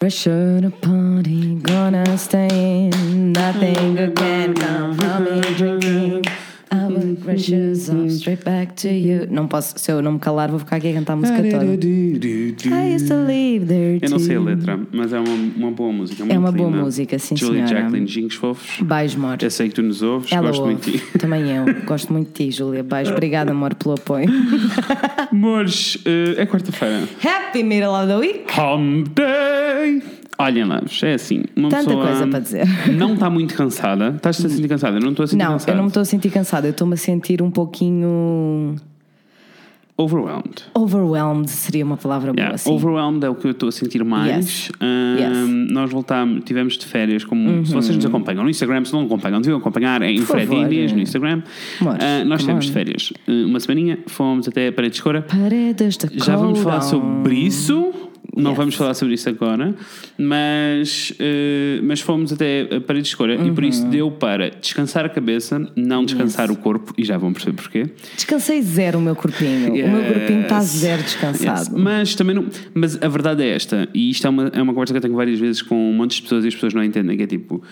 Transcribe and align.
Pressure 0.00 0.62
to 0.62 0.70
party, 0.70 1.56
gonna 1.56 2.16
stay 2.16 2.48
in. 2.90 3.32
Nothing 3.32 3.96
good 3.96 4.16
can 4.16 4.54
come 4.54 4.96
from 4.96 5.24
me 5.24 5.42
drinking. 5.58 6.29
Straight 7.36 8.44
back 8.44 8.74
to 8.74 8.88
you. 8.88 9.26
Não 9.30 9.46
posso, 9.46 9.74
se 9.78 9.90
eu 9.90 10.00
não 10.02 10.12
me 10.12 10.18
calar, 10.18 10.50
vou 10.50 10.58
ficar 10.58 10.76
aqui 10.76 10.88
a 10.88 10.92
cantar 10.94 11.12
a 11.14 11.16
música 11.16 11.42
toda. 11.42 11.64
I 11.64 12.94
used 12.94 13.08
to 13.08 13.14
live 13.26 13.66
there 13.66 13.98
Eu 14.02 14.10
não 14.10 14.18
sei 14.18 14.36
a 14.36 14.38
too. 14.38 14.44
letra, 14.48 14.80
mas 14.92 15.12
é 15.12 15.18
uma, 15.20 15.34
uma 15.56 15.70
boa 15.70 15.92
música. 15.92 16.24
É 16.28 16.38
uma 16.38 16.52
boa 16.52 16.70
linda. 16.70 16.82
música, 16.82 17.18
sim, 17.18 17.36
Julia 17.36 17.66
senhora. 17.66 17.84
Jacqueline, 17.84 18.06
Jinx 18.06 18.34
Fofos. 18.34 18.80
Beijo, 18.86 19.16
amor. 19.18 19.38
Eu 19.40 19.50
sei 19.50 19.68
que 19.68 19.74
tu 19.74 19.82
nos 19.82 20.02
ouves, 20.02 20.30
Ela 20.32 20.48
gosto 20.48 20.60
ouve. 20.62 20.72
muito 20.74 20.90
de 20.90 20.98
ti. 20.98 21.04
Também 21.18 21.42
eu. 21.50 21.64
Gosto 21.86 22.12
muito 22.12 22.28
de 22.28 22.32
ti, 22.46 22.50
Júlia. 22.50 22.82
Beijo. 22.82 23.12
Obrigada, 23.12 23.50
amor, 23.52 23.74
pelo 23.74 23.94
apoio. 23.94 24.28
Amores, 25.30 25.98
eh, 26.04 26.34
é 26.42 26.46
quarta-feira. 26.46 27.08
Happy 27.24 27.62
middle 27.62 27.90
of 27.94 28.06
the 28.06 28.16
week. 28.16 28.44
Hump 28.58 29.08
Day! 29.14 30.19
Olhem, 30.42 30.64
Laves, 30.64 31.02
é 31.02 31.14
assim. 31.14 31.42
Uma 31.56 31.68
Tanta 31.68 31.84
pessoa 31.84 32.06
coisa 32.06 32.26
para 32.26 32.38
dizer. 32.40 32.66
Não 32.96 33.14
está 33.14 33.28
muito 33.30 33.54
cansada. 33.54 34.12
Estás-te 34.16 34.46
a 34.46 34.48
sentir 34.48 34.68
cansada? 34.68 34.96
Eu 34.96 35.02
não 35.02 35.10
estou 35.10 35.24
a 35.24 35.26
sentir 35.26 35.42
Não, 35.42 35.52
cansada. 35.52 35.72
eu 35.72 35.76
não 35.76 35.82
me 35.84 35.88
estou 35.88 36.00
a 36.00 36.04
sentir 36.04 36.30
cansada. 36.30 36.66
Eu 36.66 36.70
estou-me 36.72 36.94
a 36.94 36.96
sentir 36.96 37.42
um 37.42 37.50
pouquinho. 37.50 38.76
Overwhelmed. 39.96 40.62
Overwhelmed 40.74 41.50
seria 41.50 41.84
uma 41.84 41.96
palavra 41.98 42.32
boa, 42.32 42.40
Yeah, 42.40 42.54
assim. 42.54 42.72
Overwhelmed 42.72 43.22
é 43.22 43.28
o 43.28 43.34
que 43.34 43.46
eu 43.46 43.50
estou 43.50 43.68
a 43.68 43.72
sentir 43.72 44.02
mais. 44.02 44.28
Yes. 44.46 44.72
Ahm, 44.80 45.00
Yes. 45.20 45.36
Uhum. 45.36 45.66
Nós 45.72 45.90
voltámos, 45.90 46.42
tivemos 46.44 46.78
de 46.78 46.86
férias, 46.86 47.22
como 47.22 47.66
se 47.66 47.74
vocês 47.74 47.94
nos 47.96 48.06
acompanham 48.06 48.42
no 48.42 48.48
Instagram, 48.48 48.82
se 48.86 48.92
não 48.94 49.02
acompanham, 49.02 49.40
deviam 49.42 49.58
acompanhar 49.58 50.00
em 50.00 50.18
Fred 50.22 50.46
favor. 50.46 50.72
Inês 50.72 50.92
no 50.92 51.00
Instagram. 51.00 51.42
Amores, 51.82 52.02
Ah, 52.02 52.24
nós 52.24 52.40
tivemos 52.40 52.64
de 52.64 52.72
férias 52.72 53.12
uh, 53.28 53.46
uma 53.46 53.60
semaninha, 53.60 53.98
fomos 54.06 54.48
até 54.48 54.68
a 54.68 54.72
Parede 54.72 54.94
Escura. 54.94 55.20
Paredes 55.22 55.98
de 55.98 56.08
Já 56.24 56.34
vamos 56.36 56.60
falar 56.60 56.80
sobre 56.80 57.34
isso. 57.34 57.92
Não 58.36 58.52
Yes. 58.52 58.58
vamos 58.58 58.74
falar 58.76 58.94
sobre 58.94 59.14
isso 59.14 59.28
agora, 59.28 59.74
mas, 60.16 61.12
eh, 61.18 61.80
mas 61.82 62.00
fomos 62.00 62.32
até 62.32 62.68
a 62.76 62.80
parede 62.80 63.08
escura 63.08 63.34
e 63.34 63.50
por 63.50 63.64
Uhum. 63.64 63.68
isso 63.70 63.84
deu 63.86 64.10
para 64.10 64.50
descansar 64.50 65.04
a 65.04 65.08
cabeça, 65.08 65.68
não 65.76 66.04
descansar 66.04 66.50
o 66.50 66.56
corpo, 66.56 66.94
e 66.96 67.04
já 67.04 67.18
vão 67.18 67.32
perceber 67.32 67.56
porquê. 67.56 67.86
Descansei 68.14 68.62
zero 68.62 68.98
o 68.98 69.02
meu 69.02 69.16
corpinho. 69.16 69.72
O 69.72 69.88
meu 69.90 70.04
corpinho 70.14 70.42
está 70.42 70.60
zero 70.60 71.02
descansado. 71.02 71.60
Yes. 71.60 71.68
Mas 71.70 72.14
também 72.14 72.34
não. 72.36 72.46
Mas 72.72 73.00
a 73.02 73.08
verdade 73.08 73.42
é 73.42 73.48
esta, 73.48 73.88
e 73.92 74.10
isto 74.10 74.26
é 74.26 74.30
uma, 74.30 74.48
é 74.54 74.62
uma 74.62 74.72
conversa 74.72 74.92
que 74.94 74.98
eu 74.98 75.02
tenho 75.02 75.14
várias 75.16 75.38
vezes 75.38 75.60
com 75.62 75.74
um 75.90 75.92
monte 75.94 76.16
de 76.16 76.22
pessoas 76.22 76.44
e 76.44 76.48
as 76.48 76.54
pessoas 76.54 76.72
não 76.74 76.84
entendem, 76.84 77.16
que 77.16 77.22
é 77.24 77.26
tipo. 77.26 77.62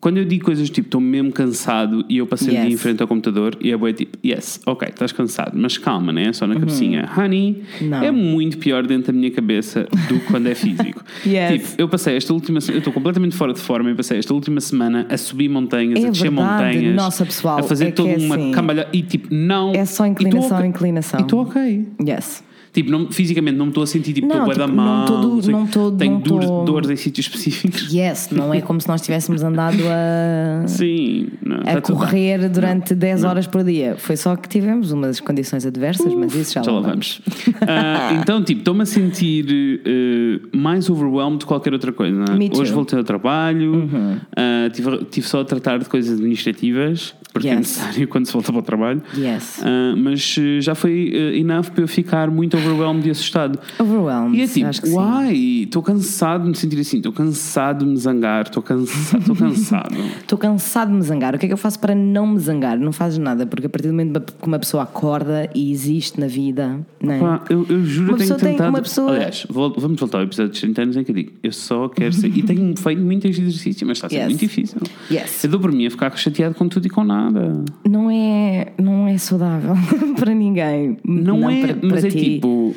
Quando 0.00 0.18
eu 0.18 0.24
digo 0.24 0.44
coisas 0.44 0.70
tipo, 0.70 0.86
estou 0.86 1.00
mesmo 1.00 1.32
cansado 1.32 2.04
e 2.08 2.18
eu 2.18 2.26
passei 2.26 2.48
o 2.48 2.50
dia 2.52 2.60
Yes. 2.64 2.74
em 2.74 2.76
frente 2.76 3.02
ao 3.02 3.08
computador 3.08 3.56
e 3.60 3.72
é 3.72 3.76
boa 3.76 3.92
tipo, 3.92 4.16
yes, 4.24 4.60
ok, 4.64 4.88
estás 4.88 5.10
cansado, 5.10 5.52
mas 5.58 5.76
calma, 5.76 6.12
né? 6.12 6.32
Só 6.32 6.46
na 6.46 6.54
cabecinha. 6.54 7.08
Honey, 7.16 7.64
Uhum. 7.80 7.88
Não. 7.88 8.02
é 8.04 8.10
muito 8.12 8.58
pior 8.58 8.86
dentro 8.86 9.12
da 9.12 9.18
minha 9.18 9.30
cabeça 9.32 9.88
do 10.08 10.20
que 10.20 10.26
quando 10.26 10.46
é 10.46 10.54
físico. 10.54 11.02
Yes. 11.26 11.50
Tipo, 11.72 11.82
eu 11.82 11.88
passei 11.88 12.16
esta 12.16 12.32
última 12.32 12.60
eu 12.68 12.78
estou 12.78 12.92
completamente 12.92 13.34
fora 13.34 13.52
de 13.52 13.60
forma 13.60 13.90
e 13.90 13.94
passei 13.94 14.18
esta 14.18 14.32
última 14.32 14.60
semana 14.60 15.04
a 15.10 15.16
subir 15.16 15.48
montanhas, 15.48 16.02
É 16.04 16.06
a 16.06 16.10
descer 16.10 16.30
verdade. 16.30 16.76
montanhas, 16.76 16.94
Nossa, 16.94 17.24
pessoal, 17.26 17.58
a 17.58 17.62
fazer 17.64 17.86
é 17.88 17.90
toda 17.90 18.10
é 18.10 18.16
uma 18.18 18.36
assim. 18.36 18.52
cambalha 18.52 18.88
e 18.92 19.02
tipo, 19.02 19.26
não. 19.34 19.72
É 19.72 19.84
só 19.84 20.06
e 20.06 20.14
tô 20.14 20.22
inclinação, 20.22 20.64
inclinação. 20.64 21.18
E 21.20 21.22
estou 21.24 21.42
ok. 21.42 21.86
Yes. 22.06 22.44
Tipo, 22.78 22.92
não, 22.92 23.10
fisicamente 23.10 23.56
não 23.56 23.66
me 23.66 23.70
estou 23.70 23.82
a 23.82 23.86
sentir 23.88 24.12
tipo, 24.12 24.28
Não, 24.28 24.36
estou 24.48 24.54
da 24.54 24.64
tipo, 24.66 24.76
não 24.76 24.84
mal. 24.84 25.04
do- 25.06 25.42
sei 25.42 25.52
não 25.52 25.66
tô- 25.66 25.90
Tenho 25.90 26.12
não 26.12 26.20
dor- 26.20 26.44
tô- 26.44 26.62
dores 26.64 26.88
em 26.90 26.94
sítios 26.96 27.26
específicos. 27.26 27.92
Yes, 27.92 28.28
não 28.30 28.54
é 28.54 28.60
como 28.60 28.80
se 28.80 28.86
nós 28.86 29.00
tivéssemos 29.00 29.42
andado 29.42 29.78
a, 29.88 30.62
Sim, 30.68 31.26
não, 31.44 31.56
a 31.56 31.64
tá 31.74 31.80
tudo 31.80 31.98
correr 31.98 32.48
durante 32.48 32.94
10 32.94 33.24
horas 33.24 33.48
por 33.48 33.64
dia. 33.64 33.96
Foi 33.98 34.16
só 34.16 34.36
que 34.36 34.48
tivemos 34.48 34.92
umas 34.92 35.18
condições 35.18 35.66
adversas, 35.66 36.14
mas 36.14 36.32
isso 36.36 36.54
já, 36.54 36.62
Já 36.62 36.70
lá 36.70 36.80
vamos. 36.80 37.20
Ah, 37.66 38.10
então, 38.22 38.44
tipo, 38.44 38.60
estou-me 38.60 38.82
a 38.82 38.86
sentir 38.86 39.80
eh, 39.84 40.40
mais 40.56 40.88
overwhelmed 40.88 41.40
de 41.40 41.46
qualquer 41.46 41.72
outra 41.72 41.90
coisa. 41.92 42.16
não 42.16 42.34
é? 42.34 42.38
Uhum. 42.38 42.50
Hoje 42.60 42.72
voltei 42.72 42.96
ao 42.96 43.04
trabalho, 43.04 43.88
ah, 44.36 44.70
tive, 44.72 45.04
tive 45.10 45.26
só 45.26 45.40
a 45.40 45.44
tratar 45.44 45.78
de 45.78 45.86
coisas 45.86 46.12
administrativas, 46.16 47.12
porque 47.32 47.48
é 47.48 47.50
Yes. 47.52 47.58
necessário 47.58 48.06
quando 48.08 48.26
se 48.26 48.32
volta 48.32 48.52
para 48.52 48.58
o 48.60 48.62
trabalho. 48.62 49.02
Yes. 49.16 49.60
Ah, 49.64 49.94
mas 49.96 50.36
já 50.60 50.74
foi 50.76 51.10
eh, 51.12 51.38
enough 51.38 51.70
para 51.70 51.82
eu 51.82 51.88
ficar 51.88 52.30
muito 52.30 52.56
overwhelmed 52.56 52.67
e 53.06 53.10
assustado. 53.10 53.58
Overwhelmed. 53.78 54.36
E 54.38 54.42
é 54.42 54.46
tipo, 54.46 54.88
uai, 54.96 55.34
estou 55.64 55.82
cansado 55.82 56.42
de 56.44 56.48
me 56.50 56.54
sentir 56.56 56.78
assim, 56.80 56.98
estou 56.98 57.12
cansado 57.12 57.84
de 57.84 57.90
me 57.90 57.96
zangar, 57.96 58.42
estou 58.42 58.62
cansado, 58.62 59.20
estou 59.20 59.36
cansado. 59.36 59.94
Estou 60.20 60.38
cansado 60.38 60.88
de 60.90 60.94
me 60.96 61.02
zangar. 61.02 61.34
O 61.34 61.38
que 61.38 61.46
é 61.46 61.48
que 61.48 61.52
eu 61.52 61.58
faço 61.58 61.78
para 61.78 61.94
não 61.94 62.26
me 62.26 62.38
zangar? 62.38 62.78
Não 62.78 62.92
fazes 62.92 63.18
nada, 63.18 63.46
porque 63.46 63.66
a 63.66 63.70
partir 63.70 63.88
do 63.88 63.94
momento 63.94 64.20
que 64.20 64.46
uma 64.46 64.58
pessoa 64.58 64.82
acorda 64.82 65.48
e 65.54 65.70
existe 65.72 66.18
na 66.20 66.26
vida, 66.26 66.80
não 67.02 67.14
é? 67.14 67.18
Pá, 67.18 67.44
eu, 67.50 67.66
eu 67.68 67.84
juro 67.84 68.10
Uma 68.10 68.18
que 68.18 68.24
tenho 68.26 68.38
tentado. 68.38 68.70
uma 68.70 68.82
pessoa- 68.82 69.10
Aliás, 69.12 69.46
vol- 69.48 69.74
vamos 69.76 69.98
voltar 69.98 70.18
ao 70.18 70.24
episódio 70.24 70.50
dos 70.50 70.60
30 70.60 70.82
anos 70.82 70.96
em 70.96 71.04
que 71.04 71.10
eu 71.10 71.14
digo, 71.14 71.32
eu 71.42 71.52
só 71.52 71.88
quero 71.88 72.12
ser. 72.12 72.28
e 72.36 72.42
tenho 72.42 72.74
feito 72.78 73.00
muito 73.02 73.26
exercício, 73.26 73.86
mas 73.86 73.96
está 73.98 74.06
a 74.06 74.10
ser 74.10 74.16
Yes. 74.18 74.26
muito 74.28 74.40
difícil. 74.40 74.78
Yes. 75.10 75.44
Eu 75.44 75.50
dou 75.50 75.60
por 75.60 75.72
mim 75.72 75.86
a 75.86 75.90
ficar 75.90 76.14
chateado 76.16 76.54
com 76.54 76.68
tudo 76.68 76.86
e 76.86 76.90
com 76.90 77.04
nada. 77.04 77.62
Não 77.88 78.10
é, 78.10 78.72
não 78.78 79.06
é 79.06 79.16
saudável 79.18 79.74
para 80.18 80.34
ninguém. 80.34 80.96
Não, 81.04 81.48
é, 81.48 81.60
para, 81.66 81.74
para 81.74 81.88
mas 81.88 82.04
é 82.04 82.08
ti. 82.08 82.40
Tipo. 82.72 82.74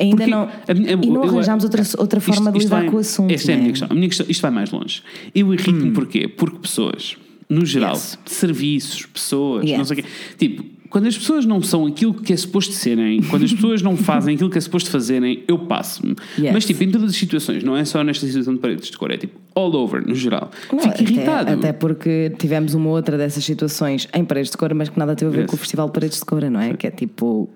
Ainda 0.00 0.16
porque 0.16 0.30
não. 0.30 0.48
a 0.68 0.74
minha- 0.74 0.92
e 0.92 0.96
não 1.10 1.24
eu- 1.24 1.30
arranjámos 1.30 1.64
outra, 1.64 1.82
outra 1.98 2.18
isto- 2.20 2.32
forma 2.32 2.52
de 2.52 2.58
lidar 2.60 2.80
vai- 2.82 2.90
com 2.90 2.96
o 2.96 3.00
assunto. 3.00 3.32
Esta 3.32 3.50
é 3.50 3.54
a 3.54 3.56
né? 3.56 3.62
minha 3.62 3.72
questão. 3.72 3.88
A 3.90 3.94
minha 3.94 4.08
questão. 4.08 4.26
Isto 4.28 4.42
vai 4.42 4.50
mais 4.52 4.70
longe. 4.70 5.02
Eu 5.34 5.52
irrito-me 5.52 5.90
porquê? 5.90 6.28
Porque 6.28 6.58
pessoas, 6.58 7.16
no 7.48 7.66
geral, 7.66 7.94
Yes. 7.94 8.16
serviços, 8.24 9.06
pessoas, 9.06 9.64
Yes. 9.64 9.76
não 9.78 9.84
sei 9.84 9.98
o 9.98 10.02
quê. 10.02 10.08
Tipo, 10.38 10.64
quando 10.88 11.08
as 11.08 11.18
pessoas 11.18 11.44
não 11.44 11.60
são 11.60 11.84
aquilo 11.84 12.14
que 12.14 12.32
é 12.32 12.36
suposto 12.36 12.72
serem, 12.74 13.20
quando 13.24 13.44
as 13.44 13.52
pessoas 13.52 13.82
não 13.82 13.96
fazem 13.98 14.36
aquilo 14.36 14.48
que 14.48 14.56
é 14.56 14.60
suposto 14.60 14.88
fazerem, 14.88 15.42
eu 15.48 15.58
passo-me. 15.58 16.14
Yes. 16.38 16.52
Mas, 16.52 16.64
tipo, 16.64 16.84
em 16.84 16.90
todas 16.92 17.10
as 17.10 17.16
situações, 17.16 17.64
não 17.64 17.76
é 17.76 17.84
só 17.84 18.04
nesta 18.04 18.24
situação 18.24 18.54
de 18.54 18.60
paredes 18.60 18.88
de 18.92 18.96
cor, 18.96 19.10
é 19.10 19.16
tipo, 19.16 19.36
all 19.56 19.74
over, 19.74 20.06
no 20.06 20.14
geral. 20.14 20.48
Não, 20.72 20.78
Fico 20.78 20.94
até- 20.94 21.02
irritado. 21.02 21.50
Até, 21.54 21.72
porque 21.72 22.32
tivemos 22.38 22.72
uma 22.72 22.90
outra 22.90 23.18
dessas 23.18 23.44
situações 23.44 24.06
em 24.14 24.24
Paredes 24.24 24.52
de 24.52 24.56
Coura, 24.56 24.76
mas 24.76 24.88
que 24.90 24.96
nada 24.98 25.16
teve 25.16 25.28
a 25.30 25.34
ver 25.34 25.40
Yes. 25.40 25.50
com 25.50 25.56
o 25.56 25.58
Festival 25.58 25.88
de 25.88 25.92
Paredes 25.92 26.20
de 26.20 26.24
Coura, 26.24 26.48
não 26.48 26.60
é? 26.60 26.72
Que 26.74 26.86
é 26.86 26.90
tipo, 26.92 27.50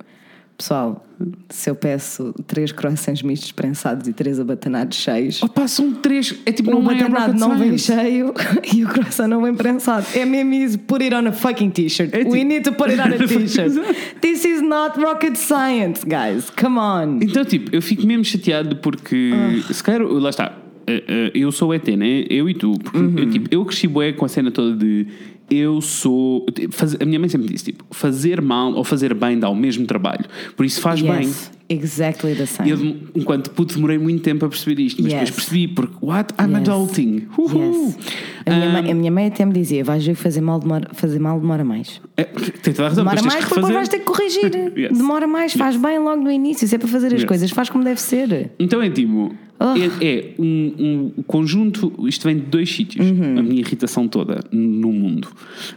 pessoal, 0.63 1.05
se 1.49 1.69
eu 1.69 1.75
peço 1.75 2.33
três 2.47 2.71
croissants 2.71 3.21
mistos 3.23 3.51
prensados 3.51 4.07
e 4.07 4.13
três 4.13 4.39
abatanados 4.39 4.97
cheios, 4.97 5.43
Opa, 5.43 5.67
são 5.67 5.93
três. 5.93 6.35
É 6.47 6.53
tipo, 6.53 6.71
o 6.71 6.81
não 6.81 6.89
abatanado 6.89 7.39
não 7.39 7.59
vem 7.59 7.77
cheio 7.77 8.33
e 8.73 8.85
o 8.85 8.89
croissant 8.89 9.27
não 9.29 9.43
vem 9.43 9.55
prensado. 9.55 10.07
É 10.15 10.25
mesmo 10.25 10.55
isso, 10.55 10.79
put 10.79 11.03
it 11.03 11.15
on 11.15 11.27
a 11.27 11.33
fucking 11.33 11.71
t-shirt. 11.71 12.15
É 12.15 12.19
tipo- 12.19 12.31
We 12.31 12.45
need 12.45 12.63
to 12.65 12.73
put 12.73 12.91
it 12.91 13.01
on 13.01 13.13
a 13.13 13.19
t-shirt. 13.27 13.73
This 14.21 14.45
is 14.45 14.63
not 14.63 14.99
rocket 15.01 15.37
science, 15.37 16.05
guys. 16.07 16.49
Come 16.51 16.79
on. 16.79 17.19
Então, 17.21 17.45
tipo, 17.45 17.75
eu 17.75 17.83
fico 17.83 18.07
mesmo 18.07 18.25
chateado 18.25 18.77
porque, 18.77 19.33
Ah. 19.69 19.73
se 19.73 19.83
calhar, 19.83 20.03
lá 20.07 20.31
está, 20.31 20.57
eh, 20.87 21.03
eh, 21.09 21.31
eu 21.35 21.51
sou 21.51 21.71
o 21.71 21.75
ET, 21.75 21.89
né? 21.97 22.25
Eu 22.31 22.49
e 22.49 22.55
tu. 22.55 22.79
Porque 22.79 22.99
Uhum. 22.99 23.19
eu, 23.19 23.31
tipo, 23.31 23.49
eu 23.51 23.65
cresci 23.65 23.89
bué 23.89 24.13
com 24.13 24.25
a 24.25 24.29
cena 24.29 24.51
toda 24.51 24.77
de 24.77 25.07
eu 25.51 25.81
sou. 25.81 26.47
faz- 26.71 26.97
a 27.01 27.05
minha 27.05 27.19
mãe 27.19 27.29
sempre 27.29 27.49
disse, 27.49 27.65
tipo, 27.65 27.85
fazer 27.91 28.41
mal 28.41 28.73
ou 28.75 28.85
fazer 28.85 29.13
bem 29.15 29.39
dá 29.39 29.49
o 29.49 29.55
mesmo 29.57 29.87
trabalho. 29.87 30.25
Por 30.57 30.65
isso 30.67 30.81
faz 30.81 31.01
bem. 31.03 31.21
Yes, 31.23 31.51
exactly 31.69 32.35
the 32.35 32.43
E 32.45 32.47
same. 32.47 32.71
eu, 32.71 32.97
enquanto 33.15 33.51
puto, 33.51 33.75
demorei 33.75 33.99
muito 33.99 34.23
tempo 34.23 34.45
a 34.45 34.49
perceber 34.49 34.81
isto, 34.83 35.03
mas 35.03 35.13
Yes. 35.13 35.21
depois 35.25 35.35
percebi, 35.47 35.69
porque, 35.69 35.95
what? 36.01 36.33
I'm 36.41 36.51
Yes. 36.59 36.69
adulting. 36.69 37.29
Yes. 37.39 37.99
A, 38.47 38.51
minha 38.51 38.69
Um, 38.69 38.73
mãe, 38.73 38.91
a 38.91 38.95
minha 38.95 39.11
mãe 39.11 39.27
até 39.27 39.45
me 39.45 39.53
dizia: 39.53 39.85
vais 39.85 40.05
ver 40.05 40.15
que 40.17 40.21
fazer 40.23 40.41
mal 40.41 40.59
demora, 40.59 40.89
fazer 40.93 41.19
mal 41.19 41.39
demora 41.41 41.65
mais. 41.65 42.01
é, 42.17 42.25
tem 42.25 42.73
toda 42.75 42.87
a 42.87 42.89
razão, 42.89 43.05
Demora 43.05 43.23
mais 43.23 43.45
depois 43.45 43.69
vais 43.73 43.89
ter 43.89 43.99
que 44.01 44.05
corrigir. 44.05 44.51
Yes. 44.77 44.97
Demora 44.97 45.27
mais, 45.27 45.53
faz 45.55 45.77
bem 45.77 45.99
logo 45.99 46.23
no 46.23 46.31
início. 46.31 46.67
Se 46.67 46.75
é 46.75 46.79
para 46.79 46.89
fazer 46.89 47.15
as 47.15 47.25
coisas, 47.25 47.51
faz 47.51 47.69
como 47.71 47.85
deve 47.85 48.01
ser. 48.01 48.51
Então 48.59 48.81
é 48.83 48.91
tipo. 48.91 49.35
Oh. 49.65 49.79
É, 50.03 50.05
é 50.07 50.35
um, 50.39 51.13
um 51.19 51.23
conjunto. 51.27 51.93
Isto 52.09 52.25
vem 52.25 52.37
de 52.37 52.43
dois 52.47 52.71
sítios. 52.75 53.09
Uhum. 53.11 53.39
A 53.39 53.43
minha 53.43 53.61
irritação 53.61 54.09
toda 54.09 54.41
no 54.51 54.93
mundo. 54.93 55.29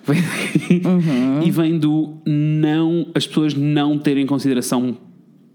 Vem. 0.05 0.17
Uhum. 0.85 1.41
E 1.43 1.51
vem 1.51 1.77
do 1.77 2.15
não. 2.25 3.07
As 3.13 3.27
pessoas 3.27 3.53
não 3.53 3.97
terem 3.99 4.25
consideração 4.25 4.97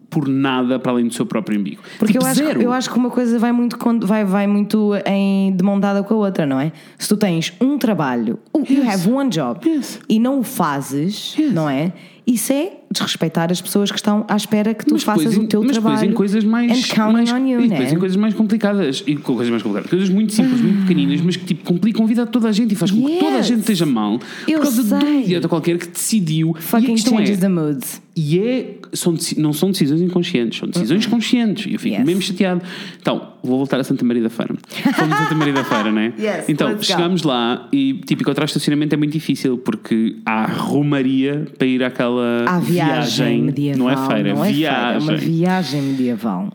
por 0.09 0.27
nada 0.29 0.77
para 0.79 0.91
além 0.93 1.07
do 1.07 1.15
seu 1.15 1.25
próprio 1.25 1.59
umbigo. 1.59 1.81
Porque 1.99 2.13
Tipo, 2.13 2.25
eu, 2.25 2.29
acho, 2.29 2.39
zero. 2.45 2.61
eu 2.63 2.73
acho 2.73 2.91
que 2.91 2.99
uma 2.99 3.11
coisa 3.11 3.39
vai 3.39 3.53
muito, 3.53 3.79
vai, 4.05 4.25
vai 4.25 4.47
muito 4.47 4.91
em, 5.07 5.55
de 5.55 5.63
mão 5.63 5.79
dada 5.79 6.03
com 6.03 6.15
a 6.15 6.17
outra, 6.17 6.45
não 6.45 6.59
é? 6.59 6.73
Se 6.99 7.09
tu 7.09 7.17
tens 7.17 7.53
um 7.61 7.79
trabalho, 7.79 8.37
uh, 8.53 8.59
you 8.69 8.83
Yes. 8.83 8.89
have 9.07 9.11
one 9.13 9.31
job, 9.31 9.61
Yes. 9.69 10.01
e 10.09 10.19
não 10.19 10.41
o 10.41 10.43
fazes, 10.43 11.37
Yes. 11.39 11.53
não 11.55 11.71
é? 11.71 11.93
Isso 12.27 12.53
é 12.53 12.73
desrespeitar 12.93 13.53
as 13.53 13.61
pessoas 13.61 13.91
que 13.91 13.97
estão 13.99 14.25
à 14.29 14.37
espera 14.37 14.75
que 14.75 14.85
tu 14.85 14.95
Mas 14.95 15.03
faças 15.05 15.35
em- 15.37 15.41
o 15.41 15.47
teu 15.47 15.63
mas 15.63 15.73
trabalho. 15.73 15.97
depois 15.97 16.11
em 16.13 16.15
coisas 16.15 16.45
mais. 16.45 16.67
mais 16.73 17.29
you, 17.31 17.61
e 17.61 17.69
depois 17.69 17.89
né? 17.89 17.95
em 17.95 17.99
coisas 17.99 18.17
mais 18.17 18.35
complicadas. 18.35 19.05
E 19.07 19.15
coisas 19.17 19.49
mais 19.49 19.63
complicadas. 19.63 19.91
Coisas 19.91 20.09
muito 20.09 20.33
simples, 20.33 20.61
muito 20.61 20.81
pequeninas, 20.83 21.21
mas 21.21 21.37
que 21.37 21.45
tipo, 21.45 21.65
complicam 21.65 22.05
a 22.05 22.09
vida 22.09 22.25
de 22.25 22.31
toda 22.33 22.49
a 22.49 22.53
gente 22.53 22.73
e 22.73 22.75
faz 22.75 22.91
com 22.91 23.05
que 23.07 23.17
toda 23.19 23.35
a 23.35 23.39
Yes. 23.39 23.47
gente 23.47 23.61
esteja 23.61 23.87
mal 23.87 24.19
Eu 24.49 24.59
por 24.59 24.65
causa 24.65 24.83
de 24.83 24.95
um 24.95 25.01
sei. 25.01 25.21
idiota 25.23 25.49
qualquer 25.49 25.79
que 25.79 25.87
decidiu. 25.89 26.49
e 26.55 26.59
a 26.59 26.63
Fucking 26.63 26.95
questão 26.95 27.17
changes 27.19 27.39
é, 27.39 27.41
the 27.41 27.49
moods. 27.49 28.03
E 28.17 28.39
é, 28.41 28.75
são, 28.93 29.15
não 29.37 29.53
são 29.53 29.71
decisões 29.71 30.01
inconscientes, 30.01 30.59
são 30.59 30.69
decisões 30.69 31.07
conscientes. 31.07 31.67
E 31.67 31.75
eu 31.75 31.79
fico 31.79 31.95
Yes. 31.95 32.05
mesmo 32.05 32.21
chateado. 32.23 32.61
Então, 33.01 33.35
vou 33.43 33.57
voltar 33.59 33.79
a 33.81 33.85
Santa 33.85 34.05
Maria 34.05 34.23
da 34.25 34.31
Feira. 34.31 34.55
Fomos 34.95 35.13
a 35.15 35.17
Santa 35.23 35.35
Maria 35.37 35.53
da 35.55 35.65
Feira, 35.65 35.93
não 35.93 36.01
é? 36.01 36.13
Yes, 36.19 36.49
então, 36.49 36.81
chegámos 36.83 37.23
lá 37.23 37.69
e, 37.73 37.95
tipo, 38.07 38.23
encontrar 38.23 38.45
estacionamento 38.47 38.95
é 38.95 38.99
muito 38.99 39.13
difícil 39.13 39.59
porque 39.59 40.17
há 40.27 40.45
romaria 40.47 41.47
para 41.57 41.67
ir 41.67 41.83
àquela 41.85 42.45
Há 42.47 42.59
viagem, 42.59 43.43
medieval. 43.43 43.79
Não 43.79 43.91
é 43.91 43.97
feira, 44.09 44.35
não 44.35 44.45
é 44.45 44.53
feira, 44.53 44.69
é 44.69 44.99
viagem. 44.99 45.09
uma 45.09 45.17
viagem 45.17 45.83
medieval. 45.83 46.53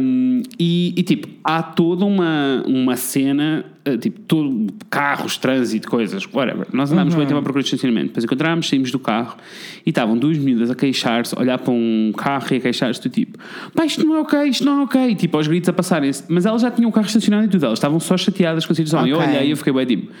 Um, 0.00 0.42
e, 0.58 0.92
e, 0.96 1.02
tipo, 1.02 1.28
há 1.44 1.62
toda 1.62 2.04
uma, 2.04 2.62
uma 2.66 2.96
cena, 2.96 3.64
tipo, 3.98 4.20
todo, 4.20 4.66
carros, 4.90 5.36
trânsito, 5.36 5.88
coisas, 5.88 6.26
whatever. 6.32 6.66
Nós 6.72 6.90
andámos 6.92 7.14
Uhum. 7.14 7.18
bem 7.20 7.28
tempo 7.28 7.38
à 7.38 7.42
procura 7.42 7.62
de 7.62 7.68
estacionamento. 7.68 8.06
Depois 8.08 8.24
encontrámos, 8.24 8.68
saímos 8.68 8.90
do 8.90 8.98
carro 8.98 9.36
e 9.84 9.90
estavam 9.90 10.16
duas 10.18 10.38
miúdas 10.38 10.70
a 10.70 10.74
queixar-se, 10.74 11.34
a 11.36 11.40
olhar 11.40 11.58
para 11.58 11.72
um 11.72 12.12
carro 12.16 12.46
e 12.50 12.56
a 12.56 12.60
queixar-se 12.60 13.00
do 13.02 13.08
tipo, 13.08 13.38
pá, 13.74 13.84
isto 13.84 14.04
não 14.06 14.16
é 14.16 14.20
ok, 14.20 14.42
isto 14.44 14.64
não 14.64 14.80
é 14.80 14.84
ok. 14.84 15.14
Tipo, 15.14 15.36
aos 15.36 15.46
gritos 15.46 15.68
a 15.68 15.72
passarem-se. 15.72 16.24
Mas 16.28 16.46
elas 16.46 16.62
já 16.62 16.70
tinham 16.70 16.88
o 16.88 16.92
carro 16.92 17.06
estacionado 17.06 17.44
e 17.44 17.48
tudo. 17.48 17.64
Elas 17.66 17.78
estavam 17.78 18.00
só 18.00 18.16
chateadas 18.16 18.64
com 18.66 18.72
a 18.72 18.76
situação. 18.76 19.06
E 19.06 19.10
eu 19.10 19.18
olhei 19.18 19.46
e 19.48 19.50
eu 19.50 19.56
fiquei 19.56 19.72
bem 19.72 19.86
tipo. 19.86 20.12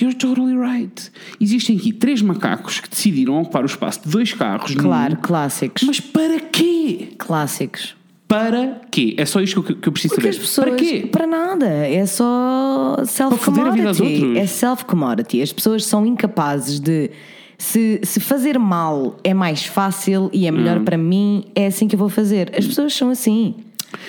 You're 0.00 0.16
totally 0.16 0.56
right. 0.56 1.10
Existem 1.40 1.76
aqui 1.76 1.92
três 1.92 2.22
macacos 2.22 2.80
que 2.80 2.88
decidiram 2.88 3.40
ocupar 3.42 3.62
o 3.62 3.66
espaço 3.66 4.02
de 4.04 4.08
dois 4.10 4.32
carros. 4.32 4.74
num- 4.74 4.82
Claro, 4.82 5.16
clássicos. 5.16 5.82
Mas 5.82 6.00
para 6.00 6.38
quê? 6.40 7.08
Clássicos. 7.18 7.96
Para 8.30 8.80
quê? 8.92 9.14
É 9.18 9.24
só 9.26 9.40
isto 9.40 9.60
que 9.60 9.72
eu, 9.72 9.76
que 9.76 9.88
eu 9.88 9.92
preciso 9.92 10.14
Porque 10.14 10.32
saber. 10.32 10.40
pessoas. 10.44 10.68
Para 10.68 10.76
quê? 10.76 11.08
Para 11.10 11.26
nada. 11.26 11.66
É 11.66 12.06
só 12.06 12.96
self-commodity. 13.04 14.38
É 14.38 14.46
self-commodity. 14.46 15.42
As 15.42 15.52
pessoas 15.52 15.84
são 15.84 16.06
incapazes 16.06 16.78
de. 16.78 17.10
Se, 17.58 18.00
se 18.04 18.20
fazer 18.20 18.58
mal 18.58 19.16
é 19.24 19.34
mais 19.34 19.64
fácil 19.66 20.30
e 20.32 20.46
é 20.46 20.50
melhor 20.50 20.78
Hum. 20.78 20.84
para 20.84 20.96
mim, 20.96 21.44
é 21.54 21.66
assim 21.66 21.86
que 21.88 21.94
eu 21.94 21.98
vou 21.98 22.08
fazer. 22.08 22.50
As 22.56 22.64
pessoas 22.66 22.94
são 22.94 23.10
assim. 23.10 23.56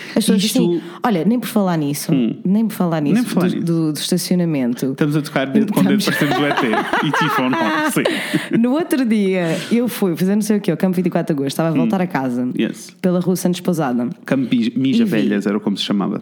As 0.10 0.14
pessoas 0.16 0.44
Isto- 0.44 0.62
Hum. 0.64 0.78
assim. 0.78 0.82
Olha, 1.04 1.26
nem 1.26 1.40
por 1.40 1.48
falar 1.48 1.78
nisso, 1.78 2.12
nem 2.46 2.68
por 2.68 2.74
falar 2.76 3.02
nisso, 3.02 3.24
por 3.24 3.30
falar 3.34 3.48
do, 3.50 3.56
nisso. 3.56 3.66
do- 3.66 3.94
do 3.94 3.98
estacionamento. 4.00 4.92
Estamos 4.92 5.16
a 5.16 5.22
tocar 5.22 5.48
dedo 5.48 5.74
com 5.74 5.84
dedo, 5.84 6.04
parecemos 6.04 6.38
o 6.38 6.46
ET. 6.46 6.58
E 7.04 7.12
tipo, 7.12 7.42
não, 7.50 7.92
sim. 7.92 8.58
No 8.60 8.72
outro 8.74 9.06
dia, 9.06 9.58
eu 9.72 9.88
fui 9.88 10.16
fazer 10.16 10.36
não 10.36 10.42
sei 10.42 10.58
o 10.58 10.62
quê, 10.62 10.72
ao 10.72 10.78
campo 10.78 10.96
24 10.96 11.34
de 11.34 11.40
agosto, 11.40 11.48
estava 11.54 11.70
a 11.70 11.72
voltar 11.72 12.02
a 12.02 12.08
casa 12.08 12.44
Hum. 12.44 12.54
Yes. 12.58 12.96
pela 13.02 13.20
rua 13.20 13.36
Santos 13.36 13.60
Pousada. 13.62 14.10
Campo 14.26 14.48
Mija-. 14.54 15.06
Velhas 15.06 15.46
era 15.46 15.60
como 15.60 15.78
se 15.78 15.84
chamava. 15.84 16.22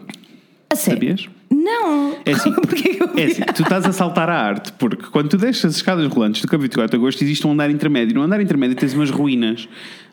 A 0.72 0.76
sério? 0.76 1.00
Sabias? 1.16 1.28
Não! 1.52 2.14
É 2.24 2.30
assim, 2.32 2.52
Porquê 2.62 2.94
que 2.94 3.02
eu 3.02 3.10
É 3.16 3.24
assim, 3.24 3.42
tu 3.54 3.62
estás 3.62 3.84
a 3.84 3.92
saltar 3.92 4.30
a 4.30 4.40
arte, 4.40 4.72
porque 4.74 5.04
quando 5.10 5.28
tu 5.28 5.36
deixas 5.36 5.64
as 5.64 5.76
escadas 5.76 6.06
rolantes 6.06 6.40
do 6.42 6.48
Campo 6.48 6.62
24 6.62 6.90
de 6.90 6.96
Agosto, 6.96 7.22
existe 7.22 7.44
um 7.46 7.50
andar 7.52 7.70
intermédio. 7.70 8.14
No 8.14 8.22
andar 8.22 8.40
intermédio 8.40 8.76
tens 8.76 8.94
umas 8.94 9.10
ruínas. 9.10 9.68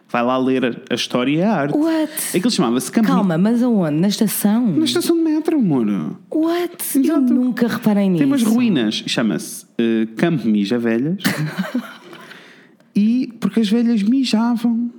Vai 0.09 0.24
lá 0.24 0.38
ler 0.38 0.83
a- 0.89 0.95
história 0.95 1.31
e 1.31 1.42
a 1.42 1.54
arte. 1.54 1.77
What? 1.77 2.12
Aquilo 2.38 2.50
chamava-se 2.51 2.89
Campo 2.92 3.07
Calma, 3.07 3.38
mas 3.38 3.62
aonde? 3.62 3.98
Na 4.00 4.07
estação? 4.07 4.65
Na 4.65 4.86
estação 4.86 5.18
de 5.18 5.24
metro, 5.24 5.57
amor. 5.57 5.86
What? 6.33 6.77
Eu 6.98 7.01
Exato. 7.04 7.33
nunca 7.33 7.68
reparei 7.68 8.07
nisso. 8.09 8.19
Tem 8.19 8.27
umas 8.27 8.44
ruínas. 8.44 9.04
Chama-se 9.06 9.65
eh, 9.77 10.07
Campo 10.15 10.48
Mija 10.48 10.77
Velhas. 10.80 11.21
e 12.95 13.33
porque 13.39 13.59
as 13.59 13.69
velhas 13.69 14.01
mijavam. 14.01 14.89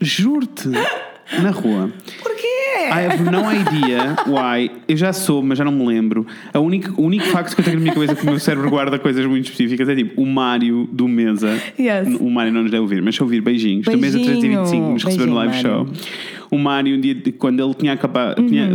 Juro-te. 0.00 0.68
Na 1.40 1.50
rua. 1.50 1.90
Porquê? 2.22 2.46
I 2.90 3.06
have 3.06 3.22
no 3.22 3.40
idea 3.50 4.16
why. 4.26 4.70
Eu 4.88 4.96
já 4.96 5.12
soube, 5.12 5.48
mas 5.48 5.58
já 5.58 5.64
não 5.64 5.72
me 5.72 5.86
lembro. 5.86 6.26
A 6.52 6.58
única, 6.58 6.92
o 6.96 7.04
único 7.04 7.24
facto 7.26 7.54
que 7.54 7.60
eu 7.60 7.64
tenho 7.64 7.76
na 7.76 7.82
minha 7.82 7.94
cabeça 7.94 8.14
que 8.14 8.22
o 8.22 8.26
meu 8.26 8.38
cérebro 8.38 8.68
guarda 8.68 8.98
coisas 8.98 9.24
muito 9.26 9.44
específicas 9.44 9.88
é 9.88 9.94
tipo 9.94 10.20
o 10.20 10.26
Mário 10.26 10.88
do 10.92 11.08
Mesa. 11.08 11.58
Yes. 11.78 12.16
O 12.20 12.28
Mário 12.28 12.52
não 12.52 12.62
nos 12.62 12.70
deve 12.70 12.82
ouvir, 12.82 13.02
mas 13.02 13.14
se 13.14 13.22
ouvir, 13.22 13.40
beijinhos. 13.40 13.86
Da 13.86 13.96
Mesa 13.96 14.18
Beijinho. 14.18 14.40
325 14.40 14.86
que 14.86 14.92
nos 14.92 15.04
recebeu 15.04 15.26
no 15.26 15.34
live 15.34 15.52
Beijinho, 15.52 15.72
show. 15.72 15.86
O 16.52 16.58
Mário, 16.58 16.94
um 16.94 17.00
dia, 17.00 17.16
quando 17.38 17.64
ele 17.64 17.72
tinha 17.72 17.94
acabado, 17.94 18.46
tinha, 18.46 18.68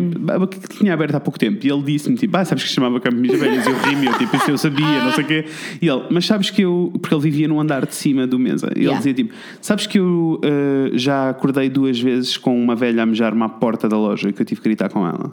que 0.49 0.77
tinha 0.79 0.93
aberto 0.95 1.13
há 1.13 1.19
pouco 1.19 1.37
tempo, 1.37 1.63
e 1.63 1.69
ele 1.71 1.83
disse-me 1.83 2.15
tipo, 2.17 2.35
ah, 2.35 2.43
sabes 2.43 2.63
que 2.63 2.69
se 2.69 2.75
chamava 2.75 2.99
Campo 2.99 3.17
Velhas? 3.21 3.67
E 3.67 3.69
eu 3.69 3.77
ri-me, 3.77 4.07
eu 4.07 4.13
tipo, 4.17 4.35
isso 4.35 4.49
eu 4.49 4.57
sabia, 4.57 5.03
não 5.03 5.11
sei 5.13 5.23
o 5.23 5.27
quê. 5.27 5.45
E 5.79 5.87
ele, 5.87 6.03
mas 6.09 6.25
sabes 6.25 6.49
que 6.49 6.63
eu, 6.63 6.91
porque 6.99 7.13
ele 7.13 7.21
vivia 7.21 7.47
no 7.47 7.59
andar 7.59 7.85
de 7.85 7.93
cima 7.93 8.25
do 8.25 8.39
Mesa, 8.39 8.67
e 8.75 8.79
ele 8.79 8.85
Yeah. 8.85 8.97
dizia 8.97 9.13
tipo, 9.13 9.33
sabes 9.61 9.85
que 9.85 9.99
eu 9.99 10.41
eh, 10.43 10.89
já 10.97 11.29
acordei 11.29 11.69
duas 11.69 11.99
vezes 11.99 12.35
com 12.35 12.59
uma 12.59 12.75
velha 12.75 13.03
a 13.03 13.05
mejar-me 13.05 13.43
à 13.43 13.49
porta 13.49 13.87
da 13.87 13.95
loja 13.97 14.27
e 14.29 14.33
que 14.33 14.41
eu 14.41 14.45
tive 14.45 14.59
que 14.59 14.67
gritar 14.69 14.89
com 14.89 15.05
ela. 15.05 15.31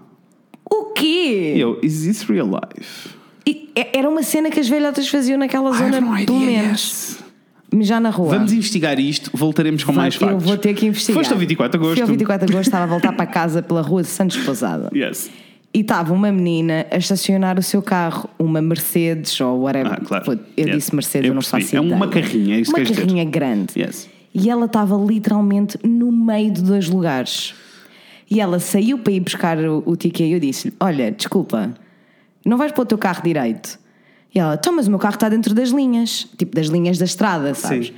O 0.70 0.92
quê? 0.92 1.54
E 1.56 1.60
eu, 1.60 1.78
is 1.82 2.02
this 2.04 2.22
real 2.24 2.46
life? 2.48 3.08
E- 3.46 3.70
e- 3.74 3.86
Era 3.98 4.06
uma 4.08 4.22
cena 4.22 4.50
que 4.50 4.60
as 4.60 4.68
velhotas 4.68 5.08
faziam 5.08 5.38
naquela 5.38 5.72
zona, 5.72 6.02
pelo 6.26 6.40
menos. 6.40 7.23
Já 7.82 7.98
na 8.00 8.10
rua. 8.10 8.30
Vamos 8.36 8.52
investigar 8.52 8.98
isto, 9.00 9.30
voltaremos 9.34 9.82
com 9.84 9.92
mais 9.92 10.14
factos. 10.14 10.42
Eu 10.42 10.48
vou 10.48 10.56
ter 10.56 10.74
que 10.74 10.86
investigar. 10.86 11.18
Foste 11.22 11.32
ao 11.32 11.38
24 11.38 11.78
de 11.78 11.84
agosto. 11.84 11.94
Fui 11.94 12.02
ao 12.02 12.08
24 12.08 12.46
de 12.46 12.52
agosto, 12.52 12.68
estava 12.68 12.84
a 12.84 12.86
voltar 12.86 13.12
para 13.12 13.26
casa 13.26 13.62
pela 13.62 13.80
rua 13.82 14.02
de 14.02 14.08
Santos 14.08 14.36
Pousada. 14.38 14.90
Yes. 14.94 15.30
E 15.76 15.80
estava 15.80 16.14
uma 16.14 16.30
menina 16.30 16.86
a 16.88 16.96
estacionar 16.96 17.58
o 17.58 17.62
seu 17.62 17.82
carro, 17.82 18.30
uma 18.38 18.62
Mercedes 18.62 19.40
ou 19.40 19.62
whatever. 19.62 19.94
Ah, 19.94 20.04
claro. 20.04 20.38
Eu 20.56 20.66
Yes. 20.68 20.76
disse 20.76 20.94
Mercedes, 20.94 21.24
Eu 21.26 21.30
eu, 21.32 21.34
não 21.34 21.40
percebi. 21.42 21.62
faço 21.64 21.76
É 21.76 21.78
ideia. 21.80 21.96
uma 21.96 22.06
carrinha, 22.08 22.56
é 22.56 22.60
isso 22.60 22.70
que 22.72 22.78
Uma 22.80 22.84
queres 22.86 22.96
dizer. 22.96 23.02
carrinha 23.08 23.24
grande. 23.24 23.72
Yes. 23.76 24.08
E 24.32 24.48
ela 24.48 24.66
estava 24.66 24.96
literalmente 24.96 25.76
no 25.84 26.12
meio 26.12 26.52
de 26.52 26.62
dois 26.62 26.88
lugares. 26.88 27.54
E 28.30 28.40
ela 28.40 28.60
saiu 28.60 28.98
para 28.98 29.12
ir 29.14 29.20
buscar 29.20 29.58
o, 29.58 29.82
o 29.84 29.96
ticket 29.96 30.28
e 30.28 30.32
eu 30.32 30.38
disse-lhe: 30.40 30.72
Olha, 30.78 31.10
desculpa, 31.10 31.74
não 32.46 32.56
vais 32.56 32.70
para 32.70 32.82
o 32.82 32.86
teu 32.86 32.96
carro 32.98 33.22
direito? 33.24 33.76
E 34.34 34.38
ela: 34.38 34.54
Então, 34.54 34.74
mas 34.74 34.86
o 34.86 34.90
meu 34.90 34.98
carro 34.98 35.14
está 35.14 35.28
dentro 35.28 35.54
das 35.54 35.70
linhas, 35.70 36.26
tipo 36.36 36.54
das 36.54 36.66
linhas 36.66 36.98
da 36.98 37.04
estrada, 37.04 37.54
sabes? 37.54 37.88
Sim. 37.88 37.92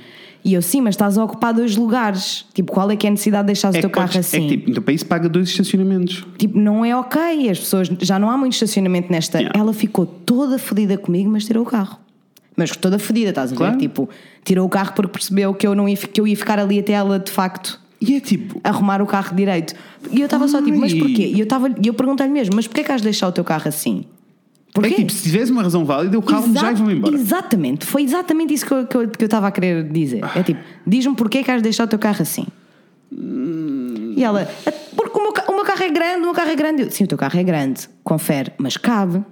E 0.45 0.53
eu: 0.53 0.61
Sim, 0.61 0.81
mas 0.81 0.93
estás 0.95 1.17
a 1.17 1.23
ocupar 1.23 1.53
dois 1.53 1.75
lugares. 1.75 2.45
Tipo, 2.53 2.71
qual 2.71 2.89
é 2.91 2.95
que 2.95 3.07
é 3.07 3.09
a 3.09 3.11
necessidade 3.11 3.43
de 3.43 3.47
deixar 3.47 3.73
o 3.73 3.75
É 3.75 3.81
teu 3.81 3.89
que, 3.89 3.95
carro 3.95 4.07
podes- 4.13 4.33
é 4.33 4.37
assim? 4.37 4.47
que 4.47 4.57
tipo, 4.57 4.71
no 4.71 4.81
país 4.81 5.03
paga 5.03 5.27
dois 5.27 5.49
estacionamentos. 5.49 6.25
Tipo, 6.37 6.57
não 6.57 6.85
é 6.85 6.95
ok, 6.95 7.49
as 7.49 7.59
pessoas 7.59 7.89
já 8.01 8.19
não 8.19 8.29
há 8.29 8.37
muito 8.37 8.53
estacionamento 8.53 9.11
nesta. 9.11 9.39
Yeah. 9.39 9.59
Ela 9.59 9.73
ficou 9.73 10.05
toda 10.05 10.57
fodida 10.59 10.97
comigo, 10.97 11.29
mas 11.29 11.45
tirou 11.45 11.63
o 11.63 11.65
carro. 11.65 11.97
Mas 12.55 12.71
toda 12.75 12.97
fodida, 12.97 13.29
estás 13.29 13.49
a 13.51 13.53
ver? 13.53 13.57
Claro. 13.57 13.77
Tipo, 13.77 14.09
tirou 14.43 14.65
o 14.65 14.69
carro 14.69 14.93
porque 14.93 15.11
percebeu 15.11 15.53
que 15.53 15.67
eu, 15.67 15.75
não 15.75 15.87
ia, 15.87 15.95
que 15.97 16.19
eu 16.19 16.25
ia 16.27 16.35
ficar 16.35 16.57
ali 16.59 16.79
até 16.79 16.93
ela 16.93 17.19
de 17.19 17.29
facto 17.31 17.79
E 18.01 18.15
é 18.15 18.19
tipo, 18.19 18.59
arrumar 18.63 18.99
o 19.01 19.05
carro 19.05 19.35
direito. 19.35 19.75
E 20.11 20.21
eu 20.21 20.25
estava 20.25 20.47
só 20.47 20.59
tipo, 20.61 20.77
mas 20.79 20.93
porquê? 20.93 21.31
E 21.35 21.39
eu, 21.39 21.47
eu 21.83 21.93
perguntei-lhe 21.93 22.31
mesmo, 22.33 22.55
mas 22.55 22.65
porquê 22.67 22.83
que 22.83 22.91
has 22.91 23.01
de 23.01 23.05
deixar 23.05 23.27
o 23.27 23.31
teu 23.31 23.43
carro 23.43 23.67
assim? 23.67 24.05
Porquê? 24.81 24.93
é 24.93 24.97
tipo, 24.97 25.11
se 25.11 25.23
tivesse 25.23 25.51
uma 25.51 25.63
razão 25.63 25.83
válida, 25.85 26.15
eu 26.15 26.21
calmo 26.21 26.53
já 26.53 26.69
e 26.69 26.73
Exato- 26.73 26.83
vou 26.83 26.91
embora. 26.91 27.15
Exatamente, 27.15 27.85
foi 27.85 28.03
exatamente 28.03 28.53
isso 28.53 28.65
que 28.65 28.73
eu 28.73 28.81
estava 28.81 29.07
que 29.07 29.23
eu, 29.23 29.25
estava 29.25 29.47
a 29.47 29.51
querer 29.51 29.83
dizer. 29.89 30.21
É 30.35 30.43
tipo, 30.43 30.59
diz-me 30.85 31.15
porquê 31.15 31.43
que 31.43 31.51
has 31.51 31.57
de 31.57 31.63
deixar 31.63 31.83
o 31.83 31.87
teu 31.87 31.99
carro 31.99 32.21
assim. 32.21 32.45
E 33.11 34.23
ela, 34.23 34.49
porque 34.95 35.17
o 35.17 35.21
meu, 35.21 35.33
o 35.49 35.55
meu 35.55 35.63
carro 35.65 35.83
é 35.83 35.89
grande, 35.89 36.17
o 36.19 36.21
meu 36.25 36.33
carro 36.33 36.49
é 36.49 36.55
grande. 36.55 36.81
Eu, 36.83 36.91
Sim, 36.91 37.03
o 37.03 37.07
teu 37.07 37.17
carro 37.17 37.39
é 37.39 37.43
grande, 37.43 37.87
confere, 38.03 38.51
mas 38.57 38.77
cabe. 38.77 39.23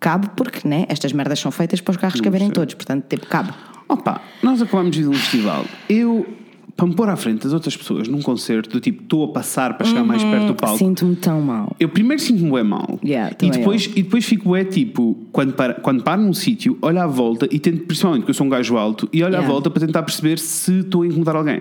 Cabe 0.00 0.28
porque, 0.36 0.66
né? 0.66 0.84
Estas 0.88 1.12
merdas 1.12 1.38
são 1.38 1.50
feitas 1.52 1.80
para 1.80 1.92
os 1.92 1.96
carros 1.96 2.20
caberem 2.20 2.50
todos, 2.50 2.74
portanto, 2.74 3.04
tipo, 3.08 3.26
cabe. 3.26 3.52
Opa, 3.88 4.20
nós 4.42 4.60
acabámos 4.60 4.90
de 4.92 5.00
ir 5.00 5.04
de 5.04 5.08
um 5.10 5.12
festival. 5.14 5.64
Eu, 5.88 6.26
para 6.76 6.86
me 6.86 6.94
pôr 6.94 7.08
à 7.08 7.16
frente 7.16 7.42
das 7.44 7.52
outras 7.52 7.76
pessoas 7.76 8.08
num 8.08 8.20
concerto, 8.22 8.70
do 8.70 8.80
tipo, 8.80 9.02
estou 9.02 9.24
a 9.24 9.28
passar 9.28 9.76
para 9.76 9.86
chegar 9.86 10.04
mais 10.04 10.22
perto 10.24 10.46
do 10.48 10.54
palco. 10.54 10.78
Sinto-me 10.78 11.14
tão 11.16 11.40
mal. 11.40 11.76
Eu 11.78 11.88
primeiro 11.88 12.20
sinto-me 12.22 12.48
bué 12.50 12.62
mal. 12.62 12.98
Yeah, 13.04 13.34
e, 13.42 13.50
depois, 13.50 13.86
e 13.94 14.02
depois 14.02 14.24
fico 14.24 14.48
bué 14.48 14.64
tipo, 14.64 15.16
quando 15.32 15.52
paro, 15.52 15.74
quando 15.82 16.02
paro 16.02 16.22
num 16.22 16.32
sítio, 16.32 16.78
olho 16.80 17.00
à 17.00 17.06
volta 17.06 17.46
e 17.50 17.58
tento, 17.58 17.84
principalmente 17.84 18.20
porque 18.22 18.30
eu 18.30 18.34
sou 18.34 18.46
um 18.46 18.50
gajo 18.50 18.76
alto, 18.76 19.08
e 19.12 19.22
olho 19.22 19.26
à 19.26 19.42
Yeah. 19.42 19.46
Uhum. 19.48 19.52
volta 19.54 19.70
para 19.70 19.86
tentar 19.86 20.02
perceber 20.02 20.38
se 20.38 20.80
estou 20.80 21.02
a 21.02 21.06
incomodar 21.06 21.36
alguém. 21.36 21.60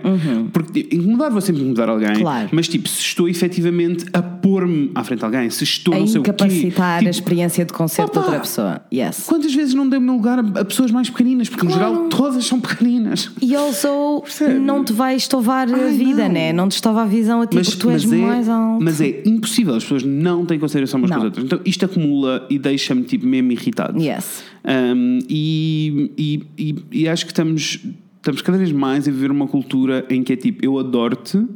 Porque 0.54 0.84
tipo, 0.84 0.96
incomodar 0.96 1.32
vou 1.32 1.42
sempre 1.42 1.62
incomodar 1.62 1.90
alguém, 1.90 2.14
Claro. 2.20 2.50
mas 2.52 2.68
tipo, 2.68 2.88
se 2.88 3.00
estou 3.02 3.28
efetivamente 3.28 4.06
a 4.14 4.22
pôr-me 4.22 4.92
à 4.96 5.04
frente 5.04 5.20
de 5.20 5.26
alguém, 5.26 5.50
se 5.50 5.64
estou 5.64 5.94
A 5.94 6.00
não 6.00 6.08
sei 6.08 6.20
o 6.20 6.24
quê. 6.24 6.30
incapacitar 6.32 6.98
tipo, 7.00 7.08
a 7.08 7.12
experiência 7.12 7.66
de 7.66 7.74
concerto 7.74 8.12
de 8.14 8.18
opa! 8.20 8.28
outra 8.28 8.40
pessoa. 8.42 8.82
Yes. 8.94 9.26
Quantas 9.28 9.54
vezes 9.54 9.74
não 9.74 9.88
dei 9.90 10.00
o 10.00 10.02
meu 10.02 10.16
lugar 10.16 10.40
a, 10.40 10.66
pessoas 10.66 10.92
mais 10.92 11.10
pequeninas? 11.10 11.50
Porque 11.50 11.66
no 11.66 11.72
Claro. 11.74 11.94
geral 11.96 12.10
todas 12.10 12.46
são 12.46 12.60
pequeninas. 12.60 13.32
E 13.42 13.56
also, 13.56 14.22
Percebe? 14.24 14.60
não 14.60 14.84
te 14.84 14.91
vai 14.92 15.16
estovar 15.16 15.68
a 15.72 15.76
Ai, 15.76 15.98
vida, 15.98 16.26
não. 16.28 16.34
né? 16.34 16.54
Não 16.54 16.68
te 16.70 16.74
estova 16.74 17.04
a 17.04 17.06
visão 17.06 17.42
a 17.42 17.48
ti 17.48 17.56
porque 17.58 17.76
tu 17.78 17.90
és 17.90 18.04
é, 18.12 18.16
mais 18.16 18.48
alto. 18.50 18.84
mas 18.84 19.00
é 19.02 19.22
impossível, 19.26 19.74
as 19.76 19.84
pessoas 19.84 20.04
não 20.04 20.46
têm 20.46 20.60
consideração 20.60 21.00
umas 21.00 21.10
com 21.10 21.16
as 21.16 21.20
Não. 21.20 21.26
outras. 21.28 21.46
Então 21.46 21.60
isto 21.66 21.86
acumula 21.86 22.46
e 22.50 22.60
deixa-me 22.60 23.04
tipo, 23.04 23.26
mesmo 23.26 23.52
irritado. 23.52 24.00
Yes. 24.02 24.44
Um, 24.66 25.20
e, 25.30 26.12
e, 26.18 26.44
e, 26.58 26.76
e 27.02 27.08
acho 27.08 27.26
que 27.26 27.32
estamos, 27.32 27.80
estamos 28.18 28.42
cada 28.44 28.58
vez 28.58 28.72
mais 28.72 29.08
a 29.08 29.12
viver 29.12 29.32
uma 29.32 29.48
cultura 29.48 30.06
em 30.10 30.22
que 30.24 30.34
é 30.34 30.36
tipo, 30.36 30.64
eu 30.64 30.78
adoro-te 30.78 31.38
Uhum. 31.38 31.48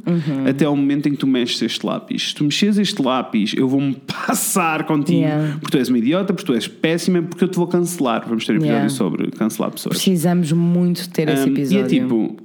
até 0.48 0.64
ao 0.64 0.74
momento 0.76 1.08
em 1.08 1.12
que 1.12 1.18
tu 1.18 1.26
mexes 1.26 1.62
este 1.62 1.86
lápis. 1.86 2.28
Se 2.30 2.34
tu 2.34 2.42
mexes 2.44 2.78
este 2.78 3.00
lápis, 3.02 3.52
eu 3.56 3.68
vou-me 3.68 3.94
passar 4.26 4.84
contigo 4.84 5.18
Yeah. 5.20 5.52
porque 5.60 5.70
tu 5.76 5.78
és 5.78 5.88
uma 5.88 5.98
idiota, 5.98 6.32
porque 6.34 6.46
tu 6.46 6.54
és 6.54 6.66
péssima, 6.66 7.22
porque 7.22 7.44
eu 7.44 7.48
te 7.48 7.56
vou 7.56 7.66
cancelar. 7.66 8.24
Vamos 8.28 8.44
ter 8.44 8.52
um 8.52 8.56
episódio 8.56 8.74
Yeah. 8.74 8.88
sobre 8.90 9.30
cancelar 9.30 9.70
pessoas. 9.70 9.96
Precisamos 9.96 10.50
muito 10.52 11.08
ter 11.10 11.28
esse 11.28 11.48
Um, 11.48 11.52
episódio. 11.52 11.78
E 11.78 11.84
é 11.84 11.86
tipo, 12.02 12.36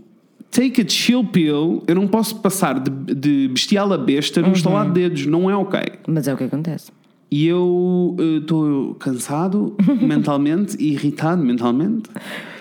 take 0.52 0.82
a 0.82 0.88
chill 0.88 1.24
pill. 1.24 1.84
Eu 1.88 1.96
não 1.96 2.08
posso 2.08 2.36
passar 2.42 2.80
de, 2.80 3.16
de 3.16 3.48
bestial 3.48 3.92
a 3.92 3.98
besta 3.98 4.42
num 4.42 4.52
estalar 4.52 4.86
de 4.88 4.94
dedos. 4.94 5.26
Não 5.26 5.50
é 5.50 5.56
ok. 5.56 5.82
Mas 6.08 6.28
é 6.28 6.34
o 6.34 6.38
que 6.38 6.44
acontece. 6.44 6.92
E 7.34 7.48
eu 7.48 8.16
estou 8.42 8.94
cansado 8.96 9.74
mentalmente 10.02 10.76
e 10.78 10.92
irritado 10.94 11.42
mentalmente. 11.42 12.10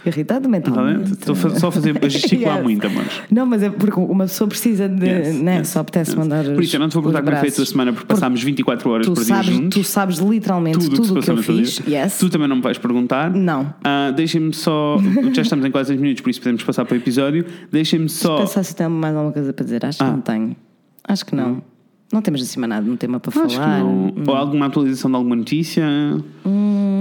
Irritado 0.07 0.49
mentalmente. 0.49 1.11
Estou 1.13 1.35
só 1.35 1.67
a 1.69 1.73
fazer 1.73 1.99
a 2.03 2.07
gesticular 2.09 2.55
Yes. 2.59 2.63
muito, 2.65 2.87
amor. 2.87 3.05
Não, 3.31 3.45
mas 3.45 3.65
é 3.65 3.69
porque 3.69 3.99
uma 3.99 4.25
pessoa 4.27 4.47
precisa 4.47 4.89
de. 4.89 5.05
Yes, 5.05 5.41
né? 5.43 5.57
yes, 5.59 5.69
Só 5.71 5.81
apetece 5.81 6.13
yes. 6.13 6.19
mandar. 6.19 6.45
Por 6.45 6.63
isso, 6.63 6.77
eu 6.77 6.81
não 6.81 6.89
te 6.89 6.95
vou 6.95 7.03
contar 7.03 7.21
como 7.23 7.37
foi 7.37 7.49
a 7.49 7.53
tua 7.53 7.67
semana, 7.67 7.93
porque 7.93 8.07
passámos 8.07 8.41
24 8.43 8.91
horas 8.91 9.07
Tu 9.07 9.13
por 9.13 9.25
dia 9.25 9.35
sabes, 9.35 9.51
juntos. 9.51 9.79
tu 9.79 9.85
sabes 9.85 10.19
literalmente 10.19 10.79
tudo 10.79 10.97
tudo, 10.97 11.13
o 11.13 11.15
que 11.17 11.23
se 11.23 11.33
que 11.33 11.39
eu 11.39 11.43
fiz. 11.43 11.83
Yes. 11.89 12.19
Tu 12.19 12.31
também 12.31 12.47
não 12.47 12.57
me 12.57 12.63
vais 12.63 12.79
perguntar. 12.79 13.29
Não. 13.35 13.75
Ah, 13.85 14.13
Deixem-me 14.15 14.55
só. 14.55 14.99
Já 15.35 15.43
estamos 15.43 15.67
em 15.67 15.71
quase 15.73 15.89
10 15.91 16.01
minutos, 16.01 16.23
por 16.23 16.31
isso 16.31 16.41
podemos 16.41 16.63
passar 16.63 16.85
para 16.85 16.95
o 16.95 16.97
episódio. 16.97 17.45
Deixem-me 17.73 18.09
só. 18.09 18.39
Pensar 18.39 18.63
se 18.63 18.75
tem 18.77 18.89
mais 18.89 19.15
alguma 19.17 19.33
coisa 19.33 19.53
para 19.53 19.65
dizer. 19.65 19.85
Acho 19.85 19.99
que 19.99 20.05
Ah. 20.05 20.13
não 20.13 20.21
tenho. 20.21 20.57
Acho 21.09 21.27
que 21.27 21.35
não. 21.35 21.61
Não 22.13 22.21
temos 22.21 22.43
assim 22.43 22.59
mais 22.59 22.71
nada 22.71 22.85
no 22.87 22.97
tema 22.97 23.21
para 23.21 23.31
Acho 23.41 23.49
que 23.49 23.55
falar. 23.55 23.79
não. 23.79 24.13
Ou 24.27 24.35
alguma 24.35 24.67
atualização 24.67 25.11
de 25.11 25.17
alguma 25.17 25.37
notícia? 25.37 25.85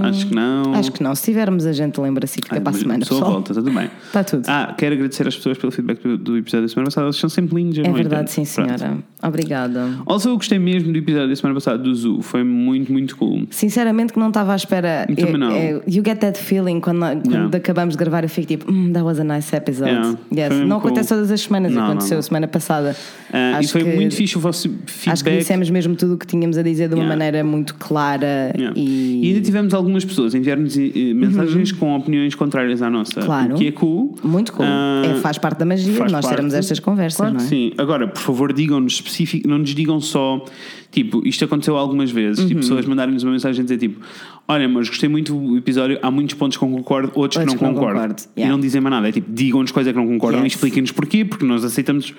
Acho 0.02 0.26
que 0.28 0.34
não. 0.34 0.62
Hum, 0.70 0.74
Acho 0.74 0.92
que 0.92 1.02
não. 1.02 1.14
Se 1.14 1.24
tivermos, 1.24 1.66
a 1.66 1.72
gente 1.72 2.00
lembra-se 2.00 2.38
e 2.38 2.42
fica 2.42 2.54
Ai, 2.56 2.60
para 2.60 2.70
a 2.70 2.78
semana. 2.78 3.04
Só 3.04 3.18
volta, 3.20 3.52
tudo 3.52 3.70
bem. 3.72 3.90
Está 4.06 4.22
tudo. 4.24 4.44
Ah, 4.48 4.72
quero 4.78 4.94
agradecer 4.94 5.26
às 5.26 5.36
pessoas 5.36 5.58
pelo 5.58 5.72
feedback 5.72 6.00
do, 6.02 6.16
do 6.16 6.36
episódio 6.38 6.66
da 6.66 6.68
semana 6.72 6.86
passada. 6.86 7.06
Eles 7.08 7.16
são 7.16 7.28
sempre 7.28 7.56
lindos. 7.56 7.78
eu 7.78 7.84
é 7.84 7.92
verdade, 7.92 8.30
entendo. 8.30 8.46
sim, 8.46 8.54
Pronto. 8.54 8.78
senhora. 8.78 8.98
Obrigada. 9.22 9.88
Also, 10.06 10.28
eu 10.30 10.36
gostei 10.36 10.58
mesmo 10.58 10.92
do 10.92 10.98
episódio 10.98 11.28
da 11.28 11.36
semana 11.36 11.54
passada 11.54 11.78
do 11.78 11.94
Zoo. 11.94 12.22
Foi 12.22 12.42
muito, 12.44 12.90
muito 12.92 13.16
cool. 13.16 13.46
Sinceramente, 13.50 14.12
que 14.12 14.18
não 14.18 14.28
estava 14.28 14.52
à 14.52 14.56
espera. 14.56 15.06
Eu 15.08 15.16
também 15.16 15.38
não. 15.38 15.50
you 15.86 16.02
get 16.04 16.18
that 16.20 16.38
feeling 16.38 16.80
quando, 16.80 17.00
quando 17.00 17.30
Yeah. 17.30 17.56
acabamos 17.56 17.94
de 17.94 17.98
gravar. 17.98 18.22
Eu 18.22 18.28
fico 18.30 18.46
tipo, 18.48 18.70
"Hmm, 18.72 18.92
that 18.92 19.04
was 19.04 19.18
a 19.20 19.24
nice 19.24 19.54
episode. 19.54 19.90
Yeah. 19.90 20.16
Yes. 20.54 20.66
Não 20.66 20.78
acontece 20.78 21.08
cool. 21.08 21.18
todas 21.18 21.30
as 21.30 21.40
semanas, 21.42 21.72
Não, 21.72 21.84
aconteceu 21.84 22.10
não, 22.12 22.16
não. 22.18 22.22
semana 22.22 22.48
passada. 22.48 22.96
Ah, 23.32 23.60
e 23.60 23.66
foi 23.68 23.84
que- 23.84 23.94
muito 23.94 24.14
fixe 24.14 24.36
o 24.38 24.40
vosso 24.40 24.68
Acho 25.08 25.22
que 25.24 25.30
feedback. 25.30 25.38
dissemos 25.38 25.70
mesmo 25.70 25.94
tudo 25.96 26.14
o 26.14 26.18
que 26.18 26.26
tínhamos 26.26 26.58
a 26.58 26.62
dizer 26.62 26.88
de 26.88 26.94
uma 26.94 27.02
Yeah. 27.04 27.16
maneira 27.16 27.44
muito 27.44 27.74
clara 27.76 28.52
Yeah. 28.56 28.78
e. 28.78 29.24
E 29.24 29.28
ainda 29.28 29.40
tivemos 29.40 29.72
algumas 29.74 30.04
pessoas 30.04 30.34
a 30.34 30.38
enviar-nos 30.38 30.76
mensagens 30.76 31.72
com 31.72 31.96
opiniões 31.96 32.34
contrárias 32.34 32.82
à 32.82 32.90
nossa. 32.90 33.20
Uhum. 33.20 33.26
Claro. 33.26 33.54
O 33.54 33.58
que 33.58 33.66
é 33.66 33.72
cool. 33.72 34.14
Muito 34.22 34.52
cool. 34.52 34.66
Ah, 34.68 35.02
É, 35.06 35.14
faz 35.20 35.38
parte 35.38 35.58
da 35.58 35.64
magia 35.64 35.92
nós 36.08 36.26
termos 36.26 36.52
parte. 36.52 36.56
estas 36.56 36.78
conversas, 36.80 37.16
Claro 37.18 37.34
não 37.34 37.40
é? 37.40 37.44
sim. 37.46 37.72
Agora, 37.78 38.06
por 38.08 38.20
favor, 38.20 38.52
digam-nos 38.52 38.94
específico, 38.94 39.48
não 39.48 39.58
nos 39.58 39.74
digam 39.74 40.00
só, 40.00 40.44
tipo, 40.90 41.26
isto 41.26 41.44
aconteceu 41.44 41.76
algumas 41.76 42.10
vezes, 42.10 42.40
Uhum. 42.40 42.48
tipo, 42.48 42.60
pessoas 42.60 42.84
mandarem-nos 42.86 43.22
uma 43.22 43.32
mensagem 43.32 43.60
a 43.60 43.64
dizer 43.64 43.78
tipo, 43.78 44.00
olha, 44.48 44.68
mas 44.68 44.88
gostei 44.88 45.08
muito 45.08 45.34
do 45.34 45.56
episódio, 45.56 45.98
há 46.02 46.10
muitos 46.10 46.34
pontos 46.34 46.56
com 46.58 46.68
que 46.68 46.76
concordo, 46.76 47.12
outros, 47.14 47.36
Outros 47.38 47.52
que 47.54 47.58
que 47.58 47.64
não 47.64 47.72
não 47.72 47.78
concordo. 47.78 48.00
concordo, 48.00 48.22
E 48.36 48.40
yeah. 48.40 48.54
não 48.56 48.60
dizem 48.60 48.80
mais 48.80 48.94
nada, 48.94 49.08
é 49.08 49.12
tipo, 49.12 49.30
digam-nos 49.32 49.70
coisas 49.72 49.92
que 49.92 49.98
não 49.98 50.06
concordam 50.06 50.42
Yes. 50.42 50.52
e 50.52 50.56
expliquem-nos 50.56 50.92
porquê, 50.92 51.24
porque 51.24 51.44
nós 51.44 51.64
aceitamos. 51.64 52.14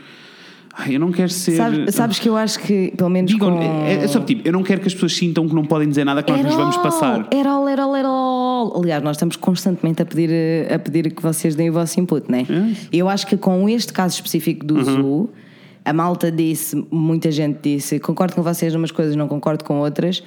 Ai, 0.73 0.95
eu 0.95 0.99
não 0.99 1.11
quero 1.11 1.29
ser. 1.29 1.57
Sabes, 1.57 1.93
sabes 1.95 2.19
que 2.19 2.29
eu 2.29 2.37
acho 2.37 2.59
que, 2.59 2.93
pelo 2.95 3.09
menos. 3.09 3.29
Digam, 3.31 3.57
com... 3.57 3.61
é, 3.61 3.95
é 3.95 4.07
só 4.07 4.19
tipo, 4.21 4.47
eu 4.47 4.53
não 4.53 4.63
quero 4.63 4.79
que 4.81 4.87
as 4.87 4.93
pesas 4.93 5.13
sintam 5.13 5.47
que 5.47 5.53
não 5.53 5.65
podem 5.65 5.89
dizer 5.89 6.05
nada 6.05 6.23
que 6.23 6.31
nós 6.31 6.43
nos 6.43 6.55
vamos 6.55 6.77
passar. 6.77 7.27
All, 7.45 7.67
at 7.67 7.79
all. 8.05 8.73
Aliás, 8.81 9.03
nós 9.03 9.17
estamos 9.17 9.35
constantemente 9.35 10.01
a 10.01 10.05
pedir, 10.05 10.29
eh, 10.31 10.73
a 10.73 10.79
pedir 10.79 11.13
que 11.13 11.21
vocês 11.21 11.55
deem 11.55 11.69
o 11.69 11.73
vosso 11.73 11.99
input, 11.99 12.29
não 12.31 12.37
é? 12.39 12.41
Yes. 12.41 12.87
Eu 12.91 13.09
acho 13.09 13.27
que 13.27 13.35
com 13.37 13.67
este 13.67 13.91
caso 13.91 14.15
específico 14.15 14.65
do 14.65 14.75
Uhum. 14.75 14.83
Zoo, 14.83 15.29
a 15.83 15.91
malta 15.93 16.31
disse, 16.31 16.85
muita 16.89 17.31
gente 17.31 17.59
disse, 17.61 17.99
concordo 17.99 18.35
com 18.35 18.41
vocês 18.43 18.73
em 18.73 18.77
umas 18.77 18.91
coisas, 18.91 19.15
não 19.15 19.27
concordo 19.27 19.63
com 19.63 19.79
outras, 19.79 20.23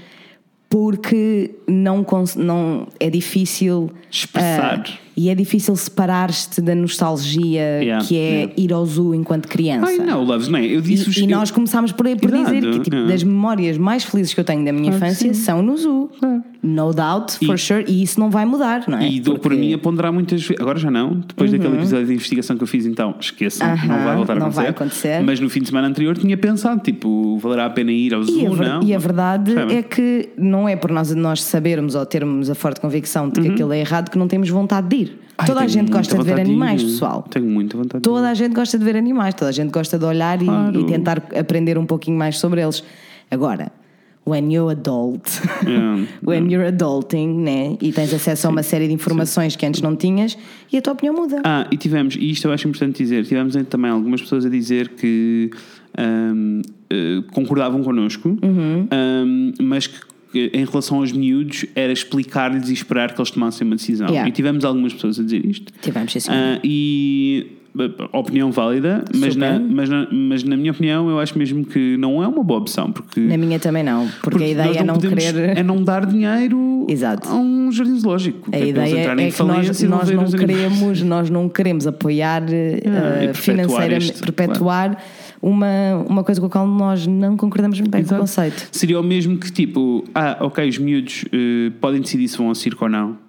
porque 0.68 1.54
não, 1.68 2.04
não 2.36 2.88
é 2.98 3.08
difícil 3.08 3.90
Expressar. 4.10 4.84
ah, 4.86 4.98
e 5.16 5.28
é 5.30 5.35
difícil 5.35 5.75
separar-te 5.76 6.61
da 6.61 6.75
nostalgia 6.75 7.61
Yeah, 7.83 8.04
que 8.04 8.16
é 8.16 8.21
yeah. 8.21 8.52
ir 8.56 8.73
ao 8.73 8.85
zoo 8.87 9.14
enquanto 9.14 9.47
criança. 9.49 9.87
Ai 9.87 9.99
não, 9.99 10.25
Loves, 10.25 10.49
é? 10.52 10.64
Eu 10.66 10.80
disse 10.80 11.21
E, 11.21 11.25
e 11.25 11.26
nós 11.26 11.50
começámos 11.50 11.92
por, 11.92 12.04
por 12.16 12.35
Exato, 12.35 12.44
dizer 12.54 12.71
que 12.73 12.80
tipo, 12.80 12.97
é. 12.97 13.06
das 13.06 13.23
memórias 13.23 13.76
mais 13.78 14.04
felizes 14.04 14.35
que 14.35 14.40
eu 14.40 14.44
tenho 14.44 14.64
da 14.64 14.73
minha 14.73 14.90
Claro 14.90 15.06
infância 15.06 15.33
são 15.35 15.62
no 15.62 15.76
zoo. 15.76 16.11
No 16.62 16.92
doubt, 16.94 17.37
for 17.44 17.54
E- 17.54 17.59
sure. 17.59 17.85
E 17.87 18.02
isso 18.02 18.18
não 18.18 18.30
vai 18.30 18.44
mudar, 18.47 18.85
não 18.88 18.97
é? 18.99 19.09
E 19.09 19.21
dou 19.21 19.35
por 19.35 19.42
Porque- 19.42 19.54
Uhum. 19.56 19.61
mim 19.61 19.75
a 19.75 19.78
ponderar 19.78 20.12
muitas 20.12 20.40
vezes. 20.42 20.61
Agora 20.61 20.78
já 20.78 20.90
não. 20.90 21.21
Depois 21.21 21.50
daquele 21.52 21.76
episódio 21.76 22.06
de 22.06 22.12
investigação 22.14 22.56
que 22.56 22.62
eu 22.62 22.66
fiz, 22.66 22.87
então 22.87 23.14
esqueçam, 23.21 23.66
Aham, 23.68 23.87
não 23.87 24.04
vai 24.04 24.16
voltar 24.16 24.33
a 24.33 24.37
não 24.37 24.42
acontecer. 24.47 24.61
vai 24.62 24.71
acontecer. 24.71 25.23
Mas 25.23 25.40
no 25.40 25.50
fim 25.50 25.61
de 25.61 25.66
semana 25.68 25.88
anterior 25.88 26.16
tinha 26.16 26.37
pensado, 26.38 26.80
tipo, 26.80 27.37
valerá 27.38 27.66
a 27.66 27.71
pena 27.71 27.92
ir 27.92 28.14
ao 28.14 28.23
E 28.23 28.25
Zoo, 28.25 28.52
a, 28.52 28.56
ver- 28.56 28.68
não? 28.68 28.83
e 28.83 28.94
a 28.94 28.99
verdade 28.99 29.52
Percebem? 29.52 29.76
é 29.76 29.83
que 29.83 30.28
não 30.38 30.66
é 30.68 30.75
por 30.75 30.90
nós, 30.90 31.14
nós 31.14 31.42
sabermos 31.42 31.94
ou 31.94 32.06
termos 32.06 32.49
a 32.49 32.54
forte 32.54 32.80
convicção 32.80 33.28
de 33.28 33.40
que 33.42 33.49
aquilo 33.49 33.73
é 33.73 33.80
errado 33.80 34.11
que 34.11 34.16
não 34.18 34.26
temos 34.26 34.49
vontade 34.49 34.88
de 34.88 34.97
ir. 34.97 35.03
Ai, 35.36 35.46
toda 35.46 35.60
a 35.62 35.66
gente 35.66 35.90
gosta 35.90 36.16
de 36.16 36.24
ver 36.24 36.40
animais, 36.40 36.82
pessoal. 36.82 37.22
Tenho 37.30 37.46
muita 37.46 37.76
vontade 37.76 38.02
de 38.02 38.08
Toda 38.08 38.28
a 38.30 38.34
gente 38.34 38.54
gosta 38.54 38.78
de 38.78 38.84
ver 38.84 38.96
animais, 38.96 39.34
toda 39.34 39.48
a 39.48 39.52
gente 39.52 39.70
gosta 39.70 39.98
de 39.98 40.04
olhar 40.04 40.40
e- 40.40 40.44
Claro. 40.44 40.80
e, 40.80 40.84
tentar 40.84 41.22
aprender 41.38 41.76
um 41.78 41.86
pouquinho 41.86 42.16
mais 42.16 42.38
sobre 42.38 42.60
eles. 42.62 42.84
Agora, 43.30 43.72
when 44.26 44.52
you're 44.52 44.70
adult, 44.72 45.28
Yeah. 45.66 46.02
when 46.24 46.50
you're 46.50 46.66
adulting, 46.68 47.28
né? 47.42 47.76
E 47.80 47.92
tens 47.92 48.12
acesso 48.14 48.46
a 48.46 48.50
uma 48.50 48.62
série 48.62 48.86
de 48.86 48.92
informações 48.94 49.56
que 49.56 49.66
antes 49.66 49.82
não 49.82 49.96
tinhas 49.96 50.38
e 50.72 50.76
a 50.78 50.82
tua 50.82 50.92
opinião 50.92 51.14
muda. 51.14 51.42
Ah, 51.44 51.66
e 51.70 51.76
tivemos, 51.76 52.14
e 52.16 52.30
isto 52.30 52.46
eu 52.46 52.52
acho 52.52 52.68
importante 52.68 52.98
dizer, 52.98 53.24
tivemos 53.26 53.54
também 53.68 53.90
algumas 53.90 54.22
pessoas 54.22 54.46
a 54.46 54.48
dizer 54.48 54.88
que 54.90 55.50
ahm, 55.98 56.62
eh, 56.90 57.22
concordavam 57.32 57.82
connosco, 57.82 58.28
Uhum. 58.42 58.86
ahm, 58.90 59.52
mas 59.62 59.86
que 59.88 59.96
em 60.52 60.64
relação 60.64 60.98
aos 60.98 61.12
miúdos 61.12 61.66
era 61.74 61.92
explicar-lhes 61.92 62.68
e 62.68 62.72
esperar 62.72 63.14
que 63.14 63.20
eles 63.20 63.30
tomassem 63.30 63.66
uma 63.66 63.76
decisão. 63.76 64.08
Yeah. 64.08 64.28
E 64.28 64.32
tivemos 64.32 64.64
algumas 64.64 64.92
pessoas 64.92 65.18
a 65.18 65.22
dizer 65.22 65.44
isto. 65.44 65.72
Tivemos, 65.80 66.12
sim. 66.12 66.20
Ah, 66.30 66.58
e 66.62 67.46
opinião 68.12 68.52
válida, 68.52 69.04
mas 69.16 69.34
na, 69.34 69.58
mas, 69.58 69.88
na, 69.88 70.06
mas 70.10 70.44
na 70.44 70.56
minha 70.56 70.70
opinião 70.70 71.08
eu 71.10 71.18
acho 71.18 71.36
mesmo 71.36 71.64
que 71.64 71.96
não 71.96 72.22
é 72.22 72.28
uma 72.28 72.42
boa 72.44 72.60
opção, 72.60 72.92
porque, 72.92 73.18
Na 73.18 73.36
minha 73.36 73.58
também 73.58 73.82
não, 73.82 74.08
porque, 74.22 74.36
a 74.36 74.40
nós 74.40 74.50
ideia 74.50 74.78
é 74.78 74.84
não 74.84 74.98
querer. 74.98 75.58
é 75.58 75.62
não 75.62 75.82
dar 75.82 76.06
dinheiro 76.06 76.86
Exato. 76.88 77.28
a 77.28 77.34
um 77.34 77.72
jardim 77.72 77.98
zoológico. 77.98 78.48
A 78.52 78.56
é 78.56 78.68
ideia 78.68 79.10
é 79.10 79.30
que 79.30 79.42
nós, 79.42 79.82
nós 79.82 80.10
não 80.10 80.30
queremos, 80.30 81.02
nós 81.02 81.30
não 81.30 81.48
queremos 81.48 81.86
apoiar 81.86 82.42
Ah, 82.86 83.32
perpetuar 83.32 83.34
financeiramente, 83.34 84.20
perpetuar 84.20 85.04
uma, 85.48 86.04
uma 86.08 86.24
coisa 86.24 86.40
com 86.40 86.46
a 86.46 86.50
qual 86.50 86.66
nós 86.66 87.06
não 87.06 87.36
concordamos 87.36 87.78
muito 87.78 87.90
bem 87.90 88.02
com 88.02 88.06
o 88.06 88.08
Exato. 88.08 88.20
conceito. 88.22 88.68
Seria 88.72 88.98
o 88.98 89.02
mesmo 89.02 89.36
que 89.38 89.52
tipo, 89.52 90.04
ah, 90.14 90.38
ok, 90.40 90.68
os 90.68 90.78
miúdos 90.78 91.24
eh, 91.32 91.70
podem 91.80 92.00
decidir 92.00 92.28
se 92.28 92.38
vão 92.38 92.48
ao 92.48 92.54
circo 92.54 92.84
ou 92.84 92.90
não. 92.90 93.22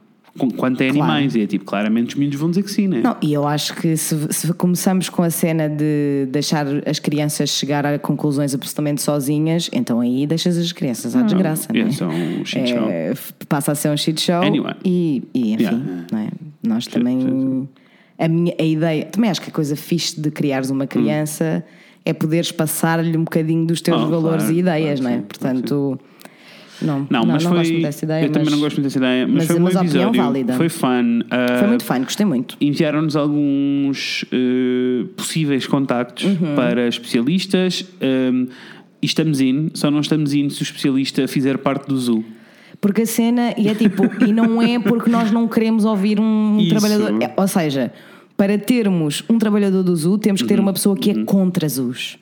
Quanto 0.57 0.81
é 0.81 0.89
Claro. 0.91 1.11
animais, 1.13 1.33
e 1.33 1.41
é 1.43 1.47
tipo, 1.47 1.63
claramente 1.63 2.09
os 2.09 2.15
miúdos 2.15 2.37
vão 2.37 2.49
dizer 2.49 2.63
que 2.63 2.69
sim, 2.69 2.89
né? 2.89 2.99
Não, 3.01 3.15
e 3.21 3.31
eu 3.33 3.47
acho 3.47 3.73
que 3.73 3.95
se, 3.95 4.13
se 4.33 4.53
começamos 4.53 5.07
com 5.07 5.23
a 5.23 5.29
cena 5.29 5.69
de 5.69 6.27
deixar 6.29 6.65
as 6.85 6.99
crianças 6.99 7.51
chegar 7.51 7.85
a 7.85 7.97
conclusões 7.97 8.53
absolutamente 8.53 9.01
sozinhas, 9.01 9.69
então 9.71 10.01
aí 10.01 10.27
deixas 10.27 10.57
as 10.57 10.73
crianças 10.73 11.15
à 11.15 11.21
desgraça, 11.21 11.69
não 11.73 11.79
é? 11.79 11.83
é 11.87 11.91
só 11.91 12.07
um 12.09 12.43
shit 12.45 12.67
show. 12.67 12.89
É, 12.89 13.13
passa 13.47 13.71
a 13.71 13.75
ser 13.75 13.89
um 13.91 13.95
shit 13.95 14.19
show 14.19 14.41
Anyway. 14.41 14.73
e, 14.83 15.23
e, 15.33 15.53
enfim, 15.53 15.63
Yeah. 15.63 15.81
não 16.11 16.19
é? 16.19 16.27
nós 16.67 16.85
também 16.87 17.69
a 18.19 18.27
minha 18.27 18.53
a 18.59 18.63
ideia, 18.63 19.05
também 19.05 19.29
acho 19.29 19.41
que 19.41 19.49
a 19.49 19.53
coisa 19.53 19.77
fixe 19.77 20.19
de 20.19 20.31
criares 20.31 20.69
uma 20.69 20.85
criança 20.85 21.63
é 22.05 22.13
poderes 22.13 22.51
passar-lhe 22.51 23.17
um 23.17 23.23
bocadinho 23.23 23.65
dos 23.65 23.81
teus. 23.81 24.01
Oh, 24.01 24.07
valores 24.07 24.43
claro, 24.43 24.55
e 24.55 24.59
ideias, 24.59 24.99
claro 24.99 25.03
não 25.03 25.09
é? 25.09 25.21
sim, 25.21 25.27
Portanto, 25.27 25.99
não, 26.81 27.07
Não, 27.09 27.25
mas 27.25 27.43
foi. 27.43 27.57
gosto 27.57 27.71
muito 27.71 27.83
dessa 27.83 28.05
ideia, 28.05 28.23
eu 28.25 28.29
também 28.31 28.43
mas 28.45 28.53
não 28.53 28.59
gosto 28.59 28.75
muito 28.75 28.83
dessa 28.83 28.97
ideia, 28.97 29.25
mas, 29.27 29.35
mas- 29.35 29.45
foi 29.47 29.55
um 29.55 29.59
bom 29.59 29.65
mas 29.65 29.75
episódio. 29.75 30.21
válida. 30.21 30.53
Foi 30.53 30.69
fun. 30.69 31.19
Ah, 31.31 31.57
foi 31.59 31.67
muito 31.69 31.83
fã, 31.85 31.99
gostei 32.01 32.25
muito. 32.25 32.57
Enviaram-nos 32.59 33.15
alguns 33.15 34.25
eh, 34.31 35.05
possíveis 35.15 35.65
contactos 35.67 36.25
Uhum. 36.25 36.55
para 36.55 36.87
especialistas. 36.87 37.85
Um, 38.01 38.47
e 39.01 39.05
estamos 39.05 39.39
in, 39.39 39.69
só 39.73 39.89
não 39.91 39.99
estamos 39.99 40.33
in 40.33 40.49
se 40.49 40.61
o 40.61 40.63
especialista 40.63 41.27
fizer 41.27 41.57
parte 41.59 41.87
do 41.87 41.97
zoo. 41.97 42.25
Porque 42.81 43.03
a 43.03 43.05
cena, 43.05 43.53
e 43.57 43.67
é 43.69 43.73
tipo, 43.75 44.03
e 44.25 44.33
não 44.33 44.61
é 44.61 44.77
porque 44.79 45.09
nós 45.09 45.31
não 45.31 45.47
queremos 45.47 45.85
ouvir 45.85 46.19
um 46.19 46.57
Isso. 46.59 46.69
trabalhador. 46.71 47.21
é, 47.21 47.33
ou 47.37 47.47
seja, 47.47 47.91
para 48.37 48.57
termos 48.57 49.23
um 49.29 49.37
trabalhador 49.37 49.83
do 49.83 49.95
zoo, 49.95 50.17
temos 50.17 50.41
que 50.41 50.47
ter 50.47 50.59
uma 50.59 50.73
pessoa 50.73 50.95
que 50.95 51.11
é 51.11 51.23
contra 51.23 51.67
zoos. 51.69 52.17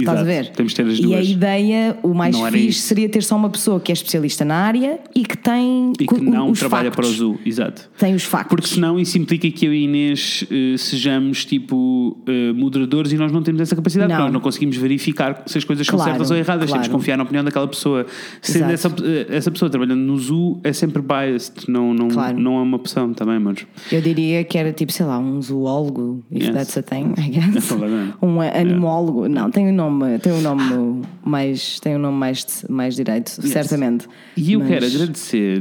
Estás 0.00 0.20
a 0.20 0.24
ver? 0.24 0.48
Temos 0.50 0.74
ter 0.74 0.86
as 0.86 0.98
E 0.98 1.02
a 1.04 1.06
duas. 1.06 1.28
ideia, 1.28 1.96
o 2.02 2.14
mais 2.14 2.36
Não 2.38 2.46
fixe 2.50 2.68
isso. 2.68 2.82
seria 2.82 3.08
ter 3.08 3.22
só 3.22 3.36
uma 3.36 3.50
pessoa 3.50 3.80
que 3.80 3.92
é 3.92 3.94
especialista 3.94 4.44
na 4.44 4.54
área 4.56 4.98
e 5.14 5.24
que 5.24 5.36
tem 5.36 5.92
E 5.98 6.06
que 6.06 6.20
não 6.20 6.50
os 6.50 6.58
trabalha 6.58 6.90
factos. 6.90 7.06
para 7.06 7.12
o 7.12 7.16
zoo. 7.32 7.38
Exato. 7.44 7.90
Tem 7.98 8.14
os 8.14 8.24
factos. 8.24 8.48
Porque 8.50 8.66
senão 8.74 8.98
isso 8.98 9.16
implica 9.18 9.50
que 9.50 9.66
eu 9.66 9.74
e 9.74 9.84
Inês 9.84 10.44
eh, 10.50 10.76
sejamos 10.76 11.44
tipo 11.44 12.16
eh, 12.26 12.52
moderadores 12.52 13.12
e 13.12 13.16
nós 13.16 13.30
não 13.32 13.42
temos 13.42 13.60
essa 13.60 13.74
capacidade, 13.76 14.08
Não. 14.08 14.16
porque 14.16 14.24
nós 14.24 14.32
não 14.34 14.40
conseguimos 14.40 14.76
verificar 14.76 15.42
se 15.46 15.58
as 15.58 15.64
coisas 15.64 15.86
são 15.86 15.96
Claro, 15.96 16.10
certas 16.12 16.30
ou 16.30 16.36
erradas, 16.36 16.66
temos 16.66 16.70
claro. 16.72 16.82
de 16.84 16.90
confiar 16.90 17.16
na 17.16 17.22
opinião 17.24 17.44
daquela 17.44 17.68
pessoa. 17.68 18.06
Sendo 18.42 18.70
essa, 18.70 18.88
eh, 19.02 19.26
essa 19.30 19.50
pessoa 19.50 19.70
trabalhando 19.70 20.00
no 20.00 20.16
zoo 20.16 20.60
é 20.64 20.72
sempre 20.72 21.02
biased, 21.02 21.64
não, 21.68 21.92
não, 21.94 22.08
Claro. 22.08 22.38
não 22.38 22.56
é 22.58 22.62
uma 22.62 22.76
opção 22.76 23.12
também, 23.12 23.38
mas. 23.38 23.66
Eu 23.90 24.00
diria 24.00 24.42
que 24.44 24.56
era 24.58 24.72
tipo, 24.72 24.92
sei 24.92 25.06
lá, 25.06 25.18
um 25.18 25.40
zoólogo, 25.40 26.22
if 26.30 26.42
Yes. 26.44 26.54
that's 26.54 26.76
a 26.78 26.82
thing, 26.82 27.12
I 27.18 27.28
guess. 27.30 27.66
Provavelmente. 27.68 28.14
um 28.22 28.40
animólogo. 28.40 29.28
Não, 29.28 29.50
tem 29.50 29.68
um 29.68 29.72
nome 29.74 29.89
nome, 29.90 30.18
tem 30.18 30.32
um 30.32 30.40
nome 30.40 31.02
mais, 31.24 31.80
tem 31.80 31.96
um 31.96 31.98
nome 31.98 32.16
mais, 32.18 32.64
mais 32.68 32.94
direito, 32.94 33.30
certamente. 33.46 34.06
E 34.36 34.52
eu 34.52 34.60
Mas 34.60 34.68
quero 34.68 34.86
agradecer 34.86 35.60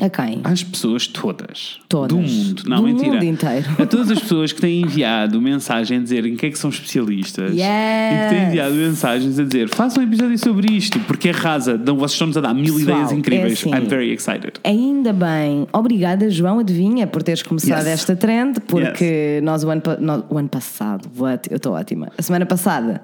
A 0.00 0.08
quem? 0.10 0.40
às 0.44 0.62
pessoas 0.62 1.06
todas, 1.06 1.78
Todas. 1.88 2.08
do 2.08 2.16
mundo, 2.22 2.62
não 2.66 2.76
Do 2.78 2.82
mentira, 2.84 3.12
mundo 3.14 3.24
inteiro. 3.24 3.66
a 3.78 3.86
todas 3.86 4.10
as 4.10 4.18
pessoas 4.22 4.52
que 4.52 4.60
têm 4.60 4.82
enviado 4.82 5.40
mensagem 5.40 5.98
a 5.98 6.00
dizer 6.02 6.24
em 6.26 6.36
que 6.36 6.46
é 6.46 6.50
que 6.50 6.58
são 6.58 6.70
especialistas 6.70 7.50
e 7.52 7.56
que 7.56 8.28
têm 8.28 8.38
Yes. 8.38 8.48
enviado 8.48 8.74
mensagens 8.74 9.38
a 9.38 9.44
dizer 9.44 9.68
façam 9.68 10.02
um 10.02 10.06
episódio 10.06 10.38
sobre 10.38 10.72
isto, 10.72 10.98
porque 11.00 11.30
arrasa, 11.30 11.76
não, 11.78 11.96
vocês 11.96 12.12
estão-nos 12.12 12.36
a 12.36 12.40
dar 12.40 12.54
mil 12.54 12.74
Pessoal, 12.76 12.96
ideias 12.98 13.12
incríveis. 13.12 13.52
é 13.52 13.52
assim. 13.54 13.70
I'm 13.74 13.88
very 13.88 14.12
excited. 14.12 14.52
Ainda 14.64 15.12
bem. 15.12 15.66
Obrigada, 15.72 16.28
João 16.30 16.58
Adivinha, 16.58 17.06
por 17.06 17.22
teres 17.22 17.42
começado 17.42 17.78
Yes. 17.86 17.88
esta 18.00 18.16
trend, 18.16 18.60
porque 18.66 19.40
nós 19.42 19.64
o 19.64 19.70
ano, 19.70 19.82
no- 20.00 20.24
o 20.30 20.38
ano 20.38 20.48
passado, 20.48 21.08
what? 21.18 21.48
eu 21.50 21.56
estou 21.56 21.72
ótima, 21.74 22.10
a 22.16 22.22
semana 22.22 22.46
passada 22.46 23.00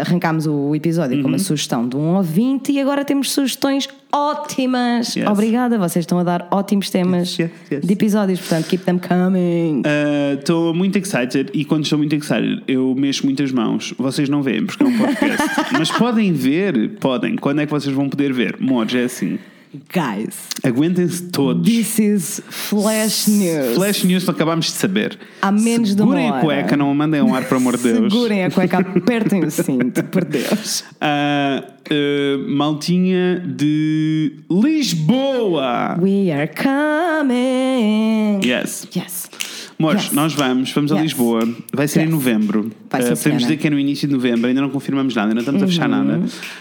arrancámos 0.00 0.46
o 0.46 0.74
episódio 0.74 1.16
Uhum. 1.16 1.22
com 1.22 1.28
uma 1.28 1.38
sugestão 1.38 1.88
de 1.88 1.96
um 1.96 2.16
ouvinte 2.16 2.72
e 2.72 2.80
agora 2.80 3.04
temos 3.04 3.30
sugestões 3.30 3.88
ótimas. 4.12 5.14
Yes. 5.16 5.28
Obrigada, 5.28 5.78
vocês 5.78 6.02
estão 6.02 6.18
a 6.18 6.22
dar 6.24 6.46
ótimos 6.50 6.90
temas 6.90 7.38
Yes, 7.38 7.50
yes. 7.70 7.86
de 7.86 7.92
episódios, 7.92 8.40
portanto, 8.40 8.66
keep 8.68 8.84
them 8.84 8.98
coming. 8.98 9.82
Estou 10.38 10.74
muito 10.74 10.98
excited 10.98 11.50
e 11.54 11.64
quando 11.64 11.84
estou 11.84 11.98
muito 11.98 12.14
excited 12.14 12.62
eu 12.68 12.94
mexo 12.96 13.24
muitas 13.24 13.50
mãos. 13.52 13.94
Vocês 13.98 14.28
não 14.28 14.42
veem 14.42 14.66
porque 14.66 14.82
é 14.82 14.86
um 14.86 14.98
podcast. 14.98 15.48
Mas 15.72 15.90
podem 15.90 16.32
ver, 16.32 16.90
podem. 17.00 17.36
Quando 17.36 17.60
é 17.60 17.66
que 17.66 17.72
vocês 17.72 17.94
vão 17.94 18.08
poder 18.08 18.32
ver? 18.32 18.56
Mores, 18.60 18.94
é 18.94 19.04
assim. 19.04 19.38
Guys, 19.94 20.50
Aguentem-se 20.62 21.30
todos. 21.30 21.64
this 21.66 21.98
is 21.98 22.42
Flash 22.50 23.26
News. 23.26 23.74
Flash 23.76 24.04
News 24.04 24.24
não 24.26 24.34
acabámos 24.34 24.66
de 24.66 24.72
saber. 24.72 25.18
Há 25.40 25.50
menos 25.50 25.94
de 25.96 26.02
uma 26.02 26.12
Segurem 26.12 26.28
a 26.28 26.32
hora. 26.34 26.42
cueca, 26.42 26.76
não 26.76 26.90
a 26.90 26.94
mandem 26.94 27.22
um 27.22 27.34
ar, 27.34 27.44
por 27.48 27.56
amor 27.56 27.78
de 27.78 27.84
Deus. 27.84 28.12
Segurem 28.12 28.44
a 28.44 28.50
cueca, 28.50 28.78
apertem 28.80 29.42
o 29.42 29.48
cinto, 29.50 30.04
por 30.04 30.24
Deus. 30.26 30.84
Ah, 31.00 31.64
ah, 31.90 32.44
maltinha 32.48 33.40
de 33.40 34.40
Lisboa. 34.50 35.96
We 36.02 36.30
are 36.30 36.48
coming. 36.54 38.40
Yes. 38.46 38.86
Yes. 38.94 39.30
Mores, 39.82 40.04
Yes. 40.04 40.12
nós 40.12 40.32
vamos, 40.34 40.72
vamos 40.72 40.92
a 40.92 40.94
Yes. 40.96 41.02
Lisboa. 41.04 41.48
Vai 41.72 41.88
ser 41.88 42.00
em 42.00 42.02
Yes. 42.04 42.12
novembro. 42.12 42.70
Vai 42.90 43.02
ser 43.02 43.16
podemos 43.16 43.42
dizer 43.42 43.56
que 43.58 43.66
é 43.66 43.70
no 43.70 43.78
início 43.78 44.06
de 44.08 44.14
novembro, 44.14 44.46
ainda 44.48 44.60
não 44.60 44.70
confirmamos 44.70 45.14
nada, 45.14 45.28
ainda 45.28 45.40
estamos 45.40 45.62
a 45.62 45.66
fechar 45.66 45.90
Uhum. 45.90 46.04
nada. 46.04 46.20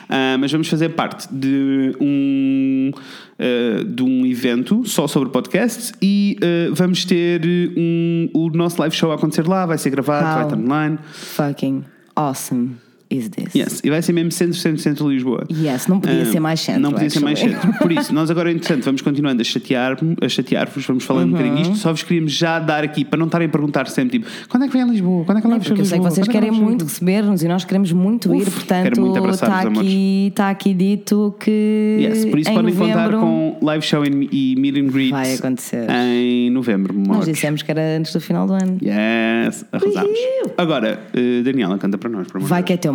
Ah, 0.10 0.38
mas 0.40 0.52
vamos 0.52 0.68
fazer 0.68 0.90
parte 0.90 1.28
de 1.34 1.96
um, 2.02 2.92
ah, 3.40 3.84
de 3.86 4.04
um 4.04 4.26
evento 4.26 4.84
só 4.86 5.08
sobre 5.08 5.30
podcasts 5.30 5.94
e 6.02 6.38
ah, 6.42 6.72
vamos 6.74 7.06
ter 7.06 7.42
um, 7.78 8.30
o 8.34 8.50
nosso 8.50 8.80
live 8.82 8.96
show 8.96 9.12
a 9.12 9.16
acontecer 9.16 9.48
lá, 9.48 9.66
vai 9.66 9.78
ser 9.78 9.90
gravado, 9.92 10.26
How? 10.26 10.34
vai 10.36 10.44
estar 10.44 10.58
online. 10.58 10.98
Fucking 11.14 11.84
awesome 12.16 12.72
is 13.12 13.30
this? 13.30 13.54
Yes. 13.56 13.82
E 13.84 13.90
vai 13.90 14.02
ser 14.02 14.14
mesmo 14.14 14.32
centro, 14.32 14.56
centro, 14.56 14.82
centro 14.82 15.08
de 15.08 15.14
Lisboa. 15.16 15.46
Yes, 15.52 15.88
não 15.88 16.00
podia 16.00 16.22
Ah, 16.24 16.26
ser 16.26 16.40
mais 16.40 16.60
centro. 16.60 16.82
Não 16.82 16.92
podia 16.92 17.10
ser 17.10 17.20
mais 17.20 17.40
centro. 17.40 17.74
Por 17.80 17.92
isso, 17.92 18.14
nós 18.14 18.30
agora, 18.32 18.52
entretanto, 18.52 18.84
vamos 18.86 19.02
continuando 19.02 19.42
a 19.42 19.46
chatear 19.46 19.98
a 20.22 20.30
chatear-vos, 20.30 20.86
vamos 20.86 21.04
falando 21.04 21.28
um 21.30 21.32
bocadinho 21.32 21.56
Uhum. 21.56 21.62
disto. 21.64 21.78
Só 21.78 21.92
vos 21.92 22.04
queríamos 22.04 22.32
já 22.34 22.60
dar 22.60 22.84
aqui, 22.84 23.04
para 23.06 23.18
não 23.20 23.26
estarem 23.26 23.48
a 23.48 23.50
perguntar 23.50 23.88
sempre, 23.88 24.20
tipo, 24.20 24.32
quando 24.50 24.64
é 24.64 24.68
que 24.68 24.74
vem 24.74 24.82
a 24.84 24.86
Lisboa? 24.86 25.26
Quando 25.26 25.38
é 25.38 25.42
que 25.42 25.48
ela 25.48 25.58
vai 25.58 25.66
porque 25.68 25.82
eu 25.82 25.86
sei 25.86 25.98
que 26.00 26.04
vocês 26.06 26.28
querem 26.28 26.52
muito 26.52 26.86
receber-nos 26.86 27.44
e 27.44 27.48
nós 27.48 27.64
queremos 27.66 27.92
muito 27.92 28.34
ir, 28.34 28.44
Uf, 28.44 28.52
portanto 28.52 29.02
muito 29.02 29.18
abraçar-vos, 29.18 29.70
está 29.72 29.82
aqui, 29.82 30.28
está 30.28 30.50
aqui 30.50 30.74
dito 30.74 31.36
que 31.40 31.98
Yes, 32.02 32.26
por 32.26 32.40
isso 32.40 32.50
em 32.50 32.54
podem 32.54 32.74
contar 32.76 33.10
novembro 33.12 33.20
com 33.20 33.58
live 33.66 33.86
show 33.86 34.04
e 34.06 34.56
meet 34.58 34.78
and 34.78 34.88
greet 34.88 35.12
vai 35.12 35.34
acontecer. 35.34 35.88
em 35.90 36.50
novembro. 36.50 36.94
Nós 36.94 37.26
dissemos 37.26 37.62
que 37.62 37.72
era 37.72 37.98
antes 37.98 38.14
do 38.14 38.20
final 38.22 38.48
do 38.48 38.54
ano. 38.54 38.78
Yes, 38.82 39.66
arrasamos. 39.72 40.10
Uiu. 40.10 40.52
Agora, 40.58 41.00
eh, 41.14 41.42
Daniela, 41.44 41.78
canta 41.78 41.98
para 41.98 42.10
nós, 42.10 42.28
por 42.28 42.38
amor 42.38 42.48
Vai 42.50 42.64
que 42.64 42.74
é 42.74 42.78
teu 42.78 42.94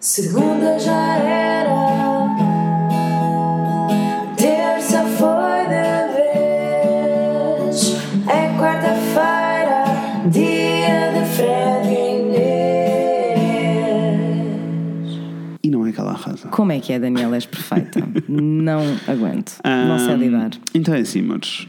Segunda 0.00 0.76
já 0.76 1.18
era, 1.18 2.34
terça 4.36 5.04
foi 5.04 5.66
de 5.68 6.08
vez, 6.16 7.94
é 8.26 8.48
quarta-feira, 8.58 9.84
dia 10.32 11.12
de 11.12 11.24
Fred 11.36 11.88
e 11.88 11.94
Inês. 13.38 13.56
E 15.62 15.70
não 15.70 15.86
é 15.86 15.92
que 15.92 16.00
ela 16.00 16.10
arrasa. 16.10 16.48
Como 16.48 16.72
é 16.72 16.80
que 16.80 16.92
é, 16.92 16.98
Daniela? 16.98 17.36
És 17.36 17.46
perfeita. 17.46 18.00
não 18.28 18.82
aguento. 19.06 19.60
não 19.64 19.98
sei 20.00 20.16
lidar. 20.16 20.50
Então 20.74 20.92
é 20.92 20.98
assim, 21.02 21.20
amores. 21.20 21.68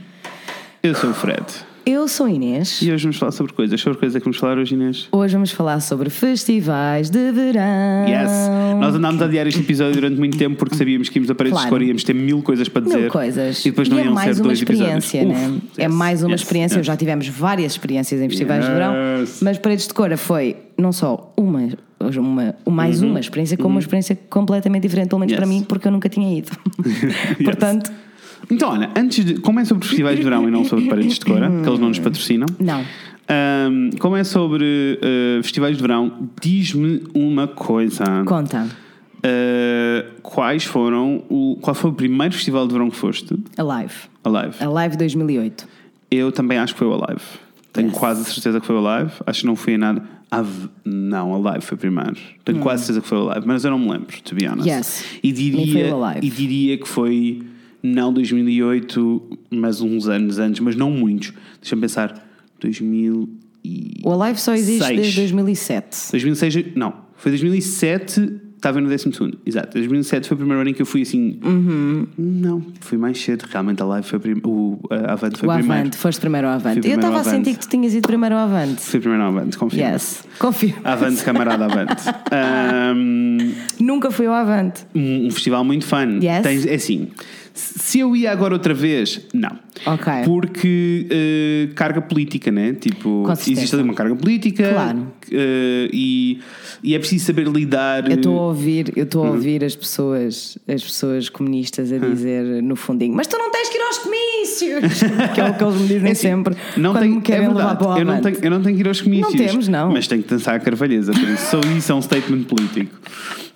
Eu 0.82 0.96
sou 0.96 1.12
o 1.12 1.14
Fred. 1.14 1.46
Eu 1.90 2.06
sou 2.06 2.28
Inês. 2.28 2.82
E 2.82 2.92
hoje 2.92 3.04
vamos 3.04 3.16
falar 3.18 3.32
sobre 3.32 3.54
coisas. 3.54 3.80
Sobre 3.80 3.98
coisas 3.98 4.14
é 4.18 4.20
que 4.20 4.26
vamos 4.26 4.36
falar 4.38 4.58
hoje, 4.58 4.74
Inês. 4.76 5.08
Hoje 5.10 5.34
vamos 5.36 5.52
falar 5.52 5.80
sobre 5.80 6.10
festivais 6.10 7.10
de 7.10 7.32
verão. 7.32 8.06
Yes! 8.06 8.30
Nós 8.78 8.94
andámos 8.94 9.22
a 9.22 9.26
adiar 9.26 9.48
este 9.48 9.62
episódio 9.62 9.94
durante 9.94 10.20
muito 10.20 10.38
tempo 10.38 10.58
porque 10.58 10.76
sabíamos 10.76 11.08
que 11.08 11.18
íamos 11.18 11.30
a 11.32 11.36
paredes 11.36 11.58
Claro. 11.62 11.80
de 11.80 11.86
e 11.86 11.88
íamos 11.88 12.04
ter 12.04 12.14
mil 12.14 12.42
coisas 12.42 12.68
para 12.68 12.82
dizer. 12.82 12.98
Mil 13.04 13.10
coisas. 13.10 13.66
E 13.66 13.70
depois 13.70 13.88
não 13.88 14.00
é 14.00 14.04
iam 14.04 14.14
mais 14.14 14.36
ser 14.36 14.42
uma 14.42 14.48
dois 14.50 14.60
experiência, 14.60 15.18
episódios. 15.22 15.50
né? 15.52 15.58
Uf, 15.58 15.80
é 15.82 15.84
yes, 15.86 15.94
mais 15.96 16.24
uma 16.24 16.32
yes, 16.32 16.42
experiência. 16.42 16.78
yes. 16.80 16.88
Já 16.88 16.98
tivemos 16.98 17.28
várias 17.30 17.72
experiências 17.72 18.20
em 18.20 18.28
festivais 18.28 18.66
de 18.66 18.72
verão, 18.72 18.94
Yes. 19.22 19.40
mas 19.42 19.58
Paredes 19.58 19.88
de 19.88 19.94
Cora 19.94 20.18
foi 20.18 20.58
não 20.78 20.92
só 20.92 21.34
uma, 21.38 21.70
uma, 22.02 22.54
mais 22.70 23.02
uma 23.02 23.22
experiência, 23.22 23.56
como 23.56 23.70
uma 23.76 23.80
experiência 23.80 24.20
completamente 24.30 24.82
diferente, 24.84 25.08
pelo 25.08 25.20
menos 25.20 25.32
Uhum. 25.32 25.38
Yes. 25.40 25.48
para 25.50 25.56
mim, 25.58 25.64
porque 25.66 25.88
eu 25.88 25.92
nunca 25.94 26.10
tinha 26.10 26.38
ido. 26.38 26.52
Portanto, 27.46 27.90
Então, 28.50 28.70
olha, 28.72 28.90
antes 28.96 29.24
de. 29.26 29.36
Como 29.40 29.60
é 29.60 29.66
sobre 29.66 29.86
festivais 29.88 30.18
de 30.18 30.24
verão 30.24 30.48
e 30.48 30.52
não 30.52 30.64
sobre 30.64 30.88
paredes 30.88 31.20
de 31.20 31.26
cora, 31.26 31.50
que 31.50 31.68
eles 31.68 31.80
não 31.80 31.90
nos 31.90 32.00
patrocinam. 32.00 32.46
não. 32.60 32.84
ahm, 33.30 33.90
como 34.00 34.16
é 34.16 34.24
sobre 34.24 35.00
ah, 35.02 35.44
festivais 35.44 35.76
de 35.76 35.82
verão, 35.82 36.30
diz-me 36.42 37.04
uma 37.14 37.48
coisa. 37.48 38.04
Conta. 38.26 38.68
Ah, 39.24 40.06
quais 40.22 40.64
foram. 40.64 41.24
O, 41.30 41.58
qual 41.62 41.74
foi 41.76 41.90
o 41.92 41.94
primeiro 41.94 42.34
festival 42.34 42.68
de 42.68 42.74
verão 42.74 42.90
que 42.90 42.96
foste? 42.96 43.36
Alive. 43.58 43.94
Alive. 44.24 44.56
Alive 44.64 44.98
2008. 44.98 45.68
Eu 46.10 46.32
também 46.32 46.58
acho 46.58 46.74
que 46.74 46.80
foi 46.80 46.88
o 46.88 46.94
Alive. 46.94 47.22
Tenho 47.74 47.90
Yes. 47.90 47.98
quase 47.98 48.26
certeza 48.26 48.60
que 48.60 48.66
foi 48.66 48.76
o 48.76 48.88
Alive. 48.88 49.12
Acho 49.26 49.42
que 49.42 49.46
não 49.48 49.56
fui 49.56 49.74
em 49.74 49.78
nada. 49.78 50.02
Ave- 50.32 50.68
Não, 50.84 51.34
a 51.34 51.38
Live 51.38 51.64
foi 51.66 51.78
primeiro. 51.78 52.16
Tenho 52.44 52.60
quase 52.60 52.84
certeza 52.84 53.02
que 53.02 53.08
foi 53.08 53.18
o 53.18 53.24
Live, 53.26 53.46
mas 53.48 53.64
eu 53.64 53.72
não 53.72 53.80
me 53.80 53.90
lembro, 53.90 54.22
to 54.22 54.36
be 54.36 54.46
honest. 54.48 54.68
Hum. 54.70 54.74
Yes. 54.78 55.06
E 55.24 55.32
diria, 55.32 55.94
Alive. 55.94 56.28
e 56.28 56.30
diria 56.30 56.78
que 56.78 56.88
foi 56.88 57.44
não 57.94 58.12
2008, 58.14 59.40
mas 59.52 59.82
uns 59.82 60.08
anos 60.08 60.40
antes, 60.40 60.60
mas 60.60 60.76
não 60.76 60.92
muitos. 60.92 61.34
Deixa-me 61.62 61.82
pensar. 61.82 62.26
2000 62.60 63.30
e... 63.64 64.02
O 64.04 64.12
Alive 64.22 64.40
só 64.40 64.54
existe 64.54 64.84
Seis. 64.86 65.00
desde 65.00 65.16
2007. 65.22 66.12
2006, 66.12 66.76
não. 66.76 66.94
Foi 67.18 67.32
2007, 67.32 68.40
estava 68.56 68.80
no 68.80 68.88
12 68.90 69.12
segundo. 69.12 69.38
Exato. 69.46 69.74
2007 69.74 70.28
foi 70.28 70.36
o 70.36 70.38
primeiro 70.38 70.62
ano 70.62 70.70
em 70.70 70.74
que 70.74 70.82
eu 70.82 70.86
fui 70.86 71.02
assim. 71.02 71.40
Uhum. 71.44 72.08
Não, 72.18 72.64
fui 72.80 72.98
mais 72.98 73.20
cedo. 73.20 73.46
Realmente 73.52 73.82
a 73.82 73.86
Live 73.86 74.08
foi 74.08 74.20
prim... 74.20 74.42
o 74.44 74.80
Avante 74.90 75.40
foi 75.40 75.50
o 75.50 75.54
primeiro. 75.54 75.74
Avante, 75.82 75.98
foste 75.98 76.20
primeiro 76.22 76.48
ao 76.48 76.54
Avante. 76.54 76.82
Fui 76.82 76.92
Eu 76.92 76.98
primeiro 76.98 77.08
estava 77.18 77.20
a 77.20 77.24
sentir 77.24 77.54
que 77.58 77.60
tu 77.60 77.70
tinhas 77.70 77.94
ido 77.94 78.08
primeiro 78.08 78.36
ao 78.36 78.42
Avante. 78.42 78.82
Fui 78.82 79.00
primeiro 79.00 79.24
ao 79.24 79.30
Avante, 79.32 79.58
confio. 79.58 79.80
Yes. 79.80 80.24
Confio. 80.40 80.76
Avante, 80.84 81.24
camarada, 81.24 81.66
avante. 81.66 82.04
Ahm, 82.32 83.54
Nunca 83.80 84.12
fui 84.12 84.26
ao 84.28 84.34
Avante. 84.34 84.86
um, 84.96 85.28
um 85.28 85.32
festival 85.32 85.64
muito 85.64 85.86
fun. 85.86 86.20
Yes. 86.22 86.44
Tens- 86.44 86.66
é 86.66 86.76
assim, 86.76 87.10
se 87.58 88.00
eu 88.00 88.16
ia 88.16 88.32
agora 88.32 88.54
outra 88.54 88.74
vez, 88.74 89.22
não. 89.34 89.58
Ok. 89.86 90.14
Porque 90.26 91.08
eh, 91.10 91.70
carga 91.76 92.02
política, 92.02 92.52
né? 92.52 92.74
Tipo, 92.74 93.26
existe 93.32 93.74
ali 93.76 93.84
uma 93.84 93.94
carga 93.94 94.16
política 94.16 94.70
Claro. 94.72 95.12
eh, 95.32 95.90
e, 95.92 96.40
e 96.84 96.96
é 96.96 97.00
preciso 97.00 97.26
saber 97.26 97.48
lidar. 97.48 98.10
Eu 98.10 98.18
estou 98.18 98.38
a 98.40 98.42
ouvir, 98.44 98.94
eu 98.96 99.04
estou 99.04 99.26
a 99.26 99.32
ouvir 99.32 99.64
as 99.64 99.76
pessoas, 99.76 100.58
as 100.68 100.84
pessoas 100.84 101.30
comunistas 101.30 101.92
a 101.92 101.98
dizer 101.98 102.62
no 102.62 102.76
fundinho, 102.76 103.14
mas 103.16 103.28
tu 103.28 103.38
não 103.38 103.52
tens 103.52 103.70
que 103.70 103.78
ir 103.78 103.82
aos 103.82 103.98
comícios, 103.98 105.02
que 105.34 105.42
é 105.42 105.46
o 105.46 105.54
que 105.56 105.64
eles 105.64 105.82
me 105.82 105.88
dizem 105.88 106.08
É 106.08 106.12
assim, 106.12 106.22
sempre 106.22 106.56
não 106.76 106.92
quando 106.94 107.04
tenho, 107.04 107.16
me 107.16 107.22
querem 107.22 107.46
é 107.46 107.50
levar 107.50 107.76
para 107.76 107.88
o 107.88 107.98
eu 107.98 108.06
não, 108.06 108.22
tenho, 108.22 108.38
eu 108.42 108.52
não 108.52 108.62
tenho 108.62 108.76
que 108.76 108.82
ir 108.82 108.88
aos 108.88 109.02
comícios. 109.02 109.34
Não 109.34 109.46
temos, 109.48 109.68
não. 109.68 109.92
Mas 109.92 110.08
tenho 110.08 110.22
que 110.22 110.30
dançar 110.30 110.56
a 110.56 110.60
carvalheza, 110.60 111.12
por 111.12 111.28
isso 111.28 111.50
só 111.50 111.60
isso 111.76 111.92
é 111.92 111.96
um 111.96 112.02
statement 112.02 112.44
político. 112.44 112.96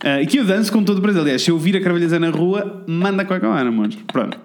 Ah, 0.04 0.22
e 0.22 0.26
que 0.26 0.38
eu 0.38 0.46
danço 0.46 0.72
com 0.72 0.84
todo 0.84 0.98
o 0.98 1.02
Brasil. 1.02 1.22
Aliás, 1.22 1.42
se 1.42 1.52
eu 1.52 1.58
vir 1.58 1.78
a 1.78 1.82
carvalheza 1.82 2.20
na 2.20 2.30
rua, 2.30 2.84
manda 2.88 3.22
a 3.22 3.26
cara, 3.26 3.70
amores. 3.70 3.98
Pronto. 4.12 4.38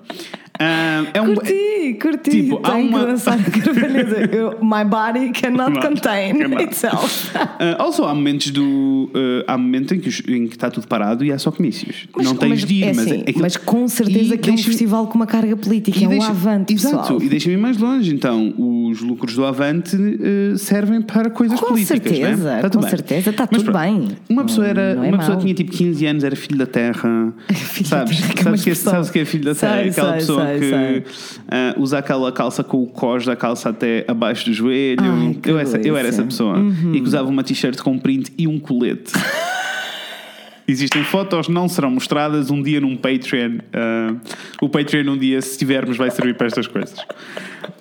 É 1.15 1.21
um, 1.21 1.35
Curti, 1.35 1.99
curti. 2.01 2.31
Tipo, 2.31 2.61
há 2.63 2.73
Tenho 2.73 2.89
uma- 2.89 3.07
que 3.07 4.65
My 4.65 4.85
body 4.85 5.31
cannot 5.33 5.81
contain 5.81 6.35
cannot. 6.39 6.63
itself. 6.65 7.31
Ah, 7.59 7.77
also, 7.79 8.05
há 8.05 8.15
momentos 8.15 8.51
do. 8.51 9.11
ah, 9.47 9.55
há 9.55 9.59
momentos 9.59 9.93
em 9.93 10.01
que, 10.01 10.09
em 10.33 10.47
que 10.47 10.55
está 10.57 10.71
tudo 10.71 10.87
parado 10.87 11.25
e 11.25 11.33
há 11.33 11.39
só 11.39 11.51
comícios. 11.51 12.07
não 12.17 12.35
tens 12.37 12.65
de 12.65 12.75
ir, 12.75 12.83
é 12.85 12.93
mas, 12.93 12.99
assim, 13.07 13.21
aquilo- 13.23 13.41
mas 13.41 13.57
com 13.57 13.89
certeza 13.89 14.37
que 14.37 14.51
é 14.51 14.53
um 14.53 14.59
festival 14.59 15.07
com 15.07 15.15
uma 15.15 15.27
carga 15.27 15.57
política, 15.57 15.99
é 16.03 16.07
o 16.07 16.11
deixa- 16.11 16.27
Avante, 16.31 16.75
Exato, 16.75 16.97
pessoal. 16.99 17.23
e 17.23 17.29
deixa-me 17.29 17.55
ir 17.55 17.59
mais 17.59 17.79
longe. 17.79 18.13
Então, 18.15 18.53
os 18.91 19.01
lucros 19.01 19.35
do 19.35 19.45
Avante 19.45 19.97
eh, 19.97 20.57
servem 20.59 21.01
para 21.01 21.31
coisas 21.31 21.59
Com 21.59 21.69
políticas. 21.69 22.03
certeza, 22.17 22.51
é? 22.53 22.57
Tá 22.57 22.63
com 22.63 22.71
tudo 22.71 22.81
bem. 22.83 22.91
certeza, 22.91 23.31
está 23.31 23.49
Mas 23.51 23.63
tudo 23.63 23.73
bem. 23.79 24.09
Uma 24.29 24.45
pessoa, 24.45 24.67
era, 24.67 24.95
não 24.95 25.05
é 25.05 25.09
uma 25.09 25.19
pessoa 25.19 25.37
tinha 25.39 25.55
tipo 25.55 25.71
15 25.73 26.07
anos, 26.07 26.25
era 26.25 26.37
filho 26.37 26.59
da 26.59 26.67
terra. 26.67 27.33
Filho 27.55 27.89
da 27.91 27.97
sabes? 27.99 28.19
terra, 28.21 28.33
que 28.35 28.41
é 28.41 28.43
sabes, 28.45 28.65
que 28.65 28.71
é, 28.71 28.75
sabes 28.75 29.11
que 29.11 29.19
é 29.21 29.25
filho 29.25 29.45
da 29.45 29.55
Sei, 29.55 29.69
terra? 29.69 29.81
aquela 29.83 30.09
sei, 30.11 30.19
pessoa 30.19 30.45
sei, 30.46 30.46
que 30.55 30.69
sei. 30.71 31.05
ah, 31.49 31.75
usa 31.77 31.99
aquela 31.99 32.33
calça 32.33 32.63
com 32.65 32.83
o 32.83 32.87
cós 32.87 33.25
da 33.25 33.37
calça 33.37 33.71
até 33.71 34.05
abaixo 34.09 34.47
do 34.47 34.53
joelho. 34.53 35.03
Ai, 35.03 35.35
que 35.43 35.51
eu, 35.51 35.59
essa, 35.59 35.79
eu 35.79 35.97
era 35.97 36.09
essa 36.09 36.23
pessoa. 36.23 36.57
E 36.93 37.01
que 37.01 37.07
usava 37.07 37.29
uma 37.29 37.43
t-shirt 37.43 37.79
com 37.81 37.99
print 37.99 38.33
e 38.39 38.47
um 38.47 38.59
colete. 38.59 39.13
Existem 40.69 41.05
fotos, 41.05 41.47
não 41.47 41.69
serão 41.69 41.91
mostradas 41.91 42.51
um 42.51 42.61
dia 42.61 42.81
num 42.81 42.97
Patreon. 42.97 43.59
Ah, 43.73 44.15
o 44.61 44.69
Patreon 44.69 45.13
um 45.13 45.17
dia, 45.19 45.41
se 45.41 45.57
tivermos, 45.57 45.97
vai 45.97 46.11
servir 46.11 46.35
para 46.37 46.49
estas 46.49 46.67
coisas. 46.67 46.99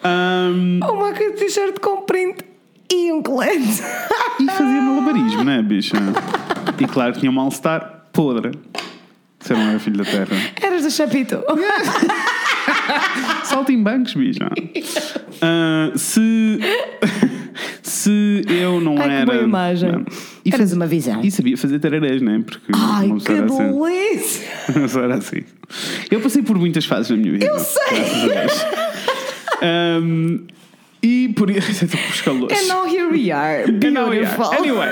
Ahm, 0.04 0.80
Uma 0.84 1.12
t-shirt 1.14 1.80
com 1.80 2.02
print 2.02 2.38
e 2.92 3.12
um 3.12 3.24
colete. 3.24 3.82
e 4.40 4.46
fazia 4.46 4.82
malabarismo, 4.82 5.44
não 5.44 5.52
é, 5.52 5.64
bicha? 5.64 5.98
E 6.80 6.86
claro, 6.86 7.14
tinha 7.14 7.32
um 7.32 7.34
mal-estar 7.34 8.06
podre. 8.14 8.52
Você 9.40 9.54
não 9.54 9.70
é 9.70 9.80
filho 9.80 9.98
da 9.98 10.06
terra. 10.06 10.28
Eras 10.62 10.84
do 10.84 10.92
Chapito. 10.92 11.36
Saltimbancos, 13.46 14.14
bicha. 14.14 14.50
Ah, 15.42 15.92
se. 15.98 16.60
se 17.84 18.42
eu 18.48 18.80
não 18.80 18.98
Ai, 18.98 19.04
que 19.08 19.14
era. 19.14 19.26
boa 19.26 19.44
imagem. 19.44 19.92
Não. 19.92 20.06
E, 20.46 20.54
Eras 20.54 20.72
uma 20.72 20.88
visão. 20.88 21.22
e 21.22 21.30
sabia 21.30 21.58
fazer 21.58 21.78
tararés, 21.80 22.22
não 22.22 22.36
é? 22.36 22.40
Porque 22.40 22.72
Ai, 22.74 23.08
que 23.20 23.34
assim. 23.34 23.46
delícia! 23.46 24.48
Não 24.80 24.88
só 24.88 25.04
era 25.04 25.16
assim. 25.16 25.44
Eu 26.10 26.22
passei 26.22 26.42
por 26.42 26.58
muitas 26.58 26.86
fases 26.86 27.10
na 27.12 27.18
minha 27.18 27.34
vida. 27.34 27.46
Eu 27.46 27.60
sei. 27.60 27.98
Ahm, 29.62 30.40
e 31.06 31.30
por 31.30 31.52
isso. 31.52 31.86
Estou 31.86 32.00
por 32.00 32.10
os 32.10 32.22
calores. 32.22 32.58
And 32.60 32.74
now 32.74 32.86
here 32.88 33.08
we 33.12 33.32
are. 33.32 33.72
Beautiful. 33.72 34.46
Anyway, 34.54 34.90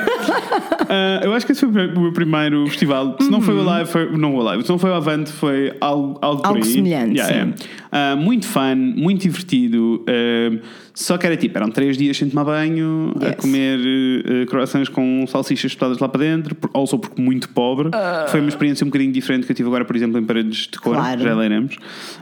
ah, 0.87 1.21
eu 1.25 1.33
acho 1.33 1.43
que 1.43 1.53
esse 1.53 1.61
foi 1.61 1.87
o 1.87 1.99
meu 1.99 2.13
primeiro 2.13 2.67
festival. 2.67 3.17
Se 3.19 3.31
não 3.31 3.41
foi 3.41 3.55
o 3.55 3.67
Alive, 3.67 3.89
foi, 3.89 4.15
não 4.15 4.35
o 4.35 4.47
Alive. 4.47 4.63
Se 4.63 4.69
não 4.69 4.77
foi 4.77 4.91
o 4.91 4.93
Avante, 4.93 5.31
foi 5.31 5.75
algo, 5.81 6.19
algo, 6.21 6.45
Algo 6.45 6.63
semelhante, 6.63 7.17
Yeah, 7.17 7.33
yeah. 7.33 7.55
Ah, 7.91 8.15
muito 8.15 8.45
fun, 8.45 8.75
muito 8.75 9.21
divertido. 9.23 10.05
ah, 10.07 10.82
só 10.93 11.17
que 11.17 11.25
era 11.25 11.35
tipo, 11.35 11.57
eram 11.57 11.69
três 11.71 11.97
dias 11.97 12.15
sem 12.17 12.29
tomar 12.29 12.43
banho, 12.45 13.13
a 13.21 13.25
Yes. 13.27 13.35
comer 13.37 13.79
uh, 13.79 14.45
croissants 14.47 14.89
com 14.89 15.25
salsichas 15.27 15.71
espetadas 15.71 15.97
lá 15.99 16.07
para 16.07 16.21
dentro, 16.21 16.53
por- 16.55 16.69
also 16.73 16.97
porque 16.99 17.21
muito 17.21 17.49
pobre. 17.49 17.89
Foi 18.29 18.39
uma 18.39 18.49
experiência 18.49 18.83
um 18.85 18.89
bocadinho 18.89 19.11
diferente 19.11 19.45
que 19.45 19.51
eu 19.51 19.55
tive 19.55 19.67
agora, 19.67 19.85
por 19.85 19.95
exemplo, 19.95 20.19
em 20.19 20.23
Paredes 20.23 20.67
de 20.71 20.77
Cor, 20.79 20.93
Claro. 20.95 21.21
já 21.21 21.33
leremos. 21.35 21.75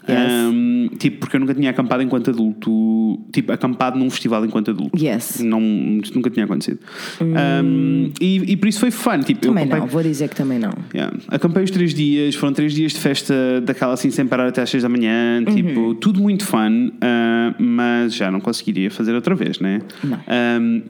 Um, 0.08 0.90
tipo, 0.98 1.20
porque 1.20 1.36
eu 1.36 1.40
nunca 1.40 1.54
tinha 1.54 1.70
acampado 1.70 2.02
enquanto 2.04 2.30
adulto, 2.30 3.20
tipo, 3.32 3.52
acampado 3.52 3.98
num 4.00 4.10
festival 4.10 4.46
enquanto 4.46 4.72
adulto. 4.72 4.98
Yes. 4.98 5.40
Não, 5.42 5.60
nunca 5.60 6.30
tinha 6.30 6.46
acontecido. 6.46 6.80
Um, 7.22 8.12
e, 8.20 8.52
e 8.54 8.58
por 8.58 8.68
isso 8.68 8.80
foi 8.80 8.92
fun. 8.92 9.20
Tipo, 9.20 9.42
Também 9.42 9.64
eu 9.64 9.68
acampei- 9.68 9.80
não, 9.80 9.88
vou 9.88 10.04
dizer 10.04 10.28
que 10.30 10.36
também 10.36 10.60
não. 10.60 10.72
Yeah. 10.94 11.16
Acampei 11.28 11.64
os 11.64 11.72
três 11.72 11.94
dias, 11.94 12.36
foram 12.36 12.54
três 12.54 12.74
dias 12.74 12.94
de 12.94 13.00
festa 13.00 13.34
daquela 13.64 13.94
assim 13.94 14.10
sem 14.12 14.26
parar 14.26 14.48
até 14.48 14.62
às 14.62 14.70
seis 14.70 14.84
da 14.84 14.90
manhã, 14.90 15.44
Uhum. 15.48 15.56
tipo, 15.56 15.96
tudo 15.96 16.22
muito 16.22 16.46
fun, 16.46 16.92
ah, 17.02 17.54
mas 17.60 18.14
já 18.16 18.32
não 18.32 18.40
conseguiria 18.62 18.92
fazer 18.92 19.14
outra 19.14 19.36
vez, 19.36 19.60
né? 19.60 19.82
Não. 20.04 20.20
Um, 20.62 20.84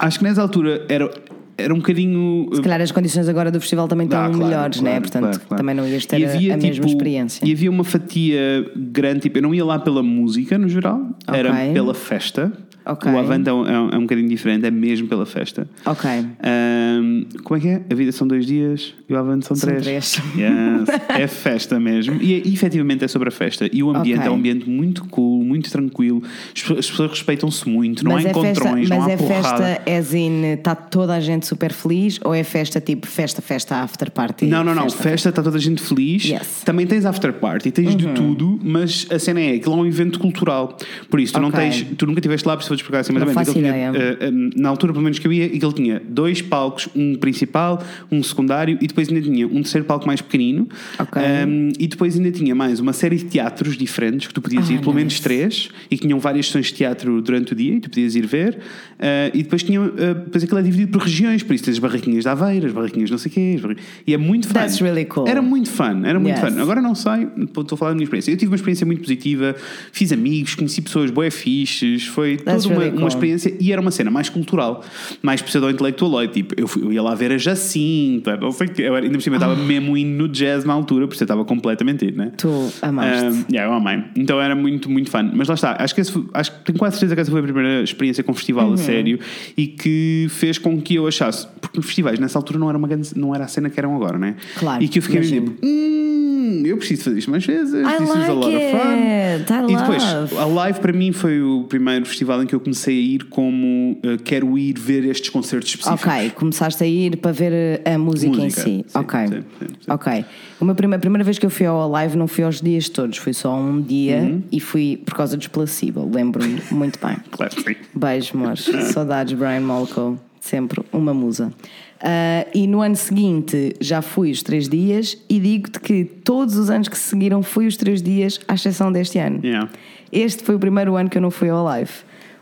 acho 0.00 0.18
que 0.18 0.24
nessa 0.24 0.40
altura 0.42 0.84
era, 0.88 1.10
era 1.56 1.72
um 1.72 1.78
bocadinho. 1.78 2.48
Se 2.54 2.62
calhar 2.62 2.80
as 2.80 2.90
condições 2.90 3.28
agora 3.28 3.50
do 3.50 3.60
festival 3.60 3.86
também 3.86 4.06
estão 4.06 4.18
Ah, 4.20 4.28
claro, 4.30 4.44
melhores, 4.44 4.80
claro, 4.80 4.94
né? 4.94 5.00
Portanto, 5.00 5.22
claro, 5.22 5.40
claro. 5.40 5.56
também 5.56 5.74
não 5.74 5.86
ias 5.86 6.06
ter 6.06 6.24
a, 6.24 6.28
havia, 6.34 6.54
a 6.54 6.56
mesma 6.56 6.72
tipo, 6.72 6.86
experiência. 6.86 7.46
E 7.46 7.52
havia 7.52 7.70
uma 7.70 7.84
fatia 7.84 8.70
grande, 8.74 9.20
tipo, 9.20 9.38
eu 9.38 9.42
não 9.42 9.54
ia 9.54 9.64
lá 9.64 9.78
pela 9.78 10.02
música 10.02 10.56
no 10.58 10.68
geral, 10.68 11.00
era 11.26 11.52
Ok. 11.52 11.72
pela 11.74 11.94
festa. 11.94 12.52
Ok. 12.88 13.12
O 13.12 13.18
Avante 13.18 13.48
é 13.48 13.52
um, 13.52 13.66
é 13.66 13.80
um- 13.80 13.88
é 13.90 13.96
um 13.98 14.02
bocadinho 14.02 14.28
diferente, 14.28 14.66
é 14.66 14.70
mesmo 14.70 15.06
pela 15.08 15.26
festa. 15.26 15.68
Ok. 15.84 16.10
Um, 16.10 17.24
como 17.44 17.58
é 17.58 17.60
que 17.60 17.68
é? 17.68 17.82
A 17.90 17.94
vida 17.94 18.12
são 18.12 18.26
dois 18.26 18.46
dias 18.46 18.94
e 19.08 19.12
o 19.12 19.16
Avante 19.18 19.46
são, 19.46 19.56
São 19.56 19.68
três. 19.68 19.82
três. 19.84 20.22
Yes. 20.36 20.86
é 21.08 21.26
festa 21.26 21.78
mesmo. 21.78 22.20
E, 22.20 22.42
e 22.48 22.52
efetivamente 22.54 23.04
é 23.04 23.08
sobre 23.08 23.28
a 23.28 23.32
festa. 23.32 23.68
E 23.72 23.82
o 23.82 23.90
ambiente 23.90 24.18
Ok. 24.20 24.28
é 24.28 24.30
um 24.30 24.34
ambiente 24.36 24.68
muito 24.68 25.04
cool, 25.06 25.44
muito 25.44 25.70
tranquilo. 25.70 26.22
As, 26.54 26.60
pessoas- 26.62 26.78
as 26.80 26.90
pessoas 26.90 27.10
respeitam-se 27.10 27.68
muito, 27.68 28.04
não 28.04 28.12
mas 28.12 28.26
há 28.26 28.28
é 28.30 28.34
festa, 28.34 28.48
encontrões, 28.50 28.88
não 28.88 28.98
mas 28.98 29.06
há 29.08 29.10
é 29.12 29.16
porrada. 29.16 29.64
festa 29.64 29.90
as 29.90 30.14
in 30.14 30.44
está 30.54 30.74
toda 30.74 31.14
a 31.14 31.20
gente 31.20 31.46
super 31.46 31.72
feliz 31.72 32.18
ou 32.24 32.34
é 32.34 32.42
festa 32.44 32.80
tipo 32.80 33.06
festa, 33.06 33.42
festa 33.42 33.76
after 33.76 34.10
party? 34.10 34.46
Não, 34.46 34.64
não, 34.64 34.74
não. 34.74 34.84
Festa, 34.84 35.02
Festa, 35.02 35.28
está 35.30 35.42
toda 35.42 35.56
a 35.56 35.60
gente 35.60 35.82
feliz. 35.82 36.24
Yes. 36.24 36.40
Uhum. 36.58 36.64
Também 36.64 36.86
tens 36.86 37.04
after 37.04 37.32
party, 37.32 37.70
tens 37.70 37.96
de 37.96 38.06
tudo, 38.08 38.58
mas 38.62 39.06
a 39.10 39.18
cena 39.18 39.40
é 39.40 39.54
aquilo 39.54 39.74
é 39.74 39.78
um 39.78 39.86
evento 39.86 40.18
cultural. 40.18 40.76
Por 41.10 41.18
isso, 41.20 41.32
tu 41.34 41.40
não 41.40 41.48
Ok. 41.48 41.58
tens, 41.60 41.86
tu 41.96 42.06
nunca 42.06 42.20
estiveste 42.20 42.46
lá, 42.46 42.56
vou-te 42.56 42.77
explicar 42.78 43.00
assim 43.00 43.12
mais 43.12 43.26
ou 43.26 43.34
menos. 43.34 43.52
tinha, 43.52 43.74
eh, 43.74 44.30
na 44.56 44.68
altura, 44.68 44.92
pelo 44.92 45.02
menos 45.04 45.18
que 45.18 45.26
eu 45.26 45.32
ia, 45.32 45.46
aquilo 45.46 45.72
tinha 45.72 46.00
dois 46.08 46.40
palcos, 46.42 46.88
um 46.94 47.14
principal, 47.16 47.82
um 48.10 48.22
secundário 48.22 48.78
e 48.80 48.86
depois 48.86 49.08
ainda 49.08 49.20
tinha 49.22 49.46
um 49.46 49.62
terceiro 49.62 49.86
palco 49.86 50.06
mais 50.06 50.20
pequenino. 50.20 50.68
Ok. 50.98 51.20
Um, 51.22 51.72
e 51.78 51.86
depois 51.86 52.16
ainda 52.16 52.30
tinha 52.30 52.54
mais 52.54 52.80
uma 52.80 52.92
série 52.92 53.16
de 53.16 53.24
teatros 53.26 53.76
diferentes 53.76 54.26
que 54.26 54.34
tu 54.34 54.40
podias 54.40 54.68
Ah, 54.70 54.72
ir, 54.74 54.80
pelo 54.80 54.94
menos 54.94 55.12
nice. 55.14 55.22
três, 55.22 55.68
e 55.90 55.96
que 55.96 56.02
tinham 56.02 56.18
várias 56.18 56.46
sessões 56.46 56.66
de 56.66 56.74
teatro 56.74 57.20
durante 57.22 57.52
o 57.52 57.56
dia 57.56 57.74
e 57.74 57.80
tu 57.80 57.90
podias 57.90 58.14
ir 58.14 58.26
ver. 58.26 58.58
Uh, 58.98 59.30
e 59.34 59.42
depois 59.42 59.62
tinha, 59.62 59.80
uh, 59.80 59.90
depois 60.24 60.42
aquilo 60.44 60.58
é 60.58 60.62
dividido 60.62 60.92
por 60.92 61.02
regiões, 61.02 61.42
por 61.42 61.54
isso 61.54 61.64
tens 61.64 61.74
as 61.74 61.78
barraquinhas 61.78 62.24
de 62.24 62.28
Aveiro, 62.28 62.66
as 62.66 62.72
barraquinhas 62.72 63.10
não 63.10 63.18
sei 63.18 63.30
o 63.30 63.34
quê. 63.34 63.60
E 64.06 64.14
é 64.14 64.16
muito 64.16 64.46
fun. 64.48 64.54
That's 64.54 64.80
really 64.80 65.04
cool. 65.04 65.28
Era 65.28 65.40
muito 65.42 65.70
fun, 65.70 66.02
era 66.04 66.18
muito 66.18 66.38
Yes. 66.40 66.52
fun. 66.54 66.60
Agora 66.60 66.80
não 66.80 66.94
sei, 66.94 67.28
estou 67.44 67.64
a 67.72 67.76
falar 67.76 67.90
da 67.90 67.94
minha 67.96 68.04
experiência. 68.04 68.30
Eu 68.32 68.36
tive 68.36 68.50
uma 68.50 68.56
experiência 68.56 68.84
muito 68.86 69.00
positiva, 69.00 69.54
fiz 69.92 70.12
amigos, 70.12 70.54
conheci 70.54 70.82
pessoas 70.82 71.10
boé 71.10 71.30
fixes, 71.30 72.06
foi 72.06 72.36
That's 72.36 72.66
uma, 72.72 72.84
uma 73.00 73.08
experiência 73.08 73.54
e 73.60 73.72
era 73.72 73.80
uma 73.80 73.90
cena 73.90 74.10
mais 74.10 74.28
cultural, 74.28 74.82
mais 75.22 75.40
pseudo-intelectualoide. 75.42 76.32
Tipo, 76.32 76.54
eu, 76.56 76.66
fui- 76.68 76.82
eu 76.82 76.92
ia 76.92 77.02
lá 77.02 77.14
ver 77.14 77.32
a 77.32 77.38
Jacinta, 77.38 78.36
não 78.36 78.50
sei 78.52 78.66
o 78.66 78.70
quê. 78.70 78.82
Eu 78.82 78.94
ainda 78.94 79.10
por 79.10 79.22
cima 79.22 79.36
eu 79.36 79.38
estava 79.40 79.56
mesmo 79.56 79.96
indo 79.96 80.16
no 80.22 80.28
jazz 80.28 80.64
na 80.64 80.72
altura, 80.72 81.06
porque 81.06 81.22
eu 81.22 81.24
estava 81.24 81.44
completamente 81.44 82.04
ido, 82.06 82.16
né? 82.18 82.32
Tu 82.36 82.48
amaste. 82.82 83.24
Um, 83.26 83.44
yeah, 83.52 83.70
eu 83.70 83.72
amei. 83.72 84.04
Então 84.16 84.40
era 84.40 84.54
muito, 84.54 84.90
muito 84.90 85.10
fun. 85.10 85.30
Mas 85.34 85.48
lá 85.48 85.54
está, 85.54 85.76
acho 85.78 85.94
que, 85.94 86.00
esse 86.00 86.12
acho 86.34 86.52
que 86.52 86.64
tenho 86.64 86.78
quase 86.78 86.96
certeza 86.96 87.14
que 87.14 87.20
essa 87.20 87.30
foi 87.30 87.40
a 87.40 87.42
primeira 87.42 87.82
experiência 87.82 88.22
com 88.24 88.32
festival 88.34 88.68
Uhum. 88.68 88.74
a 88.74 88.76
sério 88.76 89.18
e 89.56 89.66
que 89.66 90.26
fez 90.30 90.58
com 90.58 90.80
que 90.80 90.94
eu 90.96 91.06
achasse, 91.06 91.46
porque 91.60 91.80
festivais 91.82 92.18
nessa 92.18 92.38
altura 92.38 92.58
não 92.58 92.68
era, 92.68 92.76
uma 92.78 92.88
grande, 92.88 93.10
não 93.16 93.34
era 93.34 93.44
a 93.44 93.48
cena 93.48 93.70
que 93.70 93.78
eram 93.78 93.94
agora, 93.96 94.18
né? 94.18 94.36
Claro, 94.58 94.82
E 94.82 94.88
que 94.88 94.98
eu 94.98 95.02
fiquei 95.02 95.20
tipo, 95.20 95.54
hum, 95.64 96.62
eu 96.66 96.76
preciso 96.76 97.04
fazer 97.04 97.18
isto 97.18 97.30
mais 97.30 97.44
vezes, 97.46 97.74
I 97.74 97.96
this 97.98 98.08
is 98.08 98.14
a 98.28 98.32
like 98.32 98.34
lot 98.34 98.56
of 98.56 98.70
fun. 98.70 98.92
it, 98.92 99.52
I 99.52 99.72
e 99.72 99.76
depois, 99.76 100.02
love. 100.02 100.36
a 100.38 100.44
live 100.46 100.80
para 100.80 100.92
mim 100.92 101.12
foi 101.12 101.40
o 101.40 101.64
primeiro 101.68 102.04
festival 102.06 102.42
em 102.42 102.46
que 102.46 102.54
eu 102.54 102.57
comecei 102.60 102.96
a 102.98 103.00
ir 103.00 103.24
como 103.24 103.92
uh, 104.04 104.18
quero 104.24 104.56
ir 104.58 104.78
ver 104.78 105.04
estes 105.04 105.30
concertos 105.30 105.70
específicos. 105.70 106.04
Ok, 106.14 106.30
começaste 106.30 106.82
a 106.82 106.86
ir 106.86 107.16
para 107.18 107.32
ver 107.32 107.82
a 107.84 107.98
música, 107.98 108.36
em 108.36 108.44
Música, 108.44 108.62
si. 108.62 108.68
sim, 108.68 108.84
ok. 108.94 109.20
sim, 109.28 109.42
sim. 109.58 109.90
Ok. 109.92 110.24
Uma 110.60 110.74
primeira, 110.74 110.96
a 110.98 111.00
primeira 111.00 111.24
vez 111.24 111.38
que 111.38 111.46
eu 111.46 111.50
fui 111.50 111.66
ao 111.66 111.88
live 111.90 112.16
não 112.16 112.26
fui 112.28 112.44
aos 112.44 112.60
dias 112.60 112.88
todos, 112.88 113.18
fui 113.18 113.32
só 113.32 113.54
um 113.56 113.80
dia 113.80 114.18
Uhum. 114.18 114.42
e 114.50 114.60
fui 114.60 114.96
por 115.04 115.14
causa 115.14 115.36
dos 115.36 115.46
placebo, 115.48 116.08
lembro-me 116.12 116.60
muito 116.70 116.98
bem. 117.04 117.16
Claro, 117.30 117.52
sim. 117.54 117.76
Beijo, 117.94 118.32
amores. 118.36 118.64
Saudades, 118.92 119.32
Brian 119.38 119.60
Molko. 119.60 120.18
Sempre 120.40 120.82
uma 120.92 121.12
musa. 121.12 121.52
Ah, 122.00 122.46
e 122.54 122.66
no 122.66 122.80
ano 122.80 122.96
seguinte 122.96 123.74
já 123.80 124.00
fui 124.00 124.30
os 124.30 124.42
três 124.42 124.68
dias 124.68 125.18
e 125.28 125.38
digo-te 125.40 125.78
que 125.80 126.04
todos 126.04 126.56
os 126.56 126.70
anos 126.70 126.88
que 126.88 126.96
se 126.96 127.10
seguiram 127.10 127.42
fui 127.42 127.66
os 127.66 127.76
três 127.76 128.00
dias, 128.00 128.40
à 128.48 128.54
exceção 128.54 128.90
deste 128.90 129.18
ano. 129.18 129.40
Yeah. 129.44 129.68
Este 130.10 130.42
foi 130.44 130.54
o 130.54 130.58
primeiro 130.58 130.96
ano 130.96 131.10
que 131.10 131.18
eu 131.18 131.22
não 131.22 131.30
fui 131.30 131.50
ao 131.50 131.62
live, 131.64 131.90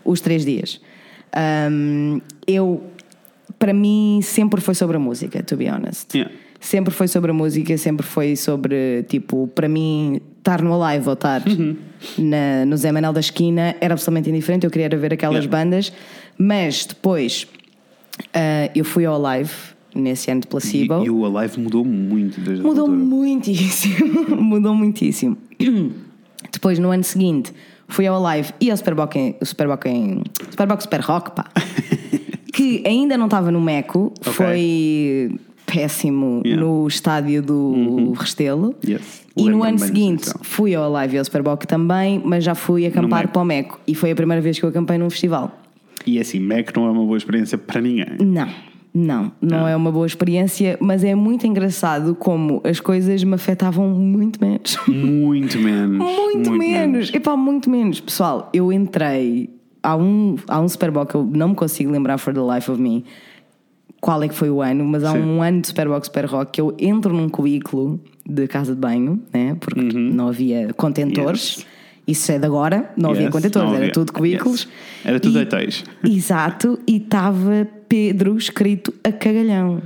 os 0.07 0.21
três 0.21 0.45
dias. 0.45 0.81
Ahm, 1.35 2.21
eu, 2.47 2.83
para 3.59 3.73
mim, 3.73 4.21
sempre 4.23 4.61
foi 4.61 4.75
sobre 4.75 4.97
a 4.97 5.01
música, 5.01 5.43
to 5.43 5.57
be 5.57 5.69
honest. 5.69 6.15
Yeah. 6.17 6.33
Sempre 6.59 6.93
foi 6.95 7.07
sobre 7.09 7.31
a 7.31 7.35
música, 7.35 7.77
sempre 7.77 8.05
foi 8.07 8.35
sobre, 8.35 9.03
tipo, 9.09 9.47
para 9.55 9.69
mim, 9.69 10.21
estar 10.39 10.63
no 10.63 10.77
live 10.79 11.07
ou 11.07 11.13
estar 11.13 11.43
Uhum. 11.47 11.77
na, 12.19 12.65
no 12.65 12.77
Zé 12.77 12.91
Manel 12.93 13.13
da 13.13 13.21
Esquina 13.21 13.77
era 13.81 13.93
absolutamente 13.95 14.31
indiferente. 14.31 14.65
Eu 14.65 14.71
queria 14.71 14.89
ver 14.89 15.13
aquelas 15.13 15.45
Yeah. 15.45 15.51
bandas, 15.65 15.93
mas 16.39 16.87
depois 16.87 17.47
ah, 18.33 18.71
eu 18.75 18.85
fui 18.85 19.05
ao 19.05 19.21
live 19.21 19.51
nesse 19.95 20.31
ano 20.31 20.41
de 20.41 20.47
E, 20.47 20.51
placebo. 20.51 21.05
e 21.05 21.11
o 21.11 21.25
Alive 21.27 21.61
mudou 21.61 21.85
muito 21.85 22.41
desde 22.41 22.63
a 22.65 22.67
Mudou 22.67 22.89
muitíssimo. 22.89 24.25
Mudou 24.43 24.75
muitíssimo. 24.75 25.37
Depois, 26.53 26.79
no 26.79 26.91
ano 26.91 27.05
seguinte, 27.05 27.53
fui 27.89 28.07
ao 28.07 28.21
live 28.21 28.53
e 28.61 28.71
ao 28.71 28.77
Superbox 28.77 29.17
em, 29.17 29.37
Superbox 29.43 29.87
em 29.87 30.23
Superbox 30.51 30.85
Super 30.85 31.01
Rock, 31.01 31.31
pá. 31.33 31.45
que 32.53 32.83
ainda 32.87 33.17
não 33.17 33.27
estava 33.27 33.51
no 33.51 33.61
Meco, 33.61 34.13
foi 34.23 35.39
péssimo 35.67 36.43
Yeah. 36.45 36.65
no 36.65 36.87
estádio 36.87 37.43
do 37.43 38.13
Restelo. 38.13 38.75
Yes. 38.87 39.27
E 39.37 39.51
no 39.51 39.63
ano 39.63 39.79
seguinte 39.79 40.31
fui 40.43 40.75
ao 40.75 40.91
live 40.91 41.17
e 41.17 41.19
ao 41.19 41.25
Superbox 41.25 41.67
também, 41.67 42.23
mas 42.25 42.43
já 42.45 42.55
fui 42.55 42.87
acampar 42.87 43.21
Meco. 43.23 43.33
para 43.33 43.43
o 43.43 43.45
Meco. 43.45 43.81
E 43.87 43.95
foi 43.95 44.11
a 44.13 44.15
primeira 44.17 44.41
vez 44.41 44.59
que 44.59 44.65
eu 44.65 44.71
acampei 44.71 44.97
num 44.97 45.11
festival. 45.11 45.61
E 46.07 46.19
assim, 46.21 46.39
Mac 46.39 46.75
não 46.77 46.87
é 46.87 46.91
uma 46.91 47.05
boa 47.05 47.17
experiência 47.19 47.59
para 47.59 47.81
ninguém. 47.81 48.07
Não, 48.21 48.49
não, 48.99 49.31
não 49.43 49.69
é 49.69 49.77
uma 49.77 49.93
boa 49.93 50.07
experiência, 50.07 50.79
mas 50.81 51.05
é 51.05 51.15
muito 51.15 51.47
engraçado 51.47 52.15
como 52.15 52.63
as 52.65 52.81
coisas 52.81 53.23
me 53.23 53.35
afetavam 53.35 53.91
muito 53.91 54.43
menos. 54.43 54.79
Muito 54.89 55.59
menos. 55.59 55.99
Muito, 56.27 56.53
menos. 56.53 57.15
Epá, 57.15 57.35
muito 57.35 57.71
menos. 57.71 57.99
Pessoal, 58.01 58.51
eu 58.53 58.71
entrei. 58.73 59.49
Há 59.83 59.97
um, 59.97 60.37
há 60.49 60.61
um 60.61 60.69
Super 60.69 60.91
Bowl 60.91 61.07
que 61.07 61.15
eu 61.15 61.25
não 61.25 61.49
me 61.51 61.55
consigo 61.55 61.91
lembrar 61.91 62.19
for 62.19 62.35
the 62.35 62.41
life 62.41 62.71
of 62.71 62.81
me 62.81 63.05
qual 64.01 64.23
é 64.23 64.29
que 64.29 64.35
foi 64.35 64.51
o 64.51 64.61
ano, 64.61 64.85
mas 64.85 65.03
há 65.03 65.13
Sim. 65.13 65.21
um 65.21 65.43
ano 65.43 65.61
de 65.61 65.69
Super 65.69 65.89
Bowl 65.89 66.03
Super 66.03 66.27
Rock 66.27 66.53
que 66.53 66.61
eu 66.61 66.75
entro 66.79 67.15
num 67.15 67.29
cubículo 67.29 68.01
de 68.29 68.47
casa 68.47 68.75
de 68.75 68.81
banho, 68.81 69.23
né? 69.33 69.57
porque 69.59 69.81
não 69.81 70.29
havia 70.29 70.73
contentores. 70.75 71.57
Uhum. 71.57 71.63
Yes. 71.63 71.76
Isso 72.07 72.31
é 72.31 72.39
de 72.39 72.47
agora, 72.47 72.91
não 72.97 73.11
havia 73.11 73.23
Yes, 73.25 73.33
contentores, 73.33 73.73
era 73.73 73.91
tudo 73.93 74.13
cubículos. 74.13 74.61
Yes. 74.63 74.69
Era 75.05 75.19
tudo 75.21 75.39
E- 75.39 75.43
hotéis. 75.43 75.85
Exato, 76.05 76.79
e 76.87 76.99
estava 76.99 77.67
Pedro 77.89 78.37
escrito 78.37 78.95
a 79.03 79.11
cagalhão. 79.11 79.83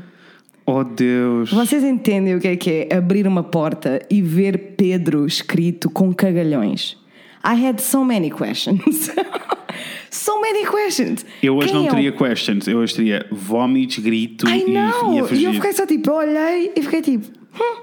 Oh 0.66 0.84
Deus. 0.84 1.50
Vocês 1.50 1.82
entendem 1.82 2.36
o 2.36 2.40
que 2.40 2.48
é 2.48 2.56
que 2.56 2.70
é 2.90 2.96
abrir 2.96 3.26
uma 3.26 3.42
porta 3.42 4.00
e 4.10 4.20
ver 4.22 4.74
Pedro 4.76 5.26
escrito 5.26 5.88
com 5.90 6.12
cagalhões? 6.12 6.96
I 7.44 7.54
had 7.66 7.78
so 7.80 8.04
many 8.04 8.30
questions. 8.30 9.10
so 10.10 10.40
many 10.40 10.66
questions. 10.66 11.24
Eu 11.42 11.56
hoje 11.56 11.68
Quem 11.68 11.76
não 11.76 11.86
é 11.86 11.88
o- 11.88 11.94
teria 11.94 12.12
questions, 12.12 12.68
eu 12.68 12.78
hoje 12.78 12.94
teria 12.94 13.26
vómitos, 13.32 13.98
grito 13.98 14.46
Ai 14.46 14.60
e, 14.66 14.70
não! 14.70 15.14
ia 15.14 15.22
E 15.22 15.26
fugir. 15.26 15.44
eu 15.46 15.52
fiquei 15.54 15.72
só 15.72 15.86
tipo, 15.86 16.12
olhei 16.12 16.70
e 16.76 16.82
fiquei 16.82 17.00
tipo, 17.00 17.26
hum, 17.54 17.82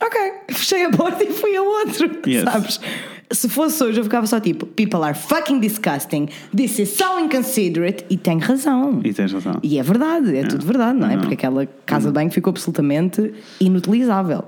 ok. 0.00 0.20
Fechei 0.50 0.84
a 0.84 0.90
porta 0.90 1.24
e 1.24 1.32
fui 1.32 1.56
a 1.56 1.62
outro. 1.62 2.10
Yes. 2.26 2.44
Sabes? 2.44 2.80
Se 3.32 3.48
fosse 3.48 3.82
hoje, 3.82 3.98
eu 3.98 4.04
ficava 4.04 4.26
só 4.26 4.38
tipo, 4.38 4.66
people 4.66 5.02
are 5.02 5.14
fucking 5.16 5.58
disgusting, 5.60 6.28
this 6.54 6.78
is 6.78 6.90
so 6.90 7.18
inconsiderate. 7.18 8.04
E 8.10 8.16
tem 8.16 8.38
razão. 8.38 9.00
E 9.04 9.12
tens 9.12 9.32
razão. 9.32 9.58
E 9.62 9.78
é 9.78 9.82
verdade, 9.82 10.36
é 10.36 10.44
tudo 10.44 10.64
verdade, 10.66 10.98
não 10.98 11.08
é? 11.08 11.12
Não. 11.14 11.20
Porque 11.20 11.34
aquela 11.34 11.66
casa 11.86 12.08
de 12.08 12.14
banho 12.14 12.30
ficou 12.30 12.50
absolutamente 12.50 13.32
inutilizável. 13.60 14.44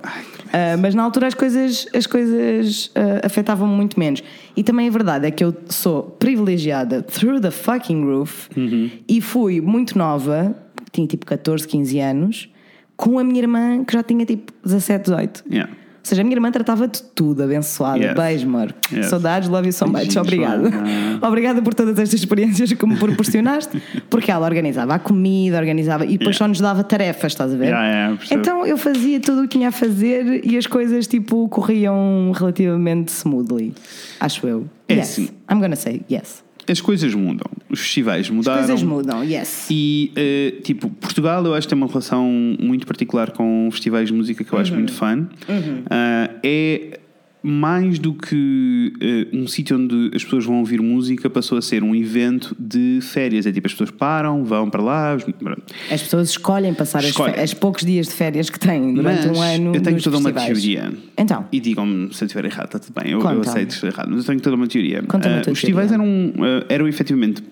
Ah, 0.53 0.77
mas 0.79 0.94
na 0.94 1.03
altura 1.03 1.27
as 1.29 1.35
coisas, 1.35 1.87
as 1.94 2.07
coisas 2.07 2.90
ah, 2.94 3.27
afetavam-me 3.27 3.75
muito 3.75 3.99
menos. 3.99 4.23
E 4.57 4.62
também 4.62 4.87
a 4.88 4.90
verdade 4.90 5.27
é 5.27 5.31
que 5.31 5.42
eu 5.42 5.55
sou 5.68 6.03
privilegiada 6.18 7.03
through 7.03 7.40
the 7.40 7.51
fucking 7.51 8.05
roof 8.05 8.49
Uhum. 8.57 8.90
e 9.09 9.20
fui 9.20 9.61
muito 9.61 9.97
nova, 9.99 10.55
tinha 10.92 11.07
tipo 11.07 11.27
14, 11.27 11.66
15 11.66 11.99
anos, 12.01 12.49
com 12.97 13.18
a 13.18 13.25
minha 13.25 13.40
irmã 13.40 13.83
que 13.85 13.92
já 13.92 14.03
tinha 14.03 14.25
tipo 14.25 14.53
17, 14.64 15.05
18. 15.11 15.44
Yeah. 15.51 15.73
Ou 16.05 16.09
seja, 16.09 16.21
a 16.21 16.25
minha 16.25 16.37
irmã 16.37 16.51
tratava 16.51 16.87
de 16.87 17.03
tudo, 17.03 17.43
abençoada. 17.43 17.99
Yes. 17.99 18.14
Beijo, 18.14 18.47
amor. 18.47 18.75
Yes. 18.93 19.07
Saudades, 19.07 19.49
love 19.49 19.67
you 19.67 19.73
so 19.73 19.87
much. 19.87 20.14
Obrigada. 20.19 20.71
Joana. 20.71 21.19
Obrigada 21.27 21.62
por 21.62 21.73
todas 21.73 21.99
estas 21.99 22.21
experiências 22.21 22.71
que 22.71 22.87
me 22.87 22.95
proporcionaste, 22.97 23.83
porque 24.11 24.31
ela 24.31 24.45
organizava 24.45 24.95
a 24.97 24.99
comida, 24.99 25.57
organizava 25.59 26.05
e 26.05 26.19
depois 26.19 26.37
Yeah. 26.37 26.38
só 26.45 26.49
nos 26.49 26.61
dava 26.61 26.85
tarefas, 26.85 27.33
estás 27.33 27.55
a 27.55 27.57
ver? 27.57 27.69
Yeah, 27.69 27.87
yeah, 27.87 28.19
então 28.33 28.67
eu 28.67 28.77
fazia 28.77 29.19
tudo 29.19 29.40
o 29.40 29.43
que 29.45 29.57
tinha 29.57 29.69
a 29.69 29.73
fazer 29.73 30.45
e 30.45 30.59
as 30.59 30.67
coisas 30.67 31.07
tipo 31.07 31.49
corriam 31.49 32.33
relativamente 32.35 33.11
smoothly, 33.11 33.73
acho 34.21 34.47
eu. 34.47 34.67
É 34.87 34.97
yes, 34.97 35.12
assim. 35.12 35.29
I'm 35.51 35.59
gonna 35.59 35.75
say 35.75 36.03
yes. 36.11 36.43
As 36.66 36.81
coisas 36.81 37.14
mudam, 37.14 37.46
os 37.68 37.81
festivais 37.81 38.27
As 38.27 38.31
mudaram. 38.31 38.59
coisas 38.66 38.83
mudam, 38.83 39.22
yes. 39.24 39.66
E, 39.70 40.11
eh, 40.16 40.55
tipo, 40.62 40.88
Portugal 40.90 41.44
eu 41.44 41.55
acho 41.55 41.66
que 41.66 41.74
tem 41.74 41.77
uma 41.83 41.87
relação 41.88 42.27
muito 42.59 42.87
particular 42.87 43.31
com 43.33 43.68
festivais 43.70 44.09
de 44.09 44.14
música 44.14 44.42
que 44.44 44.53
eu 44.53 44.59
acho 44.59 44.72
Uhum. 44.72 44.79
muito 44.79 44.92
fã. 44.92 45.29
Ah, 45.90 46.31
é 46.42 47.00
mais 47.46 47.98
do 47.98 48.14
que 48.14 48.92
eh, 49.00 49.26
um 49.37 49.46
sítio 49.46 49.76
onde 49.76 50.11
as 50.14 50.24
pessoas 50.24 50.46
vão 50.46 50.61
ouvir 50.61 50.80
música, 50.80 51.28
passou 51.28 51.59
a 51.59 51.62
ser 51.62 51.83
um 51.83 51.94
evento 51.94 52.57
de 52.59 53.00
férias. 53.02 53.44
É 53.46 53.52
tipo, 53.52 53.66
as 53.66 53.72
pessoas 53.74 53.90
param, 53.90 54.42
vão 54.44 54.70
para 54.70 54.83
lá. 54.83 55.14
As 55.90 56.02
pessoas 56.02 56.30
escolhem 56.30 56.72
passar 56.72 57.00
as, 57.00 57.07
Escolhem. 57.07 57.35
as 57.38 57.52
poucos 57.52 57.85
dias 57.85 58.07
de 58.09 58.14
férias 58.14 58.48
que 58.48 58.59
têm 58.59 58.94
durante 58.94 59.26
Mas 59.28 59.38
um 59.38 59.42
ano. 59.42 59.74
eu 59.74 59.83
tenho 59.83 60.02
toda 60.02 60.16
uma 60.16 60.33
festivais. 60.33 60.62
teoria. 60.62 60.92
Então, 61.18 61.46
E 61.52 61.61
digam-me 61.61 62.12
se 62.14 62.24
eu 62.24 62.26
estiver 62.26 62.46
errado, 62.46 62.66
está 62.66 62.78
tudo 62.78 62.94
bem. 62.98 63.12
Eu, 63.12 63.20
eu 63.20 63.40
aceito 63.42 63.70
estou 63.70 63.90
errado, 63.90 64.09
mas 64.11 64.20
eu 64.20 64.24
tenho 64.24 64.40
toda 64.40 64.57
uma 64.57 64.66
teoria. 64.66 65.02
Tua 65.02 65.52
os 65.52 65.59
festivais 65.61 65.90
teoria. 65.90 66.33
eram, 66.37 66.44
ah, 66.44 66.64
eram 66.70 66.88
efetivamente. 66.88 67.42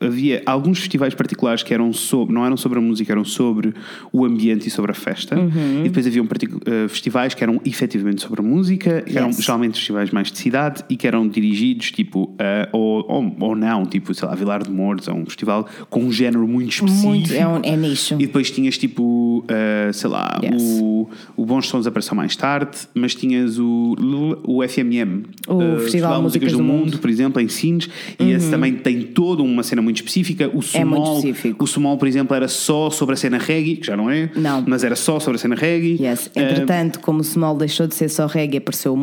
havia 0.00 0.42
alguns 0.46 0.78
festivais 0.78 1.12
particulares 1.14 1.62
que 1.64 1.74
eram 1.74 1.92
sobre, 1.92 2.32
não 2.34 2.46
eram 2.46 2.56
sobre 2.56 2.78
a 2.78 2.82
música, 2.82 3.12
eram 3.12 3.24
sobre 3.24 3.74
o 4.12 4.24
ambiente 4.24 4.68
e 4.68 4.70
sobre 4.70 4.92
a 4.92 4.94
festa. 4.94 5.36
Uhum. 5.36 5.80
E 5.80 5.88
depois 5.88 6.06
haviam 6.06 6.26
festivais 6.88 7.34
que 7.34 7.42
eram 7.42 7.60
efetivamente 7.64 8.22
sobre 8.22 8.40
a 8.40 8.44
música, 8.44 9.02
que 9.02 9.23
eram 9.30 9.32
geralmente 9.42 9.74
festivais 9.78 10.10
mais 10.10 10.30
de 10.30 10.38
cidade 10.38 10.82
e 10.88 10.96
que 10.96 11.06
eram 11.06 11.26
dirigidos, 11.28 11.90
tipo, 11.90 12.34
ou, 12.72 13.04
ou, 13.08 13.36
ou 13.40 13.56
não, 13.56 13.84
tipo, 13.86 14.14
sei 14.14 14.28
lá, 14.28 14.34
Vilar 14.34 14.62
de 14.62 14.70
Mouros, 14.70 15.08
é 15.08 15.12
um 15.12 15.24
festival 15.24 15.66
com 15.90 16.00
um 16.00 16.12
género 16.12 16.46
muito 16.46 16.72
específico. 16.72 17.08
muito, 17.08 17.32
é, 17.32 17.46
um, 17.46 17.60
é 17.62 17.76
nicho. 17.76 18.14
E 18.14 18.26
depois 18.26 18.50
tinhas 18.50 18.76
tipo, 18.78 19.44
uh, 19.44 19.92
sei 19.92 20.10
lá, 20.10 20.40
Yes. 20.42 20.62
o, 20.80 21.08
o 21.36 21.44
Bons 21.46 21.66
Sons 21.68 21.86
apareceu 21.86 22.14
mais 22.16 22.34
tarde, 22.36 22.78
mas 22.94 23.14
tinhas 23.14 23.58
o, 23.58 23.94
o 24.44 24.62
FMM, 24.68 25.24
O 25.46 25.54
uh, 25.54 25.78
Festival 25.80 26.16
de 26.16 26.22
Músicas 26.22 26.52
do 26.52 26.62
Mundo. 26.62 26.94
Uhum. 26.94 26.98
por 26.98 27.10
exemplo, 27.10 27.40
em 27.40 27.48
Sines, 27.48 27.88
e 28.18 28.30
esse 28.30 28.50
também 28.50 28.74
tem 28.74 29.02
toda 29.02 29.42
uma 29.42 29.62
cena 29.62 29.80
muito 29.82 29.96
específica. 29.96 30.48
O 30.52 30.58
É 30.58 30.62
Sumol, 30.62 31.18
específico. 31.18 31.64
o 31.64 31.66
Sumol, 31.66 31.96
por 31.98 32.08
exemplo, 32.08 32.34
era 32.34 32.48
só 32.48 32.90
sobre 32.90 33.14
a 33.14 33.16
cena 33.16 33.38
reggae, 33.38 33.76
que 33.76 33.86
já 33.86 33.96
não 33.96 34.10
é, 34.10 34.30
Não. 34.34 34.64
mas 34.66 34.84
era 34.84 34.96
só 34.96 35.18
sobre 35.20 35.36
a 35.36 35.38
cena 35.38 35.54
reggae. 35.54 35.96
Yes. 36.02 36.30
Entretanto, 36.34 37.00
como 37.00 37.20
o 37.20 37.24
Small 37.24 37.56
deixou 37.56 37.86
de 37.86 37.94
ser 37.94 38.08
só 38.08 38.26
reggae, 38.26 38.58
apareceu 38.58 38.92
o 38.92 38.96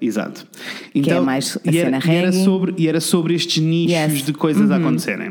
Exato. 0.00 0.46
é 0.94 1.20
mais 1.20 1.56
a 1.56 1.70
e 1.70 1.78
era, 1.78 2.00
cena 2.00 2.12
e 2.12 2.16
era 2.16 2.32
sobre 2.32 2.74
E 2.78 2.88
era 2.88 3.00
sobre 3.00 3.34
estes 3.34 3.62
nichos 3.62 3.92
Yes. 3.96 4.20
Uhum. 4.20 4.26
de 4.26 4.32
coisas 4.32 4.70
a 4.70 4.76
acontecerem. 4.76 5.28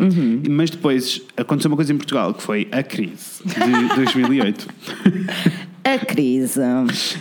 Mas 0.50 0.70
depois 0.70 1.22
aconteceu 1.38 1.70
uma 1.70 1.76
coisa 1.78 1.92
em 1.94 1.98
Portugal 1.98 2.34
que 2.34 2.44
foi 2.44 2.68
a 2.72 2.84
crise 2.84 3.42
de 3.46 3.96
2008. 3.96 4.68
A 5.84 5.98
crise. 5.98 6.60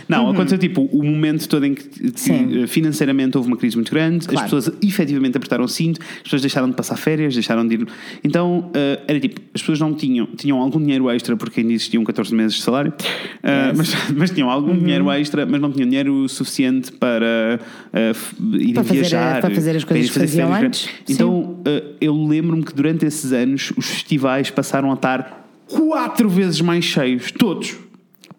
Não, 0.07 0.29
aconteceu 0.29 0.57
tipo 0.57 0.81
o 0.91 1.03
momento 1.03 1.47
todo 1.49 1.65
em 1.65 1.73
que, 1.73 1.83
que, 1.89 2.03
Uhum. 2.05 2.11
Sim. 2.15 2.63
eh, 2.63 2.67
financeiramente 2.67 3.35
houve 3.35 3.47
uma 3.49 3.57
crise 3.57 3.75
muito 3.75 3.91
grande, 3.91 4.27
Claro. 4.27 4.45
as 4.45 4.51
pessoas 4.51 4.77
efetivamente 4.83 5.35
apertaram 5.35 5.63
o 5.63 5.67
cinto, 5.67 5.99
as 6.17 6.23
pessoas 6.23 6.41
deixaram 6.43 6.69
de 6.69 6.75
passar 6.75 6.95
férias, 6.95 7.33
deixaram 7.33 7.67
de 7.67 7.75
ir. 7.75 7.87
Então 8.23 8.69
eh, 8.75 8.99
era 9.07 9.19
tipo, 9.19 9.41
as 9.53 9.61
pessoas 9.61 9.79
não 9.79 9.93
tinham, 9.95 10.27
tinham 10.37 10.59
algum 10.59 10.79
dinheiro 10.79 11.09
extra 11.09 11.35
porque 11.35 11.61
ainda 11.61 11.73
existiam 11.73 12.03
14 12.03 12.33
meses 12.35 12.57
de 12.57 12.61
salário, 12.63 12.93
eh, 13.41 13.49
Yes. 13.51 13.71
Uhum. 13.71 13.77
mas, 13.77 13.95
mas 14.17 14.31
tinham 14.31 14.49
algum 14.49 14.77
dinheiro 14.77 15.09
extra, 15.11 15.45
mas 15.45 15.59
não 15.59 15.71
tinham 15.71 15.89
dinheiro 15.89 16.29
suficiente 16.29 16.91
para 16.91 17.59
f- 17.93 18.35
ir 18.59 18.73
Para 18.73 18.83
fazer, 18.83 18.99
viajar, 18.99 19.41
para 19.41 19.55
fazer 19.55 19.75
as 19.77 19.83
coisas 19.83 20.07
que 20.07 20.13
fazer 20.13 20.27
faziam 20.27 20.51
férias. 20.53 20.67
antes. 20.67 20.89
Então 21.09 21.57
eu 21.99 22.13
lembro-me 22.27 22.63
que 22.63 22.73
durante 22.75 23.05
esses 23.05 23.31
anos 23.33 23.73
os 23.75 23.87
festivais 23.87 24.49
passaram 24.51 24.91
a 24.91 24.93
estar 24.93 25.47
quatro 25.67 26.29
vezes 26.29 26.61
mais 26.61 26.85
cheios, 26.85 27.31
todos. 27.31 27.75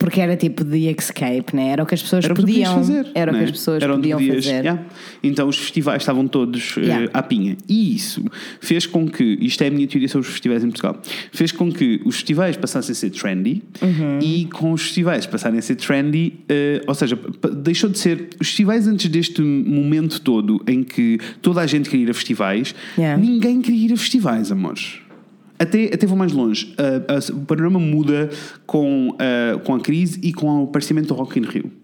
Porque 0.03 0.21
era 0.21 0.37
tipo 0.37 0.65
de 0.65 0.89
escape, 0.91 1.55
né? 1.55 1.69
Era 1.69 1.83
o 1.83 1.87
que 1.87 1.95
as 1.95 2.03
pessoas 2.03 2.25
Era 2.25 2.35
que 2.35 2.41
podiam 2.41 2.75
fazer. 2.75 3.07
Era 3.15 3.31
o 3.31 3.35
que 3.35 3.39
né? 3.41 3.45
as 3.45 3.51
pessoas 3.53 3.83
Era 3.83 3.95
podiam 3.95 4.19
podias- 4.19 4.45
fazer. 4.45 4.57
yeah. 4.65 4.83
Então 5.23 5.49
os 5.49 5.57
festivais 5.57 6.03
estavam 6.03 6.27
todos 6.27 6.75
eh, 6.79 6.81
Yeah. 6.83 7.11
à 7.15 7.23
pinha. 7.23 7.57
E 7.69 7.95
isso 7.95 8.25
fez 8.61 8.85
com 8.87 9.09
que, 9.09 9.23
isto 9.41 9.63
é 9.63 9.69
a 9.69 9.71
minha 9.71 9.87
teoria 9.87 10.09
sobre 10.09 10.27
os 10.27 10.33
festivais 10.33 10.65
em 10.65 10.69
Portugal, 10.69 11.01
fez 11.31 11.53
com 11.53 11.71
que 11.71 12.01
os 12.05 12.17
festivais 12.17 12.57
passassem 12.57 12.93
a 12.93 12.95
ser 12.97 13.11
trendy 13.11 13.63
Uhum. 13.81 14.19
e 14.21 14.47
com 14.47 14.73
os 14.73 14.83
festivais 14.83 15.25
passarem 15.27 15.59
a 15.59 15.63
ser 15.63 15.77
trendy, 15.77 16.33
eh, 16.49 16.83
ou 16.87 16.95
seja, 16.95 17.17
deixou 17.59 17.89
de 17.89 17.99
ser. 17.99 18.31
Os 18.41 18.49
festivais 18.49 18.89
antes 18.89 19.09
deste 19.09 19.41
momento 19.41 20.21
todo 20.21 20.61
em 20.67 20.83
que 20.83 21.19
toda 21.41 21.61
a 21.61 21.67
gente 21.67 21.89
queria 21.89 22.07
ir 22.07 22.11
a 22.11 22.15
festivais, 22.15 22.75
Yeah. 22.99 23.23
ninguém 23.23 23.63
queria 23.63 23.87
ir 23.87 23.93
a 23.93 23.97
festivais, 23.97 24.51
amores. 24.51 24.95
Até, 25.63 25.95
até 25.95 26.07
vou 26.09 26.19
mais 26.19 26.33
longe. 26.33 26.75
Ah, 26.77 27.15
ah, 27.15 27.33
o 27.33 27.47
panorama 27.47 27.79
muda 27.79 28.29
com, 28.67 29.17
ah, 29.19 29.61
com 29.65 29.75
a 29.75 29.81
crise 29.81 30.19
e 30.21 30.33
com 30.33 30.63
o 30.63 30.65
aparecimento 30.65 31.09
do 31.09 31.15
Rock 31.15 31.39
in 31.39 31.43
Rio. 31.43 31.82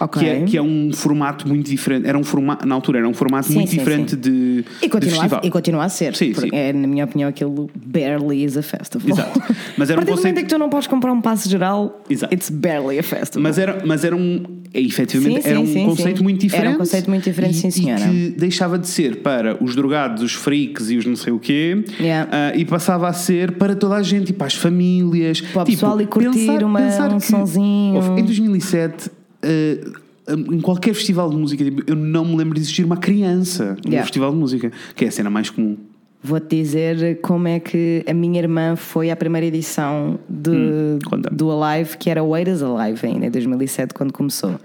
Ok. 0.00 0.20
Que 0.22 0.28
é, 0.28 0.40
que 0.44 0.56
é 0.56 0.62
um 0.62 0.90
formato 0.92 1.46
muito 1.46 1.68
diferente. 1.68 2.06
Era 2.06 2.18
um 2.18 2.24
formato, 2.24 2.66
na 2.66 2.74
altura, 2.74 2.98
era 2.98 3.08
um 3.08 3.12
formato 3.14 3.48
Sim, 3.48 3.54
muito 3.54 3.70
sim, 3.70 3.76
diferente 3.78 4.10
sim. 4.12 4.16
de, 4.20 4.64
E 4.80 4.86
de 4.86 4.88
continua, 4.88 5.14
festival. 5.16 5.40
a, 5.42 5.46
e 5.46 5.50
continua 5.50 5.84
a 5.84 5.88
ser. 5.88 6.16
Sim, 6.16 6.32
porque 6.32 6.50
sim. 6.50 6.56
É, 6.56 6.72
na 6.72 6.86
minha 6.88 7.04
opinião, 7.04 7.28
aquilo 7.28 7.70
barely 7.76 8.44
is 8.44 8.56
a 8.56 8.62
festival. 8.62 9.08
Exato. 9.10 9.40
Mas 9.76 9.90
era 9.90 10.00
um 10.02 10.04
conceito- 10.04 10.18
momento 10.22 10.38
em 10.38 10.42
que 10.44 10.48
tu 10.48 10.58
não 10.58 10.68
podes 10.70 10.86
comprar 10.86 11.12
um 11.12 11.20
passe 11.20 11.48
geral, 11.48 12.02
Exato. 12.08 12.32
it's 12.34 12.48
barely 12.50 12.98
a 12.98 13.02
festival. 13.02 13.42
Mas 13.42 13.58
era, 13.58 13.82
mas 13.84 14.04
era 14.04 14.16
um. 14.16 14.42
é, 14.72 14.80
Efetivamente, 14.80 15.46
era 15.46 15.60
um 15.60 15.84
conceito 15.84 16.22
muito 16.22 16.36
Era 16.36 16.46
um 16.46 16.48
diferente. 16.48 16.78
conceito 16.78 17.10
muito 17.10 17.24
diferente, 17.24 17.56
e, 17.56 17.60
sim, 17.60 17.70
senhora. 17.70 18.00
E 18.02 18.30
que 18.32 18.38
deixava 18.38 18.78
de 18.78 18.88
ser 18.88 19.16
para 19.16 19.62
os 19.62 19.74
drogados, 19.76 20.22
os 20.22 20.32
freaks 20.32 20.90
e 20.90 20.96
os 20.96 21.04
não 21.06 21.16
sei 21.16 21.32
o 21.32 21.38
quê. 21.38 21.84
Yeah. 22.00 22.28
ah, 22.32 22.56
e 22.56 22.64
passava 22.64 23.08
a 23.08 23.12
ser 23.12 23.52
para 23.52 23.74
toda 23.76 23.96
a 23.96 24.02
gente, 24.02 24.30
e 24.30 24.32
para 24.32 24.46
as 24.46 24.54
famílias. 24.54 25.40
Para 25.40 25.62
o 25.62 25.66
pessoal 25.66 26.00
ir 26.00 26.06
curtir 26.06 26.64
uma- 26.64 26.80
um 26.80 27.18
que- 27.18 27.26
sonzinho. 27.26 28.18
Em 28.18 28.24
2007. 28.24 29.10
Ah, 29.42 30.34
em 30.52 30.60
qualquer 30.60 30.94
festival 30.94 31.28
de 31.30 31.36
música, 31.36 31.64
tipo, 31.64 31.82
eu 31.86 31.96
não 31.96 32.24
me 32.24 32.36
lembro 32.36 32.54
de 32.54 32.60
existir 32.60 32.84
uma 32.84 32.96
criança 32.96 33.76
no 33.84 33.90
Yeah. 33.90 34.02
festival 34.02 34.30
de 34.30 34.36
música, 34.36 34.70
que 34.94 35.04
é 35.04 35.08
a 35.08 35.10
cena 35.10 35.28
mais 35.30 35.50
comum. 35.50 35.76
Vou-te 36.22 36.54
dizer 36.54 37.18
como 37.22 37.48
é 37.48 37.58
que 37.58 38.04
a 38.06 38.12
minha 38.12 38.38
irmã 38.40 38.76
foi 38.76 39.10
à 39.10 39.16
primeira 39.16 39.46
edição 39.46 40.18
de, 40.28 40.50
Hum, 40.50 40.98
do 41.32 41.50
Alive, 41.50 41.96
que 41.96 42.10
era 42.10 42.22
o 42.22 42.36
Eiras 42.36 42.62
Alive 42.62 43.06
ainda, 43.06 43.26
em 43.26 43.30
2007, 43.30 43.94
quando 43.94 44.12
começou. 44.12 44.56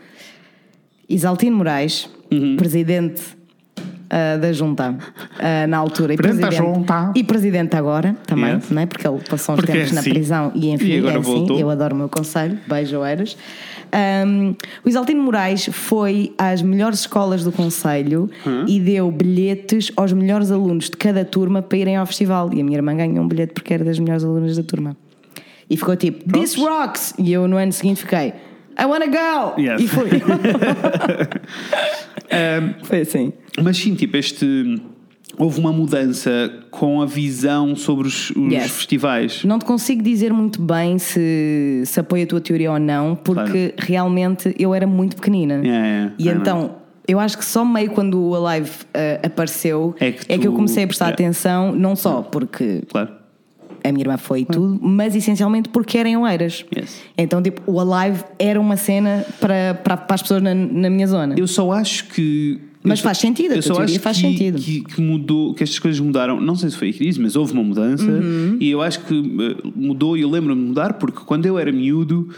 Isaltino 1.08 1.56
Moraes, 1.58 2.10
Uhum. 2.32 2.58
presidente 2.58 3.22
ah, 4.10 4.38
da 4.38 4.52
Junta 4.52 4.98
ah, 5.40 5.68
na 5.68 5.78
altura 5.78 6.14
e 6.14 6.18
Presidente 6.18 6.58
presidente, 6.58 6.92
e 7.16 7.24
presidente 7.24 7.76
agora 7.76 8.16
também, 8.28 8.56
Yes. 8.56 8.70
não 8.70 8.82
é? 8.82 8.86
porque 8.86 9.08
ele 9.08 9.20
passou 9.30 9.54
uns 9.56 9.60
Porque 9.60 9.72
é 9.72 9.76
tempos 9.76 9.92
na 9.94 10.00
assim. 10.02 10.10
prisão 10.10 10.52
e 10.56 10.70
enfim, 10.70 10.88
E 10.88 10.98
agora 10.98 11.16
é 11.16 11.20
assim, 11.20 11.60
eu 11.60 11.70
adoro 11.70 11.96
o 11.96 11.98
meu 11.98 12.10
conselho, 12.10 12.58
beijo 12.68 13.04
Eiras. 13.06 13.38
Um, 13.96 14.56
o 14.84 14.90
Isaltino 14.90 15.24
Moraes 15.24 15.70
foi 15.72 16.34
às 16.38 16.62
melhores 16.62 17.00
escolas 17.00 17.46
do 17.46 17.52
Conselho 17.52 18.30
e 18.68 18.80
deu 18.80 19.10
bilhetes 19.10 19.92
aos 19.96 20.12
melhores 20.12 20.52
alunos 20.52 20.90
de 20.90 20.98
cada 20.98 21.24
turma 21.24 21.62
para 21.62 21.78
irem 21.78 21.96
ao 21.96 22.06
festival. 22.06 22.54
E 22.54 22.60
a 22.60 22.64
minha 22.64 22.78
irmã 22.78 22.94
ganhou 22.96 23.24
um 23.24 23.28
bilhete 23.28 23.54
porque 23.54 23.74
era 23.74 23.86
das 23.86 23.98
melhores 23.98 24.24
alunas 24.24 24.58
da 24.58 24.64
turma. 24.64 24.98
E 25.70 25.78
ficou 25.78 25.96
tipo, 25.96 26.30
This 26.32 26.56
rocks! 26.56 27.14
E 27.18 27.32
eu 27.32 27.48
no 27.48 27.58
ano 27.58 27.72
seguinte 27.72 28.02
fiquei, 28.02 28.34
I 28.78 28.86
wanna 28.86 29.08
go! 29.08 29.60
Yes. 29.60 29.82
E 29.82 29.88
fui. 29.88 30.10
foi 32.84 33.02
assim. 33.02 33.34
Mas 33.64 33.78
sim, 33.78 33.96
tipo, 33.96 34.18
este. 34.18 34.82
Houve 35.38 35.60
uma 35.60 35.72
mudança 35.72 36.52
com 36.72 37.02
a 37.02 37.06
visão 37.06 37.76
sobre 37.76 38.08
os, 38.08 38.30
os 38.32 38.52
Yes. 38.54 38.72
festivais. 38.72 39.44
Não 39.44 39.60
te 39.60 39.66
consigo 39.66 40.02
dizer 40.02 40.32
muito 40.34 40.62
bem 40.62 40.98
se, 40.98 41.84
se 41.86 42.00
apoia 42.00 42.24
a 42.24 42.28
tua 42.28 42.42
teoria 42.42 42.72
ou 42.72 42.80
não, 42.80 43.16
porque 43.16 43.74
realmente 43.78 44.54
eu 44.58 44.74
era 44.74 44.86
muito 44.88 45.16
pequenina. 45.16 45.56
Yeah, 45.56 45.88
yeah, 45.88 46.14
e 46.20 46.30
então, 46.30 46.76
eu 47.08 47.20
acho 47.20 47.38
que 47.38 47.46
só 47.46 47.64
meio 47.64 47.92
quando 47.92 48.20
o 48.20 48.36
Alive 48.48 48.72
eh, 48.94 49.20
apareceu 49.24 49.96
É 50.00 50.12
que 50.12 50.34
eu 50.34 50.52
tu- 50.52 50.54
comecei 50.54 50.84
a 50.84 50.88
prestar 50.88 51.06
yeah. 51.08 51.24
atenção, 51.24 51.72
não 51.74 51.96
só 51.96 52.22
porque 52.22 52.82
Claro. 52.90 53.10
a 53.84 53.92
minha 53.92 54.02
irmã 54.04 54.18
foi 54.18 54.42
e 54.42 54.46
tudo, 54.46 54.80
mas 54.82 55.16
essencialmente 55.16 55.70
porque 55.70 55.98
era 55.98 56.10
em 56.10 56.18
Oeiras. 56.18 56.66
Yes. 56.76 57.02
Então, 57.18 57.42
tipo, 57.42 57.62
o 57.72 57.80
Alive 57.80 58.24
era 58.40 58.60
uma 58.60 58.76
cena 58.78 59.24
para, 59.40 59.76
para, 59.84 59.98
para 59.98 60.16
as 60.16 60.22
pessoas 60.24 60.42
na, 60.42 60.56
na 60.56 60.90
minha 60.90 61.06
zona. 61.08 61.36
Eu 61.38 61.48
só 61.48 61.72
acho 61.72 62.06
que. 62.08 62.60
Mas 62.86 63.00
faz 63.00 63.18
sentido, 63.18 63.54
a 63.54 63.56
Eu 63.58 63.64
tua 63.64 63.76
teoria 63.78 64.00
faz 64.00 64.18
que, 64.18 64.24
sentido. 64.24 64.60
Que, 64.60 64.82
que 64.82 65.02
mudou, 65.02 65.54
que 65.54 65.64
estas 65.64 65.80
coisas 65.80 66.00
mudaram. 66.00 66.40
Não 66.40 66.56
sei 66.56 66.70
se 66.70 66.78
foi 66.78 66.90
a 66.90 66.94
crise, 66.94 67.20
mas 67.20 67.36
houve 67.36 67.54
uma 67.54 67.64
mudança. 67.64 68.06
Uhum. 68.06 68.58
E 68.60 68.70
eu 68.70 68.82
acho 68.82 69.00
que 69.02 69.14
eh, 69.16 69.68
mudou. 69.76 70.16
E 70.18 70.22
eu 70.22 70.30
lembro-me 70.30 70.62
de 70.62 70.68
mudar 70.68 70.94
porque 70.94 71.20
quando 71.26 71.46
eu 71.46 71.58
era 71.60 71.72
miúdo. 71.72 72.30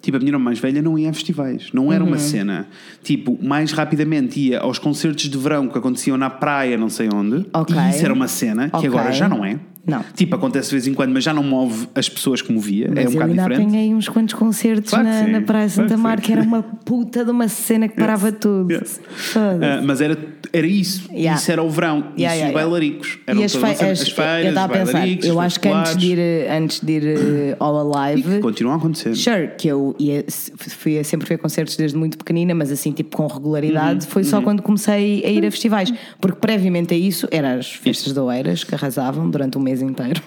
Tipo, 0.00 0.16
a 0.16 0.18
minha 0.18 0.30
irmã 0.32 0.42
mais 0.46 0.58
velha 0.58 0.82
não 0.82 0.98
ia 0.98 1.10
a 1.10 1.12
festivais, 1.12 1.68
não 1.72 1.92
era 1.92 2.02
Uhum. 2.02 2.10
uma 2.10 2.18
cena. 2.18 2.66
Tipo, 3.04 3.38
mais 3.40 3.70
rapidamente 3.70 4.40
ia 4.40 4.58
aos 4.58 4.76
concertos 4.76 5.28
de 5.28 5.38
verão 5.38 5.68
que 5.68 5.78
aconteciam 5.78 6.16
na 6.16 6.28
praia, 6.28 6.76
não 6.76 6.88
sei 6.88 7.08
onde. 7.14 7.46
Ok. 7.52 7.76
E 7.76 7.90
isso 7.90 8.04
era 8.04 8.12
uma 8.12 8.26
cena 8.26 8.68
que 8.68 8.84
agora 8.84 9.12
já 9.12 9.28
não 9.28 9.44
é. 9.44 9.60
Não. 9.84 10.04
Tipo, 10.14 10.36
acontece 10.36 10.68
de 10.68 10.76
vez 10.76 10.86
em 10.86 10.94
quando, 10.94 11.12
mas 11.12 11.24
já 11.24 11.34
não 11.34 11.42
move 11.42 11.88
as 11.94 12.08
pessoas 12.08 12.40
como 12.40 12.60
via. 12.60 12.86
é 12.86 12.88
Mas 12.90 12.98
um 12.98 13.08
eu 13.08 13.12
bocado 13.14 13.30
ainda 13.32 13.42
diferente. 13.42 13.62
apanhei 13.66 13.94
uns 13.94 14.08
quantos 14.08 14.34
concertos 14.34 14.90
Claro 14.90 15.04
que 15.06 15.10
na, 15.12 15.24
sim, 15.24 15.30
na 15.32 15.40
Praia 15.40 15.68
claro 15.68 15.88
Santa 15.88 16.14
que 16.16 16.20
sim. 16.20 16.26
que 16.26 16.32
era 16.32 16.42
uma 16.42 16.62
puta 16.62 17.24
de 17.24 17.30
uma 17.32 17.48
cena 17.48 17.88
que 17.88 17.96
parava 17.96 18.30
tudo. 18.32 18.72
Yes. 18.72 19.00
Ah, 19.34 19.82
mas 19.84 20.00
era, 20.00 20.16
era 20.52 20.66
isso. 20.66 21.08
Yeah. 21.12 21.38
Isso 21.40 21.50
era 21.52 21.62
o 21.62 21.70
verão. 21.70 21.98
Yeah, 21.98 22.14
isso 22.16 22.24
yeah, 22.26 22.48
os 22.48 22.52
bailaricos. 22.54 23.18
Eram 23.26 23.40
E 23.40 23.44
as, 23.44 23.54
fei- 23.54 23.70
as, 23.70 23.82
as- 23.82 24.00
as 24.02 24.08
feiras, 24.08 24.42
eu 24.44 24.48
estava 24.50 24.74
a 24.74 24.78
pensar, 24.78 25.08
eu 25.26 25.40
acho 25.40 25.60
que 25.60 25.68
antes 25.68 25.96
de 25.96 26.06
ir, 26.12 26.50
antes 26.50 26.80
de 26.80 26.92
ir 26.92 27.04
eh, 27.06 27.56
ao 27.58 27.76
E 27.94 28.12
Alive, 28.12 28.40
continuam 28.40 28.74
a 28.74 28.78
acontecer. 28.78 29.14
Sure, 29.14 29.50
que 29.58 29.68
eu 29.68 29.94
ia, 29.98 30.24
fui 30.56 30.98
a 30.98 31.04
sempre 31.04 31.26
fui 31.26 31.36
a 31.36 31.38
concertos 31.38 31.76
desde 31.76 31.96
muito 31.96 32.16
pequenina, 32.18 32.54
mas 32.54 32.70
assim, 32.72 32.92
tipo, 32.92 33.16
com 33.16 33.26
regularidade, 33.26 34.04
Uhum, 34.06 34.10
foi 34.10 34.24
só 34.24 34.40
quando 34.40 34.62
comecei 34.62 35.22
a 35.24 35.30
ir 35.30 35.44
a 35.44 35.50
festivais. 35.50 35.92
Porque 36.20 36.38
previamente 36.38 36.94
a 36.94 36.96
isso, 36.96 37.26
eram 37.30 37.58
as 37.58 37.72
festas 37.72 38.12
de 38.12 38.20
Oeiras 38.20 38.64
que 38.64 38.74
arrasavam 38.74 39.28
durante 39.30 39.56
o 39.58 39.60
mês 39.60 39.82
inteiro. 39.82 40.20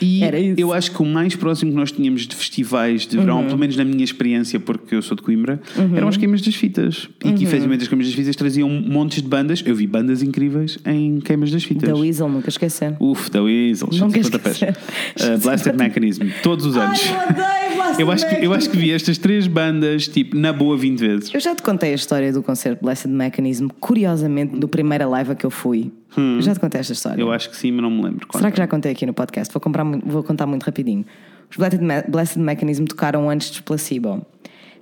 E 0.00 0.22
Era 0.22 0.38
isso. 0.38 0.50
Uhum. 0.52 0.56
eu 0.58 0.72
acho 0.72 0.90
que 0.92 1.02
o 1.02 1.06
mais 1.06 1.34
próximo 1.34 1.70
que 1.72 1.76
nós 1.76 1.90
tínhamos 1.90 2.26
de 2.26 2.34
festivais 2.36 3.06
de 3.06 3.16
verão, 3.16 3.44
pelo 3.44 3.58
menos 3.58 3.76
na 3.76 3.84
minha 3.84 4.04
experiência, 4.04 4.60
porque 4.60 4.94
eu 4.94 5.02
sou 5.02 5.16
de 5.16 5.22
Coimbra, 5.22 5.60
eram 5.96 6.08
as 6.08 6.16
queimas 6.16 6.40
das 6.42 6.54
fitas. 6.54 7.08
E 7.24 7.28
Uhum. 7.28 7.34
que 7.34 7.44
efetivamente 7.44 7.82
as 7.82 7.88
queimas 7.88 8.06
das 8.06 8.14
fitas 8.14 8.36
traziam 8.36 8.68
montes 8.68 9.22
de 9.22 9.28
bandas. 9.38 9.62
Eu 9.64 9.74
vi 9.74 9.86
bandas 9.86 10.22
incríveis 10.22 10.78
em 10.84 11.20
queimas 11.20 11.50
das 11.50 11.64
fitas. 11.64 11.88
Da 11.88 11.94
Weasel, 11.96 12.28
nunca 12.28 12.48
esquecer. 12.48 12.96
Uf, 13.00 13.30
da 13.30 13.42
Weasel, 13.42 13.88
Nunca 13.92 14.18
esquecer. 14.18 14.76
Uh, 15.20 15.38
Blasted 15.42 15.76
Mechanism, 15.76 16.24
todos 16.42 16.66
os 16.66 16.76
anos. 16.76 17.00
odeio 17.00 17.68
Eu 17.98 18.10
acho, 18.12 18.28
que, 18.28 18.44
eu 18.44 18.52
acho 18.52 18.70
que 18.70 18.76
vi 18.76 18.92
estas 18.92 19.18
três 19.18 19.46
bandas, 19.46 20.06
tipo, 20.06 20.36
na 20.36 20.52
boa 20.52 20.76
20 20.76 20.98
vezes. 21.00 21.34
Eu 21.34 21.40
já 21.40 21.54
te 21.54 21.62
contei 21.62 21.90
a 21.92 21.94
história 21.94 22.32
do 22.32 22.42
concerto 22.42 22.84
Blessed 22.84 23.10
Mechanism, 23.10 23.68
curiosamente, 23.80 24.56
do 24.56 24.68
primeira 24.68 25.06
live 25.08 25.32
a 25.32 25.34
que 25.34 25.44
eu 25.46 25.50
fui. 25.50 25.90
Eu 26.16 26.40
já 26.42 26.54
te 26.54 26.60
contei 26.60 26.80
esta 26.80 26.92
história. 26.92 27.20
Eu 27.20 27.32
acho 27.32 27.50
que 27.50 27.56
sim, 27.56 27.72
mas 27.72 27.82
não 27.82 27.90
me 27.90 28.02
lembro. 28.02 28.26
Será 28.32 28.50
que 28.50 28.56
já 28.56 28.66
contei 28.66 28.92
aqui 28.92 29.04
no 29.06 29.12
podcast? 29.14 29.52
Vou, 29.52 29.60
comprar 29.60 29.84
vou 29.84 30.22
contar 30.22 30.46
muito 30.46 30.62
rapidinho. 30.64 31.04
Os 31.50 31.56
Blessed, 31.56 31.82
Me- 31.82 32.02
Blessed 32.08 32.38
Mechanism 32.38 32.84
tocaram 32.84 33.28
antes 33.30 33.50
dos 33.50 33.60
Placebo. 33.60 34.24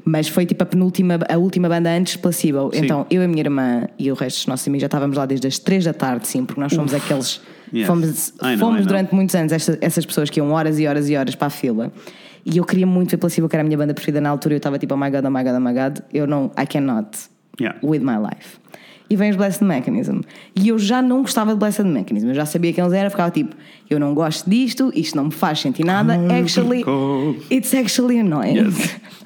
Mas 0.08 0.28
foi 0.28 0.46
tipo 0.46 0.62
a 0.62 0.66
penúltima, 0.66 1.18
a 1.28 1.36
última 1.36 1.68
banda 1.68 1.90
antes 1.90 2.12
de 2.12 2.20
Placebo. 2.20 2.70
Sim. 2.72 2.84
Então 2.84 3.06
eu, 3.10 3.22
a 3.22 3.26
minha 3.26 3.40
irmã 3.42 3.88
e 3.98 4.10
o 4.12 4.14
resto 4.14 4.36
dos 4.38 4.46
nossos 4.46 4.68
amigos 4.68 4.82
já 4.82 4.86
estávamos 4.86 5.16
lá 5.16 5.26
desde 5.26 5.48
as 5.48 5.58
3 5.58 5.84
da 5.84 5.92
tarde, 5.92 6.28
sim, 6.28 6.44
porque 6.44 6.60
nós 6.60 6.72
fomos 6.72 6.94
aqueles. 6.94 7.40
Yes. 7.74 7.86
Fomos, 7.88 8.32
know, 8.40 8.58
fomos 8.58 8.86
durante 8.86 9.12
muitos 9.12 9.34
anos 9.34 9.52
esta- 9.52 9.76
essas 9.80 10.06
pessoas 10.06 10.30
que 10.30 10.38
iam 10.38 10.52
horas 10.52 10.78
e 10.78 10.86
horas 10.86 11.10
e 11.10 11.16
horas 11.16 11.34
para 11.34 11.48
a 11.48 11.50
fila. 11.50 11.92
E 12.44 12.58
eu 12.58 12.64
queria 12.64 12.86
muito 12.86 13.10
ver 13.10 13.16
Placebo, 13.16 13.48
que 13.48 13.56
era 13.56 13.64
a 13.64 13.66
minha 13.66 13.76
banda 13.76 13.92
preferida 13.92 14.20
na 14.20 14.28
altura. 14.30 14.54
Eu 14.54 14.58
estava 14.58 14.78
tipo, 14.78 14.94
oh 14.94 14.96
my 14.96 15.10
god, 15.10 15.24
oh 15.24 15.30
my 15.30 15.42
god, 15.42 15.54
oh 15.56 15.60
my 15.60 15.72
god. 15.74 15.98
Eu 16.14 16.28
não, 16.28 16.52
I 16.56 16.64
cannot 16.64 17.08
Yeah. 17.60 17.76
with 17.82 17.98
my 18.00 18.16
life. 18.16 18.58
E 19.10 19.16
vem 19.16 19.30
os 19.30 19.36
Blessed 19.36 19.64
Mechanism. 19.64 20.20
E 20.54 20.68
eu 20.68 20.78
já 20.78 21.02
não 21.02 21.22
gostava 21.22 21.52
de 21.52 21.58
Blessed 21.58 21.84
Mechanism. 21.84 22.28
Eu 22.28 22.34
já 22.34 22.46
sabia 22.46 22.72
quem 22.72 22.84
eles 22.84 22.92
eram, 22.94 23.10
ficava 23.10 23.30
tipo, 23.32 23.56
eu 23.90 23.98
não 23.98 24.14
gosto 24.14 24.48
disto, 24.48 24.92
isto 24.94 25.16
não 25.16 25.24
me 25.24 25.30
faz 25.32 25.58
sentir 25.60 25.84
nada. 25.84 26.14
Actually, 26.40 26.84
it's 27.50 27.74
actually 27.74 28.20
annoying. 28.20 28.58
Yes. 28.68 28.94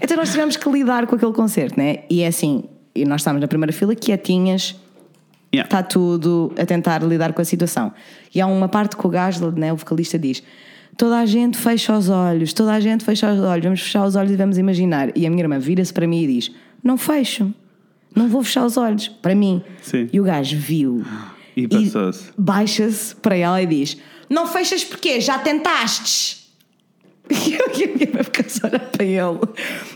então 0.00 0.16
nós 0.16 0.30
tivemos 0.30 0.56
que 0.56 0.70
lidar 0.70 1.06
com 1.06 1.16
aquele 1.16 1.32
concerto, 1.32 1.78
né? 1.78 2.00
E 2.10 2.22
é 2.22 2.26
assim, 2.26 2.64
e 2.94 3.04
nós 3.04 3.20
estávamos 3.20 3.40
na 3.40 3.48
primeira 3.48 3.72
fila 3.72 3.94
quietinhas, 3.94 4.76
Yeah. 5.54 5.66
está 5.66 5.82
tudo 5.82 6.50
a 6.58 6.64
tentar 6.64 7.02
lidar 7.02 7.34
com 7.34 7.42
a 7.42 7.44
situação. 7.44 7.92
E 8.34 8.40
há 8.40 8.46
uma 8.46 8.70
parte 8.70 8.96
que 8.96 9.06
o 9.06 9.10
gajo, 9.10 9.50
né, 9.50 9.70
o 9.70 9.76
vocalista 9.76 10.18
diz: 10.18 10.42
toda 10.96 11.18
a 11.18 11.26
gente 11.26 11.58
fecha 11.58 11.94
os 11.94 12.08
olhos, 12.08 12.54
toda 12.54 12.72
a 12.72 12.80
gente 12.80 13.04
fecha 13.04 13.30
os 13.30 13.38
olhos, 13.38 13.62
vamos 13.62 13.82
fechar 13.82 14.06
os 14.06 14.16
olhos 14.16 14.32
e 14.32 14.36
vamos 14.36 14.56
imaginar. 14.56 15.14
E 15.14 15.26
a 15.26 15.30
minha 15.30 15.42
irmã 15.42 15.58
vira-se 15.58 15.92
para 15.92 16.06
mim 16.06 16.22
e 16.22 16.26
diz: 16.26 16.50
não 16.82 16.96
fecho, 16.96 17.52
não 18.16 18.28
vou 18.28 18.42
fechar 18.42 18.64
os 18.64 18.78
olhos, 18.78 19.08
para 19.08 19.34
mim. 19.34 19.62
Sim. 19.82 20.08
E 20.10 20.18
o 20.18 20.24
gajo 20.24 20.56
viu. 20.56 21.04
E 21.54 21.68
passou-se. 21.68 22.30
Baixa-se 22.38 23.14
para 23.16 23.36
ela 23.36 23.60
e 23.60 23.66
diz: 23.66 23.98
Não 24.30 24.46
fechas 24.46 24.82
porquê? 24.82 25.20
Já 25.20 25.38
tentastes? 25.38 26.41
E 27.48 27.54
eu 27.54 27.70
a 27.84 27.86
minha 27.88 28.02
irmã 28.02 28.22
fica 28.22 28.42
a 28.42 28.66
olhar 28.66 28.80
para 28.90 29.04
ele, 29.04 29.40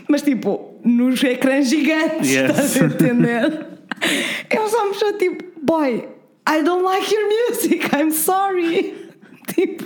mas 0.09 0.21
tipo, 0.23 0.79
nos 0.83 1.23
ecrãs 1.23 1.69
gigantes, 1.69 2.29
Yes. 2.29 2.49
estás 2.49 2.81
a 2.81 2.85
entender? 2.85 3.67
Eu 4.49 4.67
só 4.67 4.85
me 4.89 4.93
tipo, 5.13 5.43
boy, 5.61 6.07
I 6.47 6.61
don't 6.63 6.83
like 6.83 7.13
your 7.13 7.27
music, 7.27 7.89
I'm 7.95 8.11
sorry. 8.11 9.06
Tipo, 9.55 9.85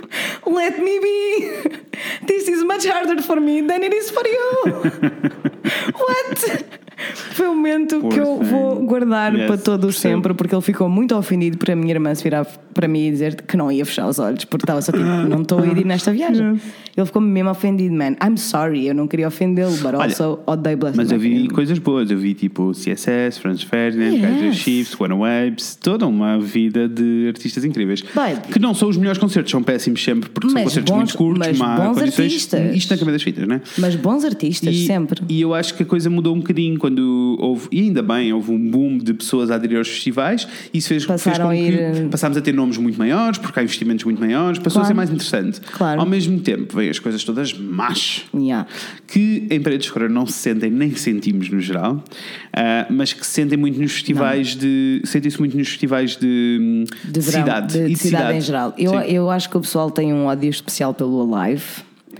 let 0.50 0.78
me 0.78 0.98
be. 1.00 2.26
This 2.26 2.48
is 2.48 2.64
much 2.64 2.86
harder 2.86 3.22
for 3.22 3.40
me 3.40 3.62
than 3.62 3.82
it 3.82 3.94
is 3.94 4.10
for 4.10 4.24
you. 4.26 4.82
What? 5.94 6.64
Foi 7.32 7.48
um 7.48 7.56
momento 7.56 7.98
Poor 8.00 8.12
que 8.12 8.20
eu 8.20 8.38
thing. 8.38 8.44
vou 8.44 8.76
guardar 8.86 9.34
Yes, 9.34 9.46
para 9.46 9.56
todo 9.58 9.88
o 9.88 9.92
sempre, 9.92 10.34
porque 10.34 10.54
ele 10.54 10.62
ficou 10.62 10.88
muito 10.88 11.16
ofendido 11.16 11.58
por 11.58 11.68
a 11.70 11.74
minha 11.74 11.92
irmã 11.94 12.14
se 12.14 12.22
virar 12.22 12.44
para 12.72 12.86
mim 12.86 13.06
e 13.08 13.10
dizer 13.10 13.42
que 13.42 13.56
não 13.56 13.72
ia 13.72 13.84
fechar 13.84 14.06
os 14.06 14.18
olhos, 14.20 14.44
porque 14.44 14.64
estava 14.64 14.80
só 14.82 14.92
tipo, 14.92 15.02
não 15.28 15.42
estou 15.42 15.58
a 15.60 15.66
ir 15.66 15.84
nesta 15.84 16.12
viagem. 16.12 16.60
Ele 16.96 17.06
ficou 17.06 17.20
mesmo 17.20 17.50
ofendido, 17.50 17.92
man. 17.94 18.12
I'm 18.24 18.36
sorry, 18.36 18.86
eu 18.86 18.94
não 18.94 19.08
queria 19.08 19.26
ofendê-lo, 19.26 19.72
but 19.78 19.94
Olha, 19.94 20.04
also 20.04 20.40
odeio 20.46 20.76
Blessed 20.76 20.96
Mas 20.96 21.10
eu 21.10 21.18
vi 21.18 21.48
coisas 21.48 21.78
boas. 21.78 22.08
Eu 22.10 22.18
vi 22.18 22.34
tipo 22.34 22.70
CSS, 22.72 23.40
Franz 23.40 23.62
Ferdinand, 23.62 24.12
Yes. 24.12 24.22
Kaiser 24.22 24.52
Chiefs, 24.52 25.00
One 25.00 25.14
Waves, 25.14 25.74
toda 25.76 26.06
uma 26.06 26.38
vida 26.38 26.88
de 26.88 27.26
artistas 27.28 27.64
incríveis. 27.64 28.02
Babe. 28.14 28.42
Que 28.52 28.58
não 28.60 28.74
são 28.74 28.88
os 28.88 28.96
melhores 28.96 29.18
concertos, 29.18 29.50
são 29.52 29.62
péssimos 29.62 30.02
sempre, 30.02 30.28
porque 30.30 30.48
são 30.48 30.54
Mas 30.54 30.64
concertos 30.64 30.90
bons- 30.90 30.98
muito 30.98 31.16
curtos, 31.16 31.46
mas 31.48 31.58
má 31.58 31.76
bons 31.76 31.98
condições. 31.98 32.24
artistas. 32.32 32.76
Isto 32.76 32.90
na 32.90 32.96
cabeça 32.98 33.12
das 33.12 33.22
fitas, 33.22 33.46
não 33.46 33.54
é? 33.56 33.60
Mas 33.78 33.94
bons 33.96 34.24
artistas, 34.24 34.74
E, 34.74 34.86
sempre. 34.86 35.22
e 35.28 35.40
eu 35.40 35.54
acho 35.54 35.74
que 35.74 35.82
a 35.84 35.86
coisa 35.86 36.10
mudou 36.10 36.34
um 36.34 36.38
bocadinho 36.40 36.78
quando 36.78 37.36
houve, 37.40 37.68
e 37.70 37.80
ainda 37.82 38.02
bem, 38.02 38.32
houve 38.32 38.50
um 38.50 38.70
boom 38.70 38.98
de 38.98 39.14
pessoas 39.14 39.50
a 39.50 39.54
aderir 39.54 39.78
aos 39.78 39.88
festivais. 39.88 40.48
Isso 40.74 40.88
fez, 40.88 41.04
fez 41.04 41.38
com 41.38 41.48
que 41.50 41.54
ir, 41.54 41.74
eh, 41.78 42.08
passámos 42.10 42.36
a 42.36 42.40
ter 42.40 42.52
nomes 42.52 42.76
muito 42.78 42.98
maiores, 42.98 43.38
porque 43.38 43.60
há 43.60 43.62
investimentos 43.62 44.04
muito 44.04 44.18
maiores, 44.18 44.58
passou 44.58 44.82
a 44.82 44.84
ser 44.84 44.92
Claro. 44.94 44.96
mais 44.96 45.10
interessante. 45.10 45.60
Claro. 45.60 46.00
Ao 46.00 46.06
mesmo 46.06 46.40
tempo, 46.40 46.76
vêm 46.76 46.88
as 46.88 46.98
coisas 46.98 47.22
todas 47.24 47.52
más 47.52 48.24
Yeah. 48.34 48.66
que 49.06 49.46
em 49.50 49.60
Paredes 49.60 49.84
de 49.84 49.88
Escura 49.90 50.08
não 50.08 50.26
se 50.26 50.32
sentem 50.34 50.70
nem 50.70 50.94
sentimos 50.94 51.48
no 51.50 51.60
geral, 51.60 52.02
ah, 52.52 52.86
mas 52.90 53.12
que 53.12 53.24
se 53.26 53.32
sentem 53.32 53.58
muito 53.58 53.80
nos 53.80 53.92
festivais 53.92 54.56
de. 54.56 55.02
sentem-se 55.04 55.38
muito 55.38 55.56
nos 55.56 55.68
festivais 55.68 56.16
de, 56.16 56.84
De 57.04 57.20
verão, 57.20 57.40
cidade. 57.44 57.72
de, 57.72 57.84
e 57.84 57.94
de 57.94 57.98
cidade, 57.98 58.38
em 58.38 58.40
geral. 58.40 58.74
Eu, 58.78 58.90
Sim. 58.92 58.96
eu 59.08 59.30
acho 59.30 59.41
que 59.50 59.56
o 59.56 59.60
pessoal 59.60 59.90
tem 59.90 60.12
um 60.12 60.26
ódio 60.26 60.48
especial 60.50 60.92
pelo 60.94 61.34
Alive. 61.34 61.64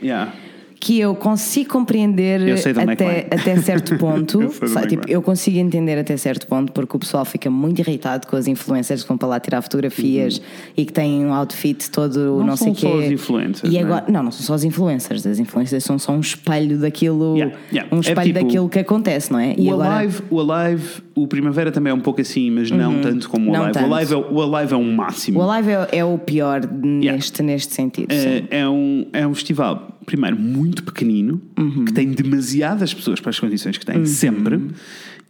Yeah. 0.03 0.33
que 0.81 0.99
eu 0.99 1.15
consigo 1.15 1.71
compreender 1.71 2.41
Eu 2.41 2.57
é 2.57 2.93
até, 2.93 3.29
até 3.31 3.57
certo 3.63 3.97
ponto. 3.99 4.43
Eu 4.61 4.67
Sabe, 4.67 4.87
é 4.87 4.89
tipo, 4.89 5.09
eu 5.09 5.23
consigo 5.23 5.57
entender 5.59 5.97
até 5.97 6.17
certo 6.17 6.45
ponto 6.49 6.73
porque 6.73 6.97
o 6.97 6.99
pessoal 6.99 7.25
fica 7.25 7.49
muito 7.49 7.79
irritado 7.79 8.27
com 8.27 8.35
as 8.35 8.49
influencers 8.49 9.03
que 9.03 9.09
vão 9.09 9.17
para 9.17 9.29
lá 9.29 9.39
tirar 9.39 9.63
fotografias 9.63 10.43
e 10.77 10.85
que 10.85 10.93
têm 10.93 11.25
um 11.25 11.33
outfit 11.33 11.89
todo 11.89 12.17
Uhum. 12.17 12.39
Não 12.41 12.47
não, 12.47 12.57
sei 12.57 12.67
são 12.67 12.75
quê. 12.75 12.81
só 12.89 12.97
os 12.97 13.05
influencers, 13.13 13.73
E 13.73 13.75
não 13.77 13.81
é? 13.81 13.85
agora, 13.85 14.05
não, 14.09 14.23
não 14.25 14.33
são 14.33 14.45
só 14.45 14.55
os 14.57 14.65
influencers. 14.65 15.25
As 15.25 15.39
influencers 15.39 15.85
são 15.85 16.01
só 16.01 16.11
um 16.11 16.19
espelho 16.21 16.77
daquilo, 16.79 17.37
Yeah, 17.37 17.57
yeah. 17.73 17.95
um 17.95 17.99
É 17.99 18.01
espelho 18.01 18.23
tipo, 18.33 18.41
daquilo 18.45 18.69
que 18.69 18.79
acontece, 18.81 19.31
não 19.31 19.39
é? 19.39 19.55
E 19.57 19.69
O, 19.69 19.75
agora- 19.75 19.99
Alive, 19.99 20.23
o 20.31 20.41
Alive, 20.41 21.03
o 21.15 21.27
Primavera 21.27 21.71
também 21.71 21.91
é 21.91 21.95
um 21.95 22.01
pouco 22.01 22.21
assim, 22.21 22.51
mas 22.51 22.71
não 22.71 23.01
tanto 23.01 23.29
como 23.29 23.51
o 23.51 23.53
Não 23.53 23.65
Alive. 23.65 23.79
O 23.85 23.95
Alive, 23.95 24.13
é, 24.15 24.17
o 24.17 24.43
Alive 24.57 24.73
é 24.73 24.77
um 24.77 24.93
máximo. 24.95 25.41
O 25.41 25.51
Alive 25.51 25.71
é, 25.71 25.89
é 25.99 26.05
o 26.05 26.17
pior 26.19 26.61
neste, 26.67 27.43
neste 27.43 27.75
sentido. 27.75 28.11
É, 28.13 28.45
é 28.51 28.69
um, 28.69 29.07
é 29.13 29.27
um 29.27 29.35
festival, 29.35 29.99
primeiro, 30.07 30.39
muito 30.39 30.83
pequenino, 30.85 31.41
Uhum. 31.59 31.85
que 31.85 31.93
tem 31.93 32.09
demasiadas 32.11 32.93
pessoas 32.95 33.21
para 33.21 33.31
as 33.31 33.39
condições 33.39 33.77
que 33.79 33.87
tem, 33.87 34.05
sempre. 34.07 34.61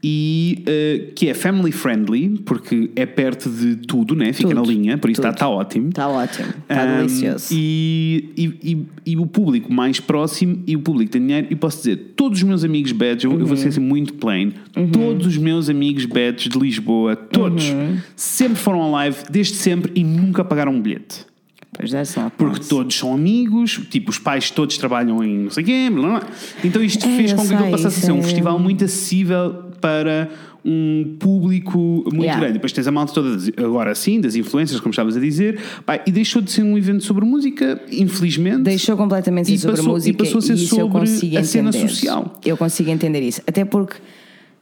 E 0.04 0.64
uh, 0.66 1.12
que 1.14 1.28
é 1.28 1.34
family 1.34 1.70
friendly, 1.70 2.30
porque 2.44 2.90
é 2.96 3.06
perto 3.06 3.48
de 3.48 3.76
tudo, 3.76 4.16
né? 4.16 4.32
Fica 4.32 4.48
Tudo. 4.48 4.60
na 4.60 4.66
linha, 4.66 4.98
por 4.98 5.08
isso 5.08 5.20
está 5.20 5.32
tá 5.32 5.48
ótimo. 5.48 5.90
Está 5.90 6.08
ótimo, 6.08 6.48
está 6.68 6.84
Um, 6.84 6.96
delicioso. 6.98 7.48
E, 7.52 8.30
e, 8.36 8.72
e, 8.72 8.86
e 9.12 9.16
o 9.16 9.26
público 9.26 9.72
mais 9.72 10.00
próximo 10.00 10.60
e 10.66 10.74
o 10.74 10.80
público 10.80 11.12
tem 11.12 11.20
dinheiro, 11.20 11.46
e 11.50 11.54
posso 11.54 11.78
dizer, 11.78 12.14
todos 12.16 12.38
os 12.38 12.44
meus 12.44 12.64
amigos 12.64 12.90
badges, 12.92 13.24
eu, 13.24 13.38
eu 13.38 13.46
vou 13.46 13.56
ser 13.56 13.64
Uhum. 13.64 13.68
assim 13.68 13.80
muito 13.80 14.14
plain, 14.14 14.52
todos 14.92 15.26
os 15.26 15.36
meus 15.38 15.68
amigos 15.70 16.04
badges 16.06 16.48
de 16.48 16.58
Lisboa, 16.58 17.14
todos, 17.14 17.68
Uhum. 17.70 17.98
sempre 18.16 18.56
foram 18.58 18.82
a 18.82 18.88
live, 18.88 19.16
desde 19.30 19.54
sempre, 19.54 19.92
e 19.94 20.02
nunca 20.02 20.44
pagaram 20.44 20.72
um 20.72 20.80
bilhete. 20.82 21.26
Pois 21.74 21.90
that's 21.90 22.14
not 22.16 22.32
Porque 22.36 22.60
todos 22.68 22.94
são 22.94 23.14
amigos, 23.14 23.80
tipo, 23.88 24.10
os 24.10 24.18
pais 24.18 24.50
todos 24.50 24.76
trabalham 24.76 25.24
em 25.24 25.38
não 25.44 25.50
sei 25.50 25.64
quê, 25.64 25.88
blá, 25.90 26.18
blá, 26.20 26.28
então 26.62 26.82
isto 26.82 27.06
É, 27.06 27.16
fez 27.16 27.30
eu 27.30 27.36
com 27.38 27.42
que 27.46 27.54
aquilo 27.54 27.62
sei, 27.62 27.70
passasse 27.70 27.98
a 28.00 28.06
ser 28.06 28.12
um 28.12 28.18
é- 28.18 28.22
festival 28.22 28.58
muito 28.58 28.84
acessível 28.84 29.71
para 29.82 30.30
um 30.64 31.16
público 31.18 31.76
muito 31.76 32.22
Yeah. 32.22 32.38
grande. 32.40 32.52
Depois 32.54 32.72
tens 32.72 32.86
a 32.86 32.92
malta 32.92 33.12
toda, 33.12 33.36
agora 33.58 33.94
sim, 33.96 34.20
das 34.20 34.36
influências, 34.36 34.78
como 34.80 34.90
estavas 34.92 35.16
a 35.16 35.20
dizer, 35.20 35.60
Pá, 35.84 36.00
e 36.06 36.10
deixou 36.12 36.40
de 36.40 36.50
ser 36.52 36.62
um 36.62 36.78
evento 36.78 37.02
sobre 37.04 37.24
música, 37.26 37.82
infelizmente. 37.90 38.62
Deixou 38.62 38.96
completamente 38.96 39.46
de 39.46 39.54
E 39.54 39.58
ser 39.58 39.62
sobre 39.62 39.76
passou- 39.78 39.90
e 39.90 39.94
música 39.94 40.18
passou 40.24 40.38
a 40.38 40.42
ser 40.42 40.56
sobre 40.56 41.02
a 41.36 41.44
cena 41.44 41.68
entender. 41.70 41.88
social. 41.88 42.40
Eu 42.44 42.56
consigo 42.56 42.88
entender 42.90 43.20
isso. 43.20 43.42
Até 43.46 43.64
porque 43.64 43.96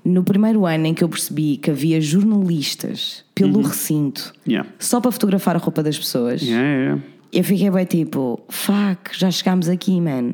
no 0.02 0.24
primeiro 0.24 0.64
ano 0.64 0.86
em 0.86 0.94
que 0.94 1.04
eu 1.04 1.08
percebi 1.08 1.58
que 1.58 1.70
havia 1.70 2.00
jornalistas 2.00 3.22
pelo 3.34 3.60
recinto 3.60 4.32
Yeah. 4.48 4.68
só 4.78 5.00
para 5.00 5.12
fotografar 5.12 5.54
a 5.54 5.58
roupa 5.58 5.82
das 5.82 5.98
pessoas, 5.98 6.40
Yeah, 6.42 6.98
eu 7.30 7.44
fiquei 7.44 7.70
bem 7.70 7.84
tipo, 7.84 8.40
fuck, 8.48 9.10
já 9.18 9.30
chegámos 9.30 9.68
aqui, 9.68 10.00
man. 10.00 10.32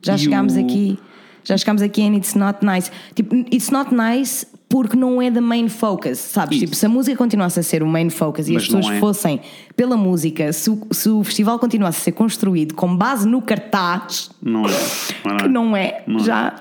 Já 0.00 0.14
E 0.14 0.18
chegámos 0.18 0.54
o- 0.54 0.60
aqui. 0.60 0.96
Já 1.44 1.56
chegámos 1.56 1.82
aqui 1.82 2.02
and 2.02 2.14
it's 2.16 2.34
not 2.34 2.64
nice. 2.64 2.90
Tipo, 3.14 3.34
it's 3.52 3.70
not 3.70 3.94
nice 3.94 4.46
porque 4.68 4.96
não 4.96 5.20
é 5.20 5.30
the 5.30 5.40
main 5.40 5.68
focus, 5.68 6.18
sabes? 6.18 6.56
Isso. 6.56 6.64
Tipo, 6.64 6.76
se 6.76 6.86
a 6.86 6.88
música 6.88 7.14
continuasse 7.16 7.60
a 7.60 7.62
ser 7.62 7.82
o 7.82 7.86
main 7.86 8.08
focus 8.08 8.48
e 8.48 8.54
Mas 8.54 8.62
as 8.62 8.68
pessoas 8.68 8.86
não 8.86 8.92
é. 8.94 9.00
fossem 9.00 9.40
pela 9.76 9.98
música, 9.98 10.50
se 10.50 10.70
o, 10.70 10.80
se 10.90 11.10
o 11.10 11.22
festival 11.22 11.58
continuasse 11.58 11.98
a 11.98 12.04
ser 12.04 12.12
construído 12.12 12.74
com 12.74 12.96
base 12.96 13.28
no 13.28 13.42
cartaz, 13.42 14.30
Não 14.40 14.64
é. 14.64 14.70
Não 15.24 15.36
que 15.36 15.44
é. 15.44 15.48
não 15.48 15.76
é, 15.76 16.04
Não 16.06 16.20
é. 16.20 16.54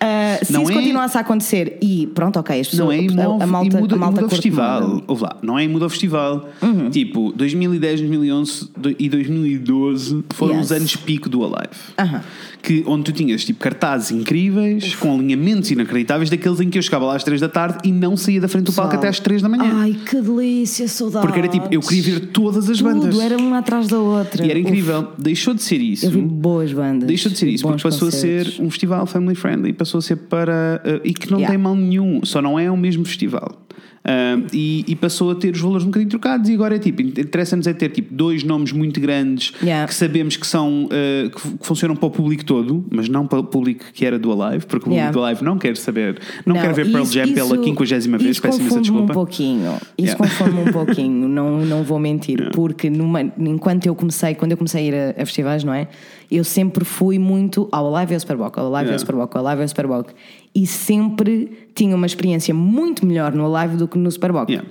Ah, 0.00 0.38
se 0.44 0.52
Não 0.52 0.62
isso 0.62 0.72
é- 0.72 0.74
continuasse 0.74 1.16
a 1.16 1.20
acontecer 1.20 1.78
e 1.80 2.06
pronto, 2.14 2.38
ok, 2.38 2.60
as 2.60 2.68
pessoas 2.68 2.86
Não 2.86 2.92
é 2.92 3.00
e 3.02 3.08
a, 3.08 3.28
move, 3.28 3.42
a 3.42 3.46
malta, 3.46 3.76
e 3.76 3.80
muda, 3.80 3.94
a 3.94 3.98
malta 3.98 4.14
muda 4.20 4.26
o 4.26 4.30
festival. 4.30 4.82
Uhum. 4.82 5.02
Ouve 5.06 5.22
lá, 5.22 5.36
não 5.42 5.58
é 5.58 5.64
e 5.64 5.68
muda 5.68 5.86
o 5.86 5.90
festival. 5.90 6.48
Tipo, 6.90 7.32
2010, 7.32 8.00
2011 8.00 8.68
do- 8.76 8.94
e 8.98 9.08
2012 9.08 10.24
foram 10.34 10.56
Yes. 10.56 10.66
os 10.66 10.72
anos 10.72 10.96
pico 10.96 11.28
do 11.28 11.42
Alive. 11.44 11.74
Aham. 11.98 12.20
Que, 12.62 12.82
onde 12.86 13.04
tu 13.04 13.12
tinhas 13.12 13.44
tipo 13.44 13.60
cartazes 13.60 14.10
incríveis, 14.10 14.94
com 14.96 15.14
alinhamentos 15.14 15.70
inacreditáveis, 15.70 16.28
daqueles 16.30 16.60
em 16.60 16.68
que 16.68 16.76
eu 16.78 16.82
chegava 16.82 17.04
lá 17.04 17.14
às 17.16 17.22
3 17.22 17.40
da 17.40 17.48
tarde 17.48 17.78
e 17.84 17.92
não 17.92 18.16
saía 18.16 18.40
da 18.40 18.48
frente 18.48 18.64
do 18.64 18.72
palco 18.72 18.94
até 18.96 19.06
às 19.08 19.20
3 19.20 19.40
da 19.40 19.48
manhã. 19.48 19.70
Ai, 19.76 19.94
que 20.08 20.20
delícia, 20.20 20.88
saudades. 20.88 21.26
Porque 21.26 21.38
era 21.38 21.48
tipo, 21.48 21.68
eu 21.70 21.80
queria 21.80 22.02
ver 22.02 22.20
todas 22.28 22.68
as 22.68 22.80
bandas. 22.80 23.10
Tudo, 23.14 23.20
era 23.22 23.36
uma 23.36 23.58
atrás 23.58 23.86
da 23.86 23.98
outra. 24.00 24.44
E 24.44 24.50
era 24.50 24.58
Uf, 24.58 24.66
incrível. 24.68 25.08
Deixou 25.16 25.54
de 25.54 25.62
ser 25.62 25.80
isso. 25.80 26.06
eu 26.06 26.10
vi 26.10 26.20
boas 26.22 26.72
bandas. 26.72 27.06
Deixou 27.06 27.30
de 27.30 27.38
ser 27.38 27.48
isso, 27.48 27.62
porque 27.64 27.82
passou 27.82 28.08
a 28.08 28.10
concertos. 28.10 28.54
ser 28.56 28.62
um 28.62 28.68
festival 28.70 29.06
family 29.06 29.34
friendly, 29.36 29.72
passou 29.86 29.98
a 29.98 30.02
ser 30.02 30.16
para. 30.16 30.82
uh, 30.84 31.00
e 31.04 31.14
que 31.14 31.30
não 31.30 31.38
Yeah. 31.38 31.54
tem 31.54 31.62
mal 31.62 31.74
nenhum, 31.76 32.20
só 32.24 32.42
não 32.42 32.58
é 32.58 32.70
o 32.70 32.76
mesmo 32.76 33.04
festival. 33.04 33.62
Uh, 34.06 34.46
e, 34.52 34.84
e 34.86 34.94
passou 34.94 35.32
a 35.32 35.34
ter 35.34 35.52
os 35.52 35.60
valores 35.60 35.82
um 35.82 35.88
bocadinho 35.88 36.08
trocados, 36.08 36.48
e 36.48 36.54
agora 36.54 36.76
é 36.76 36.78
tipo, 36.78 37.02
interessa-nos 37.02 37.66
é 37.66 37.72
ter 37.72 37.88
tipo 37.88 38.14
dois 38.14 38.44
nomes 38.44 38.70
muito 38.70 39.00
grandes 39.00 39.52
Yeah. 39.60 39.84
que 39.88 39.92
sabemos 39.94 40.36
que 40.36 40.46
são 40.46 40.84
uh, 40.84 41.28
que, 41.28 41.58
que 41.58 41.66
funcionam 41.66 41.96
para 41.96 42.06
o 42.06 42.10
público 42.12 42.44
todo, 42.44 42.84
mas 42.88 43.08
não 43.08 43.26
para 43.26 43.40
o 43.40 43.44
público 43.44 43.84
que 43.92 44.06
era 44.06 44.16
do 44.16 44.30
Alive, 44.30 44.64
porque 44.66 44.76
o 44.76 44.90
público 44.90 44.94
Yeah. 44.94 45.12
do 45.12 45.24
Alive 45.24 45.42
não 45.44 45.58
quer 45.58 45.76
saber, 45.76 46.20
não, 46.46 46.54
quer 46.54 46.72
ver 46.72 46.84
Pearl 46.92 47.02
isso- 47.02 47.12
Jam 47.14 47.32
pela 47.34 47.48
50 47.56 47.84
vez, 48.18 48.30
isso 48.30 48.42
peço 48.42 48.60
imensa 48.60 48.80
desculpa. 48.80 49.12
um 49.12 49.14
pouquinho. 49.14 49.72
Isso 49.98 50.14
Yeah. 50.14 50.18
confunde-me 50.18 50.68
um 50.68 50.72
pouquinho, 50.72 51.28
não, 51.28 51.58
não 51.64 51.82
vou 51.82 51.98
mentir. 51.98 52.50
Porque 52.54 52.88
numa- 52.88 53.22
enquanto 53.38 53.86
eu 53.86 53.94
comecei, 53.96 54.36
quando 54.36 54.52
eu 54.52 54.56
comecei 54.56 54.82
a 54.82 54.86
ir 54.86 54.94
a, 55.18 55.22
a 55.22 55.26
festivais, 55.26 55.64
não 55.64 55.74
é? 55.74 55.88
Eu 56.30 56.44
sempre 56.44 56.84
fui 56.84 57.18
muito 57.18 57.68
ao 57.70 57.94
Alive 57.94 58.12
e 58.12 58.14
ao 58.14 58.20
Superboc, 58.20 58.58
ao 58.58 58.66
Alive 58.66 58.76
e 58.76 58.82
Yeah. 58.86 58.94
ao 58.94 58.98
Superboc, 58.98 59.36
ao 59.36 59.46
Alive 59.46 59.60
e 59.60 59.62
ao 59.62 59.68
Superboc. 59.68 60.10
E 60.54 60.66
sempre 60.66 61.68
tinha 61.74 61.94
uma 61.94 62.06
experiência 62.06 62.52
muito 62.52 63.06
melhor 63.06 63.32
no 63.32 63.54
Alive 63.54 63.76
do 63.76 63.86
que 63.86 63.96
no 63.98 64.10
Superboc. 64.10 64.50
Yeah. 64.50 64.68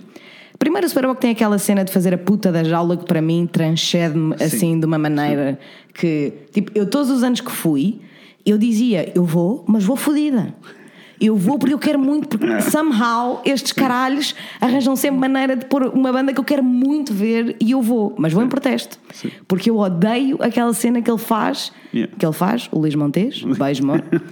Primeiro, 0.58 0.88
o 0.88 0.90
Superboc 0.90 1.20
tem 1.20 1.32
aquela 1.32 1.58
cena 1.58 1.84
de 1.84 1.92
fazer 1.92 2.14
a 2.14 2.18
puta 2.18 2.52
da 2.52 2.64
jaula 2.64 2.96
que 2.96 3.06
para 3.06 3.22
mim 3.22 3.48
transcende-me 3.52 4.36
assim 4.36 4.80
de 4.80 4.86
uma 4.86 4.98
maneira 4.98 5.60
que, 5.94 6.32
tipo, 6.52 6.72
eu 6.74 6.90
todos 6.90 7.10
os 7.10 7.24
anos 7.24 7.42
que 7.42 7.52
fui, 7.52 8.00
eu 8.46 8.58
dizia, 8.58 9.12
eu 9.14 9.26
vou, 9.26 9.66
mas 9.68 9.84
vou 9.84 9.96
fodida. 9.96 10.54
Eu 11.20 11.36
vou 11.38 11.58
porque 11.58 11.74
eu 11.74 11.80
quero 11.80 11.98
muito, 12.00 12.38
porque 12.38 12.62
somehow 12.62 13.42
estes 13.46 13.72
caralhos 13.72 14.36
arranjam 14.60 14.96
sempre 14.96 15.20
maneira 15.20 15.56
de 15.56 15.66
pôr 15.66 15.84
uma 15.88 16.12
banda 16.12 16.34
que 16.34 16.40
eu 16.40 16.44
quero 16.44 16.64
muito 16.64 17.14
ver 17.14 17.56
e 17.60 17.72
eu 17.72 17.82
vou, 17.82 18.14
mas 18.18 18.34
vou 18.34 18.44
em 18.44 18.50
protesto. 18.50 19.00
Porque 19.48 19.70
eu 19.70 19.78
odeio 19.78 20.38
aquela 20.42 20.74
cena 20.74 21.02
que 21.02 21.10
ele 21.10 21.18
faz, 21.20 21.72
Yeah. 21.94 22.14
que 22.20 22.26
ele 22.26 22.34
faz, 22.34 22.68
o 22.74 22.80
Luís 22.80 22.94
Montes, 22.94 23.42
beijo. 23.58 23.84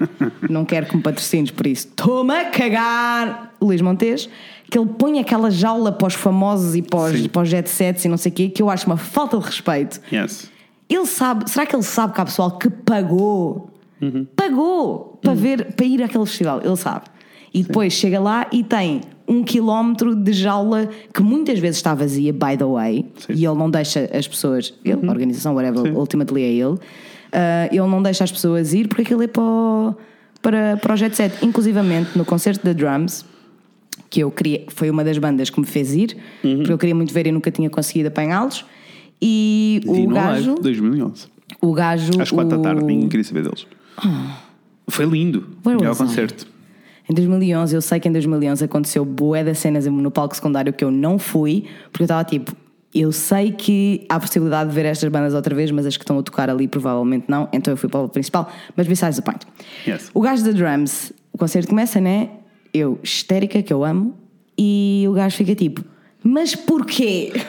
Não 0.49 0.65
quero 0.65 0.86
que 0.86 0.97
me 0.97 1.01
patrocines 1.01 1.49
por 1.49 1.65
isso. 1.65 1.88
Toma 1.95 2.41
a 2.41 2.45
cagar, 2.45 3.53
Luís 3.61 3.79
Montes, 3.81 4.27
que 4.69 4.77
ele 4.77 4.89
põe 4.99 5.19
aquela 5.19 5.49
jaula 5.49 5.89
para 5.89 6.07
os 6.07 6.13
famosos 6.13 6.75
e 6.75 6.81
para 6.81 6.99
os, 6.99 7.19
Sim. 7.21 7.29
para 7.29 7.41
os 7.43 7.47
jet 7.47 7.69
sets 7.69 8.03
e 8.03 8.09
não 8.09 8.17
sei 8.17 8.31
o 8.34 8.36
quê, 8.36 8.49
que 8.49 8.61
eu 8.61 8.69
acho 8.69 8.86
uma 8.86 8.97
falta 8.97 9.38
de 9.38 9.45
respeito. 9.45 10.01
Yes. 10.11 10.51
Ele 10.89 11.05
sabe, 11.05 11.49
será 11.49 11.65
que 11.65 11.73
ele 11.73 11.84
sabe 11.84 12.13
que 12.13 12.19
há 12.19 12.25
pessoal 12.25 12.57
que 12.57 12.69
pagou, 12.69 13.69
pagou 14.36 15.12
para 15.24 15.34
ver, 15.34 15.74
para 15.74 15.86
ir 15.86 16.03
àquele 16.03 16.26
festival? 16.26 16.61
Ele 16.63 16.76
sabe. 16.76 17.05
E 17.53 17.63
depois 17.63 17.93
chega 17.93 18.19
lá 18.19 18.47
e 18.51 18.63
tem 18.63 19.01
um 19.28 19.43
quilómetro 19.43 20.15
de 20.15 20.34
jaula 20.34 20.89
que 21.13 21.21
muitas 21.21 21.57
vezes 21.59 21.78
está 21.78 21.93
vazia, 21.95 22.34
by 22.34 22.57
the 22.57 22.65
way, 22.65 23.05
Sim. 23.15 23.34
e 23.34 23.45
ele 23.45 23.55
não 23.57 23.69
deixa 23.69 24.09
as 24.13 24.28
pessoas, 24.28 24.74
ele, 24.84 25.07
a 25.07 25.09
organização, 25.11 25.55
whatever, 25.55 25.82
Sim. 25.84 25.91
ultimately 25.97 26.41
é 26.43 26.51
ele, 26.51 26.78
ah, 27.32 27.67
ele 27.71 27.88
não 27.88 28.01
deixa 28.03 28.24
as 28.24 28.32
pessoas 28.32 28.74
ir 28.74 28.88
porque 28.88 29.03
aquilo 29.03 29.21
é 29.24 29.28
para, 29.28 29.43
o- 29.43 29.95
para, 30.41 30.78
para 30.78 30.93
o 30.93 30.97
jet 30.97 31.15
set. 31.15 31.34
Inclusivamente 31.45 32.17
no 32.17 32.26
concerto 32.26 32.65
da 32.65 32.74
Drums, 32.74 33.24
que 34.09 34.19
eu 34.21 34.30
queria, 34.32 34.65
foi 34.69 34.89
uma 34.89 35.03
das 35.03 35.17
bandas 35.17 35.49
que 35.49 35.59
me 35.59 35.65
fez 35.65 35.93
ir, 35.93 36.17
Uhum. 36.43 36.57
porque 36.57 36.74
eu 36.74 36.78
queria 36.78 36.95
muito 36.95 37.13
ver 37.13 37.26
e 37.28 37.32
nunca 37.32 37.49
tinha 37.51 37.69
conseguido 37.69 38.09
apanhá-los. 38.09 38.65
E 39.21 39.80
E 39.86 39.89
o 40.05 40.09
gajo, 40.09 40.49
Alive, 40.49 40.61
2011. 40.61 41.28
o 41.61 41.71
gajo, 41.71 42.19
Às 42.21 42.30
4 42.32 42.57
da 42.57 42.63
tarde, 42.63 42.84
o- 42.84 42.88
ninguém 42.88 43.07
queria 43.07 43.24
saber 43.24 43.43
deles. 43.43 43.65
Foi 44.88 45.05
lindo. 45.05 45.47
Where 45.65 45.77
Melhor 45.77 45.89
was 45.89 45.99
I? 45.99 46.03
concerto. 46.03 46.47
Em 47.09 47.13
2011, 47.13 47.75
eu 47.75 47.81
sei 47.81 47.99
que 47.99 48.07
em 48.07 48.11
2011 48.11 48.63
aconteceu 48.63 49.03
bué 49.03 49.43
das 49.43 49.57
cenas 49.59 49.86
no 49.86 50.09
palco 50.09 50.36
secundário 50.36 50.71
que 50.71 50.84
eu 50.84 50.91
não 50.91 51.19
fui, 51.19 51.65
porque 51.91 52.03
eu 52.03 52.05
estava 52.05 52.23
tipo, 52.23 52.55
eu 52.93 53.11
sei 53.11 53.51
que 53.51 54.05
há 54.07 54.19
possibilidade 54.19 54.69
de 54.69 54.75
ver 54.75 54.86
estas 54.86 55.09
bandas 55.09 55.34
outra 55.34 55.53
vez, 55.53 55.69
mas 55.71 55.86
as 55.86 55.97
que 55.97 56.03
estão 56.03 56.17
a 56.17 56.23
tocar 56.23 56.49
ali 56.49 56.67
provavelmente 56.67 57.25
não, 57.27 57.49
então 57.51 57.73
eu 57.73 57.77
fui 57.77 57.89
para 57.89 58.01
o 58.01 58.09
principal, 58.09 58.49
mas 58.75 58.88
besides 58.88 59.17
the 59.17 59.21
point. 59.21 59.45
Yes. 59.86 60.11
O 60.13 60.21
gajo 60.21 60.45
da 60.45 60.51
drums, 60.51 61.11
o 61.34 61.38
concerto 61.38 61.67
começa, 61.67 61.99
né? 61.99 62.29
Eu, 62.73 62.97
histérica, 63.03 63.61
que 63.61 63.73
eu 63.73 63.84
amo, 63.84 64.15
e 64.57 65.05
o 65.09 65.13
gajo 65.13 65.36
fica 65.36 65.53
tipo, 65.55 65.84
mas 66.23 66.55
porquê? 66.55 67.34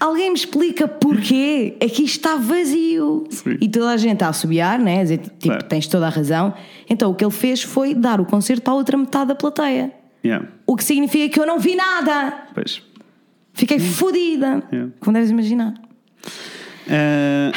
Alguém 0.00 0.30
me 0.30 0.36
explica 0.36 0.86
porquê? 0.86 1.76
Aqui 1.82 2.04
está 2.04 2.36
vazio. 2.36 3.24
Sim. 3.30 3.56
E 3.60 3.68
toda 3.68 3.90
a 3.90 3.96
gente 3.96 4.22
a 4.22 4.28
assobiar, 4.28 4.78
né? 4.78 5.00
A 5.00 5.02
dizer, 5.02 5.18
tipo, 5.18 5.38
Claro. 5.48 5.64
tens 5.64 5.86
toda 5.86 6.06
a 6.06 6.10
razão. 6.10 6.54
Então 6.88 7.10
o 7.10 7.14
que 7.14 7.24
ele 7.24 7.32
fez 7.32 7.62
foi 7.62 7.94
dar 7.94 8.20
o 8.20 8.24
concerto 8.26 8.62
para 8.62 8.72
a 8.72 8.76
outra 8.76 8.96
metade 8.96 9.28
da 9.28 9.34
plateia. 9.34 9.92
Yeah. 10.24 10.46
O 10.66 10.76
que 10.76 10.84
significa 10.84 11.28
que 11.32 11.40
eu 11.40 11.46
não 11.46 11.58
vi 11.58 11.74
nada. 11.76 12.46
Pois. 12.54 12.82
Fiquei 13.54 13.78
fodida. 13.78 14.62
Yeah. 14.72 14.92
Como 15.00 15.14
deves 15.14 15.30
imaginar. 15.30 15.74
Ah, 16.88 17.52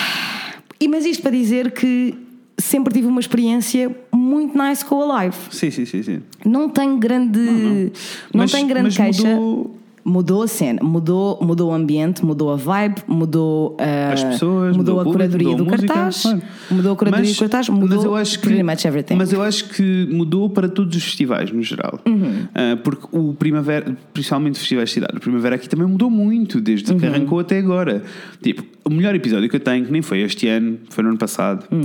E, 0.80 0.88
mas 0.88 1.06
isto 1.06 1.22
para 1.22 1.32
dizer 1.32 1.72
que 1.72 2.16
sempre 2.58 2.94
tive 2.94 3.08
uma 3.08 3.20
experiência 3.20 3.96
muito 4.14 4.58
nice 4.58 4.84
com 4.84 5.02
a 5.02 5.06
live. 5.06 5.36
sim, 5.52 5.70
sim, 5.72 5.86
sim, 5.86 6.02
sim. 6.04 6.22
Não 6.46 6.70
tenho 6.70 6.98
grande. 6.98 7.40
Não, 7.40 8.42
Mas- 8.42 8.52
tenho 8.52 8.68
grande 8.68 8.86
mas 8.86 8.98
queixa. 8.98 9.36
mudou- 9.36 9.78
Mudou 10.04 10.42
a 10.42 10.48
cena, 10.48 10.80
mudou, 10.82 11.38
mudou 11.42 11.70
o 11.70 11.74
ambiente, 11.74 12.26
mudou 12.26 12.52
a 12.52 12.56
vibe, 12.56 12.96
mudou 13.08 13.78
a, 13.80 14.14
As 14.14 14.24
pessoas, 14.24 14.76
mudou, 14.76 14.96
mudou 14.96 15.00
a 15.00 15.14
curadoria 15.14 15.50
mudou 15.50 15.66
do 15.66 15.70
a 15.70 15.76
música, 15.76 15.94
cartaz, 15.94 16.22
claro. 16.24 16.42
mudou 16.72 16.92
a 16.92 16.96
curadoria 16.96 17.32
do 17.34 17.38
cartaz, 17.40 17.70
mudou 17.70 17.88
mas 17.98 18.04
eu 18.06 18.16
acho 18.16 18.40
que, 18.40 18.48
pretty 18.48 18.64
much 18.64 18.86
everything. 18.86 19.16
Mas 19.16 19.32
eu 19.32 19.42
acho 19.44 19.70
que 19.70 20.08
mudou 20.12 20.50
para 20.50 20.68
todos 20.68 20.96
os 20.98 21.04
festivais, 21.04 21.52
no 21.52 21.62
geral. 21.62 22.00
Uhum. 22.08 22.48
Ah, 22.56 22.78
porque 22.84 23.06
o 23.12 23.34
Primavera, 23.36 23.96
principalmente 24.14 24.58
festivais 24.58 24.90
de 24.90 24.94
cidade, 24.96 25.18
o 25.18 25.20
Primavera 25.20 25.56
aqui 25.56 25.70
também 25.70 25.86
mudou 25.88 26.10
muito, 26.10 26.60
desde 26.60 26.92
Uhum. 26.92 27.00
que 27.00 27.06
arrancou 27.06 27.40
até 27.40 27.60
agora. 27.60 28.02
Tipo, 28.42 28.64
o 28.84 28.90
melhor 28.90 29.14
episódio 29.14 29.48
que 29.50 29.56
eu 29.56 29.60
tenho, 29.60 29.86
que 29.86 29.92
nem 29.92 30.02
foi 30.02 30.22
este 30.22 30.48
ano, 30.48 30.80
foi 30.90 31.04
no 31.04 31.10
ano 31.12 31.18
passado, 31.20 31.66
Hum. 31.72 31.82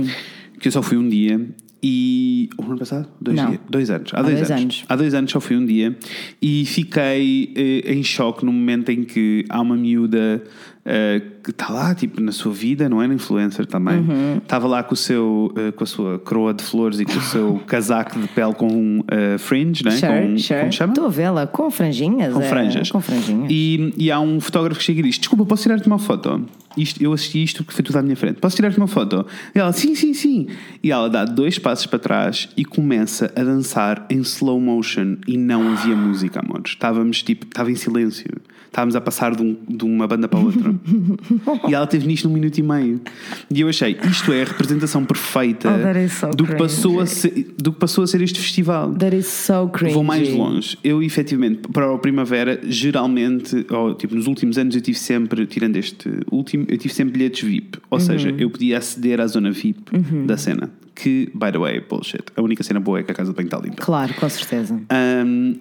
que 0.59 0.67
eu 0.67 0.71
só 0.71 0.81
fui 0.81 0.97
um 0.97 1.07
dia. 1.07 1.39
E. 1.81 2.49
O 2.57 2.63
ano 2.63 2.77
passado? 2.77 3.07
Dois, 3.21 3.37
Não. 3.37 3.47
dias? 3.49 3.61
dois 3.69 3.89
anos. 3.89 4.11
Há, 4.13 4.19
Há 4.19 4.23
dois, 4.23 4.35
dois 4.37 4.51
anos. 4.51 4.61
anos. 4.63 4.85
Há 4.89 4.95
dois 4.95 5.13
anos 5.13 5.31
só 5.31 5.39
fui 5.39 5.55
um 5.55 5.65
dia 5.65 5.95
e 6.41 6.65
fiquei 6.65 7.53
eh, 7.55 7.93
em 7.93 8.03
choque 8.03 8.45
no 8.45 8.51
momento 8.51 8.89
em 8.89 9.03
que 9.03 9.45
há 9.49 9.61
uma 9.61 9.75
miúda 9.75 10.43
eh, 10.89 11.21
que 11.43 11.51
está 11.51 11.67
lá, 11.69 11.93
tipo, 11.93 12.21
na 12.21 12.31
sua 12.31 12.53
vida, 12.53 12.87
não 12.87 13.03
era 13.03 13.13
influencer 13.13 13.65
também. 13.65 13.97
Uhum. 13.97 14.37
Estava 14.37 14.67
lá 14.67 14.81
com, 14.81 14.93
o 14.93 14.97
seu, 14.97 15.53
eh, 15.57 15.73
com 15.73 15.83
a 15.83 15.87
sua 15.87 16.17
coroa 16.17 16.53
de 16.53 16.63
flores 16.63 17.01
e 17.01 17.05
com 17.05 17.17
o 17.17 17.21
seu 17.21 17.61
casaco 17.67 18.17
de 18.17 18.25
pele 18.29 18.53
com 18.53 19.03
eh, 19.09 19.37
fringe, 19.37 19.83
né? 19.83 19.91
Sure, 19.91 20.11
com, 20.13 20.37
sure. 20.37 20.59
Como 20.61 20.71
chama? 20.71 20.93
Estou 20.93 21.05
a 21.05 21.09
vê-la 21.09 21.45
com 21.45 21.69
franjinhas. 21.69 22.33
Com 22.33 22.41
é, 22.41 22.47
franjas. 22.47 22.89
Com 22.89 23.01
franjinhas. 23.01 23.49
E, 23.51 23.93
e 23.97 24.09
há 24.09 24.17
um 24.21 24.39
fotógrafo 24.39 24.79
que 24.79 24.85
chega 24.85 25.01
e 25.01 25.03
diz: 25.03 25.19
Desculpa, 25.19 25.45
posso 25.45 25.63
tirar-te 25.63 25.87
uma 25.87 25.99
foto? 25.99 26.45
Isto, 26.77 27.03
eu 27.03 27.11
assisti 27.11 27.43
isto 27.43 27.65
porque 27.65 27.75
foi 27.75 27.83
tudo 27.83 27.97
à 27.97 28.01
minha 28.01 28.15
frente. 28.15 28.39
Posso 28.39 28.55
tirar-te 28.55 28.77
uma 28.77 28.87
foto? 28.87 29.25
E 29.53 29.59
ela, 29.59 29.73
sim, 29.73 29.93
sim, 29.93 30.13
sim. 30.13 30.47
E 30.81 30.89
ela 30.89 31.09
dá 31.09 31.25
dois 31.25 31.59
passos 31.59 31.85
para 31.85 31.99
trás 31.99 32.47
e 32.55 32.63
começa 32.63 33.29
a 33.35 33.43
dançar 33.43 34.05
em 34.09 34.19
slow 34.19 34.59
motion 34.61 35.17
e 35.27 35.35
não 35.37 35.73
havia 35.73 35.95
música, 35.97 36.39
amores. 36.39 36.71
Estávamos 36.71 37.23
tipo, 37.23 37.45
estava 37.45 37.69
em 37.69 37.75
silêncio. 37.75 38.31
Estávamos 38.77 38.95
a 38.95 39.01
passar 39.01 39.35
de, 39.35 39.41
um- 39.41 39.57
de 39.67 39.83
uma 39.83 40.05
banda 40.05 40.27
para 40.27 40.37
outra. 40.37 40.71
e 41.67 41.73
ela 41.73 41.87
teve 41.87 42.05
nisto 42.05 42.27
num 42.27 42.35
minuto 42.35 42.59
e 42.59 42.61
meio. 42.61 43.01
E 43.49 43.61
eu 43.61 43.67
achei, 43.67 43.97
isto 44.07 44.31
é 44.31 44.43
a 44.43 44.45
representação 44.45 45.03
perfeita 45.03 45.67
Oh, 45.67 46.09
so 46.09 46.29
do, 46.29 46.45
que 46.45 46.53
passou 46.53 46.99
a 46.99 47.07
ser, 47.07 47.55
do 47.57 47.73
que 47.73 47.79
passou 47.79 48.03
a 48.03 48.07
ser 48.07 48.21
este 48.21 48.39
festival. 48.39 48.93
That 48.93 49.15
is 49.17 49.25
so 49.25 49.67
cringy. 49.69 49.95
Vou 49.95 50.03
mais 50.03 50.31
longe. 50.31 50.77
Eu, 50.83 51.01
efetivamente, 51.01 51.67
para 51.69 51.91
a 51.91 51.97
primavera, 51.97 52.59
geralmente, 52.65 53.65
ou, 53.67 53.95
tipo, 53.95 54.13
nos 54.13 54.27
últimos 54.27 54.59
anos, 54.59 54.75
eu 54.75 54.81
tive 54.81 54.99
sempre, 54.99 55.47
tirando 55.47 55.75
este 55.75 56.07
último, 56.31 56.65
eu 56.69 56.77
tive 56.77 56.93
sempre 56.93 57.13
bilhetes 57.13 57.41
VIP. 57.49 57.79
Ou 57.89 57.99
seja, 57.99 58.29
eu 58.37 58.47
podia 58.51 58.77
aceder 58.77 59.19
à 59.19 59.25
zona 59.25 59.49
VIP 59.49 59.89
da 60.27 60.37
cena. 60.37 60.69
Que, 60.93 61.31
by 61.33 61.51
the 61.51 61.57
way, 61.57 61.81
bullshit. 61.81 62.25
A 62.35 62.43
única 62.43 62.61
cena 62.61 62.79
boa 62.79 62.99
é 62.99 63.03
que 63.03 63.11
a 63.11 63.15
casa 63.15 63.31
de 63.31 63.35
banho 63.35 63.47
está 63.47 63.57
limpa. 63.57 63.81
Claro, 63.81 64.13
com 64.13 64.29
certeza. 64.29 64.79
Um, 65.25 65.55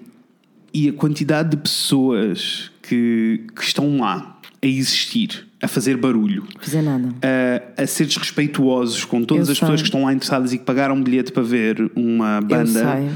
e 0.85 0.89
a 0.89 0.93
quantidade 0.93 1.51
de 1.51 1.57
pessoas 1.57 2.71
que, 2.83 3.45
que 3.55 3.63
estão 3.63 3.99
lá 3.99 4.39
a 4.63 4.67
existir, 4.67 5.47
a 5.63 5.69
fazer 5.69 5.97
barulho, 5.97 6.45
Fazer 6.61 6.83
nada. 6.83 7.09
a, 7.79 7.83
a 7.83 7.87
ser 7.87 8.07
desrespeituosos 8.07 9.05
com 9.05 9.25
todas 9.25 9.49
Eu 9.49 9.53
as 9.53 9.59
pessoas 9.61 9.81
sei. 9.81 9.85
que 9.85 9.89
estão 9.89 10.05
lá 10.05 10.13
interessadas 10.13 10.53
e 10.53 10.59
que 10.59 10.65
pagaram 10.65 10.95
um 10.95 11.03
bilhete 11.03 11.33
para 11.33 11.43
ver 11.43 11.91
uma 11.97 12.41
banda 12.41 12.67
sei. 12.67 13.11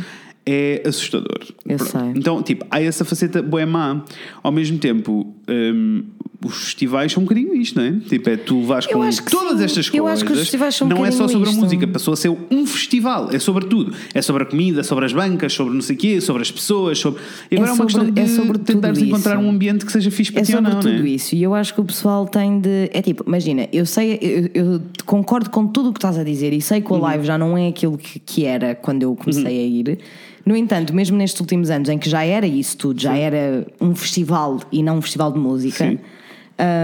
É 0.53 0.83
assustador. 0.89 1.39
Eu 1.67 1.77
Pronto. 1.77 1.91
sei. 1.93 2.01
Então, 2.17 2.43
tipo, 2.43 2.67
há 2.71 2.83
essa 2.83 3.05
faceta 3.05 3.41
boa 3.43 3.65
má. 3.67 4.03
Ao 4.43 4.51
mesmo 4.51 4.79
tempo, 4.79 5.35
hum, 5.49 6.03
os 6.45 6.55
festivais 6.65 7.13
são 7.13 7.23
um 7.23 7.27
bocadinho 7.27 7.55
isto, 7.55 7.79
não 7.79 7.85
é? 7.85 7.93
Tipo, 8.09 8.31
é 8.31 8.37
tu 8.37 8.63
vais 8.63 8.87
Eu 8.87 8.93
com 8.93 9.03
acho 9.03 9.23
que 9.23 9.31
todas 9.31 9.59
sim. 9.59 9.65
estas 9.65 9.87
Eu 9.95 10.05
coisas. 10.05 10.13
acho 10.23 10.25
que 10.27 10.33
os 10.33 10.39
festivais 10.41 10.75
são 10.75 10.87
um 10.87 10.91
não 10.91 11.05
é 11.07 11.11
só 11.11 11.29
sobre 11.29 11.49
a 11.49 11.53
isto. 11.53 11.61
música, 11.63 11.87
passou 11.87 12.15
a 12.15 12.17
ser 12.17 12.31
um 12.51 12.67
festival. 12.67 13.29
É 13.31 13.39
sobre 13.39 13.67
tudo. 13.67 13.95
É 14.15 14.23
sobre 14.23 14.43
a 14.43 14.47
comida, 14.47 14.83
sobre 14.83 15.05
as 15.05 15.13
bancas, 15.13 15.53
sobre 15.53 15.75
não 15.75 15.83
sei 15.83 15.97
o 15.97 15.99
quê, 15.99 16.21
sobre 16.21 16.43
as 16.43 16.51
pessoas. 16.51 16.99
Sobre... 16.99 17.21
E 17.51 17.57
agora 17.57 17.71
é, 17.71 17.73
uma 17.75 17.77
sobre- 17.89 17.93
questão 17.95 18.11
de 18.15 18.21
é 18.21 18.27
sobre 18.27 18.53
tudo 18.59 18.65
tentares 18.65 18.99
encontrar 19.03 19.39
um 19.39 19.51
ambiente 19.51 19.85
que 19.85 19.93
seja 19.93 20.11
fixe 20.11 20.33
para 20.33 20.41
É 20.41 20.45
ti 20.45 20.53
ou 20.53 20.57
sobre 20.59 20.73
não, 20.73 20.81
tudo 20.81 20.95
não 20.99 21.05
é? 21.05 21.09
isso. 21.11 21.35
E 21.35 21.43
eu 21.43 21.55
acho 21.55 21.75
que 21.75 21.81
o 21.81 21.85
pessoal 21.85 22.27
tem 22.27 22.59
de. 22.61 22.89
É 22.93 23.03
tipo, 23.03 23.23
imagina, 23.27 23.69
eu 23.73 23.85
sei, 23.85 24.19
eu, 24.23 24.51
eu 24.73 24.83
concordo 25.05 25.51
com 25.51 25.67
tudo 25.67 25.91
o 25.91 25.93
que 25.93 25.99
estás 25.99 26.17
a 26.19 26.25
dizer 26.25 26.53
e 26.55 26.61
sei 26.63 26.81
que 26.81 26.91
o 26.91 26.97
Uhum. 26.97 27.03
live 27.03 27.25
já 27.27 27.37
não 27.37 27.57
é 27.57 27.69
aquilo 27.69 27.97
que, 27.99 28.19
que 28.19 28.45
era 28.47 28.75
quando 28.75 29.03
eu 29.03 29.15
comecei 29.15 29.45
a 29.47 29.51
ir. 29.63 29.99
No 30.45 30.57
entanto, 30.57 30.95
mesmo 30.95 31.17
nestes 31.17 31.41
últimos 31.41 31.71
anos 31.71 31.89
em 31.89 31.99
que 31.99 32.09
já 32.09 32.25
era 32.25 32.47
isso 32.47 32.77
tudo, 32.77 33.01
já 33.01 33.17
era 33.17 33.67
um 33.81 33.95
festival 33.95 34.61
e 34.73 34.83
não 34.83 34.99
um 34.99 35.03
festival 35.03 35.33
de 35.33 35.39
música, 35.39 35.85
Sim. 35.91 35.99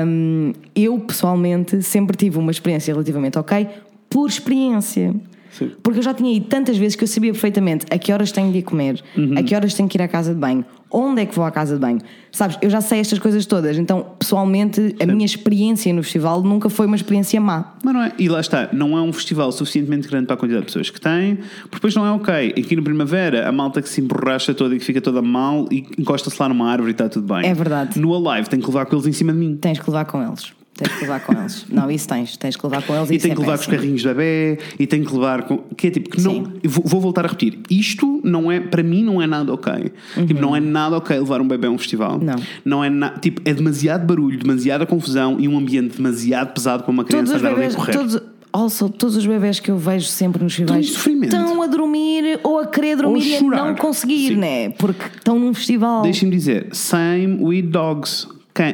hum, 0.06 0.52
eu 0.74 0.98
pessoalmente 1.00 1.82
sempre 1.82 2.16
tive 2.16 2.38
uma 2.38 2.50
experiência 2.50 2.92
relativamente 2.92 3.38
ok 3.38 3.68
por 4.10 4.28
experiência. 4.28 5.14
Sim. 5.58 5.70
Porque 5.82 5.98
eu 5.98 6.02
já 6.02 6.12
tinha 6.12 6.34
ido 6.34 6.46
tantas 6.46 6.76
vezes 6.76 6.96
que 6.96 7.04
eu 7.04 7.08
sabia 7.08 7.32
perfeitamente 7.32 7.86
a 7.90 7.98
que 7.98 8.12
horas 8.12 8.30
tenho 8.32 8.50
de 8.52 8.58
ir 8.58 8.62
comer, 8.62 9.02
Uhum. 9.16 9.34
a 9.38 9.42
que 9.42 9.54
horas 9.54 9.74
tenho 9.74 9.88
que 9.88 9.96
ir 9.96 10.02
à 10.02 10.08
casa 10.08 10.34
de 10.34 10.38
banho, 10.40 10.64
onde 10.90 11.22
é 11.22 11.26
que 11.26 11.34
vou 11.34 11.44
à 11.44 11.50
casa 11.50 11.74
de 11.74 11.80
banho. 11.80 11.98
Sabes, 12.30 12.58
eu 12.60 12.68
já 12.70 12.80
sei 12.80 13.00
estas 13.00 13.18
coisas 13.18 13.44
todas. 13.46 13.76
Então, 13.78 14.06
pessoalmente, 14.18 14.94
a 15.00 15.06
minha 15.06 15.24
experiência 15.24 15.92
no 15.92 16.02
festival 16.02 16.42
nunca 16.42 16.68
foi 16.68 16.86
uma 16.86 16.96
experiência 16.96 17.40
má. 17.40 17.74
Mas 17.82 17.94
não 17.94 18.02
é, 18.02 18.12
e 18.18 18.28
lá 18.28 18.40
está, 18.40 18.68
não 18.72 18.96
é 18.96 19.00
um 19.00 19.12
festival 19.12 19.50
suficientemente 19.52 20.06
grande 20.08 20.26
para 20.26 20.34
a 20.34 20.36
quantidade 20.38 20.62
de 20.62 20.66
pessoas 20.66 20.90
que 20.90 21.00
tem, 21.00 21.36
porque 21.62 21.76
depois 21.76 21.94
não 21.94 22.04
é 22.06 22.10
ok. 22.12 22.54
Aqui 22.58 22.76
no 22.76 22.82
Primavera, 22.82 23.48
a 23.48 23.52
malta 23.52 23.80
que 23.80 23.88
se 23.88 24.00
emborracha 24.00 24.52
toda 24.54 24.74
e 24.74 24.78
que 24.78 24.84
fica 24.84 25.00
toda 25.00 25.22
mal 25.22 25.66
e 25.70 25.86
encosta-se 25.98 26.36
lá 26.40 26.48
numa 26.48 26.70
árvore 26.70 26.90
e 26.90 26.92
está 26.92 27.08
tudo 27.08 27.32
bem. 27.34 27.46
É 27.48 27.54
verdade. 27.54 27.98
No 27.98 28.14
Alive 28.14 28.48
tem 28.48 28.60
que 28.60 28.66
levar 28.66 28.86
com 28.86 28.96
eles 28.96 29.06
em 29.06 29.12
cima 29.12 29.32
de 29.32 29.38
mim. 29.38 29.56
Tens 29.56 29.78
que 29.78 29.88
levar 29.90 30.04
com 30.04 30.22
eles. 30.22 30.52
Tens 30.76 30.92
que 30.92 31.00
levar 31.00 31.20
com 31.20 31.32
eles. 31.32 31.64
Não, 31.70 31.90
isso 31.90 32.06
tens. 32.06 32.36
Tens 32.36 32.54
que 32.54 32.66
levar 32.66 32.82
com 32.82 32.94
eles 32.94 33.10
E 33.10 33.14
isso 33.16 33.22
tem 33.22 33.32
é 33.32 33.34
que 33.34 33.40
levar 33.40 33.52
com 33.54 33.60
os 33.60 33.66
péssimo. 33.66 33.76
carrinhos 33.78 34.02
de 34.02 34.08
bebê, 34.08 34.58
e 34.78 34.86
tem 34.86 35.02
que 35.02 35.12
levar 35.12 35.42
com. 35.44 35.58
Que 35.76 35.86
é 35.86 35.90
tipo, 35.90 36.10
que 36.10 36.20
não. 36.20 36.44
Vou, 36.64 36.84
vou 36.84 37.00
voltar 37.00 37.24
a 37.24 37.28
repetir. 37.28 37.58
Isto 37.70 38.20
não 38.22 38.52
é, 38.52 38.60
para 38.60 38.82
mim, 38.82 39.02
não 39.02 39.22
é 39.22 39.26
nada 39.26 39.52
ok. 39.54 39.92
Tipo, 40.26 40.40
não 40.40 40.54
é 40.54 40.60
nada 40.60 40.96
ok 40.98 41.18
levar 41.18 41.40
um 41.40 41.48
bebê 41.48 41.66
a 41.66 41.70
um 41.70 41.78
festival. 41.78 42.18
Uhum. 42.18 42.24
Não. 42.24 42.36
Não 42.64 42.84
é 42.84 42.90
na, 42.90 43.10
Tipo, 43.10 43.40
é 43.44 43.54
demasiado 43.54 44.04
barulho, 44.06 44.38
demasiada 44.38 44.84
confusão 44.84 45.36
e 45.40 45.48
um 45.48 45.56
ambiente 45.56 45.96
demasiado 45.96 46.52
pesado 46.52 46.82
para 46.82 46.92
uma 46.92 47.04
Todos 47.04 47.30
criança 47.30 47.36
os 47.36 47.42
andar 47.42 47.66
a 47.66 47.74
correr. 47.74 47.92
todos, 47.92 48.20
also, 48.52 48.88
todos 48.90 49.16
os 49.16 49.26
bebés 49.26 49.58
que 49.58 49.70
eu 49.70 49.78
vejo 49.78 50.06
sempre 50.06 50.42
nos 50.44 50.54
festivais 50.54 50.86
estão 50.86 51.62
a 51.62 51.66
dormir 51.66 52.38
ou 52.42 52.58
a 52.58 52.66
querer 52.66 52.96
dormir 52.96 53.26
e 53.26 53.36
a 53.36 53.40
não 53.42 53.74
conseguir, 53.74 54.28
Sim. 54.28 54.36
né? 54.36 54.70
Porque 54.70 55.04
estão 55.16 55.38
num 55.38 55.54
festival. 55.54 56.02
Deixem-me 56.02 56.34
dizer, 56.36 56.68
same 56.72 57.42
with 57.42 57.62
dogs. 57.62 58.28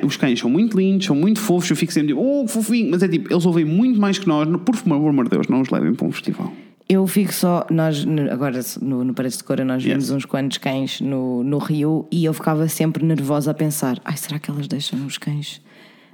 Os 0.04 0.16
cães 0.16 0.38
são 0.38 0.48
muito 0.48 0.76
lindos, 0.76 1.06
são 1.06 1.16
muito 1.16 1.40
fofos. 1.40 1.68
Eu 1.70 1.76
fico 1.76 1.92
sempre 1.92 2.08
tipo, 2.08 2.20
oh, 2.20 2.46
fofinho. 2.46 2.90
Mas 2.90 3.02
é 3.02 3.08
tipo, 3.08 3.32
eles 3.32 3.44
ouvem 3.44 3.64
muito 3.64 4.00
mais 4.00 4.18
que 4.18 4.26
nós. 4.28 4.48
Por 4.64 4.76
favor, 4.76 5.08
amor 5.08 5.24
de 5.24 5.30
Deus, 5.30 5.48
não 5.48 5.60
os 5.60 5.70
levem 5.70 5.94
para 5.94 6.06
um 6.06 6.12
festival. 6.12 6.52
Eu 6.88 7.06
fico 7.06 7.32
só. 7.32 7.66
Nós, 7.70 8.06
agora 8.30 8.60
no, 8.80 9.04
no 9.04 9.14
Paredes 9.14 9.38
de 9.38 9.44
Cora, 9.44 9.64
nós 9.64 9.82
vimos 9.82 10.10
uns 10.10 10.24
quantos 10.24 10.58
cães 10.58 11.00
no, 11.00 11.42
no 11.42 11.58
Rio 11.58 12.06
e 12.10 12.24
eu 12.24 12.34
ficava 12.34 12.68
sempre 12.68 13.04
nervosa 13.04 13.50
a 13.50 13.54
pensar: 13.54 14.00
ai, 14.04 14.16
será 14.16 14.38
que 14.38 14.50
elas 14.50 14.66
deixam 14.66 15.04
os 15.06 15.18
cães 15.18 15.60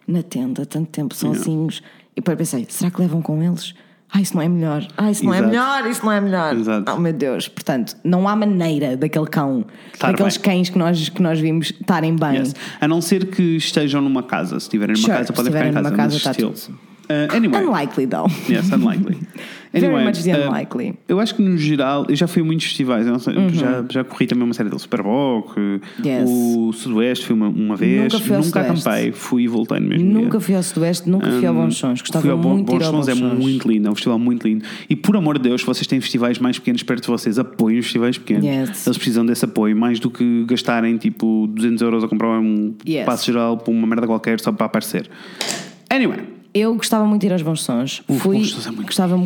na 0.06 0.22
tenda 0.22 0.64
tanto 0.64 0.90
tempo 0.90 1.14
sozinhos? 1.14 1.82
E 2.12 2.20
depois 2.20 2.38
pensei: 2.38 2.66
será 2.68 2.90
que 2.90 3.00
levam 3.00 3.20
com 3.20 3.42
eles? 3.42 3.74
Ai, 4.12 4.22
isso 4.22 4.34
não 4.34 4.42
é 4.42 4.48
melhor. 4.48 4.86
Ai, 4.96 5.10
isso 5.12 5.24
não 5.24 5.34
é 5.34 5.36
Exato. 5.38 5.50
melhor. 5.50 5.86
Isso 5.90 6.04
não 6.06 6.12
é 6.12 6.20
melhor. 6.20 6.56
Exato. 6.56 6.92
Oh, 6.92 6.98
meu 6.98 7.12
Deus. 7.12 7.46
Portanto, 7.48 7.94
não 8.02 8.26
há 8.26 8.34
maneira 8.34 8.96
daquele 8.96 9.26
cão, 9.26 9.66
Estar 9.92 10.12
daqueles 10.12 10.36
bem. 10.38 10.44
cães 10.44 10.70
que 10.70 10.78
nós, 10.78 11.08
que 11.10 11.20
nós 11.22 11.38
vimos 11.38 11.70
estarem 11.78 12.16
bem. 12.16 12.36
Yes. 12.38 12.54
A 12.80 12.88
não 12.88 13.00
ser 13.02 13.26
que 13.26 13.42
estejam 13.56 14.00
numa 14.00 14.22
casa. 14.22 14.58
Se 14.58 14.66
estiverem 14.66 14.94
numa 14.94 15.04
Sure, 15.04 15.18
casa, 15.18 15.32
podem 15.32 15.52
ficar 15.52 15.66
em 15.66 15.72
casa. 15.72 15.90
numa 15.90 15.96
mas 15.96 16.04
casa, 16.04 16.16
está 16.16 16.32
still. 16.32 16.52
tudo. 16.52 16.78
Uh, 17.10 17.34
anyway. 17.36 17.64
Unlikely, 17.64 18.06
though. 18.06 18.30
Yes, 18.50 18.70
unlikely. 18.72 19.18
Very 19.72 19.86
Anyway, 19.86 20.04
much 20.06 20.22
the 20.22 20.32
uh, 20.32 20.50
unlikely. 20.50 20.94
eu 21.08 21.20
acho 21.20 21.34
que 21.34 21.42
no 21.42 21.56
geral, 21.58 22.06
eu 22.08 22.16
já 22.16 22.26
fui 22.26 22.42
a 22.42 22.44
muitos 22.44 22.64
festivais, 22.66 23.06
sei, 23.22 23.34
já, 23.50 23.84
já 23.90 24.04
corri 24.04 24.26
também 24.26 24.44
uma 24.44 24.54
série 24.54 24.68
do 24.68 24.78
Superboc, 24.78 25.56
Uhum. 25.58 25.80
Yes. 26.04 26.24
o 26.26 26.72
Sudoeste 26.72 27.26
fui 27.26 27.34
uma, 27.34 27.48
uma 27.48 27.76
vez, 27.76 28.12
Nunca 28.12 28.24
fui 28.24 28.34
ao 28.36 28.42
Sudoeste. 28.42 28.70
acampei, 28.86 29.12
fui 29.12 29.42
e 29.44 29.48
voltei 29.48 29.80
no 29.80 29.88
mesmo 29.88 30.08
dia. 30.08 30.20
Nunca 30.22 30.40
fui 30.40 30.54
ao 30.54 30.62
Sudoeste, 30.62 31.08
nunca 31.10 31.30
fui 31.30 31.46
ao 31.46 31.54
Bons 31.54 31.76
Sons. 31.76 32.00
Gostava 32.00 32.22
Fui 32.22 32.30
ao 32.30 32.38
muito 32.38 32.66
de 32.68 32.74
ir 32.74 32.78
Bons 32.78 32.86
ao 32.86 32.92
Sons, 32.92 33.06
Bons 33.06 33.08
é 33.08 33.14
Sons. 33.30 33.38
muito 33.38 33.68
lindo, 33.70 33.88
é 33.88 33.90
um 33.90 33.94
festival 33.94 34.18
muito 34.18 34.48
lindo. 34.48 34.64
E 34.88 34.96
por 34.96 35.16
amor 35.16 35.38
de 35.38 35.48
Deus, 35.48 35.60
se 35.60 35.66
vocês 35.66 35.86
têm 35.86 36.00
festivais 36.00 36.38
mais 36.38 36.58
pequenos 36.58 36.82
perto 36.82 37.02
de 37.02 37.08
vocês, 37.08 37.38
apoiem 37.38 37.78
os 37.78 37.86
festivais 37.86 38.16
pequenos. 38.18 38.44
Yes. 38.44 38.86
Eles 38.86 38.96
precisam 38.98 39.24
desse 39.26 39.44
apoio, 39.44 39.76
mais 39.76 39.98
do 40.00 40.10
que 40.10 40.44
gastarem 40.46 40.96
tipo 40.96 41.46
200 41.48 41.82
euros 41.82 42.04
a 42.04 42.08
comprar 42.08 42.38
um 42.40 42.74
Yes. 42.86 43.04
passo 43.04 43.26
geral 43.26 43.58
para 43.58 43.72
uma 43.72 43.86
merda 43.86 44.06
qualquer 44.06 44.40
só 44.40 44.50
para 44.52 44.66
aparecer. 44.66 45.08
Anyway, 45.90 46.18
Eu 46.58 46.74
gostava 46.74 47.04
muito 47.04 47.20
de 47.20 47.28
ir 47.28 47.32
aos 47.32 47.42
Bons 47.42 47.62
Sons. 47.62 48.02
Uf, 48.08 48.20
Fui, 48.20 48.38
Bons 48.38 48.50
Sons 48.50 48.66
é 48.66 48.70
muito 48.70 48.86
gostava 48.86 49.16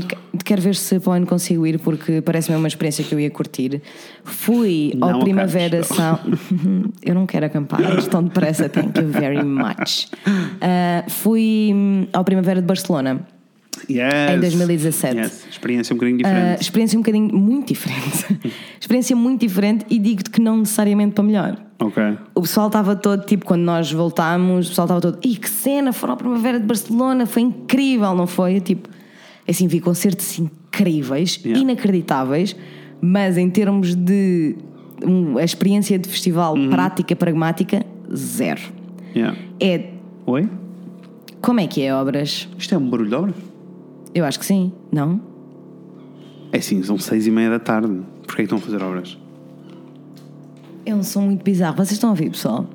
quero 0.44 0.60
ver 0.60 0.74
se 0.74 1.00
para 1.00 1.10
o 1.10 1.12
ano 1.14 1.26
consigo 1.26 1.66
ir 1.66 1.78
porque 1.78 2.20
parece-me 2.20 2.56
uma 2.56 2.68
experiência 2.68 3.04
que 3.04 3.14
eu 3.14 3.20
ia 3.20 3.30
curtir. 3.30 3.80
Fui 4.24 4.92
ao 5.00 5.12
Não 5.12 5.20
Primavera 5.20 5.80
acampes, 5.80 5.96
Sound. 5.96 6.92
eu 7.02 7.14
não 7.14 7.26
quero 7.26 7.46
acampar, 7.46 7.80
tão 8.10 8.24
depressa, 8.24 8.68
thank 8.68 8.98
you 9.00 9.08
very 9.08 9.42
much. 9.42 10.08
Ah, 10.64 11.04
fui 11.08 11.72
hum, 11.74 12.06
ao 12.12 12.24
Primavera 12.24 12.60
de 12.60 12.66
Barcelona. 12.66 13.26
Yes. 13.88 14.30
Em 14.36 14.40
2017. 14.40 15.16
Yes. 15.18 15.46
Experiência 15.50 15.94
um 15.94 15.96
bocadinho 15.96 16.18
diferente. 16.18 16.60
experiência 16.62 16.98
um 16.98 17.02
bocadinho 17.02 17.34
muito 17.34 17.68
diferente. 17.68 18.40
experiência 18.80 19.16
muito 19.16 19.40
diferente 19.40 19.86
e 19.90 19.98
digo-te 19.98 20.30
que 20.30 20.40
não 20.40 20.58
necessariamente 20.58 21.14
para 21.14 21.24
melhor. 21.24 21.56
O 22.34 22.42
pessoal 22.42 22.68
estava 22.68 22.94
todo, 22.94 23.24
tipo, 23.26 23.44
quando 23.44 23.62
nós 23.62 23.90
voltámos, 23.90 24.66
o 24.66 24.68
pessoal 24.68 24.84
estava 24.86 25.00
todo, 25.00 25.18
ih, 25.24 25.36
que 25.36 25.50
cena, 25.50 25.92
foram 25.92 26.14
à 26.14 26.16
Primavera 26.16 26.60
de 26.60 26.66
Barcelona, 26.66 27.26
foi 27.26 27.42
incrível, 27.42 28.14
não 28.14 28.26
foi? 28.28 28.56
Eu, 28.58 28.60
tipo, 28.60 28.88
assim, 29.48 29.66
vi 29.66 29.80
concertos 29.80 30.38
incríveis, 30.38 31.40
Yeah. 31.44 31.60
inacreditáveis, 31.60 32.54
mas 33.00 33.36
em 33.36 33.50
termos 33.50 33.96
de 33.96 34.54
um, 35.04 35.36
a 35.38 35.42
experiência 35.42 35.98
de 35.98 36.08
festival 36.08 36.54
Uhum. 36.54 36.70
prática, 36.70 37.16
pragmática, 37.16 37.84
zero. 38.14 38.60
Yeah. 39.16 39.36
É, 39.58 39.88
Oi? 40.24 40.48
como 41.40 41.58
é 41.58 41.66
que 41.66 41.82
é, 41.82 41.92
obras? 41.92 42.48
Isto 42.56 42.76
é 42.76 42.78
um 42.78 42.88
barulho 42.88 43.08
de 43.08 43.14
obras? 43.16 43.34
Eu 44.14 44.24
acho 44.24 44.38
que 44.38 44.44
sim, 44.46 44.72
não? 44.90 45.20
É 46.52 46.60
sim, 46.60 46.82
são 46.82 46.98
seis 46.98 47.26
e 47.26 47.30
meia 47.30 47.50
da 47.50 47.58
tarde. 47.58 48.00
Porquê 48.26 48.42
é 48.42 48.44
que 48.46 48.54
estão 48.54 48.58
a 48.58 48.60
fazer 48.60 48.82
obras? 48.82 49.18
É 50.84 50.94
um 50.94 51.02
som 51.02 51.22
muito 51.22 51.42
bizarro. 51.42 51.76
Vocês 51.76 51.92
estão 51.92 52.10
a 52.10 52.12
ouvir, 52.12 52.30
pessoal? 52.30 52.66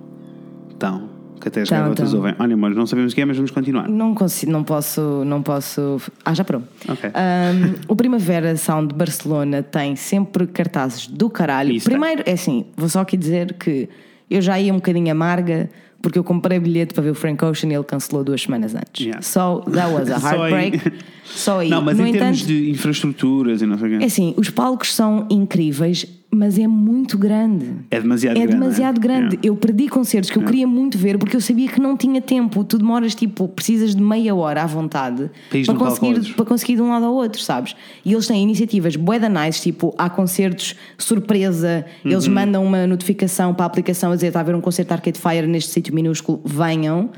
Então, 0.76 1.10
que 1.40 1.48
até 1.48 1.62
as 1.62 1.68
Então, 1.68 1.80
garotas 1.84 2.10
então. 2.10 2.20
ouvem. 2.20 2.36
Olha, 2.40 2.58
mas 2.58 2.76
não 2.76 2.88
sabemos 2.88 3.12
o 3.12 3.16
que 3.16 3.22
é, 3.22 3.26
mas 3.26 3.36
vamos 3.38 3.52
continuar. 3.52 3.88
Não 3.88 4.16
consigo, 4.16 4.52
não 4.52 4.64
posso, 4.64 5.02
não 5.26 5.44
posso. 5.44 6.02
Ah, 6.26 6.34
já 6.34 6.44
parou. 6.44 6.64
Ok. 6.88 7.10
Ahm, 7.14 7.76
o 7.88 7.96
Primavera 7.96 8.56
Sound 8.56 8.88
de 8.90 8.96
Barcelona 8.96 9.62
tem 9.62 9.96
sempre 9.96 10.48
cartazes 10.48 11.06
do 11.08 11.30
caralho. 11.30 11.72
Isso 11.72 11.88
tem. 11.90 12.00
Primeiro, 12.00 12.24
é 12.26 12.32
assim, 12.34 12.66
vou 12.76 12.90
só 12.90 13.02
aqui 13.02 13.16
dizer 13.18 13.54
que 13.54 13.88
eu 14.30 14.42
já 14.42 14.60
ia 14.60 14.74
um 14.74 14.78
bocadinho 14.78 15.12
amarga 15.12 15.70
porque 16.02 16.18
eu 16.18 16.24
comprei 16.24 16.60
bilhete 16.60 16.94
para 16.94 17.04
ver 17.04 17.12
o 17.12 17.16
Frank 17.16 17.44
Ocean 17.44 17.70
e 17.70 17.74
ele 17.76 17.84
cancelou 17.84 18.24
duas 18.24 18.42
semanas 18.42 18.76
antes. 18.76 19.06
Yeah. 19.06 19.22
So 19.22 19.64
that 19.72 19.94
was 19.94 20.10
a 20.10 20.20
Só 20.20 20.44
aí. 20.44 20.52
heartbreak. 20.54 20.94
Só 21.26 21.60
aí. 21.60 21.70
Não, 21.70 21.82
mas 21.82 21.98
no 21.98 22.08
em 22.08 22.12
termos 22.14 22.38
entanto, 22.42 22.48
de 22.48 22.70
infraestruturas 22.70 23.62
e 23.62 23.66
não 23.66 23.78
sei 23.78 23.96
o 23.96 23.98
quê. 24.00 24.04
é 24.04 24.08
assim, 24.08 24.34
os 24.38 24.50
palcos 24.50 24.94
são 24.94 25.28
incríveis, 25.30 26.06
mas 26.30 26.60
é 26.60 26.68
muito 26.68 27.18
grande. 27.18 27.66
É 27.90 28.00
demasiado 28.02 28.38
É 28.38 28.42
grande. 28.46 28.54
demasiado 28.60 28.98
é? 28.98 29.00
grande. 29.02 29.36
Yeah. 29.38 29.48
Eu 29.48 29.56
perdi 29.56 29.88
concertos 29.88 30.30
que 30.30 30.38
eu 30.38 30.44
queria 30.44 30.68
muito 30.68 30.98
ver 30.98 31.18
porque 31.18 31.36
eu 31.36 31.42
sabia 31.42 31.68
que 31.70 31.80
não 31.80 31.96
tinha 31.96 32.22
tempo. 32.22 32.64
Tu 32.64 32.78
demoras 32.78 33.16
tipo, 33.16 33.48
precisas 33.48 33.96
de 33.96 34.02
meia 34.02 34.36
hora 34.36 34.62
à 34.64 34.66
vontade 34.66 35.30
Para 35.66 35.76
conseguir, 35.76 36.34
para 36.36 36.46
conseguir 36.46 36.76
de 36.76 36.82
um 36.82 36.90
lado 36.90 37.06
ao 37.06 37.14
outro, 37.14 37.42
sabes? 37.42 37.76
E 38.04 38.12
eles 38.14 38.28
têm 38.28 38.44
iniciativas 38.44 38.96
bué 38.96 39.20
da 39.20 39.30
nice, 39.30 39.62
tipo, 39.62 39.96
há 39.98 40.10
concertos 40.10 40.76
surpresa, 40.98 41.86
Uhum. 42.04 42.12
eles 42.12 42.28
mandam 42.28 42.64
uma 42.66 42.86
notificação 42.86 43.54
para 43.54 43.64
a 43.66 43.68
aplicação 43.68 44.12
a 44.12 44.16
dizer 44.16 44.28
está 44.28 44.40
a 44.40 44.42
haver 44.42 44.54
um 44.56 44.62
concerto 44.62 44.90
de 44.90 44.94
Arcade 44.94 45.20
Fire 45.20 45.48
neste 45.48 45.72
sítio 45.72 45.94
minúsculo, 45.96 46.42
venham. 46.44 47.10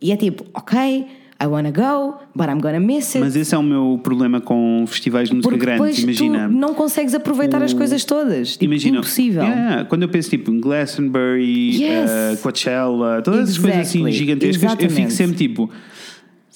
E 0.00 0.12
é 0.12 0.16
tipo, 0.16 0.44
ok, 0.54 1.06
I 1.42 1.46
wanna 1.46 1.72
go, 1.72 2.14
but 2.36 2.46
I'm 2.48 2.60
gonna 2.60 2.78
miss 2.78 3.14
it. 3.16 3.20
Mas 3.24 3.34
esse 3.34 3.54
é 3.54 3.58
o 3.58 3.62
meu 3.62 3.98
problema 4.02 4.40
com 4.40 4.84
festivais 4.86 5.28
de 5.28 5.34
música 5.34 5.50
porque 5.56 5.64
grandes. 5.66 5.98
Imagina. 6.02 6.46
tu 6.48 6.54
não 6.54 6.74
consegues 6.74 7.14
aproveitar 7.14 7.62
as 7.62 7.72
o- 7.72 7.76
coisas 7.76 8.04
todas. 8.04 8.52
Tipo, 8.52 8.64
Imagina, 8.66 8.98
impossível. 8.98 9.42
Yeah, 9.42 9.84
quando 9.86 10.02
eu 10.02 10.08
penso 10.08 10.30
tipo 10.30 10.50
em 10.50 10.60
Glastonbury, 10.60 11.82
Yes. 11.82 12.10
eh, 12.10 12.38
Coachella, 12.42 13.22
todas 13.22 13.44
essas 13.48 13.58
coisas 13.58 13.80
assim 13.80 13.98
Exactly. 14.00 14.12
gigantescas, 14.12 14.62
eu 14.62 14.70
fico 14.70 14.82
Exatamente. 14.84 15.12
sempre 15.14 15.36
tipo. 15.36 15.70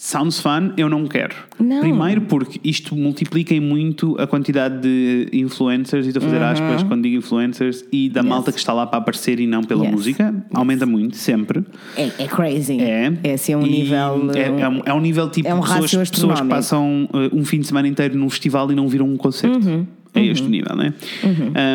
Sounds 0.07 0.39
fun, 0.39 0.71
eu 0.77 0.89
não 0.89 1.05
quero. 1.09 1.35
Não. 1.59 1.81
Primeiro 1.81 2.21
porque 2.21 2.61
isto 2.63 2.95
multiplica 2.95 3.53
em 3.53 3.59
muito 3.59 4.15
a 4.21 4.27
quantidade 4.27 4.81
de 4.81 5.29
influencers, 5.33 6.07
e 6.07 6.11
estou 6.11 6.23
a 6.23 6.25
fazer 6.27 6.41
aspas 6.45 6.85
quando 6.85 7.03
digo 7.03 7.17
influencers, 7.17 7.85
e 7.91 8.09
da 8.09 8.23
malta 8.23 8.53
que 8.53 8.59
está 8.61 8.73
lá 8.73 8.87
para 8.87 9.01
aparecer 9.01 9.41
e 9.41 9.49
não 9.49 9.65
pela 9.65 9.83
Yes. 9.83 9.93
música. 9.93 10.47
Aumenta 10.55 10.87
muito, 10.87 11.17
sempre. 11.17 11.65
É, 11.97 12.09
é 12.21 12.27
crazy. 12.29 12.81
É. 12.81 13.13
É 13.25 13.33
assim 13.33 13.57
um 13.57 13.67
E 13.67 13.69
nível. 13.71 14.31
É, 14.33 14.61
é 14.63 14.69
um, 14.69 14.81
é 14.87 14.95
um 14.95 15.01
nível 15.01 15.29
tipo 15.29 15.49
é 15.49 15.55
um 15.55 15.61
pessoas, 15.61 16.11
pessoas 16.11 16.41
que 16.41 16.47
passam 16.47 17.09
uh, 17.13 17.37
um 17.37 17.45
fim 17.45 17.59
de 17.59 17.67
semana 17.67 17.89
inteiro 17.89 18.17
num 18.17 18.31
festival 18.31 18.71
e 18.71 18.77
não 18.77 18.87
viram 18.87 19.09
um 19.09 19.17
concerto. 19.17 19.59
Uhum. 19.59 19.85
É 20.15 20.25
este 20.25 20.45
o 20.47 20.49
nível, 20.49 20.75
né? 20.77 20.95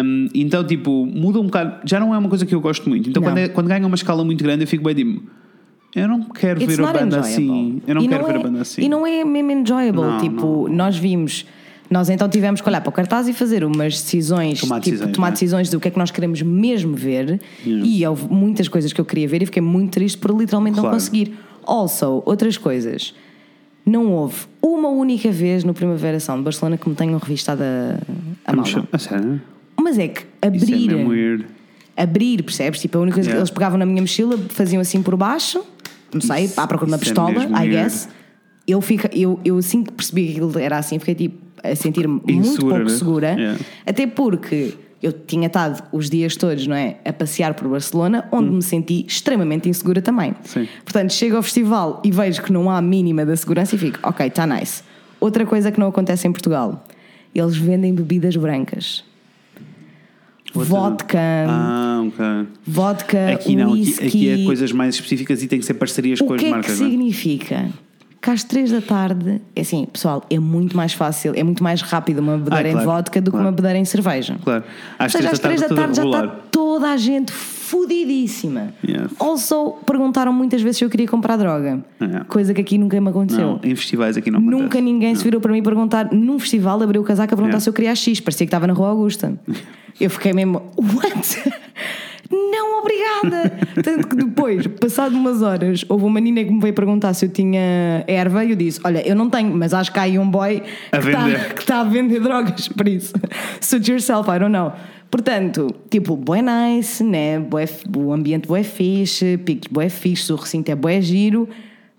Um, 0.03 0.27
então, 0.33 0.63
tipo, 0.65 1.05
muda 1.05 1.37
um 1.39 1.43
bocado. 1.43 1.81
Já 1.85 1.99
não 1.99 2.15
é 2.15 2.17
uma 2.17 2.29
coisa 2.29 2.45
que 2.45 2.55
eu 2.55 2.61
gosto 2.61 2.87
muito. 2.87 3.09
Então, 3.09 3.21
Não. 3.21 3.29
quando, 3.29 3.37
é- 3.39 3.49
quando 3.49 3.67
ganha 3.67 3.85
uma 3.85 3.95
escala 3.95 4.23
muito 4.23 4.41
grande, 4.43 4.63
eu 4.63 4.67
fico 4.67 4.83
bem 4.85 4.95
tipo. 4.95 5.21
Eu 5.95 6.07
não 6.07 6.21
quero 6.23 6.61
It's 6.61 6.77
ver 6.77 6.83
a 6.83 6.87
banda 6.93 7.17
enjoyable. 7.17 7.29
assim. 7.33 7.81
Eu 7.87 7.95
não 7.95 8.01
E 8.01 8.07
quero 8.07 8.25
ver 8.25 8.33
é, 8.35 8.37
a 8.37 8.43
banda 8.43 8.61
assim. 8.61 8.81
E 8.81 8.89
não 8.89 9.05
é 9.05 9.23
mesmo 9.25 9.51
enjoyable. 9.51 10.01
Não, 10.01 10.17
tipo, 10.19 10.67
nós 10.69 10.97
vimos. 10.97 11.45
Nós 11.89 12.09
então 12.09 12.29
tivemos 12.29 12.61
que 12.61 12.69
olhar 12.69 12.79
para 12.79 12.89
o 12.89 12.93
cartaz 12.93 13.27
e 13.27 13.33
fazer 13.33 13.65
umas 13.65 13.93
decisões, 14.01 14.61
Tomar 14.61 14.79
tipo, 14.79 14.91
decisões, 14.91 15.13
tomar 15.13 15.27
né? 15.27 15.31
decisões 15.33 15.69
do 15.69 15.77
que 15.77 15.89
é 15.89 15.91
que 15.91 15.99
nós 15.99 16.09
queremos 16.09 16.41
mesmo 16.41 16.95
ver. 16.95 17.41
Yeah. 17.65 17.85
E 17.85 18.07
houve 18.07 18.33
muitas 18.33 18.69
coisas 18.69 18.93
que 18.93 19.01
eu 19.01 19.03
queria 19.05 19.27
ver 19.27 19.41
e 19.43 19.45
fiquei 19.45 19.61
muito 19.61 19.91
triste 19.91 20.17
por 20.17 20.31
literalmente 20.31 20.77
não 20.77 20.83
Claro. 20.83 20.95
conseguir. 20.95 21.33
Also, 21.65 22.23
outras 22.25 22.57
coisas. 22.57 23.13
Não 23.85 24.13
houve 24.13 24.45
uma 24.61 24.87
única 24.87 25.29
vez 25.31 25.65
no 25.65 25.73
Primavera 25.73 26.19
Sound 26.21 26.39
de 26.39 26.43
Barcelona 26.45 26.77
que 26.77 26.87
me 26.87 26.95
tenham 26.95 27.19
revistado 27.19 27.61
a, 27.61 27.99
a 28.45 28.55
mala. 28.55 28.87
a 28.93 28.97
sério? 28.97 29.41
Mas 29.77 29.97
é 29.99 30.07
que 30.07 30.21
Isso 30.21 30.31
é 30.41 30.47
abrir. 30.47 31.45
abrir, 31.97 32.43
percebes? 32.43 32.79
Tipo, 32.79 32.99
a 32.99 33.01
única 33.01 33.15
coisa 33.15 33.27
que 33.27 33.31
Yeah. 33.33 33.41
eles 33.41 33.49
pegavam 33.49 33.77
na 33.77 33.85
minha 33.85 34.01
mochila, 34.01 34.37
faziam 34.49 34.79
assim 34.81 35.01
por 35.01 35.15
baixo, 35.17 35.61
não 36.13 36.21
sei, 36.21 36.51
à 36.55 36.67
procura 36.67 36.89
uma 36.89 36.97
é 36.97 36.99
pistola, 36.99 37.31
mesmo 37.31 37.57
I 37.57 37.69
guess. 37.69 38.09
Eu, 38.67 38.79
fico, 38.81 39.07
eu, 39.11 39.39
eu 39.43 39.57
assim 39.57 39.83
que 39.83 39.91
percebi 39.91 40.27
que 40.27 40.31
aquilo 40.33 40.59
era 40.59 40.77
assim, 40.77 40.99
fiquei 40.99 41.15
tipo 41.15 41.51
a 41.63 41.75
sentir-me 41.75 42.15
muito 42.15 42.31
Insegura, 42.31 42.75
pouco 42.75 42.91
né? 42.91 42.97
segura. 42.97 43.31
Yeah. 43.33 43.59
Até 43.85 44.07
porque 44.07 44.73
eu 45.01 45.11
tinha 45.11 45.47
estado 45.47 45.83
os 45.91 46.09
dias 46.09 46.35
todos, 46.35 46.67
não 46.67 46.75
é? 46.75 46.97
A 47.05 47.11
passear 47.11 47.53
por 47.53 47.67
Barcelona, 47.67 48.27
onde 48.31 48.49
me 48.51 48.61
senti 48.61 49.05
extremamente 49.07 49.67
insegura 49.67 50.01
também. 50.01 50.31
Hum. 50.31 50.35
Sim. 50.43 50.67
Portanto, 50.83 51.13
chego 51.13 51.37
ao 51.37 51.43
festival 51.43 52.01
e 52.03 52.11
vejo 52.11 52.41
que 52.41 52.51
não 52.51 52.69
há 52.69 52.77
a 52.77 52.81
mínima 52.81 53.25
da 53.25 53.35
segurança 53.35 53.75
e 53.75 53.77
fico, 53.77 53.99
ok, 54.03 54.27
está 54.27 54.45
nice. 54.45 54.83
Outra 55.19 55.45
coisa 55.45 55.71
que 55.71 55.79
não 55.79 55.87
acontece 55.87 56.27
em 56.27 56.31
Portugal, 56.31 56.83
eles 57.33 57.57
vendem 57.57 57.93
bebidas 57.93 58.35
brancas. 58.35 59.03
Vodka, 60.53 61.17
Ah, 61.47 62.03
ok. 62.05 62.47
vodka, 62.67 63.31
Aqui 63.31 63.55
não, 63.55 63.71
aqui, 63.73 63.81
whisky. 63.81 64.07
aqui 64.07 64.29
é 64.29 64.45
coisas 64.45 64.71
mais 64.71 64.95
específicas 64.95 65.41
e 65.43 65.47
tem 65.47 65.59
que 65.59 65.65
ser 65.65 65.75
parcerias 65.75 66.19
O 66.19 66.25
com 66.25 66.33
as 66.33 66.39
que 66.39 66.45
é 66.45 66.49
que 66.49 66.53
marcas, 66.55 66.79
não 66.79 66.87
é? 66.87 66.89
significa? 66.89 67.69
Que 68.21 68.29
às 68.29 68.43
três 68.43 68.69
da 68.69 68.81
tarde, 68.81 69.41
é 69.55 69.61
assim, 69.61 69.85
pessoal, 69.91 70.23
é 70.29 70.37
muito 70.37 70.77
mais 70.77 70.93
fácil, 70.93 71.33
é 71.35 71.43
muito 71.43 71.63
mais 71.63 71.81
rápido 71.81 72.19
uma 72.19 72.37
bebedeira 72.37 72.69
Ah, 72.69 72.71
claro, 72.73 72.89
em 72.89 72.93
vodka 72.95 73.21
do 73.21 73.31
claro. 73.31 73.43
que 73.43 73.47
uma 73.47 73.51
bebedeira 73.51 73.79
em 73.79 73.85
cerveja. 73.85 74.37
Claro. 74.43 74.63
Às 74.99 75.15
Ou 75.15 75.21
seja, 75.21 75.29
três 75.39 75.61
às 75.63 75.69
da 75.69 75.75
tarde, 75.75 75.93
três 75.95 75.97
da 75.97 76.03
tudo 76.03 76.15
a 76.15 76.19
tarde 76.19 76.27
já 76.27 76.33
está 76.35 76.41
toda 76.51 76.89
a 76.91 76.97
gente 76.97 77.33
fodidíssima. 77.71 78.73
Yeah. 78.87 79.09
Also, 79.19 79.73
perguntaram 79.85 80.33
muitas 80.33 80.61
vezes 80.61 80.77
se 80.77 80.85
eu 80.85 80.89
queria 80.89 81.07
comprar 81.07 81.37
droga. 81.37 81.83
Yeah. 82.01 82.25
Coisa 82.25 82.53
que 82.53 82.61
aqui 82.61 82.77
nunca 82.77 82.99
me 82.99 83.09
aconteceu. 83.09 83.47
Não, 83.47 83.59
em 83.63 83.75
festivais 83.75 84.17
aqui 84.17 84.29
não 84.29 84.39
Nunca 84.41 84.55
acontece. 84.65 84.81
ninguém 84.81 85.15
se 85.15 85.23
virou 85.23 85.39
para 85.39 85.51
mim 85.51 85.63
perguntar, 85.63 86.11
num 86.11 86.37
festival, 86.39 86.81
abriu 86.81 87.01
o 87.01 87.05
casaco 87.05 87.33
a 87.33 87.37
perguntar 87.37 87.51
Yeah. 87.57 87.63
se 87.63 87.69
eu 87.69 87.73
queria 87.73 87.95
X. 87.95 88.19
Parecia 88.19 88.45
que 88.45 88.49
estava 88.49 88.67
na 88.67 88.73
Rua 88.73 88.89
Augusta. 88.89 89.33
Eu 89.99 90.09
fiquei 90.09 90.31
mesmo, 90.33 90.61
what? 90.77 91.51
Não, 92.31 92.79
obrigada! 92.79 93.51
Tanto 93.83 94.07
que 94.07 94.15
depois, 94.15 94.65
passado 94.65 95.13
umas 95.13 95.41
horas, 95.41 95.83
houve 95.89 96.05
uma 96.05 96.13
menina 96.13 96.41
que 96.45 96.49
me 96.51 96.61
veio 96.61 96.73
perguntar 96.73 97.13
se 97.13 97.25
eu 97.25 97.29
tinha 97.29 98.05
erva 98.07 98.45
e 98.45 98.51
eu 98.51 98.55
disse: 98.55 98.79
Olha, 98.85 99.05
eu 99.05 99.13
não 99.15 99.29
tenho, 99.29 99.53
mas 99.53 99.73
acho 99.73 99.91
que 99.91 99.99
há 99.99 100.03
aí 100.03 100.17
um 100.17 100.29
boy 100.31 100.63
A 100.93 100.97
que 100.97 101.07
está 101.09 101.25
que 101.59 101.65
tá 101.65 101.79
a 101.81 101.83
vender 101.83 102.21
drogas, 102.21 102.69
por 102.69 102.87
isso. 102.87 103.13
Suit 103.59 103.91
yourself, 103.91 104.29
I 104.31 104.39
don't 104.39 104.53
know. 104.53 104.71
Portanto, 105.11 105.75
tipo, 105.89 106.15
bué 106.15 106.41
nice, 106.41 107.03
né? 107.03 107.37
Bué, 107.37 107.65
o 107.95 108.13
ambiente 108.13 108.47
bué 108.47 108.63
fixe, 108.63 109.37
piques 109.37 109.69
bué 109.71 109.89
fixe, 109.89 110.31
o 110.31 110.37
recinto 110.37 110.71
é 110.71 110.75
bué 110.75 111.01
giro, 111.01 111.47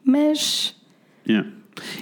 mas 0.04 0.74
Yeah. 1.28 1.48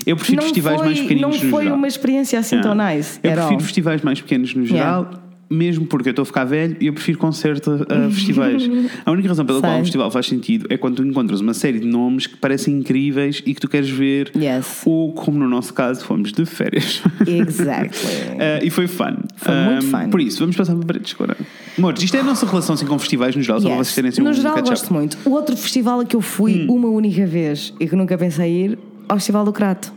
Eu 0.06 0.16
prefiro 0.16 0.36
não 0.38 0.42
festivais 0.44 0.76
foi, 0.78 0.86
mais 0.86 1.00
pequeninos 1.00 1.42
não 1.42 1.50
foi 1.50 1.62
geral. 1.64 1.78
uma 1.78 1.86
experiência 1.88 2.38
assim 2.38 2.56
Yeah. 2.56 2.74
tão 2.76 2.86
nice. 2.96 3.18
Eu 3.22 3.32
prefiro 3.32 3.54
all. 3.54 3.60
festivais 3.60 4.02
mais 4.02 4.20
pequenos 4.20 4.54
no 4.54 4.64
geral, 4.64 5.10
mesmo 5.50 5.84
porque 5.86 6.08
eu 6.08 6.12
estou 6.12 6.22
a 6.22 6.26
ficar 6.26 6.44
velho 6.44 6.76
e 6.80 6.86
eu 6.86 6.92
prefiro 6.92 7.18
concerto 7.18 7.84
a 7.88 8.08
festivais. 8.14 8.62
A 9.04 9.10
única 9.10 9.28
razão 9.28 9.44
pela 9.44 9.60
qual 9.60 9.72
Sei. 9.72 9.80
um 9.80 9.84
festival 9.84 10.10
faz 10.10 10.26
sentido 10.26 10.66
é 10.70 10.76
quando 10.76 10.96
tu 10.96 11.04
encontras 11.04 11.40
uma 11.40 11.52
série 11.54 11.80
de 11.80 11.86
nomes 11.88 12.26
que 12.28 12.36
parecem 12.36 12.74
incríveis 12.78 13.42
e 13.44 13.52
que 13.54 13.60
tu 13.60 13.68
queres 13.68 13.90
ver, 13.90 14.30
Yes. 14.36 14.82
ou 14.86 15.12
como 15.12 15.38
no 15.38 15.48
nosso 15.48 15.74
caso, 15.74 16.04
fomos 16.04 16.32
de 16.32 16.46
férias. 16.46 17.02
Exactly. 17.26 17.98
Uh, 18.00 18.62
e 18.64 18.70
foi 18.70 18.86
fun. 18.86 19.16
Foi 19.36 19.54
muito 19.54 19.86
Um, 19.86 19.90
fun. 19.90 20.10
Por 20.10 20.20
isso, 20.20 20.38
vamos 20.38 20.56
passar 20.56 20.74
para 20.76 20.86
paredes 20.86 21.14
agora. 21.14 21.36
Amores, 21.76 22.02
isto 22.02 22.16
é 22.16 22.20
a 22.20 22.24
nossa 22.24 22.46
relação 22.46 22.74
assim, 22.74 22.86
com 22.86 22.98
festivais 22.98 23.34
no 23.34 23.42
geral, 23.42 23.60
só 23.60 23.68
para 23.68 23.76
Yes. 23.78 23.86
vocês 23.88 23.94
terem 23.96 24.08
assim, 24.10 24.22
No 24.22 24.30
um 24.30 24.32
geral, 24.32 24.60
gosto 24.62 24.92
muito. 24.92 25.18
O 25.24 25.30
outro 25.30 25.56
festival 25.56 26.00
a 26.00 26.04
que 26.04 26.14
eu 26.16 26.20
fui 26.20 26.66
Hum. 26.68 26.74
uma 26.76 26.88
única 26.88 27.26
vez 27.26 27.72
e 27.80 27.86
que 27.88 27.96
nunca 27.96 28.16
pensei 28.16 28.50
ir, 28.66 28.78
ao 29.08 29.16
Festival 29.16 29.44
do 29.44 29.52
Crato. 29.52 29.92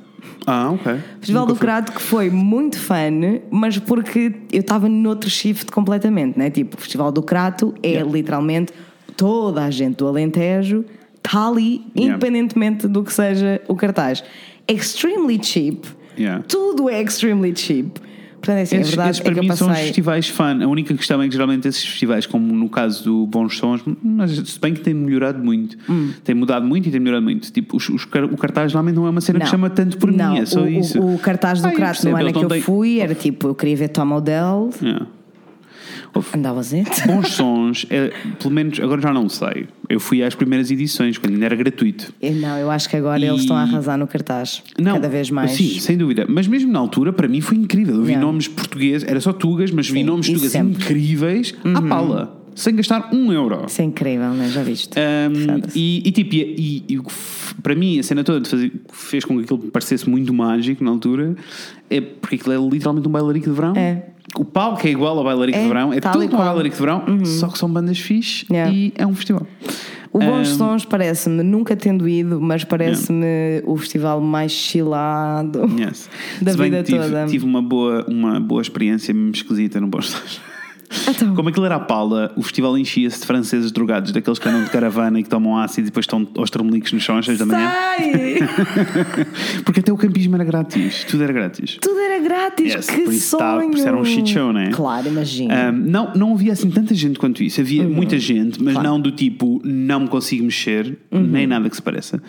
Ah, 0.46 0.72
ok. 0.72 0.98
Festival 1.20 1.44
Nunca 1.44 1.54
do. 1.54 1.60
Crato 1.60 1.92
que 1.94 2.02
foi 2.02 2.30
muito 2.30 2.78
fun, 2.80 3.40
mas 3.50 3.78
porque 3.78 4.34
eu 4.52 4.60
estava 4.62 4.90
noutro 4.90 5.30
shift 5.30 5.72
completamente, 5.72 6.38
né? 6.38 6.50
Tipo, 6.50 6.78
o 6.78 6.80
Festival 6.80 7.12
do 7.12 7.22
Crato 7.24 7.74
é 7.82 7.90
Yeah. 7.90 8.12
literalmente 8.12 8.74
toda 9.16 9.64
a 9.64 9.72
gente 9.72 9.98
do 9.98 10.08
Alentejo 10.08 10.84
está 11.18 11.48
ali, 11.48 11.86
Yeah. 11.96 12.16
independentemente 12.16 12.88
do 12.88 13.04
que 13.04 13.14
seja 13.14 13.62
o 13.68 13.76
cartaz. 13.76 14.24
Extremely 14.68 15.40
cheap. 15.42 15.86
Yeah. 16.18 16.44
Tudo 16.48 16.90
é 16.90 17.02
extremely 17.02 17.56
cheap. 17.56 18.00
Portanto, 18.44 18.58
é 18.58 18.62
assim, 18.64 18.76
Esses, 18.76 18.88
a 18.88 18.96
verdade 18.98 19.10
esses 19.12 19.22
é 19.22 19.24
para 19.24 19.34
eu 19.40 19.42
mim 19.44 19.56
são 19.56 19.68
os 19.68 19.72
passei. 19.74 19.86
festivais 19.86 20.28
fun. 20.28 20.64
A 20.64 20.68
única 20.68 20.94
questão 20.94 21.22
é 21.22 21.28
que 21.28 21.32
geralmente 21.34 21.66
esses 21.66 21.84
festivais, 21.86 22.26
como 22.26 22.54
no 22.54 22.68
caso 22.68 23.04
do 23.06 23.26
Bons 23.28 23.56
Sons, 23.58 23.82
mas 24.04 24.32
se 24.32 24.60
bem 24.60 24.74
que 24.74 24.82
tem 24.82 24.94
melhorado 24.94 25.42
muito, 25.42 25.78
Hum. 25.90 26.12
tem 26.26 26.36
mudado 26.36 26.66
muito 26.68 26.90
e 26.90 26.92
tem 26.92 27.00
melhorado 27.00 27.24
muito. 27.24 27.50
Tipo, 27.54 27.78
os, 27.78 27.88
os 27.88 28.04
o 28.04 28.38
cartaz 28.38 28.72
geralmente 28.72 28.96
não 28.96 29.08
é 29.08 29.10
uma 29.12 29.22
cena 29.22 29.40
que 29.40 29.48
chama 29.48 29.70
tanto 29.70 29.98
por 29.98 30.12
não, 30.12 30.34
mim, 30.34 30.40
é 30.40 30.46
só 30.46 30.62
o, 30.62 30.68
isso. 30.68 31.00
O, 31.02 31.16
o 31.16 31.20
cartaz 31.20 31.62
do 31.62 31.70
Ah, 31.70 31.72
Crato 31.72 32.08
no 32.10 32.16
ano 32.18 32.28
que 32.28 32.34
não 32.34 32.42
eu 32.44 32.50
têm- 32.50 32.62
fui 32.62 33.00
era 33.00 33.16
tipo, 33.16 33.48
eu 33.48 33.56
queria 33.56 33.78
ver 33.78 33.88
Tom 33.88 34.12
Odell, 34.12 34.70
Yeah. 34.82 35.08
And 36.36 36.42
that 36.44 36.56
was 36.56 36.74
it. 36.74 36.90
Bons 37.08 37.30
sons, 37.30 37.86
é, 37.90 38.12
pelo 38.40 38.54
menos 38.54 38.80
agora 38.80 39.02
já 39.02 39.12
não 39.14 39.28
sei. 39.30 39.68
Eu 39.90 40.00
fui 40.00 40.24
às 40.24 40.36
primeiras 40.36 40.70
edições, 40.72 41.18
quando 41.18 41.34
ainda 41.34 41.46
era 41.46 41.56
gratuito. 41.56 42.14
Eu 42.22 42.34
Não, 42.36 42.58
eu 42.58 42.70
acho 42.72 42.90
que 42.90 42.96
agora 42.98 43.20
E- 43.20 43.26
eles 43.28 43.42
estão 43.42 43.56
a 43.56 43.62
arrasar 43.62 43.98
no 43.98 44.08
cartaz. 44.08 44.64
Não, 44.80 44.94
cada 44.94 45.10
vez 45.10 45.30
mais. 45.30 45.52
Sim, 45.52 45.80
sem 45.80 45.98
dúvida. 45.98 46.26
Mas 46.28 46.48
mesmo 46.48 46.72
na 46.72 46.80
altura, 46.80 47.12
para 47.14 47.28
mim 47.28 47.42
foi 47.42 47.58
incrível. 47.58 47.96
Eu 47.96 48.02
vi 48.04 48.12
Yeah. 48.14 48.26
nomes 48.26 48.48
portugueses, 48.48 49.08
era 49.08 49.20
só 49.20 49.34
tugas, 49.34 49.72
mas 49.72 49.88
vi 49.90 50.00
Sim, 50.00 50.06
nomes 50.06 50.26
isso 50.28 50.36
tugas 50.36 50.52
sempre. 50.52 50.74
Uhum. 50.76 50.82
incríveis 50.82 51.56
à 51.76 51.82
pala, 51.82 52.43
sem 52.56 52.76
gastar 52.76 53.10
um 53.14 53.32
euro. 53.32 53.64
Isso 53.68 53.82
é 53.82 53.86
incrível, 53.86 54.30
né? 54.32 54.50
Já 54.50 54.64
viste? 54.64 54.98
Um, 54.98 55.62
e, 55.76 56.02
e 56.06 56.12
tipo, 56.12 56.36
e, 56.36 56.84
e- 56.88 57.02
para 57.62 57.76
mim 57.76 58.00
a 58.00 58.04
cena 58.04 58.24
toda 58.24 58.48
fazer, 58.48 58.72
fez 58.92 59.24
com 59.26 59.38
que 59.38 59.44
aquilo 59.44 59.60
parecesse 59.72 60.10
muito 60.10 60.34
mágico 60.34 60.84
na 60.84 60.92
altura, 60.92 61.36
é 61.90 62.02
porque 62.02 62.36
aquilo 62.36 62.54
é 62.54 62.70
literalmente 62.74 63.08
um 63.08 63.12
bailarico 63.12 63.50
de 63.50 63.56
verão. 63.56 63.74
É. 63.76 64.08
O 64.36 64.44
palco 64.46 64.88
é 64.88 64.90
igual 64.90 65.18
ao 65.18 65.24
bailarico 65.24 65.58
É, 65.58 65.62
de 65.62 65.68
verão, 65.68 65.94
é 65.94 66.00
tudo 66.00 66.28
qual. 66.30 66.42
Uhum. 66.42 66.48
bailarico 66.48 66.76
de 66.76 66.82
verão, 66.82 67.26
só 67.26 67.48
que 67.48 67.58
são 67.58 67.70
bandas 67.70 68.00
fixe 68.00 68.46
Yeah. 68.50 68.72
e 68.74 68.94
é 68.96 69.06
um 69.06 69.14
festival. 69.16 69.46
O 70.12 70.20
Bons 70.20 70.52
Um, 70.54 70.58
Sons 70.58 70.86
parece-me, 70.86 71.42
nunca 71.42 71.76
tendo 71.76 72.08
ido, 72.08 72.40
mas 72.40 72.64
parece-me 72.64 73.26
o 73.66 73.76
festival 73.78 74.22
mais 74.22 74.52
chilado 74.52 75.62
Yes. 75.80 76.08
da 76.42 76.52
vida 76.54 76.84
tive, 76.84 77.00
toda. 77.00 77.26
tive 77.26 77.46
uma 77.46 77.62
boa, 77.62 78.06
uma 78.08 78.40
boa 78.40 78.62
experiência 78.62 79.12
mesmo 79.14 79.32
esquisita 79.32 79.80
no 79.82 79.88
Bons 79.88 80.10
Sons. 80.12 80.42
Então. 81.10 81.36
Como 81.36 81.50
aquilo 81.50 81.66
era 81.66 81.76
a 81.76 81.80
Paula, 81.80 82.32
o 82.36 82.42
festival 82.44 82.78
enchia-se 82.78 83.20
de 83.20 83.26
franceses 83.26 83.72
drogados, 83.72 84.12
daqueles 84.12 84.40
que 84.40 84.48
andam 84.48 84.64
de 84.64 84.70
caravana 84.70 85.20
e 85.20 85.24
que 85.24 85.30
tomam 85.30 85.58
ácido 85.58 85.82
e 85.88 85.90
depois 85.90 86.04
estão 86.06 86.28
aos 86.38 86.50
tremelicos 86.50 86.92
no 86.94 87.00
chão 87.00 87.18
às 87.18 87.26
6 87.26 87.40
da 87.40 87.46
manhã. 87.46 87.72
Porque 89.66 89.80
até 89.80 89.92
o 89.92 89.98
campismo 89.98 90.36
era 90.36 90.44
grátis, 90.44 91.04
tudo 91.06 91.24
era 91.24 91.34
grátis. 91.34 91.78
Tudo 91.82 92.00
era 92.00 92.20
grátis, 92.24 92.74
Yes, 92.74 92.88
que 92.90 93.02
por 93.02 93.14
isso 93.14 93.38
tá- 93.38 93.56
sonho! 93.56 93.70
por 93.70 93.78
isso 93.78 93.88
era 93.88 93.98
um 93.98 94.06
shit 94.06 94.30
show, 94.30 94.52
né? 94.54 94.70
Claro, 94.74 95.08
imagina. 95.08 95.70
Um, 95.70 95.72
não, 95.74 96.14
não 96.14 96.34
havia 96.34 96.54
assim 96.54 96.70
tanta 96.70 96.94
gente 96.94 97.20
quanto 97.20 97.44
isso. 97.44 97.62
Havia 97.62 97.84
muita 97.84 98.18
gente, 98.20 98.62
mas 98.62 98.74
Uhum. 98.76 98.82
Claro. 98.82 98.88
Uhum. 98.90 98.94
não 98.96 99.02
do 99.02 99.12
tipo 99.12 99.62
não 99.64 100.00
me 100.02 100.08
consigo 100.08 100.44
mexer, 100.44 100.98
nem 101.12 101.46
nada 101.48 101.70
que 101.70 101.76
se 101.76 101.82
pareça. 101.82 102.22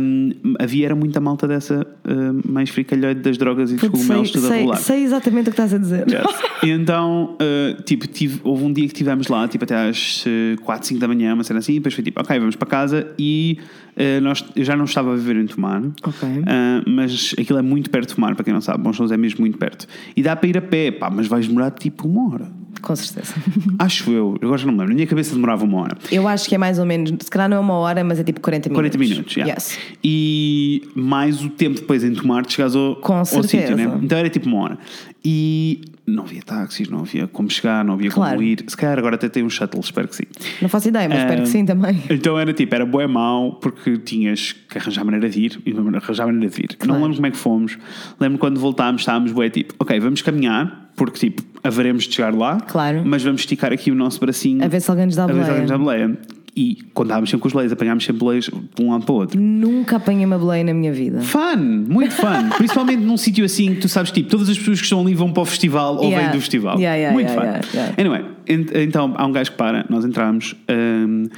Um, 0.00 0.30
havia 0.58 0.86
era 0.86 0.94
muita 0.94 1.20
malta 1.20 1.46
dessa 1.46 1.86
um, 2.06 2.40
mais 2.50 2.70
fricalhoide 2.70 3.20
das 3.20 3.36
drogas 3.36 3.70
e 3.70 3.76
dos 3.76 3.88
cogumelos, 3.88 4.30
sei, 4.30 4.40
tudo 4.40 4.46
a 4.46 4.48
sei, 4.50 4.62
rolar. 4.62 4.76
sei 4.76 5.02
exatamente 5.04 5.42
o 5.50 5.52
que 5.52 5.60
estás 5.60 5.74
a 5.74 5.78
dizer. 5.78 6.06
Yes. 6.08 6.22
Então, 6.62 7.36
uh, 7.40 7.77
tipo, 7.84 8.06
tive- 8.06 8.40
houve 8.44 8.64
um 8.64 8.72
dia 8.72 8.84
que 8.84 8.92
estivemos 8.92 9.28
lá, 9.28 9.46
tipo, 9.48 9.64
até 9.64 9.88
às 9.88 10.24
uh, 10.26 10.60
4, 10.62 10.86
5 10.88 11.00
da 11.00 11.08
manhã, 11.08 11.34
uma 11.34 11.44
cena 11.44 11.58
assim, 11.60 11.72
e 11.72 11.74
depois 11.76 11.94
foi 11.94 12.04
tipo, 12.04 12.20
ok, 12.20 12.38
vamos 12.38 12.56
para 12.56 12.68
casa 12.68 13.12
e 13.18 13.58
uh, 13.96 14.20
nós, 14.20 14.44
eu 14.56 14.64
já 14.64 14.76
não 14.76 14.84
estava 14.84 15.12
a 15.12 15.16
viver 15.16 15.36
em 15.36 15.46
Tomar, 15.46 15.82
Ok. 16.02 16.28
uh, 16.28 16.42
mas 16.90 17.34
aquilo 17.38 17.58
é 17.58 17.62
muito 17.62 17.90
perto 17.90 18.08
de 18.08 18.14
Tomar, 18.14 18.34
para 18.34 18.44
quem 18.44 18.52
não 18.54 18.60
sabe, 18.60 18.82
Bons 18.82 18.96
Sons 18.96 19.10
é 19.12 19.16
mesmo 19.16 19.40
muito 19.40 19.58
perto. 19.58 19.86
E 20.16 20.22
dá 20.22 20.34
para 20.36 20.48
ir 20.48 20.58
a 20.58 20.62
pé, 20.62 20.90
pá, 20.90 21.08
mas 21.10 21.26
vais 21.26 21.46
demorar 21.46 21.70
tipo 21.72 22.06
uma 22.08 22.32
hora. 22.32 22.48
Com 22.80 22.94
certeza. 22.96 23.34
Acho 23.78 24.10
eu, 24.10 24.36
agora 24.42 24.58
já 24.58 24.66
não 24.66 24.72
me 24.72 24.78
lembro, 24.80 24.88
na 24.92 24.94
minha 24.96 25.06
cabeça 25.06 25.34
demorava 25.34 25.64
uma 25.64 25.78
hora. 25.82 25.96
Eu 26.10 26.26
acho 26.28 26.48
que 26.48 26.54
é 26.54 26.58
mais 26.58 26.78
ou 26.78 26.86
menos, 26.86 27.10
se 27.20 27.30
calhar 27.30 27.48
não 27.48 27.56
é 27.56 27.60
uma 27.60 27.74
hora, 27.74 28.02
mas 28.04 28.18
é 28.18 28.24
tipo 28.24 28.40
40 28.40 28.68
minutos. 28.68 28.90
40 28.96 28.98
minutos, 28.98 29.36
yeah. 29.36 29.54
Yes. 29.54 29.78
E 30.02 30.82
mais 30.94 31.42
o 31.44 31.48
tempo 31.50 31.80
depois 31.80 32.02
em 32.04 32.12
tomar 32.14 32.42
de 32.44 32.52
chegares 32.52 32.74
ao, 32.74 32.96
Com 32.96 33.14
ao 33.14 33.24
sítio, 33.24 33.76
né? 33.76 33.98
Então 34.02 34.18
era 34.18 34.28
tipo 34.30 34.46
uma 34.48 34.58
hora. 34.62 34.78
E 35.24 35.80
não 36.06 36.22
havia 36.24 36.40
táxis, 36.42 36.88
não 36.88 37.00
havia 37.00 37.26
como 37.26 37.50
chegar, 37.50 37.84
não 37.84 37.94
havia 37.94 38.10
Claro. 38.10 38.36
como 38.36 38.42
ir. 38.48 38.64
Se 38.66 38.76
calhar 38.76 38.98
agora 38.98 39.16
até 39.16 39.28
tem 39.28 39.42
um 39.42 39.50
shuttle, 39.50 39.80
espero 39.80 40.08
que 40.08 40.16
sim. 40.16 40.22
Não 40.62 40.68
faço 40.68 40.88
ideia, 40.88 41.08
mas 41.08 41.18
espero 41.18 41.40
Ah, 41.40 41.42
que 41.42 41.48
sim 41.48 41.64
também. 41.66 42.02
Então 42.08 42.38
era 42.38 42.52
tipo, 42.52 42.74
era 42.74 42.86
bué 42.86 43.06
mau 43.06 43.52
porque 43.56 43.98
tinhas 43.98 44.52
que 44.68 44.78
arranjar 44.78 45.04
maneira 45.04 45.28
de 45.28 45.40
ir 45.40 45.60
e 45.66 45.72
arranjar 45.96 46.26
maneira 46.26 46.48
de 46.48 46.56
vir. 46.56 46.76
Claro. 46.78 46.94
Não 46.94 47.00
lembro 47.02 47.16
como 47.16 47.26
é 47.26 47.30
que 47.30 47.36
fomos. 47.36 47.78
Lembro 48.18 48.38
quando 48.38 48.58
voltámos, 48.58 49.02
estávamos 49.02 49.32
bué 49.32 49.50
tipo, 49.50 49.74
ok, 49.78 49.98
vamos 50.00 50.22
caminhar, 50.22 50.90
porque 50.96 51.18
tipo, 51.28 51.42
haveremos 51.62 52.04
de 52.04 52.14
chegar 52.14 52.34
lá, 52.34 52.58
Claro. 52.60 53.02
mas 53.04 53.22
vamos 53.22 53.40
esticar 53.42 53.72
aqui 53.72 53.90
o 53.90 53.94
nosso 53.94 54.20
bracinho 54.20 54.64
A 54.64 54.68
ver 54.68 54.80
se 54.80 54.90
alguém 54.90 55.06
nos 55.06 55.16
dá 55.16 55.24
a 55.24 55.26
ver 55.26 55.32
se 55.34 55.38
boleia. 55.38 55.50
alguém 55.50 55.62
nos 55.62 55.70
dá 55.70 55.78
boleia. 55.78 56.18
E 56.56 56.76
quando 56.92 57.10
sempre 57.26 57.38
com 57.38 57.46
os 57.46 57.54
leis, 57.54 57.70
apanhámos 57.70 58.04
sempre 58.04 58.26
leis 58.26 58.46
de 58.46 58.82
um 58.82 58.90
lado 58.90 59.04
para 59.04 59.12
o 59.12 59.16
outro. 59.18 59.40
Nunca 59.40 59.94
apanhei 59.96 60.24
uma 60.26 60.36
boleia 60.38 60.64
na 60.64 60.74
minha 60.74 60.92
vida. 60.92 61.20
Fun, 61.20 61.56
muito 61.88 62.12
fun. 62.16 62.48
Principalmente 62.58 63.00
num 63.00 63.16
sítio 63.16 63.44
assim 63.44 63.74
que 63.76 63.82
tu 63.82 63.88
sabes, 63.88 64.10
tipo, 64.10 64.28
todas 64.28 64.48
as 64.48 64.58
pessoas 64.58 64.78
que 64.78 64.84
estão 64.84 65.00
ali 65.00 65.14
vão 65.14 65.32
para 65.32 65.42
o 65.42 65.46
festival 65.46 65.94
ou 65.98 66.04
Yeah. 66.08 66.22
vêm 66.30 66.36
do 66.36 66.40
festival. 66.40 66.76
Yeah, 66.80 66.96
yeah, 66.96 67.14
muito 67.14 67.30
yeah, 67.30 67.62
fun. 67.62 67.68
yeah. 67.76 67.94
Anyway, 67.96 68.24
ent- 68.48 68.72
então 68.74 69.14
há 69.16 69.24
um 69.24 69.30
gajo 69.30 69.52
que 69.52 69.56
para, 69.56 69.86
nós 69.88 70.04
entramos 70.04 70.56
hum, 70.68 71.28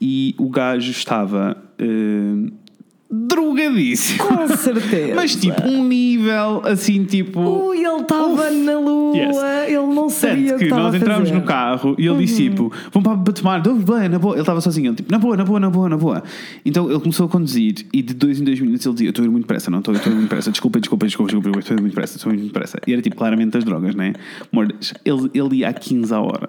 e 0.00 0.34
o 0.38 0.48
gajo 0.48 0.90
estava 0.90 1.58
hum, 1.78 2.48
drogadíssimo. 3.10 4.24
Com 4.24 4.48
certeza. 4.56 5.14
Mas 5.14 5.34
tipo, 5.34 5.62
um 5.62 5.84
nível 5.86 6.62
assim, 6.64 7.04
tipo. 7.04 7.40
Ui, 7.40 7.78
ele 7.78 8.00
estava 8.02 8.50
na 8.50 8.78
lua, 8.78 9.16
Yes. 9.16 9.36
ele 9.66 9.94
não 9.94 10.08
sabia 10.08 10.50
Tanto 10.52 10.58
que 10.58 10.64
que 10.66 10.70
nós 10.70 10.94
entramos. 10.94 11.30
Uhum. 11.30 11.36
no 11.36 11.42
carro 11.42 11.96
e 11.98 12.06
ele 12.06 12.18
disse 12.18 12.48
tipo, 12.48 12.72
vamos 12.92 13.22
para 13.24 13.32
tomar, 13.32 13.60
bem, 13.60 14.08
na 14.08 14.18
boa. 14.18 14.34
Ele 14.34 14.42
estava 14.42 14.60
sozinho, 14.60 14.88
ele 14.90 14.96
tipo, 14.96 15.10
na 15.10 15.18
boa, 15.18 15.36
na 15.36 15.44
boa, 15.44 15.58
na 15.60 15.70
boa, 15.70 15.88
na 15.88 15.96
boa. 15.96 16.22
Então 16.64 16.88
ele 16.90 17.00
começou 17.00 17.26
a 17.26 17.28
conduzir 17.28 17.74
e 17.92 18.02
de 18.02 18.14
dois 18.14 18.40
em 18.40 18.44
dois 18.44 18.60
minutos 18.60 18.86
ele 18.86 18.94
dizia, 18.94 19.08
eu 19.08 19.10
estou 19.10 19.22
a 19.24 19.26
ir 19.26 19.30
muito 19.30 19.44
depressa, 19.44 19.70
não 19.70 19.80
estou, 19.80 19.94
a 19.94 19.98
ir 19.98 20.06
muito 20.10 20.22
depressa, 20.22 20.50
desculpa, 20.50 20.78
desculpa, 20.80 21.06
desculpa, 21.06 21.32
desculpa, 21.32 21.58
estou 21.58 21.74
a 21.74 21.78
ir 21.78 21.80
muito 21.80 21.92
depressa, 21.92 22.16
estou 22.16 22.30
a 22.30 22.34
ir 22.34 22.38
muito 22.38 22.52
depressa. 22.52 22.78
E 22.86 22.92
era 22.92 23.02
tipo 23.02 23.16
claramente 23.16 23.56
as 23.56 23.64
drogas, 23.64 23.94
né? 23.94 24.12
Ele, 25.04 25.30
ele 25.34 25.56
ia 25.56 25.68
a 25.68 25.72
15 25.72 26.14
a 26.14 26.20
hora. 26.20 26.48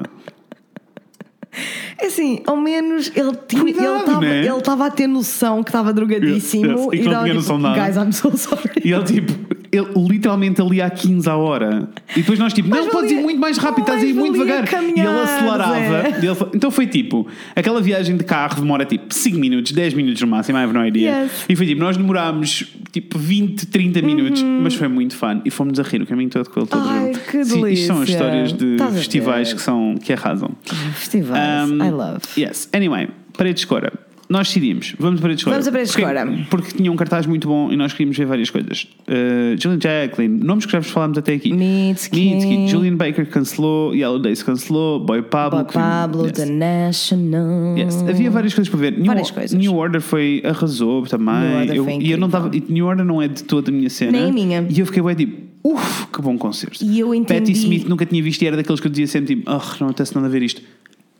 É 1.97 2.07
assim, 2.07 2.39
ao 2.47 2.55
menos 2.57 3.11
ele 3.15 3.31
tinha- 3.47 3.61
Cuidado, 3.61 4.23
ele 4.23 4.47
estava 4.57 4.83
né? 4.83 4.87
a 4.89 4.91
ter 4.91 5.07
noção 5.07 5.61
que 5.63 5.69
estava 5.69 5.93
drogadíssimo 5.93 6.65
Yes, 6.65 6.79
yes, 6.79 6.87
e 6.93 6.97
que 6.97 7.03
não 7.03 7.11
tinha 7.11 7.23
tipo, 7.25 7.35
noção 7.35 7.57
de 7.57 7.63
nada. 7.63 7.85
Guys, 7.85 7.97
I'm 7.97 8.11
so 8.13 8.37
sorry. 8.37 8.69
E 8.83 8.91
ele 8.91 9.03
tipo, 9.03 9.33
ele 9.71 10.07
literalmente 10.09 10.61
ali 10.61 10.81
a 10.81 10.89
15 10.89 11.29
a 11.29 11.35
hora. 11.35 11.89
E 12.15 12.21
depois 12.21 12.39
nós 12.39 12.53
tipo, 12.53 12.69
não, 12.69 12.77
Mais 12.79 12.91
podes 12.91 13.11
ir 13.11 13.21
muito 13.21 13.39
mais 13.39 13.57
rápido, 13.57 13.81
estás 13.81 14.01
a 14.01 14.05
ir 14.05 14.13
muito 14.13 14.33
devagar. 14.33 14.65
e 14.83 14.99
ele 14.99 15.07
acelerava. 15.07 15.73
Zé. 15.73 16.19
E 16.21 16.25
ele 16.25 16.37
então 16.55 16.71
foi 16.71 16.87
tipo, 16.87 17.27
aquela 17.55 17.81
viagem 17.81 18.15
de 18.15 18.23
carro 18.23 18.61
demora 18.61 18.85
tipo 18.85 19.13
5 19.13 19.37
minutos, 19.37 19.71
10 19.73 19.93
minutos 19.93 20.21
no 20.21 20.27
máximo, 20.27 20.57
I 20.57 20.61
have 20.63 20.73
no 20.73 20.85
idea. 20.85 21.23
Yes. 21.23 21.31
E 21.49 21.55
foi 21.55 21.65
tipo, 21.65 21.81
nós 21.81 21.97
demorámos 21.97 22.65
tipo 22.91 23.17
20, 23.19 23.67
30 23.67 24.01
minutos, 24.01 24.41
mas 24.43 24.73
foi 24.73 24.87
muito 24.87 25.15
fun. 25.15 25.41
E 25.45 25.49
fomos 25.51 25.79
a 25.79 25.83
rir 25.83 26.01
o 26.01 26.05
caminho 26.05 26.29
todo 26.29 26.49
com 26.49 26.59
ele 26.61 26.67
todo 26.69 26.81
Uhum. 26.81 26.89
Ai, 26.89 27.05
junto. 27.13 27.19
que 27.31 27.43
Sim, 27.45 27.67
Isto 27.69 27.87
são 27.87 27.95
delícia. 27.97 28.13
histórias 28.13 28.53
de 28.53 28.65
Estás 28.73 28.91
a 28.93 28.97
festivais 28.97 29.53
que, 29.53 29.61
são, 29.61 29.95
que 30.01 30.11
arrasam. 30.13 30.49
Festivais, 30.95 31.40
Um, 31.41 31.83
I 31.83 31.89
love. 31.91 32.21
Yes. 32.37 32.69
Anyway, 32.73 33.07
parede 33.37 33.55
de 33.55 33.59
escora. 33.61 33.91
Nós 34.29 34.47
decidimos, 34.47 34.95
vamos 34.97 35.19
a 35.19 35.21
parede 35.23 35.39
de 35.39 35.41
escora. 35.41 35.55
Vamos 35.57 35.67
a 35.67 35.71
Parede 35.73 35.89
de 35.89 35.93
Porque- 35.93 36.09
Escora. 36.13 36.47
Porque 36.49 36.77
tinha 36.77 36.89
um 36.89 36.95
cartaz 36.95 37.25
muito 37.25 37.49
bom 37.49 37.69
e 37.69 37.75
nós 37.75 37.91
queríamos 37.91 38.17
ver 38.17 38.25
várias 38.25 38.49
coisas. 38.49 38.87
Uh, 39.05 39.61
Julian 39.61 39.77
Jacqueline, 39.81 40.41
nomes 40.41 40.65
que 40.65 40.71
já 40.71 40.79
vos 40.79 40.89
falámos 40.89 41.17
até 41.17 41.33
aqui. 41.33 41.51
Mitski. 41.51 42.65
Julian 42.69 42.95
Baker 42.95 43.27
cancelou, 43.29 43.93
Yellow 43.93 44.19
Days 44.19 44.41
cancelou, 44.41 45.01
Boy 45.05 45.21
Pablo. 45.21 45.63
Boy 45.65 45.73
Pablo, 45.73 46.23
yes. 46.27 46.31
The 46.31 46.45
National. 46.45 47.77
Yes. 47.77 48.01
Havia 48.07 48.31
várias 48.31 48.53
coisas 48.53 48.69
para 48.71 48.79
ver. 48.79 48.93
New, 48.93 49.05
Várias 49.05 49.31
coisas. 49.31 49.51
New 49.57 49.75
Order 49.75 49.99
foi, 49.99 50.41
arrasou 50.45 51.03
também. 51.03 51.35
New 51.35 51.57
Order 51.59 51.75
eu, 51.75 51.89
e 52.01 52.11
eu 52.11 52.17
não 52.17 52.27
estava. 52.27 52.49
New 52.69 52.85
Order 52.85 53.05
não 53.05 53.21
é 53.21 53.27
de 53.27 53.43
toda 53.43 53.69
a 53.69 53.73
minha 53.73 53.89
cena. 53.89 54.11
Nem 54.13 54.29
a 54.29 54.33
minha. 54.33 54.65
E 54.69 54.79
eu 54.79 54.85
fiquei 54.85 55.01
bem 55.01 55.15
tipo, 55.15 55.41
uff, 55.73 56.07
que 56.07 56.21
bom 56.21 56.37
concerto. 56.37 56.83
E 56.85 56.99
eu 56.99 57.13
entendi- 57.13 57.39
Patti 57.41 57.51
Smith 57.51 57.85
nunca 57.87 58.05
tinha 58.05 58.21
visto 58.23 58.41
e 58.41 58.47
era 58.47 58.55
daqueles 58.55 58.79
que 58.79 58.87
eu 58.87 58.91
dizia 58.91 59.07
sempre 59.07 59.35
tipo, 59.35 59.49
ah, 59.51 59.61
não 59.79 59.87
apetece 59.87 60.15
nada 60.15 60.27
a 60.27 60.29
ver 60.29 60.41
isto. 60.41 60.61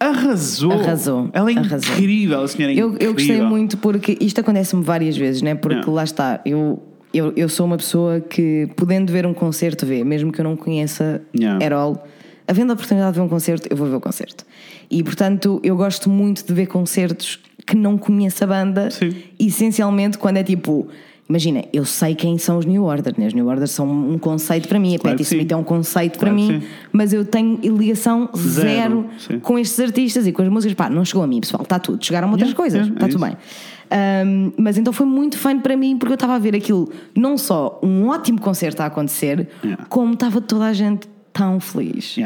Arrasou. 0.06 0.72
Arrasou. 0.72 1.30
Ela 1.32 1.52
é 1.52 1.58
Arrasou. 1.58 1.94
incrível, 1.94 2.42
a 2.42 2.48
senhora 2.48 2.74
é 2.74 2.78
Eu, 2.78 2.96
eu 3.00 3.14
gostei 3.14 3.36
incrível. 3.36 3.46
muito 3.48 3.78
porque 3.78 4.18
isto 4.20 4.42
acontece-me 4.42 4.84
várias 4.84 5.16
vezes, 5.16 5.42
né? 5.42 5.54
Porque 5.56 5.76
Yeah. 5.76 5.92
lá 5.92 6.04
está, 6.04 6.42
eu, 6.46 6.82
eu, 7.14 7.32
eu 7.36 7.48
sou 7.48 7.66
uma 7.66 7.78
pessoa 7.78 8.20
que, 8.20 8.68
podendo 8.76 9.12
ver 9.14 9.26
um 9.26 9.34
concerto, 9.34 9.86
vê, 9.86 10.04
mesmo 10.04 10.32
que 10.32 10.42
eu 10.42 10.44
não 10.44 10.56
conheça 10.56 11.22
Yeah. 11.38 11.64
at 11.66 11.72
all, 11.72 12.08
havendo 12.48 12.72
a 12.72 12.74
oportunidade 12.74 13.14
de 13.14 13.20
ver 13.20 13.26
um 13.26 13.30
concerto, 13.30 13.68
eu 13.70 13.78
vou 13.78 13.88
ver 13.88 13.96
o 13.96 14.02
concerto. 14.02 14.44
E 14.90 15.04
portanto, 15.04 15.60
eu 15.64 15.78
gosto 15.78 16.10
muito 16.10 16.46
de 16.46 16.54
ver 16.54 16.66
concertos 16.68 17.40
que 17.68 17.76
não 17.76 17.96
conheço 17.98 18.44
a 18.44 18.48
banda, 18.48 18.90
Sim. 18.90 19.14
essencialmente 19.40 20.18
quando 20.18 20.38
é 20.38 20.44
tipo. 20.44 20.88
Imagina, 21.32 21.64
eu 21.72 21.86
sei 21.86 22.14
quem 22.14 22.38
são 22.38 22.58
os 22.58 22.66
New 22.66 22.84
Order, 22.84 23.14
né? 23.18 23.26
Os 23.28 23.34
New 23.34 23.48
Order 23.48 23.66
são 23.66 23.90
um 23.90 24.18
conceito 24.18 24.68
para 24.68 24.78
mim, 24.78 24.96
a 24.96 25.00
Claro 25.00 25.16
Patti 25.18 25.26
sim. 25.28 25.36
Smith 25.38 25.50
é 25.50 25.56
um 25.56 25.64
conceito 25.64 26.20
para 26.20 26.30
Claro 26.30 26.46
que 26.46 26.54
mim, 26.60 26.64
mas 26.92 27.14
eu 27.14 27.24
tenho 27.24 27.58
ligação 27.78 28.30
Zero, 28.36 29.06
zero, 29.18 29.40
com 29.40 29.58
estes 29.58 29.80
artistas 29.80 30.28
e 30.28 30.34
com 30.34 30.42
as 30.42 30.50
músicas. 30.50 30.76
Pá, 30.76 30.90
não 30.90 31.06
chegou 31.06 31.24
a 31.24 31.28
mim, 31.28 31.40
pessoal, 31.40 31.64
está 31.64 31.80
tudo. 31.80 32.04
Chegaram 32.06 32.30
outras 32.30 32.50
Yeah, 32.50 32.58
coisas, 32.58 32.80
yeah, 32.82 32.94
está 32.94 33.06
é 33.06 33.10
tudo 33.10 33.26
isso. 33.26 33.38
bem. 33.38 34.26
Um, 34.28 34.52
mas 34.58 34.78
então 34.78 34.92
foi 34.92 35.06
muito 35.06 35.38
fun 35.38 35.60
para 35.60 35.78
mim 35.78 35.98
porque 35.98 36.12
eu 36.12 36.16
estava 36.16 36.36
a 36.36 36.40
ver 36.40 36.54
aquilo, 36.54 36.90
não 37.16 37.38
só 37.38 37.80
um 37.82 38.08
ótimo 38.08 38.42
concerto 38.42 38.82
a 38.84 38.88
acontecer, 38.88 39.48
Yeah. 39.64 39.86
como 39.88 40.14
estava 40.14 40.42
toda 40.42 40.66
a 40.66 40.74
gente 40.74 41.08
tão 41.32 41.62
feliz. 41.62 42.18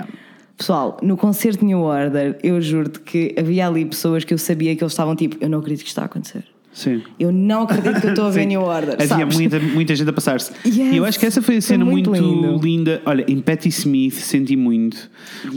Pessoal, 0.57 0.97
no 1.03 1.15
concerto 1.15 1.63
New 1.63 1.81
Order, 1.81 2.39
eu 2.41 2.59
juro-te 2.59 3.01
que 3.01 3.35
havia 3.37 3.67
ali 3.67 3.85
pessoas 3.85 4.23
que 4.23 4.33
eu 4.33 4.37
sabia 4.39 4.75
que 4.75 4.83
eles 4.83 4.93
estavam 4.93 5.15
tipo, 5.15 5.37
eu 5.39 5.47
não 5.49 5.59
acredito 5.59 5.81
que 5.83 5.89
isto 5.89 5.97
está 5.97 6.01
a 6.03 6.05
acontecer. 6.05 6.43
Sim. 6.75 7.01
Eu 7.17 7.31
não 7.31 7.61
acredito 7.63 8.01
que 8.01 8.07
eu 8.07 8.09
estou 8.09 8.25
a 8.25 8.29
ver. 8.29 8.43
New 8.45 8.61
Order. 8.61 8.95
Havia 8.95 9.07
sabes? 9.07 9.35
muita, 9.37 9.59
muita 9.59 9.95
gente 9.95 10.09
a 10.09 10.13
passar-se. 10.13 10.51
Yes. 10.65 10.75
E 10.93 10.97
eu 10.97 11.05
acho 11.05 11.17
que 11.17 11.25
essa 11.25 11.41
foi 11.41 11.55
a 11.55 11.61
cena 11.61 11.85
muito, 11.85 12.11
muito 12.11 12.61
linda. 12.65 13.01
Olha, 13.05 13.23
em 13.29 13.39
Patti 13.39 13.69
Smith 13.69 14.13
senti 14.15 14.57
muito. 14.57 15.09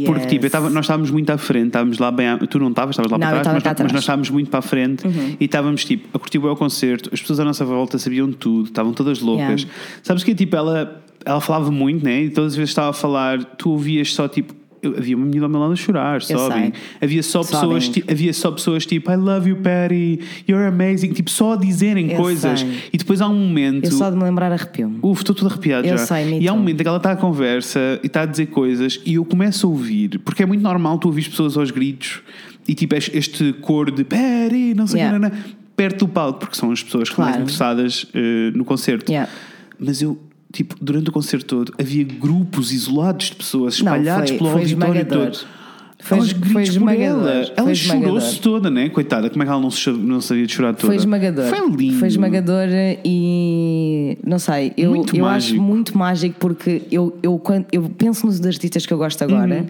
Porque 0.07 0.21
Yes. 0.21 0.27
tipo, 0.27 0.47
eu 0.47 0.51
tava- 0.51 0.71
nós 0.71 0.85
estávamos 0.85 1.11
muito 1.11 1.29
à 1.31 1.37
frente, 1.37 1.67
estávamos 1.67 1.99
lá 1.99 2.13
bem. 2.13 2.29
à- 2.29 2.39
tu 2.39 2.61
não 2.61 2.69
estavas, 2.69 2.93
estavas 2.95 3.11
lá 3.11 3.19
Não, 3.19 3.27
para 3.27 3.41
trás, 3.41 3.55
mas, 3.55 3.63
cá 3.65 3.71
mas. 3.71 3.81
Uhum. 3.81 3.93
nós 3.95 4.03
estávamos 4.03 4.31
muito 4.31 4.49
para 4.49 4.61
a 4.61 4.63
frente 4.63 5.05
e 5.41 5.45
estávamos 5.45 5.85
tipo 5.85 6.09
a 6.17 6.21
curtir 6.21 6.39
o 6.39 6.55
concerto. 6.57 7.11
As 7.13 7.21
pessoas 7.21 7.41
à 7.41 7.45
nossa 7.45 7.65
volta 7.65 7.99
sabiam 7.99 8.31
tudo, 8.31 8.67
estavam 8.69 8.93
todas 8.93 9.19
loucas. 9.21 9.63
Yeah. 9.63 9.79
Sabes 10.05 10.23
que 10.23 10.35
tipo, 10.37 10.55
ela, 10.55 11.03
ela 11.25 11.41
falava 11.41 11.69
muito, 11.73 12.05
né? 12.05 12.23
E 12.23 12.31
todas 12.31 12.53
as 12.53 12.57
vezes 12.57 12.71
estava 12.71 12.91
a 12.91 12.93
falar, 12.93 13.43
tu 13.57 13.71
ouvias 13.71 14.15
só 14.15 14.29
tipo. 14.29 14.55
Eu- 14.83 14.97
havia 14.97 15.17
uma 15.17 15.25
menina 15.27 15.47
ao 15.47 15.51
meu 15.51 15.61
lado 15.61 15.73
a 15.73 15.77
chorar, 15.77 16.23
sobem. 16.23 16.73
sei. 16.73 16.73
Havia 17.01 17.23
só 17.23 17.41
pessoas, 17.43 17.89
ti- 17.89 18.05
havia 18.11 18.33
só 18.33 18.51
pessoas 18.51 18.87
tipo 18.87 19.11
I 19.11 19.17
love 19.17 19.49
you, 19.51 19.57
Patty, 19.57 20.21
you're 20.49 20.67
amazing, 20.67 21.13
tipo 21.13 21.31
só 21.31 21.55
a 21.55 21.57
dizerem 21.57 22.11
Eu 22.13 22.17
coisas. 22.19 22.61
sei. 22.61 22.79
E 22.93 22.97
depois 22.99 23.21
há 23.21 23.29
um 23.29 23.35
momento. 23.35 23.85
Eu 23.85 23.93
só 23.93 24.11
de 24.11 24.17
me 24.17 24.23
lembrar 24.25 24.53
arrepio-me. 24.53 24.99
Uf, 25.03 25.21
estou 25.23 25.35
tudo 25.35 25.49
arrepiado 25.51 25.87
Eu 25.87 25.97
já. 25.99 26.07
sei, 26.07 26.39
e 26.41 26.49
há 26.49 26.53
um 26.53 26.59
momento 26.59 26.81
em 26.81 26.83
que 26.83 26.89
ela 26.89 26.97
está 26.99 27.13
à 27.13 27.17
conversa 27.17 28.01
e 28.03 28.07
está 28.07 28.23
a 28.23 28.27
dizer 28.27 28.47
coisas 28.47 29.01
e 29.05 29.15
eu 29.15 29.25
começo 29.25 29.67
a 29.67 29.71
ouvir, 29.71 30.19
porque 30.25 30.43
é 30.43 30.47
muito 30.47 30.63
normal 30.63 30.99
tu 30.99 31.09
ouvires 31.09 31.29
pessoas 31.29 31.57
aos 31.57 31.71
gritos 31.71 32.21
e 32.67 32.75
tipo 32.75 32.95
este- 32.95 33.53
cor 33.55 33.91
de 33.91 34.05
Perry, 34.05 34.75
não 34.75 34.87
sei 34.87 35.01
o 35.03 35.05
Yeah. 35.05 35.31
que, 35.31 35.37
perto 35.77 36.07
do 36.07 36.09
palco, 36.09 36.41
porque 36.41 36.57
são 36.57 36.71
as 36.73 36.83
pessoas 36.83 37.09
que 37.09 37.19
mais 37.19 37.31
Claro. 37.33 37.43
interessadas 37.45 38.07
eh, 38.15 38.51
no 38.55 38.65
concerto. 38.65 39.11
Yeah. 39.11 39.31
Mas 39.79 40.03
eu, 40.03 40.19
tipo, 40.53 40.75
durante 40.81 41.11
o 41.11 41.13
concerto 41.13 41.47
todo 41.47 41.73
havia 41.79 42.05
grupos 42.05 42.73
isolados 42.73 43.27
de 43.27 43.37
pessoas 43.37 43.81
Não, 43.81 43.93
espalhados 43.95 44.31
foi- 44.31 44.39
pelo 44.39 44.51
foi 44.51 44.61
auditório 44.63 44.95
esmagador. 45.01 45.31
todo. 45.33 45.59
Foi- 46.01 46.19
Aos 46.19 46.31
foi 46.31 46.63
esmagador. 46.63 47.27
ela. 47.29 47.53
Ela 47.57 47.75
chorou-se 47.75 48.39
toda, 48.41 48.71
né? 48.71 48.89
Coitada, 48.89 49.29
como 49.29 49.43
é 49.43 49.47
que 49.47 49.51
ela 49.51 49.61
não, 49.61 49.69
se, 49.71 49.91
não 49.91 50.21
sabia 50.21 50.47
de 50.47 50.53
chorar 50.53 50.73
toda? 50.73 50.87
Foi 50.87 50.95
esmagador. 50.95 51.47
Foi 51.47 51.69
lindo. 51.71 51.99
Foi 51.99 52.07
esmagador 52.07 52.69
e 53.05 54.17
não 54.25 54.39
sei, 54.39 54.73
eu, 54.77 54.91
Muito 54.95 55.17
eu 55.17 55.27
acho 55.27 55.61
muito 55.61 55.99
mágico 55.99 56.37
porque 56.39 56.83
eu, 56.93 57.19
eu, 57.23 57.37
quando, 57.41 57.67
eu 57.73 57.83
penso 57.99 58.27
nos 58.27 58.41
artistas 58.47 58.87
que 58.87 58.93
eu 58.93 58.99
gosto 58.99 59.23
agora 59.25 59.67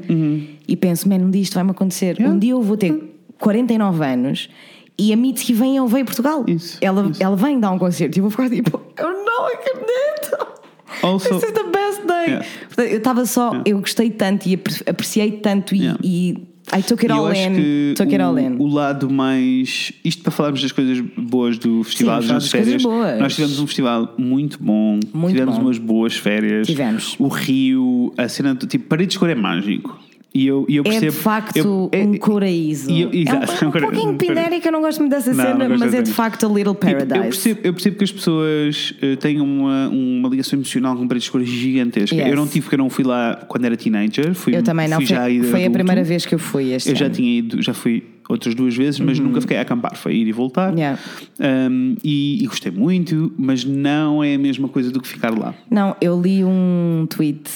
e 0.68 0.76
penso, 0.76 1.08
man, 1.08 1.16
um 1.16 1.30
dia 1.30 1.40
isto 1.42 1.54
vai-me 1.54 1.70
acontecer. 1.70 2.16
Uhum, 2.16 2.18
Yeah. 2.18 2.36
Um 2.36 2.38
dia 2.38 2.52
eu 2.52 2.62
vou 2.62 2.76
ter 2.76 2.94
49 3.38 4.04
anos 4.04 4.50
e 4.98 5.12
a 5.12 5.16
Mitski 5.16 5.54
vem, 5.54 5.84
veio 5.86 6.02
a 6.02 6.04
Portugal. 6.04 6.44
Isso, 6.46 6.76
ela, 6.82 7.08
isso. 7.08 7.22
ela 7.22 7.36
vem 7.36 7.58
dar 7.58 7.70
um 7.70 7.78
concerto 7.78 8.18
e 8.18 8.20
eu 8.20 8.22
vou 8.22 8.30
ficar 8.30 8.50
tipo, 8.50 8.80
eu 8.98 9.24
não 9.24 9.46
acredito. 9.46 10.57
Also- 11.02 11.28
This 11.38 11.44
is 11.48 11.52
the 11.52 11.64
best 11.64 12.06
day. 12.06 12.26
Yeah. 12.28 12.46
Portanto, 12.66 12.88
eu 12.90 12.98
estava 12.98 13.26
só, 13.26 13.62
eu 13.64 13.78
gostei 13.80 14.10
tanto 14.10 14.48
e 14.48 14.54
apre- 14.54 14.82
apreciei 14.86 15.32
tanto 15.32 15.74
e, 15.74 15.78
Yeah. 15.80 15.98
e 16.02 16.48
I 16.70 16.82
took 16.82 17.02
it 17.02 17.06
eu 17.10 17.16
all 17.16 17.26
acho 17.28 17.40
in. 17.40 17.94
Took 17.94 18.12
it 18.12 18.20
all 18.22 18.38
in. 18.38 18.56
o, 18.58 18.64
o 18.64 18.66
lado 18.66 19.08
mais. 19.08 19.90
Isto 20.04 20.22
para 20.22 20.32
falarmos 20.32 20.60
das 20.60 20.70
coisas 20.70 21.00
boas 21.16 21.56
do 21.56 21.82
festival, 21.82 22.20
Sim, 22.20 22.28
das 22.28 22.48
férias. 22.50 22.82
boas. 22.82 23.18
Nós 23.18 23.34
tivemos 23.34 23.58
um 23.58 23.66
festival 23.66 24.14
muito 24.18 24.62
bom. 24.62 25.00
Muito 25.14 25.32
tivemos 25.34 25.56
bom. 25.56 25.62
umas 25.62 25.78
boas 25.78 26.14
férias. 26.16 26.66
Tivemos. 26.66 27.16
O 27.18 27.28
Rio, 27.28 28.12
a 28.18 28.28
cena. 28.28 28.54
do- 28.54 28.66
Tipo, 28.66 28.84
Paredes 28.86 29.14
de 29.14 29.18
Cor 29.18 29.30
é 29.30 29.34
mágico. 29.34 29.98
E 30.34 30.46
eu, 30.46 30.66
e 30.68 30.76
eu 30.76 30.82
É 30.82 30.90
percebo. 30.90 31.12
de 31.12 31.18
facto 31.18 31.56
eu- 31.56 31.88
é- 31.90 32.04
um 32.04 32.16
coraíso. 32.18 32.90
e 32.90 33.00
eu- 33.00 33.10
exato, 33.12 33.50
é 33.50 33.64
um, 33.64 33.68
um 33.68 33.72
pouquinho 33.80 34.14
pindérica, 34.18 34.68
eu 34.68 34.72
não 34.72 34.82
gosto 34.82 34.98
muito 35.00 35.10
dessa 35.12 35.30
Não, 35.30 35.36
não 35.38 35.44
cena, 35.52 35.68
gosto 35.68 35.80
mas 35.80 35.94
é 35.94 36.02
de 36.02 36.12
facto 36.12 36.44
a 36.46 36.48
Little 36.52 36.74
Paradise. 36.74 37.14
eu, 37.16 37.22
percebo, 37.22 37.60
eu 37.64 37.72
percebo 37.72 37.96
que 37.96 38.04
as 38.04 38.12
pessoas 38.12 38.94
eh, 39.00 39.16
têm 39.16 39.40
uma, 39.40 39.88
uma 39.88 40.28
ligação 40.28 40.58
emocional 40.58 40.94
com 40.96 41.08
paredes 41.08 41.24
de 41.24 41.30
cor 41.30 41.42
gigantesca. 41.42 42.14
Yes. 42.14 42.28
Eu 42.28 42.36
não 42.36 42.46
tive, 42.46 42.60
porque 42.60 42.74
eu 42.74 42.78
não 42.78 42.90
fui 42.90 43.04
lá 43.04 43.36
quando 43.48 43.64
era 43.64 43.76
teenager. 43.76 44.34
Fui, 44.34 44.54
Eu 44.54 44.62
também 44.62 44.86
não. 44.86 44.98
fui 44.98 45.06
Foi, 45.06 45.16
já 45.42 45.50
foi 45.50 45.64
a 45.64 45.70
primeira 45.70 46.04
vez 46.04 46.26
que 46.26 46.34
eu 46.34 46.38
fui 46.38 46.72
este 46.72 46.90
Eu 46.90 46.96
já 46.96 47.06
ano. 47.06 47.14
tinha 47.14 47.38
ido, 47.38 47.62
já 47.62 47.72
fui 47.72 48.04
outras 48.28 48.54
duas 48.54 48.76
vezes, 48.76 49.00
mas 49.00 49.18
nunca 49.18 49.40
fiquei 49.40 49.56
a 49.56 49.62
acampar. 49.62 49.96
Foi 49.96 50.14
ir 50.14 50.28
e 50.28 50.32
voltar. 50.32 50.72
Uhum. 50.72 50.78
Yeah. 50.78 51.00
Um, 51.40 51.96
e, 52.04 52.44
e 52.44 52.46
gostei 52.46 52.70
muito, 52.70 53.32
mas 53.38 53.64
não 53.64 54.22
é 54.22 54.34
a 54.34 54.38
mesma 54.38 54.68
coisa 54.68 54.90
do 54.90 55.00
que 55.00 55.08
ficar 55.08 55.30
lá. 55.36 55.54
Não, 55.70 55.96
eu 56.02 56.20
li 56.20 56.44
um 56.44 57.06
tweet 57.08 57.50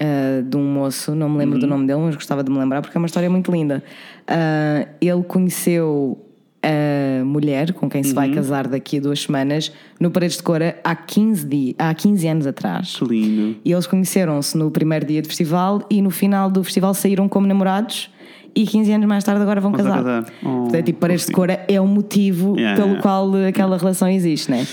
uh, 0.00 0.42
de 0.42 0.56
um 0.56 0.64
moço, 0.72 1.14
não 1.14 1.28
me 1.28 1.38
lembro 1.38 1.54
Uhum. 1.54 1.60
do 1.60 1.66
nome 1.66 1.86
dele, 1.86 2.00
mas 2.00 2.14
gostava 2.14 2.42
de 2.44 2.50
me 2.50 2.58
lembrar 2.58 2.80
porque 2.82 2.96
é 2.96 3.00
uma 3.00 3.06
história 3.06 3.28
muito 3.30 3.50
linda. 3.52 3.82
Uh, 4.28 4.88
ele 5.00 5.22
conheceu 5.24 6.18
a 6.62 7.22
mulher 7.24 7.74
com 7.74 7.90
quem 7.90 8.02
se 8.02 8.14
vai 8.14 8.28
Uhum. 8.28 8.34
casar 8.36 8.66
daqui 8.66 8.96
a 8.96 9.00
duas 9.00 9.20
semanas 9.20 9.70
no 10.00 10.10
Paredes 10.10 10.38
de 10.38 10.42
Cora 10.42 10.78
há 10.82 10.96
15, 10.96 11.46
di- 11.46 11.76
há 11.78 11.92
15 11.92 12.26
anos 12.26 12.46
atrás. 12.46 12.96
Que 12.96 13.04
lindo. 13.04 13.56
E 13.62 13.70
eles 13.70 13.86
conheceram-se 13.86 14.56
no 14.56 14.70
primeiro 14.70 15.04
dia 15.04 15.20
do 15.20 15.28
festival 15.28 15.82
e 15.90 16.00
no 16.00 16.10
final 16.10 16.50
do 16.50 16.64
festival 16.64 16.94
saíram 16.94 17.28
como 17.28 17.46
namorados 17.46 18.10
e 18.54 18.64
15 18.66 18.92
anos 18.92 19.06
mais 19.06 19.22
tarde 19.24 19.42
agora 19.42 19.60
vão 19.60 19.72
casar. 19.72 19.96
casar. 19.96 20.24
Oh, 20.42 20.62
Portanto, 20.62 20.84
tipo, 20.86 21.00
Paredes 21.00 21.26
de. 21.26 21.32
Cora 21.32 21.64
é 21.68 21.78
o 21.78 21.86
motivo 21.86 22.54
Yeah, 22.56 22.76
pelo 22.76 22.94
yeah. 22.94 23.02
qual 23.02 23.30
aquela 23.46 23.76
relação 23.76 24.08
existe, 24.08 24.50
né? 24.50 24.66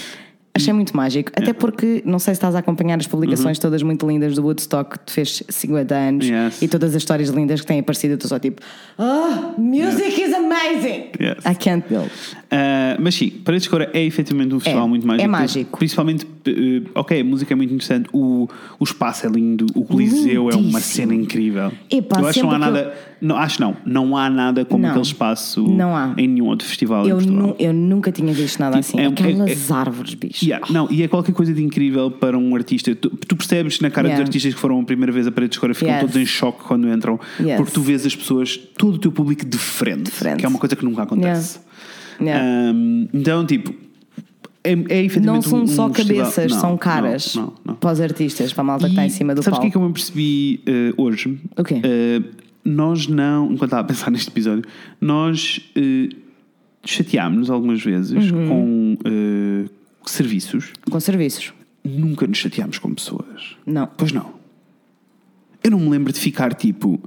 Achei 0.54 0.74
muito 0.74 0.96
mágico. 0.96 1.32
Até 1.36 1.54
porque, 1.54 2.04
não 2.06 2.20
sei 2.20 2.34
se 2.34 2.38
estás 2.40 2.56
a 2.56 2.60
acompanhar 2.60 3.00
as 3.00 3.08
publicações 3.08 3.58
todas 3.58 3.82
muito 3.84 4.06
lindas 4.08 4.36
do 4.36 4.44
Woodstock, 4.44 5.00
que 5.06 5.12
fez 5.12 5.42
50 5.48 5.96
anos, 5.96 6.26
Uhum. 6.28 6.32
Yes. 6.46 6.62
e 6.62 6.68
todas 6.68 6.92
as 6.92 6.98
histórias 6.98 7.30
lindas 7.30 7.62
que 7.62 7.68
têm 7.68 7.80
aparecido. 7.80 8.14
Eu 8.14 8.16
estou 8.16 8.28
só 8.28 8.38
tipo, 8.38 8.62
oh, 8.98 9.60
music 9.62 10.22
is 10.22 10.34
amazing! 10.34 11.06
Yes. 11.20 11.46
I 11.46 11.56
can't 11.58 11.86
build. 11.88 12.08
Uh, 12.52 13.00
mas 13.00 13.16
sim, 13.16 13.30
Paredes 13.30 13.64
de 13.64 13.70
Cor 13.70 13.82
é 13.94 14.04
efetivamente 14.04 14.54
um 14.54 14.60
festival 14.60 14.86
É, 14.86 14.90
muito 14.90 15.08
mágico. 15.08 15.24
é 15.24 15.28
mágico. 15.28 15.78
Principalmente, 15.78 16.26
uh, 16.26 16.90
ok, 16.96 17.22
a 17.22 17.24
música 17.24 17.54
é 17.54 17.56
muito 17.56 17.74
interessante, 17.74 18.10
o, 18.12 18.50
o 18.78 18.84
espaço 18.84 19.26
é 19.26 19.30
lindo, 19.30 19.66
o 19.74 19.86
Coliseu 19.86 20.50
é 20.50 20.54
uma 20.56 20.64
Lindíssimo. 20.64 20.80
cena 20.82 21.16
incrível. 21.16 21.72
Epá, 21.90 22.20
eu 22.20 22.28
acho 22.28 22.40
que 22.40 22.46
não 22.46 22.52
há 22.52 22.58
nada, 22.60 22.94
não, 23.22 23.38
acho 23.38 23.62
não, 23.62 23.78
não 23.86 24.18
há 24.18 24.30
nada 24.30 24.66
como 24.66 24.82
Não. 24.84 24.90
aquele 24.90 25.06
espaço 25.06 25.64
Não 25.66 25.96
há. 25.96 26.14
em 26.18 26.28
nenhum 26.28 26.48
outro 26.48 26.68
festival 26.68 27.08
Eu, 27.08 27.20
eu 27.58 27.72
nunca 27.74 28.12
tinha 28.12 28.34
visto 28.34 28.60
nada 28.60 28.80
assim. 28.80 29.00
é- 29.00 29.06
Aquelas 29.06 29.72
árvores, 29.72 30.14
bicho. 30.14 30.42
Yeah, 30.52 30.68
não, 30.72 30.88
e 30.92 31.02
é 31.04 31.08
qualquer 31.08 31.34
coisa 31.34 31.54
de 31.54 31.64
incrível 31.64 32.12
para 32.12 32.38
um 32.38 32.56
artista. 32.56 32.94
Tu, 32.96 33.10
tu 33.10 33.36
percebes 33.36 33.80
na 33.80 33.90
cara 33.90 34.08
Yeah. 34.08 34.22
dos 34.24 34.28
artistas 34.30 34.54
que 34.54 34.60
foram 34.60 34.80
a 34.80 34.84
primeira 34.84 35.12
vez 35.12 35.26
a 35.28 35.32
parede 35.32 35.52
de 35.52 35.56
escura 35.56 35.74
ficam 35.74 35.92
Yes. 35.94 36.02
todos 36.02 36.16
em 36.18 36.26
choque 36.26 36.64
quando 36.64 36.88
entram, 36.90 37.20
Yes. 37.40 37.56
porque 37.58 37.72
tu 37.72 37.82
vês 37.82 38.06
as 38.06 38.16
pessoas, 38.16 38.58
todo 38.78 38.96
o 38.96 38.98
teu 38.98 39.12
público 39.12 39.46
de 39.46 39.58
frente, 39.58 40.10
frente. 40.12 40.38
que 40.40 40.46
é 40.46 40.50
uma 40.50 40.60
coisa 40.60 40.76
que 40.76 40.84
nunca 40.84 41.04
acontece. 41.04 41.60
Yeah. 42.20 42.74
Um, 42.74 43.08
então, 43.14 43.46
tipo, 43.46 43.74
é, 44.64 44.74
é 44.74 45.20
Não 45.22 45.42
são 45.42 45.64
um, 45.64 45.68
só 45.68 45.88
um 45.88 45.94
festival- 45.94 46.24
cabeças, 46.26 46.52
Não, 46.52 46.60
são 46.60 46.78
caras 46.78 47.36
Não, 47.36 47.54
não, 47.66 47.76
para 47.76 47.94
os 47.94 48.02
artistas, 48.02 48.52
para 48.54 48.62
a 48.62 48.66
malta 48.66 48.86
que 48.86 48.92
está 48.92 49.06
em 49.06 49.10
cima 49.10 49.34
do 49.34 49.42
sabes 49.42 49.58
o 49.58 49.62
que 49.62 49.68
palco. 49.68 49.68
é 49.68 49.72
que 49.72 49.78
eu 49.86 49.88
me 49.88 49.94
percebi 49.94 50.62
eh, 50.68 50.94
hoje? 50.98 51.40
O 51.58 51.64
quê? 51.64 51.82
Eh, 51.84 52.22
nós 52.64 53.08
não, 53.08 53.46
enquanto 53.46 53.64
estava 53.70 53.82
a 53.82 53.86
pensar 53.86 54.10
neste 54.12 54.30
episódio, 54.30 54.64
nós 55.00 55.62
eh, 55.76 56.10
chateámos-nos 56.86 57.50
algumas 57.50 57.82
vezes 57.84 58.32
Uhum. 58.32 58.48
com 58.48 58.98
serviços, 60.10 60.72
Com 60.90 61.00
serviços. 61.00 61.54
nunca 61.84 62.26
nos 62.28 62.38
chateámos 62.38 62.78
com 62.80 62.94
pessoas. 62.94 63.56
Não. 63.66 63.88
Pois 63.98 64.12
não. 64.12 64.34
Eu 65.64 65.72
não 65.72 65.80
me 65.80 65.90
lembro 65.90 66.12
de 66.12 66.20
ficar 66.20 66.54
tipo. 66.54 67.00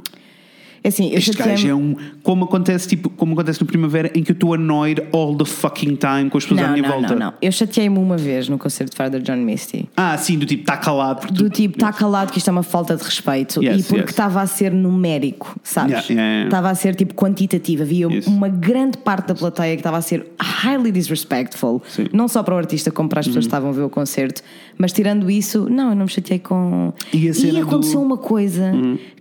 É 0.84 0.88
assim, 0.88 1.08
eu 1.10 1.16
Este 1.16 1.32
chateei-me- 1.32 1.52
gajo 1.52 1.68
é 1.68 1.74
um. 1.74 1.96
Como 2.22 2.44
acontece, 2.44 2.86
tipo, 2.86 3.08
como 3.08 3.32
acontece 3.32 3.58
no 3.58 3.66
Primavera, 3.66 4.10
em 4.14 4.22
que 4.22 4.32
eu 4.32 4.34
estou 4.34 4.52
annoyed 4.52 5.02
all 5.14 5.34
the 5.34 5.46
fucking 5.46 5.96
time 5.96 6.28
com 6.28 6.36
as 6.36 6.44
pessoas 6.44 6.60
à 6.60 6.64
Não, 6.66 6.72
minha 6.74 6.82
não, 6.86 6.90
volta. 7.00 7.14
não, 7.14 7.26
não. 7.28 7.34
Eu 7.40 7.50
chateei-me 7.50 7.98
uma 7.98 8.18
vez 8.18 8.50
no 8.50 8.58
concerto 8.58 8.90
de 8.90 8.96
Father 8.98 9.22
John 9.22 9.36
Misty. 9.38 9.88
Ah, 9.96 10.18
sim, 10.18 10.38
do 10.38 10.44
tipo, 10.44 10.60
está 10.62 10.76
calado. 10.76 11.20
Porque 11.20 11.32
Do 11.32 11.44
tu- 11.48 11.54
tipo, 11.56 11.76
está 11.76 11.90
calado 11.90 12.30
que 12.30 12.36
isto 12.36 12.48
é 12.48 12.50
uma 12.52 12.62
falta 12.62 12.94
de 12.96 13.02
respeito. 13.02 13.64
Yes, 13.64 13.80
e 13.80 13.82
porque 13.88 14.00
yes. 14.02 14.10
estava 14.10 14.42
a 14.42 14.46
ser 14.46 14.72
numérico, 14.72 15.58
sabes? 15.62 15.90
Yeah, 15.92 16.06
yeah, 16.12 16.30
yeah. 16.32 16.48
Estava 16.48 16.68
a 16.70 16.74
ser 16.74 16.94
tipo 16.94 17.14
quantitativo. 17.14 17.82
Havia 17.82 18.06
Yes. 18.12 18.26
uma 18.26 18.50
grande 18.50 18.98
parte 18.98 19.28
da 19.28 19.34
plateia 19.34 19.74
que 19.76 19.80
estava 19.80 19.96
a 19.96 20.02
ser 20.02 20.26
highly 20.38 20.92
disrespectful. 20.92 21.82
Sim. 21.88 22.02
Uhum. 22.02 22.08
Não 22.12 22.28
só 22.28 22.42
para 22.42 22.54
o 22.54 22.58
artista, 22.58 22.90
como 22.90 23.08
para 23.08 23.20
as 23.20 23.26
pessoas 23.26 23.46
que 23.46 23.48
estavam 23.48 23.70
a 23.70 23.72
ver 23.72 23.82
o 23.82 23.88
concerto. 23.88 24.42
Mas 24.78 24.92
tirando 24.92 25.30
isso, 25.30 25.68
não, 25.70 25.90
eu 25.90 25.96
não 25.96 26.04
me 26.04 26.10
chateei 26.10 26.38
com. 26.38 26.92
E 27.12 27.32
cena 27.34 27.62
aconteceu 27.62 27.94
do- 27.94 28.00
Uhum. 28.00 28.06
uma 28.06 28.16
coisa 28.18 28.72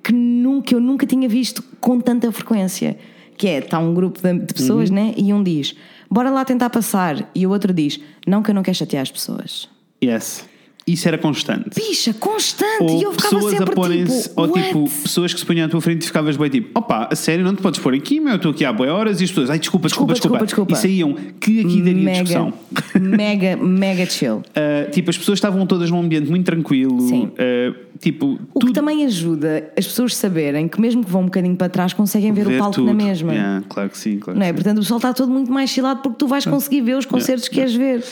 que, 0.04 0.12
nunca, 0.14 0.74
eu 0.74 0.80
nunca 0.80 1.06
tinha 1.06 1.28
visto 1.30 1.64
com 1.80 2.00
tanta 2.00 2.32
frequência. 2.32 2.98
Que 3.38 3.48
é, 3.48 3.58
está 3.60 3.80
um 3.80 3.94
grupo 3.94 4.20
de, 4.22 4.40
de 4.40 4.54
pessoas, 4.54 4.90
Uhum. 4.90 4.96
né? 4.96 5.14
E 5.18 5.34
um 5.34 5.42
diz, 5.44 5.76
bora 6.10 6.30
lá 6.30 6.46
tentar 6.46 6.70
passar. 6.70 7.30
E 7.34 7.46
o 7.48 7.50
outro 7.50 7.74
diz, 7.74 8.00
não 8.28 8.44
que 8.44 8.52
eu 8.52 8.56
não 8.56 8.62
quero 8.64 8.78
chatear 8.78 9.02
as 9.02 9.12
pessoas. 9.12 9.68
Yes. 10.04 10.46
Isso 10.86 11.08
era 11.08 11.18
constante. 11.18 11.70
Bicha, 11.76 12.14
constante. 12.14 12.82
Ou 12.84 13.00
e 13.00 13.04
eu 13.04 13.12
ficava 13.14 13.36
pessoas 13.36 13.54
a 13.54 13.58
sempre 13.58 13.76
porem-se, 13.76 14.24
tipo, 14.30 14.42
ou 14.42 14.48
what? 14.50 14.64
tipo, 14.68 14.90
pessoas 15.04 15.34
que 15.34 15.40
se 15.40 15.46
punham 15.46 15.66
à 15.66 15.70
tua 15.70 15.80
frente 15.80 16.02
e 16.04 16.06
ficavas 16.08 16.36
bem 16.36 16.50
tipo, 16.50 16.78
opa, 16.78 17.08
a 17.10 17.16
sério, 17.16 17.44
não 17.46 17.56
te 17.56 17.62
podes 17.62 17.80
pôr 17.80 17.94
aqui, 17.94 18.20
meu, 18.20 18.32
eu 18.34 18.36
estou 18.36 18.52
aqui 18.52 18.66
há 18.66 18.74
boas 18.74 18.90
horas 18.90 19.22
e 19.22 19.24
as 19.24 19.30
pessoas, 19.32 19.50
ai, 19.50 19.60
desculpa, 19.60 19.88
desculpa, 19.88 20.14
Desculpa, 20.14 20.46
desculpa. 20.46 20.74
desculpa. 20.74 20.74
E 20.74 20.76
saíam, 20.76 21.14
que 21.40 21.62
aqui 21.62 21.82
daria 21.82 22.04
mega, 22.04 22.24
discussão. 22.24 22.54
mega, 23.00 23.56
mega 23.56 24.06
chill. 24.06 24.38
Uh, 24.38 24.90
tipo, 24.92 25.10
as 25.10 25.18
pessoas 25.18 25.38
estavam 25.38 25.66
todas 25.66 25.90
num 25.90 26.00
ambiente 26.02 26.30
muito 26.30 26.46
tranquilo. 26.46 27.00
Sim. 27.02 27.32
uh, 27.32 27.76
tipo, 28.00 28.38
O 28.54 28.60
que 28.60 28.66
tudo 28.68 28.74
também 28.74 29.06
ajuda 29.06 29.72
as 29.78 29.86
pessoas 29.88 30.16
saberem 30.18 30.68
que 30.68 30.82
mesmo 30.82 31.04
que 31.06 31.10
vão 31.10 31.22
um 31.22 31.26
bocadinho 31.26 31.56
para 31.56 31.70
trás 31.70 31.94
conseguem 31.94 32.34
ver, 32.34 32.46
o 32.48 32.58
palco 32.58 32.74
tudo. 32.76 32.88
na 32.88 32.94
mesma. 32.94 33.32
Yeah, 33.34 33.64
claro 33.70 33.90
que 33.90 33.98
sim, 33.98 34.20
claro 34.20 34.38
Não 34.38 34.44
que 34.46 34.50
é? 34.50 34.52
sim. 34.52 34.56
Portanto, 34.56 34.78
o 34.80 34.82
pessoal 34.82 34.98
está 34.98 35.14
todo 35.14 35.32
muito 35.32 35.50
mais 35.52 35.70
chilado 35.70 36.02
porque 36.02 36.18
tu 36.18 36.28
vais 36.28 36.46
conseguir 36.46 36.82
ver 36.82 36.98
os 36.98 37.06
concertos 37.06 37.48
que 37.48 37.56
queres 37.56 37.74
ver. 37.74 38.04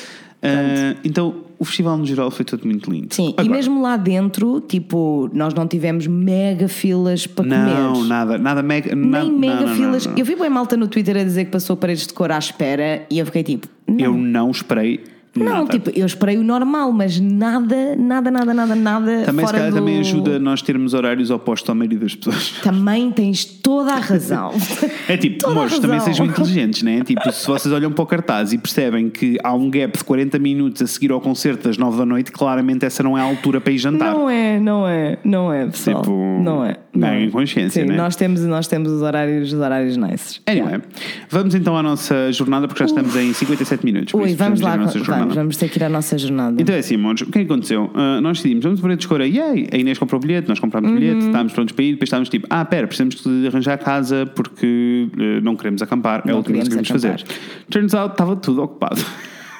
Uh, 0.43 0.97
então, 1.03 1.35
o 1.59 1.63
festival 1.63 1.95
no 1.97 2.05
geral 2.05 2.31
foi 2.31 2.43
tudo 2.43 2.65
muito 2.65 2.89
lindo. 2.89 3.13
Sim, 3.13 3.29
Agora, 3.37 3.45
e 3.45 3.49
mesmo 3.49 3.81
lá 3.81 3.95
dentro, 3.95 4.59
tipo, 4.61 5.29
nós 5.31 5.53
não 5.53 5.67
tivemos 5.67 6.07
mega 6.07 6.67
filas 6.67 7.27
para 7.27 7.45
Não, 7.45 7.93
comer. 7.93 8.07
nada, 8.07 8.37
nada 8.39 8.63
mega. 8.63 8.95
Nem 8.95 9.09
nada, 9.09 9.29
mega 9.29 9.53
não, 9.61 9.67
não, 9.67 9.75
filas. 9.75 10.05
não, 10.05 10.13
não. 10.13 10.19
Eu 10.19 10.25
vi 10.25 10.35
bem 10.35 10.49
malta 10.49 10.75
no 10.75 10.87
Twitter 10.87 11.15
a 11.17 11.23
dizer 11.23 11.45
que 11.45 11.51
passou 11.51 11.77
paredes 11.77 12.07
de 12.07 12.13
cor 12.13 12.31
à 12.31 12.39
espera 12.39 13.05
e 13.09 13.19
eu 13.19 13.25
fiquei 13.27 13.43
tipo, 13.43 13.67
não. 13.87 13.99
Eu 13.99 14.13
não 14.13 14.49
esperei. 14.49 15.03
Não, 15.33 15.45
nada. 15.45 15.69
tipo, 15.69 15.89
eu 15.97 16.05
esperei 16.05 16.37
o 16.37 16.43
normal, 16.43 16.91
mas 16.91 17.17
nada, 17.19 17.95
nada, 17.95 18.29
nada, 18.29 18.53
nada, 18.53 18.75
nada. 18.75 19.23
Também, 19.23 19.45
se 19.45 19.51
fora 19.51 19.57
calhar, 19.59 19.71
do... 19.71 19.75
também 19.75 19.99
ajuda 19.99 20.39
nós 20.39 20.61
termos 20.61 20.93
horários 20.93 21.29
opostos 21.29 21.69
à 21.69 21.73
maioria 21.73 21.99
das 21.99 22.15
pessoas. 22.15 22.51
Também 22.61 23.09
tens 23.11 23.45
toda 23.45 23.93
a 23.93 23.99
razão. 23.99 24.51
É 25.07 25.17
tipo, 25.17 25.49
amores, 25.49 25.77
também 25.79 25.99
sejam 25.99 26.25
inteligentes, 26.25 26.83
né? 26.83 27.01
Tipo, 27.03 27.31
se 27.31 27.45
vocês 27.47 27.73
olham 27.73 27.91
para 27.91 28.03
o 28.03 28.05
cartaz 28.05 28.53
e 28.53 28.57
percebem 28.57 29.09
que 29.09 29.37
há 29.43 29.53
um 29.53 29.69
gap 29.69 29.97
de 29.97 30.03
40 30.03 30.39
minutos 30.39 30.81
a 30.81 30.87
seguir 30.87 31.11
ao 31.11 31.19
concerto 31.19 31.67
das 31.67 31.77
9 31.77 31.97
da 31.97 32.05
noite, 32.05 32.31
claramente 32.31 32.85
essa 32.85 33.03
não 33.03 33.17
é 33.17 33.21
a 33.21 33.23
altura 33.23 33.59
para 33.59 33.73
ir 33.73 33.77
jantar. 33.77 34.13
Não 34.13 34.29
é, 34.29 34.59
não 34.59 34.87
é, 34.87 35.17
não 35.23 35.51
é, 35.51 35.65
pessoal. 35.65 36.01
Tipo, 36.01 36.41
não 36.41 36.63
é. 36.63 36.77
ganhem 36.95 37.29
consciência, 37.29 37.81
Sim, 37.81 37.89
né? 37.89 37.95
nós 37.95 38.15
temos, 38.15 38.41
nós 38.41 38.67
temos 38.67 38.91
os 38.91 39.01
horários, 39.01 39.51
os 39.51 39.59
horários 39.59 39.97
nices. 39.97 40.41
Anyway, 40.45 40.81
vamos 41.29 41.55
então 41.55 41.75
à 41.75 41.83
nossa 41.83 42.31
jornada, 42.31 42.67
porque 42.67 42.79
já 42.79 42.85
estamos 42.85 43.15
em 43.15 43.33
57 43.33 43.83
minutos. 43.83 44.13
Ui, 44.13 44.33
vamos 44.35 44.61
lá, 44.61 44.77
nossa 44.77 44.99
vamos, 45.21 45.35
vamos 45.35 45.57
ter 45.57 45.69
que 45.69 45.77
ir 45.79 45.83
à 45.83 45.89
nossa 45.89 46.17
jornada. 46.17 46.61
Então 46.61 46.75
é 46.75 46.79
assim, 46.79 46.95
amores, 46.95 47.21
o 47.21 47.25
que 47.27 47.39
é 47.39 47.45
que 47.45 47.51
aconteceu? 47.51 47.89
Ah, 47.93 48.19
nós 48.21 48.37
decidimos, 48.37 48.63
vamos 48.63 48.79
para 48.81 48.91
a 48.93 48.95
escolha, 48.95 49.23
yay! 49.25 49.67
A 49.71 49.77
Inês 49.77 49.97
comprou 49.97 50.19
o 50.19 50.21
bilhete, 50.21 50.47
nós 50.49 50.59
comprámos 50.59 50.89
o 50.89 50.93
Uhum. 50.93 50.99
bilhete, 50.99 51.25
estávamos 51.25 51.53
prontos 51.53 51.73
para 51.73 51.83
ir, 51.85 51.91
depois 51.93 52.07
estávamos 52.07 52.29
tipo, 52.29 52.47
ah, 52.49 52.65
pera, 52.65 52.87
precisamos 52.87 53.15
de 53.15 53.47
arranjar 53.47 53.77
casa 53.77 54.25
porque 54.35 55.07
eh, 55.17 55.41
não 55.41 55.55
queremos 55.55 55.81
acampar, 55.81 56.23
é 56.25 56.31
Não 56.31 56.39
o 56.39 56.43
que 56.43 56.53
nós 56.53 56.67
queremos 56.67 56.87
fazer. 56.89 57.23
Turns 57.69 57.93
out, 57.93 58.13
estava 58.13 58.35
tudo 58.35 58.61
ocupado. 58.63 59.01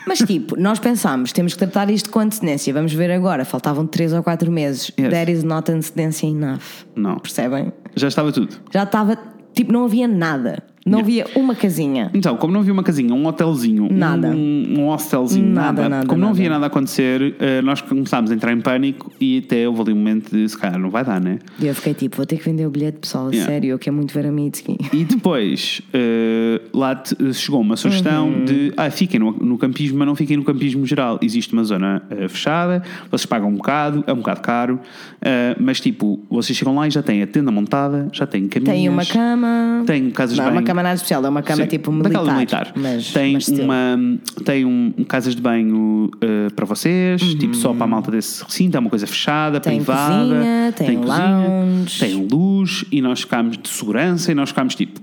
Mas 0.08 0.18
tipo, 0.18 0.60
nós 0.60 0.80
pensámos, 0.80 1.32
temos 1.32 1.54
que 1.54 1.60
tratar 1.60 1.90
isto 1.92 2.10
com 2.10 2.20
antecedência. 2.20 2.74
Vamos 2.74 2.92
ver 2.92 3.12
agora, 3.12 3.46
faltavam 3.46 3.86
3 3.86 4.14
ou 4.14 4.24
4 4.24 4.52
meses. 4.52 4.92
Yes. 5.00 5.10
That 5.12 5.32
is 5.32 5.44
not 5.44 5.72
antecedência 5.72 6.26
enough. 6.28 6.60
Não. 6.96 7.18
Percebem? 7.20 7.72
Já 7.96 8.08
estava 8.08 8.32
tudo. 8.32 8.50
Já 8.74 8.82
estava, 8.84 9.16
tipo, 9.54 9.72
não 9.72 9.86
havia 9.86 10.08
nada. 10.08 10.64
Não 10.86 11.00
havia 11.00 11.26
uma 11.36 11.54
casinha. 11.56 12.10
Então, 12.14 12.36
como 12.38 12.52
não 12.54 12.62
havia 12.62 12.74
uma 12.74 12.84
casinha, 12.84 13.14
um 13.14 13.26
hotelzinho, 13.28 13.88
Nada. 13.92 14.30
um, 14.30 14.80
um 14.80 14.88
hostelzinho, 14.90 15.48
Nada, 15.54 15.84
nada, 15.84 15.90
nada, 15.90 16.08
como 16.08 16.20
não 16.20 16.30
nada. 16.30 16.40
havia 16.40 16.50
nada 16.50 16.66
acontecer, 16.66 17.36
eh, 17.40 17.62
nós 17.62 17.82
começámos 17.82 18.32
a 18.32 18.34
entrar 18.34 18.52
em 18.54 18.62
pânico 18.62 19.12
e 19.20 19.40
até 19.46 19.68
houve 19.68 19.82
ali 19.82 19.94
um 19.94 19.98
momento 19.98 20.32
de 20.32 20.48
se 20.50 20.58
calhar 20.58 20.80
não 20.80 20.90
vai 20.90 21.04
dar, 21.06 21.22
né? 21.22 21.40
E 21.60 21.68
eu 21.68 21.76
fiquei 21.76 21.94
tipo, 21.94 22.18
vou 22.18 22.26
ter 22.26 22.38
que 22.38 22.44
vender 22.46 22.66
o 22.66 22.70
bilhete, 22.70 22.98
pessoal, 23.00 23.28
a 23.28 23.32
Yeah. 23.32 23.52
sério, 23.52 23.70
eu 23.70 23.80
quero 23.80 23.96
muito 23.96 24.14
ver 24.14 24.26
a 24.26 24.32
Mitski. 24.32 24.78
E 24.92 25.04
depois 25.06 25.82
eh, 25.94 26.62
lá 26.74 26.96
te- 26.96 27.16
chegou 27.34 27.62
uma 27.62 27.76
sugestão 27.78 28.28
Uhum. 28.30 28.46
de 28.46 28.74
ah, 28.76 28.90
fiquem 28.90 29.20
no, 29.20 29.32
no 29.32 29.58
campismo, 29.58 29.98
mas 30.00 30.08
não 30.08 30.16
fiquem 30.16 30.36
no 30.38 30.44
campismo 30.44 30.86
geral. 30.86 31.20
Existe 31.22 31.54
uma 31.54 31.64
zona 31.64 32.02
eh, 32.10 32.28
fechada, 32.28 32.82
vocês 33.10 33.26
pagam 33.26 33.50
um 33.50 33.56
bocado, 33.56 34.04
é 34.08 34.14
um 34.14 34.18
bocado 34.18 34.42
caro, 34.42 34.80
eh, 35.22 35.56
mas 35.60 35.80
tipo, 35.80 36.20
vocês 36.30 36.58
chegam 36.58 36.74
lá 36.76 36.88
e 36.88 36.92
já 36.92 37.02
têm 37.04 37.22
a 37.22 37.28
tenda 37.28 37.52
montada, 37.52 38.08
já 38.12 38.26
têm 38.26 38.48
caminhos. 38.48 38.74
Tem 38.76 38.90
uma 38.90 39.06
cama. 39.06 39.84
Tem 39.86 40.10
casas 40.10 40.38
não, 40.38 40.46
de 40.46 40.50
é 40.50 40.54
banho. 40.54 40.71
Cama 40.72 40.84
nada 40.84 40.96
especial, 40.96 41.26
é 41.26 41.30
uma 41.30 41.42
cama 41.42 41.64
Sim, 41.64 41.68
tipo 41.70 41.92
militar. 41.92 42.34
militar. 42.34 42.74
Mas, 42.76 43.12
tem 43.12 43.34
mas 43.34 43.48
uma 43.48 43.98
tem 44.46 44.66
um, 44.66 44.94
um 44.98 45.04
casas 45.04 45.36
de 45.36 45.42
banho 45.42 46.10
eh, 46.22 46.48
para 46.56 46.66
vocês, 46.66 47.22
tipo 47.36 47.56
só 47.56 47.74
para 47.74 47.84
a 47.84 47.88
malta 47.88 48.10
desse 48.12 48.44
recinto, 48.44 48.78
é 48.78 48.80
uma 48.80 48.90
coisa 48.90 49.06
fechada, 49.08 49.58
Uhum. 49.58 49.62
Tem 49.62 49.76
privada, 49.78 50.36
cozinha, 50.36 50.72
tem 50.76 50.98
lounge. 50.98 52.00
tem 52.00 52.28
luz 52.32 52.86
e 52.92 53.02
nós 53.02 53.22
ficámos 53.22 53.58
de 53.58 53.70
segurança 53.70 54.32
e 54.32 54.36
nós 54.36 54.50
ficámos 54.50 54.76
tipo 54.76 55.00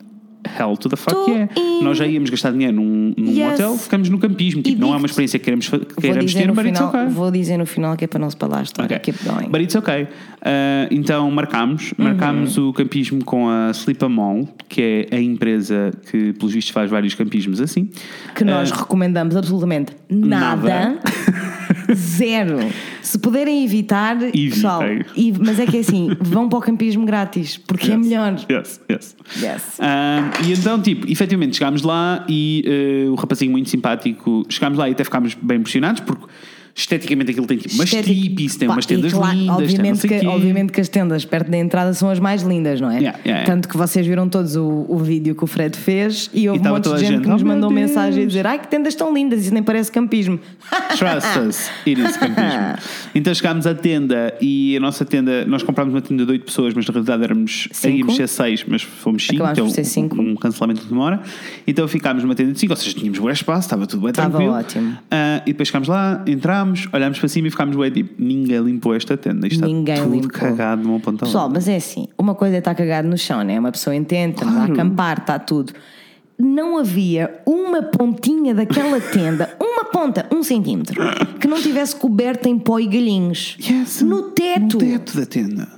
hell 0.59 0.76
to 0.76 0.89
the 0.89 0.97
fuck 0.97 1.14
Tô 1.14 1.26
yeah. 1.28 1.49
in. 1.57 1.82
Nós 1.84 1.97
já 1.99 2.07
íamos 2.07 2.30
gastar 2.30 2.53
dinheiro 2.53 2.74
num, 2.74 3.12
num 3.16 3.30
Yes. 3.32 3.55
hotel, 3.55 3.76
ficamos 3.78 4.09
no 4.09 4.18
campismo, 4.18 4.62
tipo, 4.62 4.80
não 4.80 4.93
é 4.95 4.97
uma 4.97 5.07
experiência 5.07 5.39
que 5.39 5.45
queremos, 5.45 5.68
que 5.68 5.78
queremos 6.01 6.32
ter, 6.34 6.47
no 6.47 6.55
but 6.55 6.64
it's 6.66 6.78
final, 6.78 6.89
okay. 6.95 7.07
vou 7.14 7.30
dizer 7.30 7.57
no 7.57 7.66
final 7.66 7.97
que 7.97 8.05
é 8.05 8.07
para 8.09 8.18
não 8.18 8.30
se 8.30 8.36
parar 8.36 8.59
a 8.59 8.62
história. 8.62 8.97
Ok. 8.97 9.12
Keep 9.12 9.28
going. 9.28 9.49
But 9.51 9.61
it's 9.62 9.74
okay. 9.76 10.05
Uh, 10.05 10.09
então 10.91 11.30
marcámos, 11.30 11.93
marcámos 11.99 12.57
Uhum. 12.57 12.68
o 12.68 12.72
campismo 12.72 13.24
com 13.24 13.49
a 13.49 13.70
Slipamol, 13.72 14.49
que 14.68 15.07
é 15.11 15.16
a 15.16 15.20
empresa 15.20 15.91
que, 16.11 16.32
pelos 16.34 16.53
vistos, 16.55 16.72
faz 16.72 16.91
vários 16.91 17.14
campismos 17.14 17.61
assim. 17.61 17.89
Que 18.34 18.45
nós 18.45 18.70
Uh, 18.70 18.74
recomendamos 18.74 19.36
absolutamente 19.36 19.93
nada. 20.09 20.68
nada. 20.68 20.99
Zero. 21.95 22.59
Se 23.09 23.19
puderem 23.19 23.65
evitar, 23.65 24.17
Evitem. 24.23 24.51
pessoal, 24.51 24.83
e- 25.17 25.33
mas 25.39 25.59
é 25.59 25.65
que 25.65 25.79
é 25.79 25.81
assim, 25.81 26.11
vão 26.21 26.47
para 26.49 26.59
o 26.59 26.61
campismo 26.61 27.07
grátis, 27.07 27.57
porque 27.57 27.91
é 27.91 27.95
Yes. 27.95 28.07
melhor. 28.07 28.35
Yes, 28.51 28.81
yes. 28.91 29.17
Yes. 29.43 29.63
Ah, 29.81 30.31
e 30.47 30.53
então, 30.53 30.81
tipo, 30.83 31.11
efetivamente 31.11 31.57
chegámos 31.57 31.81
lá 31.83 32.27
e 32.29 32.63
eh, 32.67 33.09
o 33.09 33.15
rapazinho 33.15 33.51
muito 33.51 33.71
simpático, 33.71 34.45
chegámos 34.51 34.77
lá 34.79 34.89
e 34.89 34.93
até 34.93 35.05
ficámos 35.05 35.35
bem 35.41 35.57
impressionados 35.59 36.01
porque 36.01 36.27
esteticamente 36.79 37.33
aquilo 37.33 37.47
tem 37.47 37.59
tipo 37.59 37.74
umas 37.74 37.91
tipis, 37.91 38.57
tem 38.57 38.68
Pá, 38.68 38.74
umas 38.74 38.85
e 38.85 38.89
tendas 38.89 39.12
claro, 39.12 39.37
lindas, 39.37 39.57
tem 39.57 39.64
obviamente 39.64 39.99
sei 39.99 40.20
que, 40.20 40.26
obviamente 40.26 40.72
que 40.72 40.81
as 40.81 40.89
tendas 40.89 41.24
perto 41.24 41.51
da 41.51 41.57
entrada 41.59 41.93
são 41.93 42.09
as 42.09 42.20
mais 42.20 42.43
lindas, 42.43 42.81
não 42.81 42.89
é? 42.91 42.99
Yeah, 42.99 43.18
yeah, 43.18 43.29
yeah. 43.41 43.47
Tanto 43.47 43.68
que 43.68 43.76
vocês 43.76 44.07
viram 44.07 44.29
todos 44.29 44.55
o, 44.55 44.87
o 44.89 44.97
vídeo 44.99 45.35
que 45.35 45.43
o 45.43 45.47
Fred 45.47 45.76
fez 45.76 46.31
e 46.33 46.49
houve 46.49 46.61
um 46.61 46.62
tava 46.62 46.76
monte 46.76 46.85
de 46.95 46.99
gente, 47.01 47.09
gente, 47.09 47.22
que 47.22 47.29
nos 47.29 47.43
"Oh, 47.43 47.47
mandou 47.47 47.68
Deus." 47.70 47.81
mensagem 47.81 48.22
a 48.22 48.26
dizer 48.26 48.47
ai 48.47 48.59
que 48.61 48.68
tendas 48.68 48.95
tão 48.95 49.12
lindas, 49.12 49.43
isso 49.43 49.53
nem 49.53 49.62
parece 49.62 49.91
campismo. 49.91 50.39
Trust 50.97 51.39
us, 51.49 51.70
it 51.87 52.01
is 52.01 52.16
campismo. 52.16 52.76
então 53.14 53.35
chegámos 53.35 53.66
à 53.66 53.74
tenda 53.74 54.35
e 54.41 54.76
a 54.76 54.81
nossa 54.81 55.05
tenda, 55.05 55.45
nós 55.47 55.62
comprámos 55.64 55.93
uma 55.93 56.01
tenda 56.01 56.24
de 56.24 56.31
8 56.33 56.45
pessoas, 56.45 56.74
mas 56.74 56.87
na 56.87 56.93
realidade 56.93 57.24
éramos, 57.24 57.68
íamos 57.85 58.14
ser 58.16 58.29
6, 58.29 58.64
mas 58.68 58.83
fomos 58.83 59.26
5, 59.26 59.35
Acabámos 59.43 59.59
então 59.59 59.70
ser 59.70 59.85
cinco. 59.85 60.20
um 60.20 60.37
cancelamento 60.37 60.87
de 60.87 60.95
hora. 60.95 61.20
Então 61.66 61.89
ficámos 61.89 62.22
numa 62.22 62.35
tenda 62.37 62.53
de 62.53 62.61
5, 62.61 62.72
ou 62.72 62.76
seja, 62.76 62.95
tínhamos 62.95 63.18
bom 63.18 63.31
espaço, 63.31 63.62
estava 63.66 63.87
tudo 63.87 64.01
bem 64.03 64.11
Estava 64.11 64.31
tranquilo. 64.31 64.53
ótimo. 64.55 64.97
Ah, 65.11 65.43
e 65.45 65.53
depois 65.53 65.68
chegámos 65.68 65.89
lá, 65.89 66.22
entramos, 66.26 66.68
olhámos 66.93 67.19
para 67.19 67.29
cima 67.29 67.49
e 67.49 67.51
ficámos 67.51 67.77
bem 67.77 67.91
tipo, 67.91 68.14
ninguém 68.23 68.61
limpou 68.61 68.95
esta 68.95 69.16
tenda. 69.16 69.47
Isto 69.47 69.64
Ninguém 69.64 69.95
está 69.95 70.05
tudo 70.07 70.14
limpou. 70.14 70.31
cagado 70.31 70.83
de 70.83 70.89
uma 70.89 71.01
ponta 71.01 71.27
Pessoal, 71.27 71.49
mas 71.49 71.69
é 71.69 71.77
assim, 71.77 72.09
uma 72.19 72.35
coisa 72.35 72.57
é 72.57 72.59
estar 72.59 72.75
cagado 72.75 73.09
no 73.09 73.16
chão, 73.19 73.43
né? 73.43 73.59
Uma 73.59 73.73
pessoa 73.73 73.95
entende, 73.95 74.35
estamos 74.35 74.57
a 74.57 74.64
acampar, 74.64 75.19
está 75.19 75.39
tudo. 75.39 75.73
Não 76.39 76.79
havia 76.79 77.41
uma 77.45 77.83
pontinha 77.83 78.55
daquela 78.55 79.01
tenda, 79.01 79.51
uma 79.61 79.85
ponta, 79.87 80.27
um 80.33 80.43
centímetro, 80.43 81.01
que 81.41 81.49
não 81.49 81.61
tivesse 81.61 81.97
coberta 81.97 82.49
em 82.49 82.59
pó 82.59 82.79
e 82.79 82.87
galhinhos. 82.87 83.57
Yes, 83.61 84.03
No 84.03 84.31
teto. 84.31 84.75
No 84.75 84.79
teto 84.79 85.16
da 85.16 85.27
tenda. 85.27 85.78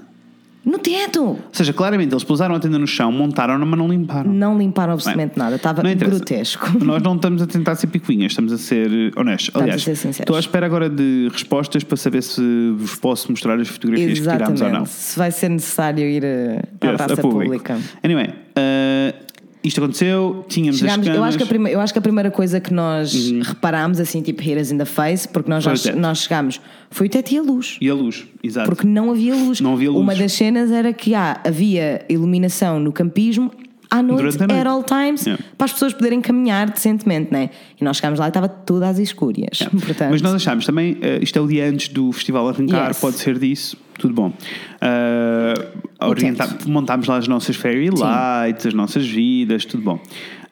No 0.65 0.79
teto! 0.79 1.23
Ou 1.23 1.39
seja, 1.53 1.73
claramente 1.73 2.13
eles 2.13 2.25
pousaram 2.25 2.55
a 2.55 2.61
tenda 2.61 2.79
no 2.79 2.87
chão, 2.87 3.11
montaram-na, 3.11 3.65
mas 3.65 3.79
não 3.79 3.89
limparam. 3.89 4.31
Não 4.33 4.59
limparam 4.59 4.93
absolutamente 4.93 5.39
nada, 5.39 5.57
estava 5.57 5.83
grotesco. 5.83 6.71
Nós 6.85 7.03
não 7.03 7.17
estamos 7.17 7.41
a 7.43 7.47
tentar 7.47 7.75
ser 7.77 7.87
picuinhas, 7.87 8.33
estamos 8.33 8.53
a 8.53 8.59
ser 8.59 9.13
honestos. 9.17 9.55
a 9.55 9.61
Aliás, 9.61 9.83
ser 9.83 9.97
sinceros. 9.97 10.21
estou 10.21 10.37
à 10.37 10.41
espera 10.41 10.67
agora 10.67 10.91
de 10.91 11.29
respostas 11.33 11.83
para 11.83 11.97
saber 11.97 12.23
se 12.23 12.71
vos 12.77 12.95
posso 12.97 13.31
mostrar 13.31 13.59
as 13.59 13.69
fotografias 13.69 14.19
que 14.19 14.29
tirámos 14.29 14.61
ou 14.61 14.69
não. 14.69 14.83
Exatamente. 14.83 14.91
Se 14.91 15.19
vai 15.19 15.31
ser 15.31 15.49
necessário 15.49 16.05
ir 16.05 16.25
eh, 16.25 16.63
à 16.81 16.87
Yes, 16.87 16.97
praça 16.97 17.15
a 17.15 17.17
pública. 17.17 17.79
Anyway, 18.03 18.27
uh, 18.27 19.30
isto 19.63 19.79
aconteceu, 19.83 20.45
tínhamos 20.49 20.79
Chegámos, 20.79 21.07
as 21.09 21.15
eu, 21.17 21.23
acho 21.25 21.37
que 21.37 21.43
a 21.43 21.47
camas. 21.47 21.49
prime- 21.63 21.73
eu 21.73 21.81
acho 21.81 21.93
que 21.93 21.99
a 21.99 22.03
primeira 22.03 22.31
coisa 22.31 22.61
que 22.61 22.73
nós 22.73 23.31
reparámos, 23.43 24.01
assim, 24.01 24.23
tipo, 24.23 24.43
us 24.43 24.71
in 24.71 24.79
the 24.79 24.85
face, 24.85 25.29
porque 25.29 25.51
nós, 25.51 25.65
o 25.67 25.73
teto. 25.83 25.99
nós 25.99 26.23
chegámos, 26.23 26.61
foi 26.91 27.07
o 27.07 27.11
teto 27.11 27.33
e 27.33 27.39
a 27.39 27.43
luz. 27.43 27.77
E 27.81 27.89
a 27.91 27.95
luz, 27.95 28.27
exato. 28.43 28.69
Porque 28.69 28.87
não 28.87 29.11
havia 29.11 29.35
luz. 29.35 29.61
Não 29.61 29.75
havia 29.75 29.91
luz. 29.91 30.01
Uma 30.03 30.15
das 30.15 30.33
cenas 30.33 30.71
era 30.71 30.93
que 30.93 31.15
ah, 31.15 31.41
havia 31.45 32.05
iluminação 32.09 32.81
no 32.81 32.93
campismo 32.93 33.51
à 33.91 34.03
noite, 34.03 34.39
noite. 34.39 34.53
at 34.53 34.67
all 34.67 34.83
times, 34.85 35.27
Yeah. 35.27 35.43
para 35.59 35.65
as 35.65 35.73
pessoas 35.73 35.93
poderem 35.93 36.21
caminhar 36.21 36.71
decentemente, 36.71 37.33
né? 37.33 37.51
E 37.81 37.85
nós 37.85 37.97
chegámos 37.97 38.19
lá 38.21 38.27
e 38.27 38.29
estava 38.29 38.49
tudo 38.49 38.85
às 38.85 38.99
escúrias. 38.99 39.59
Portanto, 39.71 40.11
Mas 40.11 40.23
nós 40.23 40.35
achámos 40.35 40.65
também, 40.65 40.93
uh, 40.95 41.23
isto 41.23 41.39
é 41.39 41.43
o 41.43 41.47
dia 41.49 41.69
antes 41.69 41.89
do 41.89 42.13
festival 42.13 42.49
arrancar, 42.49 42.89
Yes. 42.89 43.01
pode 43.01 43.17
ser 43.17 43.39
disso, 43.39 43.77
tudo 43.99 44.15
bom. 44.15 44.29
Uh, 44.31 46.07
orienta- 46.09 46.49
montámos 46.67 47.07
lá 47.07 47.17
as 47.17 47.29
nossas 47.29 47.57
fairy 47.57 47.91
lights, 47.91 48.67
as 48.67 48.75
nossas 48.75 49.07
vidas, 49.07 49.65
tudo 49.65 49.83
bom. 49.83 50.01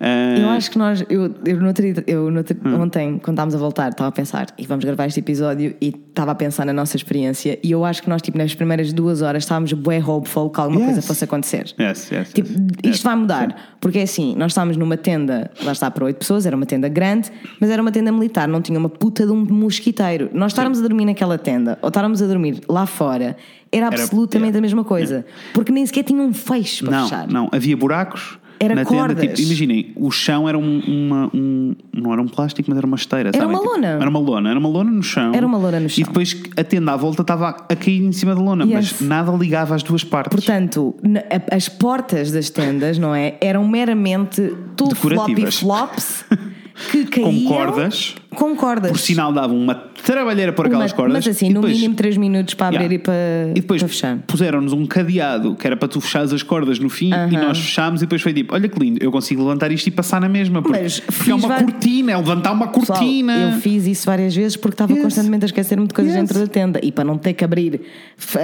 Uh, 0.00 0.40
Eu 0.42 0.48
acho 0.50 0.70
que 0.70 0.78
nós, 0.78 1.04
eu, 1.10 1.34
eu, 1.44 1.60
no 1.60 1.72
eu 2.06 2.30
no 2.30 2.40
Hum. 2.64 2.82
ontem, 2.82 3.18
quando 3.18 3.34
estávamos 3.34 3.54
a 3.54 3.58
voltar, 3.58 3.88
estava 3.90 4.08
a 4.08 4.12
pensar, 4.12 4.46
e 4.56 4.64
vamos 4.64 4.84
gravar 4.84 5.06
este 5.06 5.18
episódio, 5.18 5.74
e 5.80 5.88
estava 5.88 6.30
a 6.30 6.34
pensar 6.36 6.64
na 6.64 6.72
nossa 6.72 6.96
experiência, 6.96 7.58
e 7.64 7.72
eu 7.72 7.84
acho 7.84 8.02
que 8.02 8.08
nós, 8.08 8.22
tipo, 8.22 8.38
nas 8.38 8.54
primeiras 8.54 8.92
duas 8.92 9.22
horas, 9.22 9.42
estávamos 9.42 9.72
bué 9.72 9.98
hopeful 9.98 10.50
que 10.50 10.60
alguma 10.60 10.78
Yes. 10.80 10.86
coisa 10.86 11.02
fosse 11.02 11.24
acontecer. 11.24 11.74
Yes, 11.80 12.10
yes, 12.12 12.32
Tipo, 12.32 12.48
isto 12.84 13.02
vai 13.02 13.16
mudar, 13.16 13.76
porque 13.80 13.98
é 13.98 14.02
assim, 14.02 14.36
nós 14.36 14.52
estávamos 14.52 14.76
numa 14.76 14.96
tenda, 14.96 15.50
lá 15.64 15.72
está 15.72 15.90
para 15.90 16.04
oito 16.04 16.18
pessoas, 16.18 16.46
era 16.46 16.54
uma 16.54 16.66
tenda 16.66 16.88
grande, 16.88 17.30
mas 17.60 17.68
era 17.68 17.82
uma 17.82 17.90
tenda 17.90 18.12
militar, 18.12 18.46
não 18.46 18.62
tinha 18.62 18.78
uma 18.78 18.88
puta 18.88 19.26
de 19.26 19.32
um 19.32 19.44
mosquiteiro. 19.44 20.30
Nós 20.32 20.52
estávamos 20.52 20.78
a 20.78 20.82
dormir 20.82 21.06
naquela 21.06 21.36
tenda, 21.38 21.76
ou 21.82 21.88
estávamos 21.88 22.22
a 22.22 22.26
dormir 22.28 22.60
lá 22.68 22.86
fora, 22.86 23.36
era 23.72 23.86
Era- 23.86 23.88
absolutamente 23.88 24.50
yeah. 24.50 24.58
a 24.58 24.62
mesma 24.62 24.84
coisa, 24.84 25.26
porque 25.52 25.72
nem 25.72 25.84
sequer 25.84 26.04
tinha 26.04 26.22
um 26.22 26.32
fecho 26.32 26.84
para 26.84 26.96
Não, 27.00 27.08
fechar. 27.08 27.26
não, 27.26 27.48
havia 27.50 27.76
buracos. 27.76 28.38
Era 28.60 28.74
na 28.74 28.84
tenda, 28.84 28.98
cordas. 29.00 29.24
tipo, 29.28 29.40
imaginem, 29.40 29.92
o 29.96 30.10
chão 30.10 30.48
era 30.48 30.58
um, 30.58 30.80
uma, 30.80 31.30
um- 31.34 31.74
Não 31.94 32.12
era 32.12 32.20
um 32.22 32.26
plástico, 32.26 32.68
mas 32.68 32.76
era 32.78 32.86
uma 32.86 32.96
esteira. 32.96 33.28
Era 33.30 33.38
sabem? 33.38 33.54
uma 33.54 33.60
Tipo, 33.60 33.72
lona. 33.74 33.86
Era 33.88 34.08
uma 34.10 34.18
lona, 34.18 34.50
era 34.50 34.58
uma 34.58 34.68
lona 34.68 34.90
no 34.90 35.02
chão. 35.02 35.32
Era 35.34 35.46
uma 35.46 35.58
lona 35.58 35.80
no 35.80 35.86
E 35.86 35.90
chão. 35.90 36.04
depois 36.04 36.40
a 36.56 36.64
tenda 36.64 36.92
à 36.92 36.96
volta 36.96 37.22
estava 37.22 37.48
a 37.48 37.76
cair 37.76 38.02
em 38.02 38.12
cima 38.12 38.34
da 38.34 38.40
lona, 38.40 38.64
Yes. 38.64 38.94
mas 38.98 39.00
nada 39.08 39.30
ligava 39.32 39.74
as 39.74 39.82
duas 39.82 40.02
partes. 40.04 40.34
Portanto, 40.34 40.94
na- 41.02 41.22
as 41.50 41.68
portas 41.68 42.30
das 42.32 42.50
tendas, 42.50 42.98
não 42.98 43.14
é? 43.14 43.36
Eram 43.40 43.66
meramente 43.66 44.52
tudo 44.76 44.94
floppy 44.96 45.50
flops 45.50 46.24
que 46.90 47.04
caíam 47.06 47.44
cordas. 47.44 48.14
Com 48.34 48.54
cordas. 48.54 48.90
Por 48.92 48.98
sinal, 49.00 49.32
davam 49.32 49.56
uma 49.58 49.74
trabalheira 49.74 50.52
por 50.52 50.66
aquelas 50.66 50.92
Uma- 50.92 50.96
cordas. 50.96 51.26
Mas 51.26 51.36
assim, 51.36 51.48
no 51.48 51.54
depois- 51.60 51.72
mínimo 51.74 51.94
3 51.96 52.16
minutos 52.16 52.54
para 52.54 52.68
abrir 52.68 52.78
Yeah. 52.78 52.94
e 52.94 52.98
para, 52.98 53.14
E 53.50 53.54
depois 53.60 53.82
para 53.82 53.88
fechar. 53.88 54.18
puseram-nos 54.26 54.72
um 54.72 54.86
cadeado 54.86 55.56
que 55.56 55.66
era 55.66 55.76
para 55.76 55.88
tu 55.88 56.00
fechares 56.00 56.32
as 56.32 56.42
cordas 56.42 56.78
no 56.78 56.88
fim 56.88 57.10
e 57.30 57.36
nós 57.36 57.58
fechámos 57.58 58.00
e 58.00 58.04
depois 58.04 58.22
foi 58.22 58.32
tipo: 58.32 58.54
olha 58.54 58.68
que 58.68 58.78
lindo, 58.78 59.02
eu 59.02 59.10
consigo 59.10 59.42
levantar 59.42 59.72
isto 59.72 59.86
e 59.88 59.90
passar 59.90 60.20
na 60.20 60.28
mesma. 60.28 60.62
Porque, 60.62 60.78
Mas 60.80 61.00
porque 61.00 61.30
é 61.30 61.34
uma 61.34 61.48
va- 61.48 61.58
cortina, 61.62 62.12
é 62.12 62.16
levantar 62.16 62.52
uma 62.52 62.68
Pessoal, 62.68 62.98
cortina. 62.98 63.32
eu 63.54 63.60
fiz 63.60 63.86
isso 63.86 64.06
várias 64.06 64.34
vezes 64.36 64.56
porque 64.56 64.74
estava 64.74 64.92
Yes. 64.92 65.02
constantemente 65.02 65.44
a 65.44 65.46
esquecer-me 65.46 65.86
de 65.88 65.94
coisas 65.94 66.14
Yes. 66.14 66.22
dentro 66.22 66.38
da 66.38 66.46
tenda 66.46 66.80
e 66.82 66.92
para 66.92 67.04
não 67.04 67.18
ter 67.18 67.32
que 67.32 67.44
abrir 67.44 67.80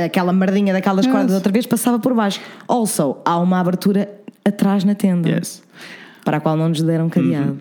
aquela 0.04 0.32
merdinha 0.32 0.72
daquelas 0.72 1.04
Yes. 1.04 1.14
cordas 1.14 1.34
outra 1.34 1.52
vez, 1.52 1.66
passava 1.66 1.98
por 2.00 2.12
baixo. 2.14 2.40
Also, 2.66 3.16
há 3.24 3.38
uma 3.38 3.60
abertura 3.60 4.10
atrás 4.44 4.82
na 4.82 4.94
tenda 4.96 5.28
Yes. 5.28 5.62
para 6.24 6.38
a 6.38 6.40
qual 6.40 6.56
não 6.56 6.68
nos 6.68 6.82
deram 6.82 7.08
cadeado. 7.08 7.58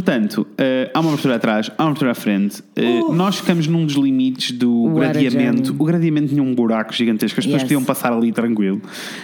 Portanto, 0.00 0.46
eh, 0.58 0.90
há 0.92 1.00
uma 1.00 1.08
abertura 1.08 1.36
atrás, 1.36 1.70
há 1.78 1.82
uma 1.82 1.88
abertura 1.88 2.10
à 2.10 2.14
frente. 2.14 2.62
Eh, 2.76 3.00
Nós 3.14 3.36
ficamos 3.36 3.66
num 3.66 3.86
dos 3.86 3.94
limites 3.94 4.50
do 4.52 4.84
What 4.94 5.12
gradeamento. 5.18 5.74
O 5.78 5.84
gradeamento 5.86 6.28
tinha 6.28 6.42
um 6.42 6.54
buraco 6.54 6.92
gigantesco, 6.92 7.40
as 7.40 7.46
pessoas 7.46 7.62
Yes. 7.62 7.68
podiam 7.70 7.82
passar 7.82 8.12
ali 8.12 8.30
tranquilo. 8.30 8.82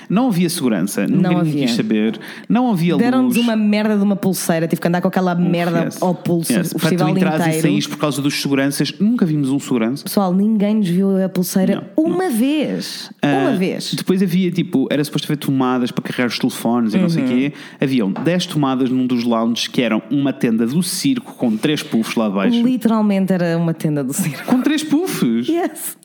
Não 0.09 0.29
havia 0.29 0.49
segurança, 0.49 1.03
nunca 1.07 1.15
Não 1.29 1.29
ninguém 1.35 1.53
havia. 1.53 1.67
quis 1.67 1.75
saber. 1.77 2.19
Não 2.49 2.71
havia 2.73 2.97
Deram-nos 2.97 3.37
uma 3.37 3.55
merda 3.55 3.99
de 3.99 4.03
uma 4.03 4.17
pulseira, 4.17 4.67
tive 4.67 4.81
que 4.81 4.89
andar 4.89 5.03
com 5.03 5.09
aquela 5.09 5.35
merda 5.35 5.85
Yes. 5.85 6.01
ao 6.03 6.15
pulso 6.15 6.51
Yes. 6.55 6.73
o 6.73 6.79
Para 6.79 6.97
tu 6.97 7.07
entrares 7.09 7.57
e 7.59 7.61
saís 7.61 7.87
por 7.87 7.99
causa 7.99 8.23
dos 8.23 8.41
seguranças, 8.41 8.95
nunca 8.99 9.27
vimos 9.27 9.51
um 9.51 9.59
segurança. 9.59 10.05
Pessoal, 10.05 10.33
ninguém 10.33 10.77
nos 10.77 10.89
viu 10.89 11.23
a 11.23 11.29
pulseira 11.29 11.91
uma 11.95 12.31
vez. 12.31 13.11
uma 13.23 13.51
Ah, 13.51 13.57
vez. 13.57 13.93
Depois 13.95 14.23
havia 14.23 14.51
tipo, 14.51 14.89
era 14.91 15.05
suposto 15.05 15.27
haver 15.27 15.37
tomadas 15.37 15.91
para 15.91 16.03
carregar 16.03 16.29
os 16.29 16.39
telefones 16.39 16.95
e 16.95 16.97
não 16.97 17.05
Uhum. 17.05 17.11
sei 17.11 17.25
o 17.25 17.27
quê. 17.27 17.53
Haviam 17.79 18.11
10 18.11 18.47
tomadas 18.47 18.89
num 18.89 19.07
dos 19.07 19.23
lounges 19.25 19.67
que 19.69 19.83
eram 19.83 20.01
uma 20.11 20.33
tenda 20.67 20.67
do 20.75 20.83
circo 20.83 21.35
com 21.35 21.57
três 21.57 21.83
puffs 21.83 22.15
lá 22.17 22.29
de 22.29 22.35
baixo. 22.35 22.63
Literalmente 22.63 23.33
era 23.33 23.57
uma 23.59 23.75
tenda 23.75 24.03
do 24.05 24.13
circo. 24.13 24.45
Com 24.47 24.61
três 24.61 24.83
puffs! 24.83 25.49
Yes. 25.49 25.97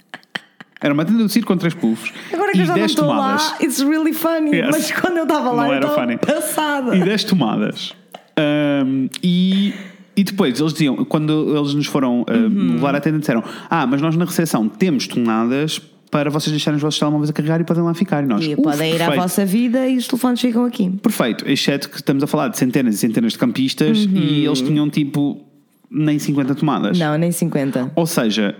Era 0.80 0.94
uma 0.94 1.04
tenda 1.06 1.24
de 1.26 1.32
circo 1.32 1.48
com 1.48 1.58
três 1.58 1.74
puffs. 1.74 2.14
Agora 2.32 2.52
que 2.52 2.58
e 2.60 2.62
eu 2.62 2.66
já 2.68 2.74
não 2.74 2.80
10 2.80 2.92
estou 2.92 3.08
tomadas. 3.08 3.50
lá, 3.52 3.58
it's 3.62 3.80
really 3.82 4.14
funny. 4.14 4.56
Yes. 4.56 4.70
Mas 4.72 4.92
quando 4.92 5.18
eu 5.18 5.24
estava 5.24 5.52
lá, 5.52 5.66
Não 5.68 5.74
era 5.74 5.88
funny. 5.90 6.18
passada. 6.18 6.96
E 6.96 7.00
10 7.04 7.24
tomadas. 7.24 7.94
Ahm, 8.38 9.08
e, 9.24 9.74
e 10.16 10.24
depois 10.24 10.60
eles 10.60 10.74
diziam, 10.74 11.04
quando 11.06 11.58
eles 11.58 11.74
nos 11.74 11.88
foram 11.88 12.24
ah, 12.28 12.34
Uhum. 12.34 12.74
levar 12.74 12.94
à 12.96 13.00
tenda, 13.00 13.18
disseram: 13.18 13.44
Ah, 13.70 13.88
mas 13.88 14.02
nós 14.02 14.16
na 14.16 14.26
recepção 14.26 14.68
temos 14.70 15.08
tomadas 15.08 15.82
para 16.10 16.30
vocês 16.30 16.52
deixarem 16.52 16.76
os 16.78 16.82
vossos 16.82 17.00
telemóveis 17.00 17.30
a 17.30 17.34
carregar 17.34 17.60
e 17.60 17.64
podem 17.64 17.84
lá 17.84 17.94
ficar. 17.94 18.24
E 18.24 18.28
nós, 18.28 18.44
E 18.46 18.54
"Uf, 18.54 18.62
podem 18.64 18.92
ir 18.92 18.96
à 18.96 18.98
perfeito." 19.00 19.22
vossa 19.22 19.46
vida 19.46 19.88
e 19.88 19.98
os 19.98 20.08
telefones 20.08 20.40
ficam 20.42 20.66
aqui. 20.66 20.90
Perfeito, 21.02 21.48
exceto 21.50 21.90
que 21.90 21.98
estamos 21.98 22.24
a 22.24 22.28
falar 22.28 22.48
de 22.50 22.58
centenas 22.58 22.96
e 22.96 22.98
centenas 22.98 23.34
de 23.34 23.40
campistas 23.40 23.98
e 24.12 24.46
eles 24.46 24.62
tinham 24.62 24.90
tipo 24.90 25.42
nem 25.90 26.18
50 26.20 26.56
tomadas. 26.56 26.98
Uhum. 27.00 27.06
Não, 27.06 27.18
nem 27.18 27.32
50. 27.32 27.92
Ou 27.96 28.06
seja, 28.06 28.56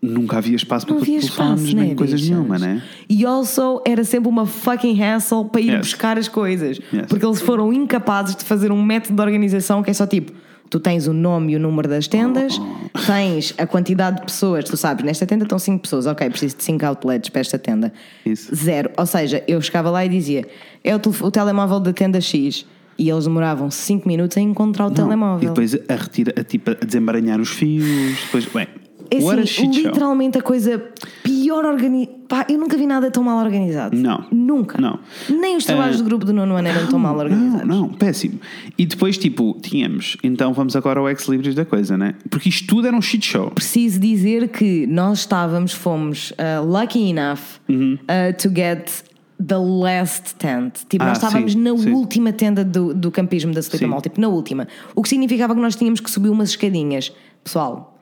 nunca 0.00 0.38
havia 0.38 0.54
espaço 0.56 0.86
para 0.86 0.96
havia 0.96 1.18
telefones 1.20 1.60
espaço, 1.62 1.76
nem 1.76 1.88
né, 1.90 1.94
coisas 1.94 2.20
bichas? 2.20 2.36
nenhuma, 2.36 2.58
né? 2.58 2.82
E 3.08 3.24
also 3.26 3.82
era 3.86 4.04
sempre 4.04 4.28
uma 4.28 4.46
fucking 4.46 4.98
hassle 5.02 5.46
para 5.50 5.60
ir 5.60 5.70
Yes. 5.70 5.78
buscar 5.80 6.16
as 6.18 6.28
coisas. 6.28 6.78
Yes. 6.92 7.06
Porque 7.08 7.24
eles 7.26 7.40
foram 7.40 7.72
incapazes 7.72 8.36
de 8.36 8.44
fazer 8.44 8.70
um 8.70 8.82
método 8.82 9.14
de 9.16 9.22
organização 9.22 9.82
que 9.82 9.90
é 9.90 9.94
só 9.94 10.06
tipo. 10.06 10.32
Tu 10.70 10.78
tens 10.78 11.06
o 11.06 11.12
nome 11.12 11.54
e 11.54 11.56
o 11.56 11.58
número 11.58 11.88
das 11.88 12.06
tendas, 12.06 12.60
tens 13.06 13.54
a 13.56 13.66
quantidade 13.66 14.16
de 14.20 14.26
pessoas, 14.26 14.64
tu 14.64 14.76
sabes, 14.76 15.04
nesta 15.04 15.24
tenda 15.24 15.44
estão 15.44 15.58
5 15.58 15.80
pessoas, 15.82 16.06
ok, 16.06 16.28
preciso 16.28 16.56
de 16.58 16.64
5 16.64 16.84
outlets 16.84 17.30
para 17.30 17.40
esta 17.40 17.58
tenda. 17.58 17.92
Isso. 18.24 18.54
Zero. 18.54 18.90
Ou 18.96 19.06
seja, 19.06 19.42
eu 19.48 19.60
chegava 19.62 19.90
lá 19.90 20.04
e 20.04 20.08
dizia: 20.08 20.46
é 20.84 20.94
o, 20.94 21.00
o 21.22 21.30
telemóvel 21.30 21.80
da 21.80 21.92
tenda 21.92 22.20
X. 22.20 22.66
E 23.00 23.08
eles 23.08 23.24
demoravam 23.24 23.70
5 23.70 24.08
minutos 24.08 24.36
a 24.36 24.40
encontrar 24.40 24.88
o 24.88 24.90
E 24.90 24.94
telemóvel. 24.94 25.48
depois 25.48 25.72
a 25.88 25.94
retira, 25.94 26.34
a, 26.36 26.42
tipo, 26.42 26.72
a 26.72 27.40
os 27.40 27.48
fios, 27.50 28.18
depois, 28.24 28.44
bem, 28.46 28.66
É 29.10 29.18
what 29.22 29.40
assim, 29.40 29.46
shit 29.46 29.74
show. 29.80 29.84
literalmente 29.90 30.38
a 30.38 30.42
coisa 30.42 30.82
pior 31.22 31.64
organizada. 31.64 32.18
Eu 32.48 32.58
nunca 32.58 32.76
vi 32.76 32.86
nada 32.86 33.10
tão 33.10 33.22
mal 33.24 33.42
organizado. 33.42 33.96
Não. 33.96 34.24
Nunca. 34.30 34.78
Não. 34.80 34.98
Nem 35.30 35.56
os 35.56 35.64
trabalhos 35.64 35.96
Ah, 35.96 35.98
do 36.02 36.04
grupo 36.04 36.24
do 36.26 36.32
nono 36.32 36.54
ano 36.56 36.68
eram 36.68 36.86
tão 36.88 36.98
mal 36.98 37.14
Não, 37.14 37.22
organizados. 37.22 37.66
não, 37.66 37.88
péssimo. 37.88 38.38
E 38.76 38.84
depois, 38.84 39.16
tipo, 39.16 39.56
tínhamos, 39.62 40.16
então 40.22 40.52
vamos 40.52 40.76
agora 40.76 41.00
ao 41.00 41.08
ex-libris 41.08 41.54
da 41.54 41.64
coisa, 41.64 41.96
né? 41.96 42.14
Porque 42.28 42.48
isto 42.50 42.66
tudo 42.66 42.86
era 42.86 42.94
um 42.96 43.00
shit 43.00 43.24
show. 43.24 43.50
Preciso 43.50 43.98
dizer 43.98 44.48
que 44.48 44.86
nós 44.86 45.20
estávamos, 45.20 45.72
fomos 45.72 46.32
uh, 46.32 46.64
lucky 46.66 47.08
enough 47.10 47.38
Uhum. 47.68 47.94
uh, 48.02 48.36
to 48.36 48.50
get 48.54 49.04
the 49.44 49.56
last 49.56 50.34
tent. 50.34 50.80
Tipo, 50.88 51.04
Ah, 51.04 51.08
nós 51.08 51.18
estávamos 51.18 51.52
sim, 51.52 51.58
na 51.60 51.76
sim. 51.78 51.92
última 51.92 52.32
tenda 52.32 52.62
do, 52.64 52.92
do 52.92 53.10
campismo 53.10 53.54
da 53.54 53.62
Sim. 53.62 53.86
Mall, 53.86 54.02
tipo, 54.02 54.20
na 54.20 54.28
última. 54.28 54.66
O 54.94 55.02
que 55.02 55.08
significava 55.08 55.54
que 55.54 55.60
nós 55.60 55.76
tínhamos 55.76 56.00
que 56.00 56.10
subir 56.10 56.28
umas 56.28 56.50
escadinhas. 56.50 57.10
Pessoal, 57.42 57.97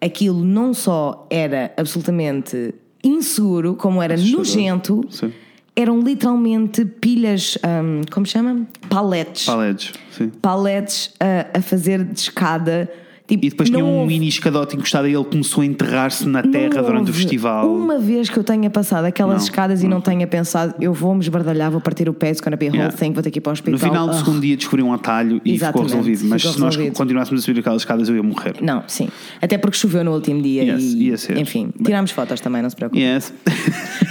aquilo 0.00 0.44
não 0.44 0.72
só 0.74 1.26
era 1.30 1.72
absolutamente 1.76 2.74
inseguro, 3.02 3.74
como 3.74 4.02
era 4.02 4.14
Assustador. 4.14 4.38
nojento, 4.38 5.00
Sim. 5.10 5.32
eram 5.74 6.00
literalmente 6.00 6.84
pilhas, 6.84 7.56
um, 7.64 8.02
como 8.10 8.26
se 8.26 8.32
chama? 8.32 8.66
Paletes. 8.88 9.46
Paletes, 9.46 9.92
sim. 10.10 10.28
Paletes 10.42 11.14
a, 11.18 11.58
a 11.58 11.62
fazer 11.62 12.04
de 12.04 12.18
escada. 12.20 12.90
Tipo, 13.30 13.46
E 13.46 13.50
depois 13.50 13.70
tinha 13.70 13.84
um 13.84 13.98
houve- 14.00 14.08
mini 14.12 14.26
escadote 14.26 14.74
encostado 14.76 15.06
e 15.06 15.14
ele 15.14 15.22
começou 15.22 15.62
a 15.62 15.66
enterrar-se 15.66 16.28
na 16.28 16.42
terra 16.42 16.82
durante 16.82 17.12
o 17.12 17.14
festival. 17.14 17.72
Uma 17.72 17.96
vez 17.96 18.28
que 18.28 18.36
eu 18.36 18.42
tenha 18.42 18.68
passado 18.68 19.04
aquelas 19.04 19.36
Não, 19.36 19.44
escadas 19.44 19.82
e 19.84 19.86
não 19.88 20.00
tenha 20.00 20.26
pensado, 20.26 20.74
eu 20.80 20.92
vou-me 20.92 21.20
esbardalhar, 21.20 21.70
vou 21.70 21.80
partir 21.80 22.08
o 22.08 22.12
pé, 22.12 22.30
it's 22.30 22.40
gonna 22.40 22.56
be 22.56 22.66
a 22.66 22.70
whole 22.70 22.78
Yeah. 22.80 22.96
thing, 22.96 23.12
vou 23.12 23.22
ter 23.22 23.30
que 23.30 23.38
ir 23.38 23.40
para 23.40 23.50
o 23.50 23.52
hospital. 23.52 23.72
No 23.72 23.78
final 23.78 24.06
do 24.08 24.14
Ah. 24.14 24.18
segundo 24.18 24.40
dia 24.40 24.56
descobri 24.56 24.82
um 24.82 24.92
atalho 24.92 25.36
e 25.36 25.38
ficou 25.38 25.54
Exatamente, 25.54 25.90
resolvido. 25.90 26.24
Mas 26.28 26.42
ficou 26.42 26.54
se 26.54 26.60
nós 26.60 26.74
resolvido. 26.74 26.96
continuássemos 26.98 27.40
a 27.40 27.46
subir 27.46 27.60
aquelas 27.60 27.82
escadas 27.82 28.08
eu 28.08 28.16
ia 28.16 28.22
morrer. 28.24 28.54
Não, 28.60 28.82
sim. 28.88 29.08
Até 29.40 29.56
porque 29.58 29.76
choveu 29.76 30.02
no 30.02 30.12
último 30.12 30.42
dia 30.42 30.64
Yes, 30.64 30.82
e. 30.82 31.04
ia 31.04 31.16
ser. 31.16 31.38
Enfim, 31.38 31.70
tirámos 31.84 32.10
fotos 32.10 32.40
também, 32.40 32.62
não 32.62 32.68
se 32.70 32.74
preocupe. 32.74 33.00
Yes. 33.00 33.32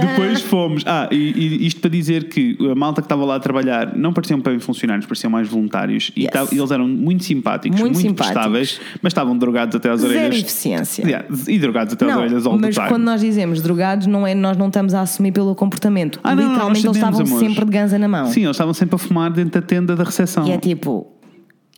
Depois 0.00 0.40
fomos. 0.42 0.82
Ah, 0.86 1.08
e, 1.10 1.16
e 1.16 1.66
isto 1.66 1.80
para 1.80 1.90
dizer 1.90 2.28
que 2.28 2.56
a 2.70 2.74
malta 2.74 3.00
que 3.02 3.06
estava 3.06 3.24
lá 3.24 3.36
a 3.36 3.40
trabalhar 3.40 3.96
não 3.96 4.12
pareciam 4.12 4.40
bem 4.40 4.58
funcionários, 4.58 5.06
pareciam 5.06 5.30
mais 5.30 5.48
voluntários. 5.48 6.10
E 6.16 6.22
Yes. 6.22 6.30
tal- 6.32 6.48
eles 6.50 6.70
eram 6.70 6.86
muito 6.88 7.24
simpáticos, 7.24 7.80
Muito 7.80 7.94
muito, 7.94 8.06
simpáticos. 8.08 8.29
Prestáveis, 8.32 8.80
mas 9.02 9.10
estavam 9.10 9.36
drogados 9.36 9.74
até 9.76 9.90
às 9.90 10.00
Zero 10.00 10.12
orelhas. 10.12 10.36
eficiência. 10.38 11.02
Yeah, 11.04 11.26
e 11.48 11.58
drogados 11.58 11.92
até 11.94 12.04
às 12.06 12.10
Não, 12.12 12.18
orelhas 12.20 12.42
the 12.44 12.48
mas 12.60 12.74
time. 12.74 12.88
quando 12.88 13.02
nós 13.04 13.20
dizemos 13.20 13.60
drogados, 13.62 14.06
não 14.06 14.26
é, 14.26 14.34
nós 14.34 14.56
não 14.56 14.68
estamos 14.68 14.94
a 14.94 15.00
assumir 15.02 15.32
pelo 15.32 15.54
comportamento. 15.54 16.18
Ah, 16.22 16.34
não, 16.34 16.42
não, 16.42 16.50
Literalmente 16.50 16.86
nós 16.86 16.96
eles 16.96 17.06
estavam 17.08 17.26
amores. 17.26 17.48
sempre 17.48 17.64
de 17.64 17.70
ganza 17.70 17.98
na 17.98 18.08
mão. 18.08 18.26
Sim, 18.26 18.42
eles 18.42 18.50
estavam 18.56 18.74
sempre 18.74 18.94
a 18.96 18.98
fumar 18.98 19.30
dentro 19.30 19.60
da 19.60 19.66
tenda 19.66 19.94
da 19.96 20.04
recepção. 20.04 20.46
E 20.46 20.52
é 20.52 20.58
tipo, 20.58 21.06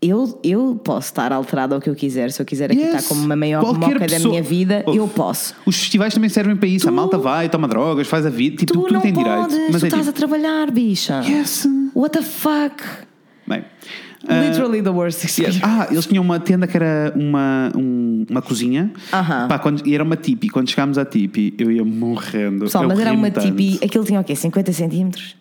eu, 0.01 0.41
eu 0.43 0.81
posso 0.83 1.07
estar 1.09 1.33
alterado 1.33 1.75
ao 1.77 1.81
que 1.81 1.89
eu 1.89 1.95
quiser. 1.95 2.31
Se 2.33 2.43
eu 2.43 2.47
quiser 2.47 2.71
aqui 2.73 2.81
Yes. 2.81 2.95
estar 2.97 3.09
como 3.09 3.25
uma 3.25 3.37
maior 3.37 3.61
Qualquer 3.63 3.81
moca 3.95 3.99
da 4.01 4.07
pessoa- 4.07 4.31
minha 4.31 4.43
vida, 4.43 4.83
Oh. 4.87 4.93
eu 4.95 5.07
posso. 5.07 5.55
Os 5.65 5.77
festivais 5.77 6.13
também 6.13 6.29
servem 6.29 6.57
para 6.57 6.69
isso. 6.69 6.89
A 6.89 6.93
malta 6.93 7.17
vai, 7.19 7.49
toma 7.49 7.69
drogas, 7.69 8.09
faz 8.09 8.27
a 8.27 8.31
vida, 8.31 8.57
tipo, 8.57 8.73
Tu 8.73 8.81
tudo 8.81 8.95
não 8.95 9.01
tem 9.01 9.13
podes, 9.15 9.31
direito. 9.31 9.73
Mas 9.73 9.81
tu 9.81 9.85
é 9.85 9.89
estás 9.89 10.07
tipo, 10.07 10.11
a 10.11 10.13
trabalhar, 10.13 10.71
bicha. 10.73 11.23
yes. 11.25 11.69
What 11.95 12.19
the 12.19 12.25
fuck? 12.25 12.83
Bem, 13.47 13.65
Literally 14.29 14.83
the 14.83 14.91
worst 14.91 15.25
experience. 15.25 15.61
Ah, 15.65 15.89
eles 15.91 16.07
tinham 16.07 16.23
uma 16.25 16.39
tenda 16.39 16.67
que 16.67 16.77
era 16.77 17.13
uma, 17.17 17.71
um- 17.77 18.25
uma 18.31 18.41
cozinha. 18.43 18.91
Aham. 19.13 19.49
Pá, 19.49 19.59
quando, 19.59 19.87
e 19.87 19.95
era 19.95 20.05
uma 20.05 20.17
tipi. 20.17 20.49
Quando 20.49 20.69
chegámos 20.71 20.97
à 20.99 21.05
tipi, 21.05 21.55
eu 21.59 21.71
ia 21.71 21.85
morrendo. 21.85 22.65
Pessoal, 22.65 22.85
Eu 22.85 22.89
mas 22.89 22.99
era 23.01 23.11
ri-me 23.11 23.23
uma 23.23 23.31
tanto. 23.31 23.47
tipi, 23.47 23.85
aquilo 23.85 24.05
tinha 24.05 24.21
o 24.21 24.25
quê? 24.25 24.35
50 24.37 24.73
centímetros? 24.73 25.37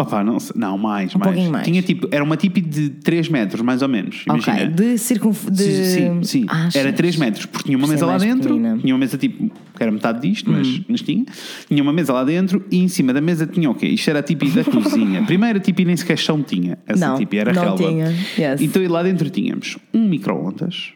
Opa, 0.00 0.22
não, 0.22 0.38
sei- 0.38 0.52
não, 0.56 0.78
mais, 0.78 1.12
Um 1.12 1.18
mais. 1.18 1.32
pouquinho 1.32 1.50
mais. 1.52 1.64
Tinha 1.66 1.82
tipo, 1.82 2.06
era 2.12 2.22
uma 2.22 2.36
tipi 2.36 2.60
de 2.60 2.88
3 2.90 3.28
metros, 3.28 3.60
mais 3.62 3.82
ou 3.82 3.88
menos. 3.88 4.22
Imagina. 4.26 4.56
Ok, 4.56 4.66
de 4.68 4.96
circunf... 4.96 5.50
De... 5.50 5.64
Sim, 5.86 6.22
sim. 6.22 6.46
Achas? 6.48 6.76
Era 6.76 6.92
3 6.92 7.16
metros, 7.16 7.46
porque 7.46 7.64
tinha 7.64 7.76
uma 7.76 7.82
Isso 7.84 7.94
é 7.94 7.96
mesa 7.96 8.06
lá 8.06 8.12
mais 8.12 8.22
dentro, 8.22 8.42
pequenina. 8.54 8.78
Tinha 8.78 8.94
uma 8.94 9.00
mesa 9.00 9.18
tipo, 9.18 9.50
que 9.78 9.82
era 9.84 9.90
metade 9.92 10.20
disto, 10.28 10.50
mas, 10.50 10.80
mas 10.88 11.00
tinha. 11.00 11.24
Tinha 11.66 11.82
uma 11.82 11.92
mesa 11.92 12.12
lá 12.12 12.24
dentro 12.24 12.62
e 12.70 12.78
em 12.78 12.88
cima 12.88 13.12
da 13.14 13.20
mesa 13.20 13.46
tinha 13.46 13.70
o 13.70 13.74
quê? 13.74 13.86
Isto 13.86 14.10
era 14.10 14.18
a 14.18 14.22
tipi 14.22 14.50
da 14.50 14.64
cozinha. 14.64 15.22
Primeiro 15.26 15.58
a 15.58 15.60
tipi 15.62 15.84
nem 15.84 15.96
sequer 15.96 16.18
chão 16.18 16.42
tinha. 16.42 16.78
Essa 16.86 17.08
Não, 17.08 17.16
tipi 17.16 17.38
era 17.38 17.52
não 17.52 17.62
relva. 17.62 17.76
tinha, 17.88 18.06
yes. 18.38 18.60
Então 18.60 18.86
lá 18.88 19.02
dentro 19.02 19.30
tínhamos 19.30 19.78
um 19.94 20.06
micro-ondas, 20.08 20.92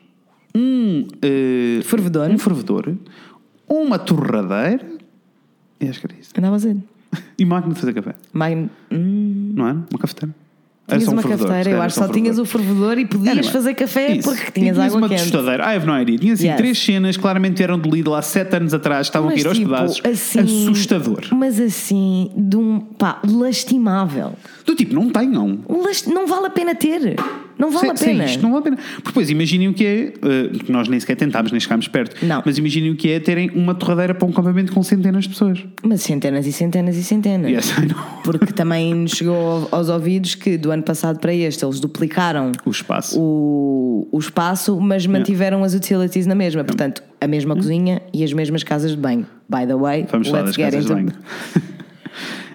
um 0.55 1.07
eh, 1.23 1.81
Fervedor. 1.83 2.29
um 2.31 2.37
fervedor, 2.39 2.95
uma 3.69 3.99
torradeira 3.99 4.87
e 5.81 5.89
acho 5.89 6.01
que 6.01 6.07
era 6.07 6.15
isso. 6.21 6.31
Andava 6.37 6.57
a. 6.57 6.93
E 7.39 7.45
máquina 7.45 7.75
de 7.75 7.81
fazer 7.81 7.93
café, 7.93 8.15
Mag... 8.33 8.69
Hum, 8.91 9.53
não 9.55 9.67
era? 9.69 9.79
Uma 9.91 9.99
cafeteira. 9.99 10.35
Era 10.93 10.99
tinhas 10.99 11.09
um 11.09 11.13
uma 11.13 11.23
fervedor, 11.23 11.49
cafeteira, 11.49 11.77
eu 11.79 11.83
acho 11.83 11.99
era 11.99 12.07
só 12.09 12.13
tinhas 12.13 12.39
o 12.39 12.45
fervedor 12.45 12.99
e 12.99 13.07
podias 13.07 13.33
Anyway, 13.33 13.51
fazer 13.53 13.75
café 13.75 14.13
isso. 14.17 14.29
porque 14.29 14.51
tinhas 14.53 14.77
E 14.77 14.81
água 14.81 14.99
uma 14.99 15.09
quente. 15.09 15.23
tostadeira. 15.23 15.65
I 15.73 15.77
have 15.77 15.87
no 15.87 16.01
idea. 16.01 16.19
Tinha 16.19 16.33
assim 16.35 16.47
Yes. 16.49 16.57
três 16.57 16.79
cenas, 16.79 17.17
claramente 17.17 17.63
eram 17.63 17.79
de 17.79 17.89
Lidl 17.91 18.15
há 18.15 18.23
sete 18.23 18.57
anos 18.57 18.73
atrás, 18.75 19.07
estavam 19.07 19.29
a 19.29 19.33
Mas, 19.33 19.41
ir 19.41 19.47
aos 19.47 19.57
tipo, 19.59 19.71
pedaços. 19.71 20.01
assim, 20.05 20.41
Assustador. 20.41 21.21
Mas 21.33 21.61
assim, 21.61 22.31
de 22.37 22.57
um 22.57 22.81
pá, 22.81 23.21
lastimável. 23.27 24.33
Do 24.65 24.75
tipo, 24.75 24.95
não 24.95 25.11
tenham. 25.11 25.59
Last- 25.69 26.09
Não 26.09 26.27
vale 26.27 26.47
a 26.47 26.51
pena 26.51 26.75
ter. 26.75 27.17
Não 27.63 27.71
vale 27.71 27.91
a 27.91 27.95
pena. 27.95 28.27
Sim, 28.27 28.31
isto 28.33 28.43
não 28.43 28.51
vale 28.51 28.61
a 28.61 28.65
pena. 28.65 28.77
Porque 28.77 29.09
depois 29.11 29.31
imaginem 29.31 29.69
o 29.69 29.75
que 29.75 29.87
é, 29.87 30.13
que 30.65 30.73
nós 30.73 30.89
nem 30.89 30.99
sequer 30.99 31.15
tentámos, 31.15 31.53
nem 31.53 31.61
chegámos 31.61 31.87
perto. 31.87 32.27
Não. 32.27 32.43
Mas 32.45 32.59
imaginem 32.59 32.91
o 32.91 32.97
que 32.97 33.09
é 33.13 33.21
terem 33.21 33.51
uma 33.51 33.73
torradeira 33.73 34.15
para 34.15 34.27
um 34.27 34.33
campamento 34.33 34.73
com 34.73 34.83
centenas 34.83 35.25
de 35.25 35.31
pessoas. 35.31 35.65
Mas 35.81 36.03
centenas 36.03 36.45
e 36.45 36.53
centenas 36.53 36.97
e 36.97 37.05
centenas. 37.05 37.53
Yes, 37.53 37.71
I 37.79 37.87
know. 37.87 38.03
Porque 38.25 38.53
também 38.53 38.93
nos 38.93 39.13
chegou 39.13 39.69
aos 39.71 39.89
ouvidos 39.89 40.35
que 40.35 40.59
do 40.59 40.73
ano 40.73 40.83
passado 40.83 41.21
para 41.21 41.33
este 41.33 41.65
eles 41.65 41.79
duplicaram 41.79 42.51
O 42.67 42.71
espaço. 42.71 43.17
o, 43.21 44.09
o 44.11 44.19
espaço, 44.19 44.81
mas 44.81 45.07
mantiveram 45.07 45.63
as 45.63 45.73
utilities 45.73 46.27
na 46.27 46.35
mesma. 46.35 46.65
Portanto, 46.65 47.01
a 47.21 47.29
mesma 47.29 47.55
cozinha 47.55 48.03
e 48.13 48.25
as 48.25 48.33
mesmas 48.33 48.65
casas 48.65 48.91
de 48.91 48.97
banho. 48.97 49.25
By 49.49 49.67
the 49.67 49.77
way, 49.77 50.07
Vamos 50.11 50.31
let's 50.33 50.57
get 50.57 50.75
into 50.75 50.93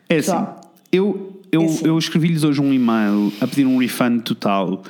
é 0.09 0.17
assim, 0.17 0.45
eu, 0.91 1.36
eu, 1.63 1.79
É 1.85 1.87
eu 1.89 1.97
escrevi-lhes 1.97 2.43
hoje 2.43 2.61
um 2.61 2.73
e-mail 2.73 3.31
a 3.41 3.47
pedir 3.47 3.65
um 3.65 3.77
refund 3.77 4.21
total. 4.21 4.83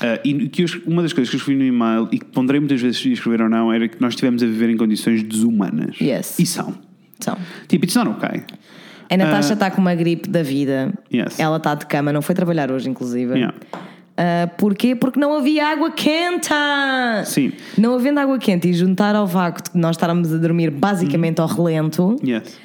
ah, 0.00 0.20
e 0.24 0.48
que 0.48 0.62
eu, 0.62 0.66
uma 0.86 1.02
das 1.02 1.12
coisas 1.12 1.30
que 1.30 1.36
eu 1.36 1.38
escrevi 1.38 1.58
no 1.58 1.64
e-mail 1.66 2.08
e 2.10 2.18
que 2.18 2.24
ponderei 2.26 2.60
muitas 2.60 2.80
vezes 2.80 2.98
se 3.00 3.12
escrever 3.12 3.42
ou 3.42 3.48
não 3.48 3.72
era 3.72 3.88
que 3.88 4.00
nós 4.00 4.12
estivemos 4.14 4.42
a 4.42 4.46
viver 4.46 4.70
em 4.70 4.76
condições 4.76 5.22
desumanas. 5.22 5.96
Yes. 6.00 6.38
E 6.38 6.46
são. 6.46 6.74
Então, 7.16 7.36
Tipo, 7.68 7.84
it's 7.84 7.94
not 7.94 8.08
okay. 8.10 8.42
a 9.08 9.16
Natasha 9.16 9.52
está 9.54 9.70
com 9.70 9.80
uma 9.80 9.94
gripe 9.94 10.28
da 10.28 10.42
vida. 10.42 10.92
Yes. 11.12 11.38
Ela 11.38 11.58
está 11.58 11.74
de 11.74 11.86
cama, 11.86 12.12
não 12.12 12.20
foi 12.22 12.34
trabalhar 12.34 12.70
hoje, 12.72 12.88
inclusive. 12.90 13.34
Yeah. 13.34 13.54
Ah, 14.16 14.48
porquê? 14.58 14.94
Porque 14.94 15.18
não 15.18 15.36
havia 15.36 15.66
água 15.68 15.90
quente! 15.90 16.48
Sim. 17.24 17.52
Não 17.78 17.94
havendo 17.94 18.18
água 18.20 18.38
quente 18.38 18.68
e 18.68 18.72
juntar 18.72 19.14
ao 19.14 19.26
facto 19.26 19.72
de 19.72 19.78
nós 19.78 19.96
estarmos 19.96 20.32
a 20.32 20.36
dormir 20.38 20.70
basicamente 20.70 21.40
ao 21.40 21.46
relento, 21.48 22.16
Yes. 22.24 22.56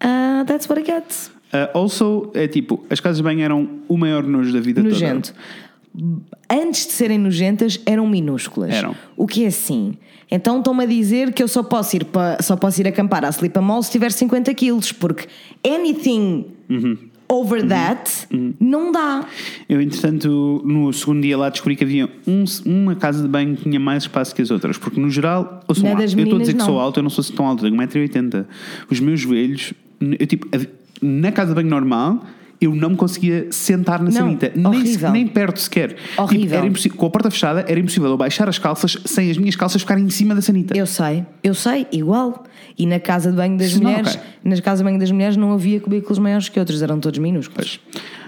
ah, 0.00 0.44
that's 0.46 0.68
what 0.68 0.80
it 0.80 0.90
gets. 0.90 1.30
Uh, 1.52 1.76
also, 1.78 2.30
é 2.34 2.46
tipo, 2.46 2.84
as 2.88 3.00
casas 3.00 3.16
de 3.18 3.22
banho 3.22 3.40
eram 3.42 3.68
o 3.88 3.96
maior 3.96 4.22
nojo 4.22 4.52
da 4.52 4.60
vida 4.60 4.82
Nojento. 4.82 5.34
Antes 6.48 6.86
de 6.86 6.92
serem 6.92 7.18
nojentas, 7.18 7.80
eram 7.84 8.06
minúsculas. 8.08 8.70
Eram. 8.72 8.94
O 9.16 9.26
que 9.26 9.44
é 9.44 9.48
assim? 9.48 9.94
Então 10.30 10.58
estão-me 10.58 10.84
a 10.84 10.86
dizer 10.86 11.32
que 11.32 11.42
eu 11.42 11.48
só 11.48 11.62
posso 11.64 11.96
ir, 11.96 12.04
pa, 12.04 12.38
só 12.40 12.54
posso 12.56 12.80
ir 12.80 12.86
acampar 12.86 13.24
à 13.24 13.30
Sleep 13.30 13.58
Mall 13.58 13.82
se 13.82 13.90
tiver 13.90 14.12
50 14.12 14.54
quilos, 14.54 14.92
porque 14.92 15.26
anything 15.66 16.46
over 17.28 17.66
that, 17.66 18.28
não 18.60 18.92
dá. 18.92 19.24
Eu, 19.68 19.80
entretanto, 19.80 20.62
no 20.64 20.92
segundo 20.92 21.22
dia 21.22 21.36
lá 21.36 21.48
descobri 21.48 21.74
que 21.74 21.82
havia 21.82 22.08
um- 22.26 22.44
uma 22.64 22.94
casa 22.94 23.22
de 23.22 23.28
banho 23.28 23.56
que 23.56 23.64
tinha 23.64 23.80
mais 23.80 24.04
espaço 24.04 24.32
que 24.34 24.42
as 24.42 24.52
outras. 24.52 24.78
Porque, 24.78 25.00
no 25.00 25.10
geral, 25.10 25.60
eu, 25.68 25.74
sou 25.74 25.88
alto. 25.88 26.00
eu 26.02 26.04
estou 26.04 26.04
a 26.04 26.06
dizer 26.06 26.16
que 26.16 26.32
meninas, 26.32 26.64
sou 26.64 26.74
não. 26.74 26.80
alto, 26.80 26.98
eu 27.00 27.02
não 27.02 27.10
sou 27.10 27.22
assim 27.22 27.32
tão 27.32 27.46
alto, 27.46 27.62
tenho 27.62 27.74
1,80m. 27.74 28.46
Os 28.88 29.00
meus 29.00 29.18
joelhos, 29.20 29.74
eu, 30.00 30.26
tipo, 30.26 30.46
na 31.00 31.32
casa 31.32 31.50
de 31.50 31.54
banho 31.54 31.68
normal, 31.68 32.24
eu 32.60 32.74
não 32.74 32.90
me 32.90 32.96
conseguia 32.96 33.46
sentar 33.50 34.00
na 34.00 34.06
Não, 34.06 34.12
sanita. 34.12 34.52
Nem, 34.54 35.12
nem 35.12 35.26
perto 35.26 35.58
sequer. 35.58 35.96
Horrível. 36.18 36.40
Tipo, 36.40 36.54
era 36.54 36.66
impossível. 36.66 36.98
Com 36.98 37.06
a 37.06 37.10
porta 37.10 37.30
fechada, 37.30 37.64
era 37.66 37.80
impossível 37.80 38.10
eu 38.10 38.16
baixar 38.18 38.48
as 38.48 38.58
calças 38.58 38.98
sem 39.06 39.30
as 39.30 39.38
minhas 39.38 39.56
calças 39.56 39.80
ficarem 39.80 40.04
em 40.04 40.10
cima 40.10 40.34
da 40.34 40.42
sanita. 40.42 40.76
Eu 40.76 40.86
sei, 40.86 41.24
eu 41.42 41.54
sei, 41.54 41.86
igual. 41.90 42.44
E 42.78 42.84
na 42.86 43.00
casa 43.00 43.30
de 43.30 43.36
banho 43.36 43.56
das 43.56 43.74
mulheres, 43.74 44.14
ok. 44.14 44.20
nas 44.44 44.60
casas 44.60 44.80
de 44.80 44.84
banho 44.84 44.98
das 44.98 45.10
mulheres 45.10 45.36
não 45.36 45.52
havia 45.52 45.80
cubículos 45.80 46.18
maiores 46.18 46.48
que 46.48 46.60
outros, 46.60 46.82
eram 46.82 47.00
todos 47.00 47.18
minúsculos. 47.18 47.80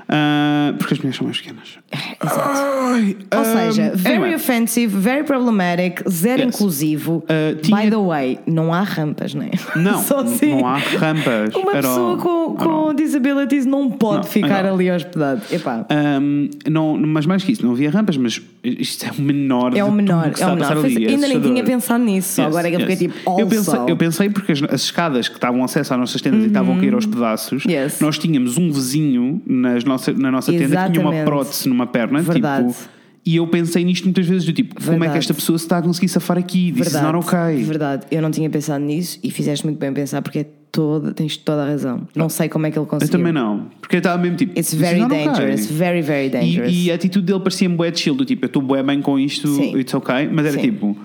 Ah, 0.08 0.74
porque 0.78 0.94
as 0.94 0.98
mulheres 1.00 1.16
são 1.16 1.24
mais 1.26 1.38
pequenas. 1.40 1.78
Ai, 2.20 3.16
Ou 3.32 3.38
ah, 3.38 3.44
seja, 3.44 3.92
very 3.94 4.16
anyway. 4.16 4.34
offensive, 4.34 4.96
very 4.98 5.24
problematic, 5.24 6.02
zero 6.08 6.42
Yes. 6.42 6.54
inclusivo. 6.54 7.24
Uh, 7.24 7.56
tinha- 7.60 7.76
By 7.82 7.90
the 7.90 7.96
way, 7.96 8.38
não 8.46 8.72
há 8.72 8.82
rampas, 8.82 9.34
não 9.34 9.42
é? 9.46 9.50
Não, 9.76 9.98
assim. 9.98 10.50
não 10.60 10.66
há 10.66 10.76
rampas. 10.78 11.54
Uma 11.54 11.72
pessoa 11.72 12.10
all. 12.12 12.16
com, 12.18 12.28
all. 12.28 12.54
com 12.56 12.94
disabilities 12.94 13.66
não 13.66 13.90
pode 13.90 14.16
Não, 14.18 14.24
ficar 14.24 14.64
ali 14.66 14.90
hospedado. 14.90 15.42
Epá. 15.50 15.86
Um, 16.20 16.48
não, 16.68 16.96
mas 16.98 17.26
mais 17.26 17.42
que 17.44 17.52
isso, 17.52 17.64
não 17.64 17.72
havia 17.72 17.90
rampas, 17.90 18.16
mas 18.16 18.40
isto 18.64 19.06
é 19.06 19.10
o 19.16 19.20
menor 19.20 19.76
É 19.76 19.82
o 19.84 19.90
menor, 19.90 20.32
é 20.38 20.46
o 20.46 20.50
menor. 20.54 20.72
ali. 20.72 20.94
Foi- 20.94 21.04
é 21.04 21.08
ainda 21.08 21.28
nem 21.28 21.40
tinha 21.40 21.64
pensado 21.64 22.04
nisso, 22.04 22.34
só 22.36 22.42
Yes, 22.42 22.48
agora 22.52 22.68
é 22.68 22.70
que 22.70 22.76
eu 22.76 22.80
yes. 22.80 22.90
fiquei 22.98 23.08
tipo, 23.08 23.40
eu 23.40 23.46
pensei, 23.46 23.78
eu 23.88 23.96
pensei 23.96 24.30
porque 24.30 24.52
as, 24.52 24.62
as 24.64 24.82
escadas 24.82 25.28
que 25.28 25.34
estavam 25.36 25.64
acesso 25.64 25.92
às 25.94 25.98
nossas 26.00 26.20
tendas 26.20 26.44
e 26.44 26.46
estavam 26.48 26.76
a 26.76 26.78
cair 26.78 26.94
aos 26.94 27.06
pedaços, 27.06 27.64
Uhum. 27.64 27.70
Yes. 27.70 28.00
nós 28.00 28.18
tínhamos 28.18 28.56
um 28.58 28.70
vizinho 28.70 29.40
nas 29.46 29.84
nossa, 29.92 30.12
na 30.12 30.30
nossa 30.30 30.52
tenda 30.52 30.84
que 30.86 30.92
tinha 30.92 31.08
uma 31.08 31.24
prótese 31.24 31.68
numa 31.68 31.86
perna, 31.86 32.20
Verdade. 32.20 32.68
tipo, 32.68 32.88
e 33.24 33.36
eu 33.36 33.46
pensei 33.46 33.84
nisto 33.84 34.04
muitas 34.04 34.26
vezes, 34.26 34.44
do 34.44 34.52
tipo, 34.52 34.74
como 34.74 34.90
é 34.90 34.92
que 34.94 34.98
Verdade. 34.98 35.18
esta 35.18 35.34
pessoa 35.34 35.56
se 35.56 35.64
está 35.64 35.78
a 35.78 35.82
conseguir 35.82 36.08
safar 36.08 36.38
aqui? 36.38 36.72
This 36.72 36.88
is 36.88 37.00
not 37.00 37.16
okay. 37.18 37.62
Verdade, 37.62 38.06
eu 38.10 38.20
não 38.20 38.30
tinha 38.30 38.50
pensado 38.50 38.84
nisso 38.84 39.18
e 39.22 39.30
fizeste 39.30 39.64
muito 39.64 39.78
bem 39.78 39.92
pensar 39.92 40.20
porque 40.22 40.40
é 40.40 40.46
toda, 40.72 41.12
tens 41.12 41.36
toda 41.36 41.62
a 41.62 41.66
razão. 41.66 42.08
Não 42.16 42.28
sei 42.28 42.48
como 42.48 42.66
é 42.66 42.70
que 42.70 42.78
ele 42.78 42.84
Eu 42.84 42.88
conseguiu. 42.88 43.12
também 43.18 43.32
não, 43.32 43.66
porque 43.80 43.96
eu 43.96 43.98
estava 43.98 44.20
mesmo 44.20 44.36
tipo, 44.36 44.58
It's 44.58 44.74
very 44.74 44.98
not 44.98 45.14
okay. 45.14 45.26
dangerous, 45.26 45.66
very, 45.70 46.02
very 46.02 46.30
dangerous. 46.30 46.72
E, 46.72 46.86
e 46.86 46.90
a 46.90 46.94
atitude 46.96 47.24
dele 47.24 47.38
parecia-me 47.40 47.76
bué 47.76 47.90
de 47.92 48.00
chill, 48.00 48.14
do 48.14 48.24
tipo, 48.24 48.44
eu 48.44 48.48
estou 48.48 48.60
bué 48.60 48.82
bem 48.82 49.00
com 49.00 49.16
isto, 49.18 49.46
Sim. 49.46 49.76
it's 49.78 49.94
okay, 49.94 50.28
mas 50.28 50.46
era 50.46 50.54
Sim. 50.56 50.62
tipo, 50.62 50.96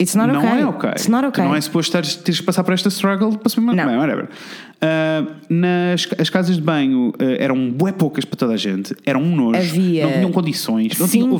It's 0.00 0.14
not 0.14 0.32
não 0.32 0.38
okay. 0.38 0.60
é 0.60 0.66
ok. 0.66 0.90
It's 0.90 1.08
not 1.08 1.26
okay. 1.26 1.44
Não 1.44 1.54
é 1.54 1.60
suposto 1.60 1.90
teres, 1.92 2.14
teres 2.16 2.38
que 2.40 2.46
passar 2.46 2.62
por 2.62 2.72
esta 2.72 2.88
struggle 2.88 3.36
para 3.36 3.48
se 3.48 3.60
Não. 3.60 3.74
bem, 3.74 3.96
whatever. 3.96 4.28
Ah, 4.80 5.24
nas 5.50 6.06
as 6.18 6.30
casas 6.30 6.56
de 6.56 6.62
banho 6.62 7.12
ah, 7.18 7.24
eram 7.38 7.70
bué 7.70 7.90
poucas 7.90 8.24
para 8.24 8.36
toda 8.38 8.54
a 8.54 8.56
gente, 8.56 8.94
eram 9.04 9.20
um 9.20 9.34
nojo, 9.34 9.58
Havia 9.58 10.04
não 10.06 10.12
tinham 10.12 10.32
condições, 10.32 10.96
não 10.98 11.08
tinham. 11.08 11.36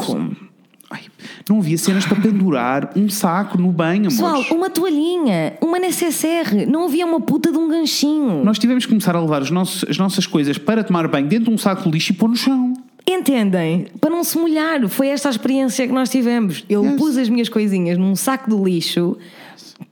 Ai, 0.91 1.03
não 1.49 1.59
havia 1.59 1.77
cenas 1.77 2.07
para 2.07 2.19
pendurar 2.19 2.91
um 2.97 3.11
saco 3.11 3.59
no 3.59 3.71
banho, 3.71 4.05
Pessoal, 4.05 4.31
amores. 4.37 4.51
uma 4.51 4.71
toalhinha, 4.71 5.53
uma 5.61 5.79
necessaire, 5.79 6.65
não 6.65 6.87
havia 6.87 7.05
uma 7.05 7.21
puta 7.21 7.53
de 7.53 7.59
um 7.59 7.69
ganchinho. 7.69 8.43
Nós 8.43 8.59
tivemos 8.59 8.87
que 8.87 8.89
começar 8.91 9.15
a 9.15 9.21
levar 9.21 9.43
os 9.43 9.51
nossos- 9.51 9.85
as 9.89 9.99
nossas 9.99 10.27
coisas 10.27 10.57
para 10.57 10.83
tomar 10.83 11.07
banho 11.07 11.29
dentro 11.29 11.45
de 11.45 11.51
um 11.55 11.59
saco 11.59 11.83
de 11.85 11.91
lixo 11.91 12.13
e 12.13 12.15
pôr 12.15 12.29
no 12.31 12.37
chão. 12.37 12.68
Entendem? 13.11 13.87
Para 14.01 14.11
não 14.11 14.23
se 14.23 14.37
molhar. 14.39 14.87
Foi 14.89 15.09
esta 15.09 15.29
a 15.29 15.31
experiência 15.31 15.87
que 15.87 15.93
nós 15.93 16.11
tivemos. 16.11 16.65
Eu 16.69 16.85
Yes. 16.85 16.97
pus 16.97 17.17
as 17.17 17.29
minhas 17.31 17.49
coisinhas 17.49 17.97
num 17.97 18.15
saco 18.15 18.51
de 18.55 18.63
lixo 18.63 19.17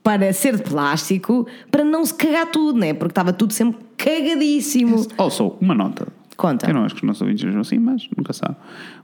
para 0.02 0.32
ser 0.34 0.56
de 0.56 0.62
plástico, 0.62 1.46
para 1.70 1.82
não 1.82 2.04
se 2.04 2.12
cagar 2.14 2.46
tudo, 2.50 2.78
né? 2.78 2.92
Porque 2.92 3.12
estava 3.12 3.32
tudo 3.32 3.52
sempre 3.54 3.78
cagadíssimo. 3.96 5.06
Also, 5.16 5.56
uma 5.60 5.74
nota. 5.74 6.08
Conta. 6.36 6.68
Eu 6.68 6.74
não 6.74 6.84
acho 6.84 6.94
que 6.94 7.00
os 7.00 7.06
nossos 7.06 7.22
ouvintes 7.22 7.42
sejam 7.42 7.60
assim, 7.62 7.78
mas 7.78 8.06
nunca 8.14 8.32
sabe. 8.34 8.54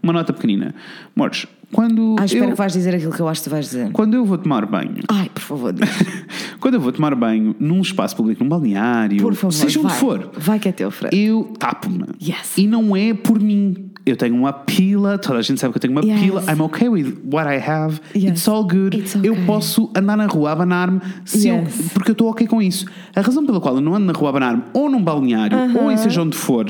Uma 0.03 0.13
nota 0.13 0.35
pequenina. 0.35 0.75
Mores, 1.17 1.47
quando, 1.73 2.17
Ah, 2.19 2.25
espero 2.25 2.45
eu, 2.47 2.51
que 2.51 2.57
vais 2.57 2.73
dizer 2.73 2.95
aquilo 2.95 3.13
que 3.13 3.21
eu 3.21 3.29
acho 3.29 3.43
que 3.43 3.49
vais 3.49 3.67
dizer. 3.67 3.91
quando 3.93 4.15
eu 4.15 4.25
vou 4.25 4.39
tomar 4.39 4.67
banho, 4.67 4.97
Ai, 5.09 5.31
por 5.33 5.41
favor, 5.43 5.73
diz. 5.73 5.89
quando 6.61 6.75
eu 6.75 6.81
vou 6.81 6.93
tomar 6.93 7.15
banho 7.15 7.55
num 7.59 7.81
espaço 7.81 8.15
público, 8.17 8.43
num 8.45 8.49
balneário, 8.51 9.23
Por 9.23 9.35
favor, 9.35 9.53
seja 9.53 9.79
onde 9.81 9.89
vai. 9.89 9.99
for, 9.99 10.31
Vai 10.37 10.59
que 10.59 10.69
é 10.69 10.73
teu, 10.73 10.91
Fred. 10.91 11.17
eu 11.17 11.53
tapo-me. 11.59 12.05
Yes. 12.23 12.57
E 12.59 12.67
não 12.67 12.95
é 12.97 13.15
por 13.15 13.41
mim. 13.41 13.89
Eu 14.05 14.17
tenho 14.17 14.35
uma 14.35 14.53
pila, 14.53 15.17
toda 15.17 15.39
a 15.39 15.43
gente 15.43 15.61
sabe 15.61 15.73
que 15.73 15.77
eu 15.77 15.81
tenho 15.81 15.93
uma 15.93 16.05
Yes. 16.05 16.21
pila. 16.21 16.43
I'm 16.53 16.61
okay 16.63 16.89
with 16.89 17.15
what 17.33 17.49
I 17.49 17.57
have. 17.65 18.01
Yes. 18.17 18.31
It's 18.31 18.49
all 18.49 18.65
good. 18.65 18.99
It's 18.99 19.15
Eu 19.23 19.33
okay. 19.35 19.45
posso 19.47 19.91
andar 19.97 20.17
na 20.17 20.27
rua 20.27 20.49
a 20.51 20.53
abanar-me 20.55 21.01
se 21.25 21.47
eu- 21.49 21.59
Yes. 21.61 21.91
porque 21.95 22.11
eu 22.11 22.15
estou 22.15 22.29
ok 22.29 22.49
com 22.49 22.61
isso. 22.61 22.85
A 23.15 23.21
razão 23.21 23.47
pela 23.47 23.61
qual 23.61 23.77
eu 23.77 23.81
não 23.81 23.95
ando 23.95 24.07
na 24.07 24.13
rua 24.13 24.29
a 24.29 24.31
abanar-me, 24.31 24.65
ou 24.75 24.91
num 24.91 25.01
balneário, 25.03 25.57
ou 25.81 25.89
em 25.91 25.97
seja 25.97 26.21
onde 26.21 26.37
for, 26.37 26.67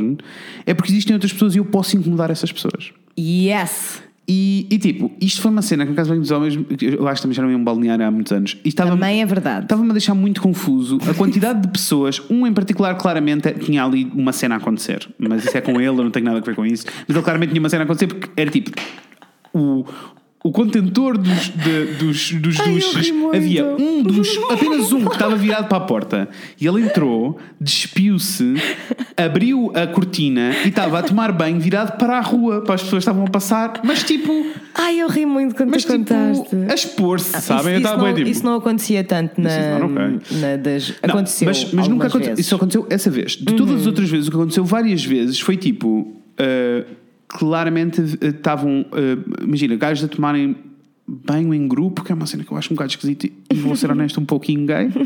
é 0.66 0.74
porque 0.74 0.92
existem 0.92 1.14
outras 1.14 1.32
pessoas 1.32 1.54
e 1.54 1.58
eu 1.58 1.64
posso 1.64 1.96
incomodar 1.96 2.30
essas 2.30 2.52
pessoas. 2.52 2.92
Yes! 3.18 4.02
E, 4.34 4.66
e, 4.70 4.78
tipo, 4.78 5.12
isto 5.20 5.42
foi 5.42 5.50
uma 5.50 5.60
cena 5.60 5.84
que 5.84 5.90
no 5.90 5.96
caso 5.96 6.14
dos 6.14 6.30
homens, 6.30 6.58
eu 6.80 7.06
acho 7.06 7.20
que 7.20 7.22
também 7.22 7.34
já 7.34 7.42
não 7.42 7.50
ia 7.50 7.56
um 7.58 7.62
balneário 7.62 8.06
há 8.06 8.10
muitos 8.10 8.32
anos. 8.32 8.56
E 8.64 8.68
estava 8.70 8.88
Também 8.88 9.20
é 9.20 9.26
verdade. 9.26 9.64
Estava-me 9.66 9.90
a 9.90 9.92
deixar 9.92 10.14
muito 10.14 10.40
confuso 10.40 10.98
a 11.06 11.12
quantidade 11.12 11.60
de 11.60 11.68
pessoas, 11.68 12.18
um 12.30 12.46
em 12.46 12.52
particular, 12.54 12.94
claramente 12.94 13.52
tinha 13.52 13.84
ali 13.84 14.10
uma 14.14 14.32
cena 14.32 14.54
a 14.54 14.58
acontecer. 14.58 15.06
Mas 15.18 15.44
isso 15.44 15.58
é 15.58 15.60
com 15.60 15.72
ele, 15.72 15.88
eu 15.88 16.04
não 16.04 16.10
tenho 16.10 16.24
nada 16.24 16.38
a 16.38 16.40
ver 16.40 16.54
com 16.54 16.64
isso. 16.64 16.86
Mas 17.06 17.14
ele 17.14 17.22
claramente 17.22 17.50
tinha 17.50 17.60
uma 17.60 17.68
cena 17.68 17.82
a 17.82 17.84
acontecer 17.84 18.06
porque 18.06 18.30
era 18.34 18.50
tipo 18.50 18.70
o. 19.52 19.84
O 20.44 20.50
contentor 20.50 21.16
dos, 21.16 21.48
de- 21.50 21.84
dos, 21.98 22.32
dos 22.32 22.60
Ai, 22.60 22.68
eu 22.70 22.74
duches 22.74 23.12
havia 23.32 23.64
um 23.64 24.02
dos, 24.02 24.36
apenas 24.50 24.92
um 24.92 25.04
que 25.04 25.12
estava 25.12 25.36
virado 25.36 25.68
para 25.68 25.78
a 25.78 25.82
porta 25.82 26.28
e 26.60 26.66
ele 26.66 26.82
entrou, 26.82 27.38
despiu-se, 27.60 28.54
abriu 29.16 29.70
a 29.74 29.86
cortina 29.86 30.52
e 30.64 30.68
estava 30.68 30.98
a 30.98 31.02
tomar 31.02 31.30
banho 31.30 31.60
virado 31.60 31.96
para 31.96 32.18
a 32.18 32.20
rua, 32.20 32.62
para 32.62 32.74
as 32.74 32.82
pessoas 32.82 33.04
que 33.04 33.10
estavam 33.10 33.24
a 33.24 33.30
passar, 33.30 33.80
mas 33.84 34.02
tipo, 34.02 34.32
Ai, 34.74 35.00
eu 35.00 35.08
ri 35.08 35.26
muito 35.26 35.54
quando 35.54 35.70
mas 35.70 35.84
tu 35.84 35.92
tipo, 35.92 36.12
contaste. 36.14 36.56
a 36.68 36.74
expor-se, 36.74 37.40
sabem? 37.40 37.42
Isso, 37.42 37.68
eu 37.68 37.72
isso, 37.72 37.76
estava 37.78 37.96
não, 37.98 38.04
bem 38.04 38.14
tipo. 38.14 38.28
isso 38.28 38.44
não 38.44 38.54
acontecia 38.56 39.04
tanto 39.04 39.40
na, 39.40 39.48
okay. 39.76 40.40
na 40.40 40.56
das. 40.56 40.88
Não, 40.88 41.10
aconteceu. 41.10 41.46
Mas, 41.46 41.72
mas 41.72 41.88
nunca 41.88 42.06
aconteceu. 42.08 42.34
Uhum. 42.34 42.40
Isso 42.40 42.54
aconteceu 42.54 42.86
essa 42.90 43.10
vez. 43.10 43.32
De 43.32 43.54
todas 43.54 43.82
as 43.82 43.86
outras 43.86 44.08
vezes, 44.08 44.28
o 44.28 44.30
que 44.30 44.36
aconteceu 44.36 44.64
várias 44.64 45.04
vezes 45.04 45.38
foi 45.38 45.56
tipo. 45.56 46.16
uh, 46.40 47.01
claramente 47.32 48.00
estavam. 48.20 48.82
uh, 48.82 49.42
imagina, 49.44 49.76
gajos 49.76 50.04
a 50.04 50.08
tomarem 50.08 50.56
banho 51.06 51.52
em 51.52 51.66
grupo, 51.66 52.04
que 52.04 52.12
é 52.12 52.14
uma 52.14 52.26
cena 52.26 52.44
que 52.44 52.52
eu 52.52 52.56
acho 52.56 52.72
um 52.72 52.76
bocado 52.76 52.90
esquisita 52.90 53.26
e 53.26 53.54
vou 53.54 53.74
ser 53.74 53.90
honesto, 53.90 54.20
um 54.20 54.24
pouquinho 54.24 54.66
gay. 54.66 54.88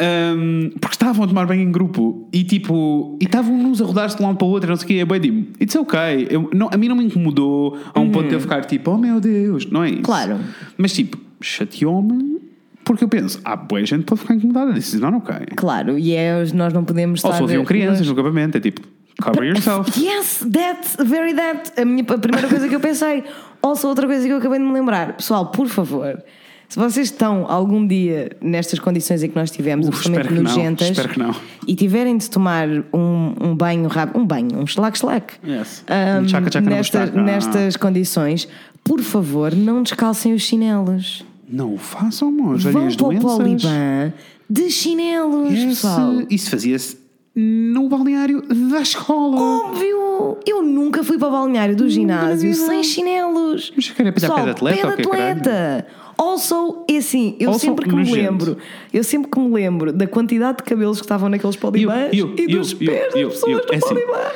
Um, 0.00 0.70
porque 0.80 0.96
estavam 0.96 1.24
a 1.24 1.28
tomar 1.28 1.46
banho 1.46 1.62
em 1.62 1.70
grupo 1.70 2.28
e 2.32 2.42
tipo, 2.42 3.16
e 3.20 3.26
estavam 3.26 3.54
uns 3.54 3.80
a 3.80 3.84
rodar-se 3.84 4.16
de 4.16 4.22
um 4.24 4.26
lado 4.26 4.36
para 4.36 4.46
o 4.46 4.50
outro, 4.50 4.68
não 4.68 4.76
sei 4.76 4.84
o 4.84 4.88
quê. 4.88 4.94
É 4.94 5.04
bem 5.04 5.48
it's 5.60 5.76
okay. 5.76 6.26
Eu, 6.28 6.50
não, 6.52 6.68
a 6.72 6.76
mim 6.76 6.88
não 6.88 6.96
me 6.96 7.04
incomodou 7.04 7.78
a 7.94 8.00
um 8.00 8.10
ponto 8.10 8.28
de 8.28 8.34
eu 8.34 8.40
ficar 8.40 8.64
tipo, 8.64 8.90
oh 8.90 8.98
meu 8.98 9.20
Deus, 9.20 9.66
não 9.70 9.84
é 9.84 9.90
isso. 9.90 9.98
Uhum. 9.98 10.02
Claro. 10.02 10.40
Mas 10.76 10.92
tipo, 10.92 11.16
chateou-me 11.40 12.40
porque 12.84 13.04
eu 13.04 13.08
penso, 13.08 13.40
ah, 13.44 13.56
boa 13.56 13.84
gente 13.84 14.04
pode 14.04 14.20
ficar 14.20 14.34
incomodada, 14.34 14.74
this 14.74 14.92
is 14.92 15.00
not 15.00 15.16
okay. 15.16 15.46
Claro, 15.56 15.98
e 15.98 16.12
é, 16.12 16.44
nós 16.52 16.72
não 16.72 16.84
podemos 16.84 17.20
estar. 17.20 17.28
Ou 17.28 17.34
só 17.34 17.44
haviam 17.44 17.60
nós- 17.60 17.68
crianças 17.68 18.06
no 18.06 18.12
acampamento, 18.12 18.58
é 18.58 18.60
tipo, 18.60 18.82
cover 19.22 19.44
yourself. 19.44 19.98
Yes, 20.00 20.44
that's 20.52 20.96
very 20.98 21.34
that. 21.34 21.72
A, 21.80 21.84
minha, 21.84 22.04
a 22.08 22.18
primeira 22.18 22.48
coisa 22.48 22.68
que 22.68 22.74
eu 22.74 22.80
pensei. 22.80 23.24
Also, 23.62 23.88
outra 23.88 24.06
coisa 24.06 24.26
que 24.26 24.32
eu 24.32 24.36
acabei 24.38 24.58
de 24.58 24.64
me 24.64 24.72
lembrar. 24.72 25.14
Pessoal, 25.16 25.46
por 25.46 25.66
favor, 25.68 26.22
se 26.68 26.78
vocês 26.78 27.06
estão 27.06 27.46
algum 27.48 27.86
dia 27.86 28.30
nestas 28.40 28.78
condições 28.78 29.22
em 29.22 29.28
que 29.30 29.36
nós 29.36 29.50
tivemos, 29.50 29.88
Uf, 29.88 29.96
absolutamente 29.96 30.40
nojentas, 30.42 30.88
espero 30.90 31.08
que 31.08 31.18
não. 31.18 31.34
e 31.66 31.74
tiverem 31.74 32.16
de 32.18 32.28
tomar 32.28 32.68
um, 32.92 33.34
um 33.40 33.54
banho 33.56 33.88
rápido, 33.88 34.18
um 34.20 34.26
banho, 34.26 34.58
um 34.58 34.64
slack-slack, 34.64 35.34
Yes. 35.46 35.84
ahm, 35.88 36.22
Um 36.22 36.26
tchaca-tchaca 36.26 36.68
na 36.68 36.76
nesta- 36.76 37.06
nestas 37.06 37.76
condições, 37.76 38.46
por 38.82 39.00
favor, 39.00 39.54
não 39.54 39.82
descalcem 39.82 40.34
os 40.34 40.42
chinelos. 40.42 41.24
Não 41.48 41.74
o 41.74 41.78
façam, 41.78 42.28
olhem 42.28 42.58
Vão 42.58 42.88
para 42.90 43.06
o. 43.06 43.20
Poliban 43.20 44.12
de 44.50 44.70
chinelos, 44.70 45.52
Yes, 45.52 45.64
pessoal. 45.64 46.12
Isso 46.28 46.50
fazia-se 46.50 46.98
no 47.34 47.88
balneário 47.88 48.42
da 48.42 48.80
escola. 48.80 49.40
Óbvio! 49.40 50.38
Eu 50.46 50.62
nunca 50.62 51.02
fui 51.02 51.18
para 51.18 51.28
o 51.28 51.32
balneário 51.32 51.74
do 51.74 51.88
ginásio 51.88 52.54
sem 52.54 52.82
chinelos. 52.84 53.72
Mas 53.74 53.90
quer 53.90 54.06
apanhar 54.06 54.12
pé 54.12 54.44
de 54.44 54.50
atleta 54.50 54.86
Pé 54.86 54.96
de 54.96 55.02
atleta. 55.02 55.86
Also, 56.16 56.84
é 56.88 56.96
assim, 56.98 57.36
eu 57.40 57.48
Also, 57.50 57.60
sempre 57.60 57.88
que 57.88 57.94
me 57.94 58.04
lembro, 58.10 58.56
eu 58.92 59.02
sempre 59.02 59.30
que 59.30 59.38
me 59.38 59.52
lembro 59.52 59.92
da 59.92 60.06
quantidade 60.06 60.58
de 60.58 60.62
cabelos 60.64 60.98
que 60.98 61.04
estavam 61.04 61.28
naqueles 61.28 61.56
polibãs 61.56 62.10
e 62.12 62.46
dos 62.46 62.72
pés 62.74 63.12
das 63.12 63.22
pessoas 63.32 63.62
É 63.70 63.76
no 63.76 63.84
assim, 63.84 63.94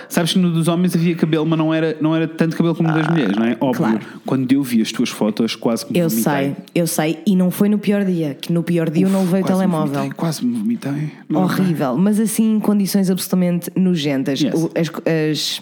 sabes 0.09 0.33
que 0.33 0.39
no 0.39 0.51
dos 0.53 0.67
homens 0.69 0.95
havia 0.97 1.15
cabelo, 1.15 1.47
mas 1.47 1.59
não 1.59 1.73
era, 1.73 1.97
não 2.01 2.15
era 2.17 2.27
tanto 2.27 2.57
cabelo 2.57 2.75
como 2.75 2.93
das 2.93 3.07
mulheres, 3.09 3.37
não 3.37 3.45
é? 3.45 3.57
Óbvio. 3.61 3.85
claro. 3.87 4.01
Quando 4.27 4.51
eu 4.53 4.63
vi 4.63 4.83
as 4.83 4.91
tuas 4.91 5.09
fotos, 5.11 5.55
quase 5.55 5.87
que 5.87 5.93
me 5.93 5.99
Eu 6.01 6.09
vomitei. 6.09 6.33
sei, 6.33 6.57
eu 6.75 6.87
sei, 6.87 7.19
e 7.27 7.37
não 7.37 7.51
foi 7.51 7.69
no 7.69 7.79
pior 7.79 8.05
dia, 8.05 8.35
que 8.35 8.53
no 8.53 8.63
pior 8.63 8.91
dia 8.91 9.07
eu 9.07 9.11
não 9.11 9.21
levei 9.21 9.41
o 9.41 9.45
me 9.45 9.49
telemóvel. 9.49 9.95
vomitei, 9.95 10.11
quase 10.17 10.45
me 10.45 10.59
vomitei. 10.59 11.11
Não 11.29 11.43
Horrível, 11.43 11.97
mas 11.97 12.19
assim 12.19 12.57
em 12.57 12.61
condições 12.61 13.09
absolutamente 13.11 13.71
nojentas. 13.77 14.41
Yes. 14.41 14.55
As, 14.75 14.91
as- 15.07 15.61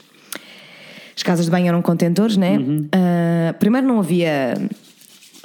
as 1.17 1.23
casas 1.23 1.47
de 1.47 1.51
banho 1.51 1.67
eram 1.67 1.81
contentores, 1.81 2.37
né? 2.37 2.59
Uhum. 2.59 2.87
Ah, 2.93 3.55
primeiro 3.59 3.87
não 3.87 3.99
havia 3.99 4.55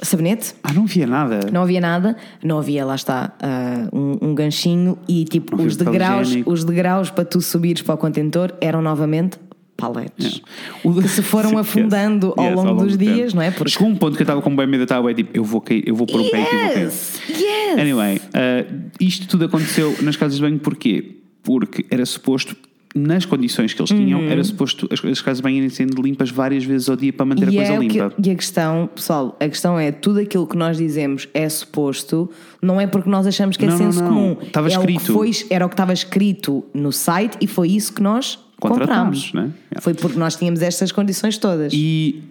sabonete. 0.02 0.54
Ah, 0.62 0.72
não 0.72 0.86
via 0.86 1.06
nada. 1.06 1.40
Não 1.52 1.62
havia 1.62 1.80
nada, 1.80 2.16
não 2.42 2.58
havia, 2.58 2.84
lá 2.84 2.94
está, 2.94 3.32
ah, 3.40 3.88
um, 3.92 4.18
um 4.30 4.34
ganchinho 4.34 4.98
e 5.08 5.24
tipo, 5.24 5.56
Não 5.56 5.64
os 5.64 5.74
havia 5.80 5.92
degraus, 5.92 6.36
os 6.46 6.64
degraus 6.64 7.10
para 7.10 7.24
tu 7.24 7.40
subires 7.40 7.82
para 7.82 7.94
o 7.94 7.98
contentor 7.98 8.52
eram 8.60 8.82
novamente 8.82 9.38
paletes. 9.76 10.40
O- 10.84 10.94
Que 10.94 11.08
se 11.08 11.22
foram 11.22 11.50
Yes. 11.58 11.60
afundando 11.60 12.34
ao 12.36 12.44
Yes, 12.44 12.54
longo 12.54 12.82
dos 12.84 12.92
do 12.92 12.98
tempo. 12.98 13.14
dias, 13.14 13.34
não 13.34 13.42
é? 13.42 13.50
Porque 13.50 13.70
Chegou 13.72 13.88
um 13.88 13.96
ponto 13.96 14.14
que 14.16 14.22
eu 14.22 14.24
estava 14.24 14.40
com 14.42 14.54
bem 14.54 14.66
medo, 14.66 14.82
eu 14.82 14.84
estava 14.84 15.06
bem 15.06 15.14
tipo, 15.14 15.30
eu 15.36 15.42
vou 15.44 15.60
cair, 15.60 15.82
eu 15.86 15.94
vou 15.94 16.06
pôr 16.06 16.20
um 16.20 16.30
peito 16.30 16.36
e 16.54 16.56
vou 16.58 16.68
cair. 16.74 16.84
Yes! 16.84 17.20
Yes! 17.30 17.78
Anyway, 17.78 18.16
uh, 18.18 18.90
isto 19.00 19.26
tudo 19.26 19.44
aconteceu 19.46 19.96
nas 20.02 20.14
casas 20.16 20.36
de 20.36 20.42
banho 20.42 20.58
porquê? 20.58 21.16
Porque 21.42 21.84
era 21.90 22.04
suposto, 22.06 22.54
nas 22.94 23.24
condições 23.24 23.72
que 23.72 23.80
eles 23.80 23.90
tinham, 23.90 24.20
Uhum. 24.20 24.28
era 24.28 24.44
suposto 24.44 24.86
as, 24.90 25.02
as 25.04 25.20
casas 25.22 25.38
de 25.38 25.42
banho 25.42 25.56
irem 25.56 25.68
sendo 25.70 26.00
limpas 26.02 26.30
várias 26.30 26.62
vezes 26.64 26.88
ao 26.88 26.96
dia 26.96 27.12
para 27.12 27.24
manter 27.24 27.48
a 27.48 27.52
E, 27.52 27.56
coisa 27.56 27.72
é 27.72 27.76
o 27.78 27.80
que- 27.80 27.88
limpa. 27.88 28.14
e 28.22 28.30
a 28.30 28.34
questão, 28.34 28.90
pessoal, 28.94 29.36
a 29.40 29.48
questão 29.48 29.78
é 29.78 29.90
tudo 29.90 30.18
aquilo 30.20 30.46
que 30.46 30.56
nós 30.56 30.76
dizemos 30.76 31.26
é 31.32 31.48
suposto, 31.48 32.30
não 32.60 32.80
é 32.80 32.86
porque 32.86 33.08
nós 33.08 33.26
achamos 33.26 33.56
que 33.56 33.64
é 33.64 33.68
Não, 33.68 33.78
não, 33.78 33.84
senso 33.92 34.02
não. 34.02 34.08
comum. 34.10 34.36
Estava 34.42 34.68
é 34.68 34.76
O 34.78 34.80
que 34.82 34.92
escrito. 34.92 35.12
foi, 35.14 35.30
era 35.50 35.64
o 35.64 35.68
que 35.68 35.74
estava 35.74 35.92
escrito 35.92 36.64
no 36.74 36.92
site 36.92 37.38
e 37.40 37.46
foi 37.46 37.68
isso 37.68 37.92
que 37.94 38.02
nós 38.02 38.38
Contratámos, 38.60 39.26
comprámos. 39.26 39.32
né? 39.34 39.54
Yeah. 39.70 39.80
Foi 39.80 39.94
porque 39.94 40.18
nós 40.18 40.36
tínhamos 40.36 40.60
estas 40.62 40.92
condições 40.92 41.38
todas. 41.38 41.72
E, 41.74 42.22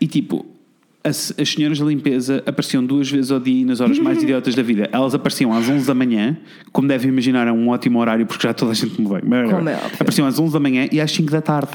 e 0.00 0.06
tipo, 0.06 0.44
as, 1.06 1.32
as 1.38 1.48
senhoras 1.50 1.78
da 1.78 1.84
limpeza 1.84 2.42
apareciam 2.44 2.84
duas 2.84 3.08
vezes 3.08 3.30
ao 3.30 3.38
dia 3.38 3.64
nas 3.64 3.80
horas 3.80 3.98
mais 3.98 4.20
idiotas 4.22 4.54
da 4.54 4.62
vida. 4.62 4.88
Elas 4.92 5.14
apareciam 5.14 5.52
às 5.52 5.68
11 5.68 5.86
da 5.86 5.94
manhã, 5.94 6.36
como 6.72 6.88
devem 6.88 7.08
imaginar, 7.08 7.46
é 7.46 7.52
um 7.52 7.68
ótimo 7.68 8.00
horário 8.00 8.26
porque 8.26 8.46
já 8.46 8.52
toda 8.52 8.72
a 8.72 8.74
gente 8.74 9.00
me 9.00 9.08
vem. 9.08 9.20
Mas, 9.24 9.50
Como 9.50 9.68
é 9.68 9.74
óbvio. 9.74 9.90
Apareciam 9.94 10.26
às 10.26 10.38
11 10.38 10.52
da 10.52 10.60
manhã 10.60 10.88
e 10.90 11.00
às 11.00 11.10
5 11.12 11.30
da 11.30 11.40
tarde. 11.40 11.70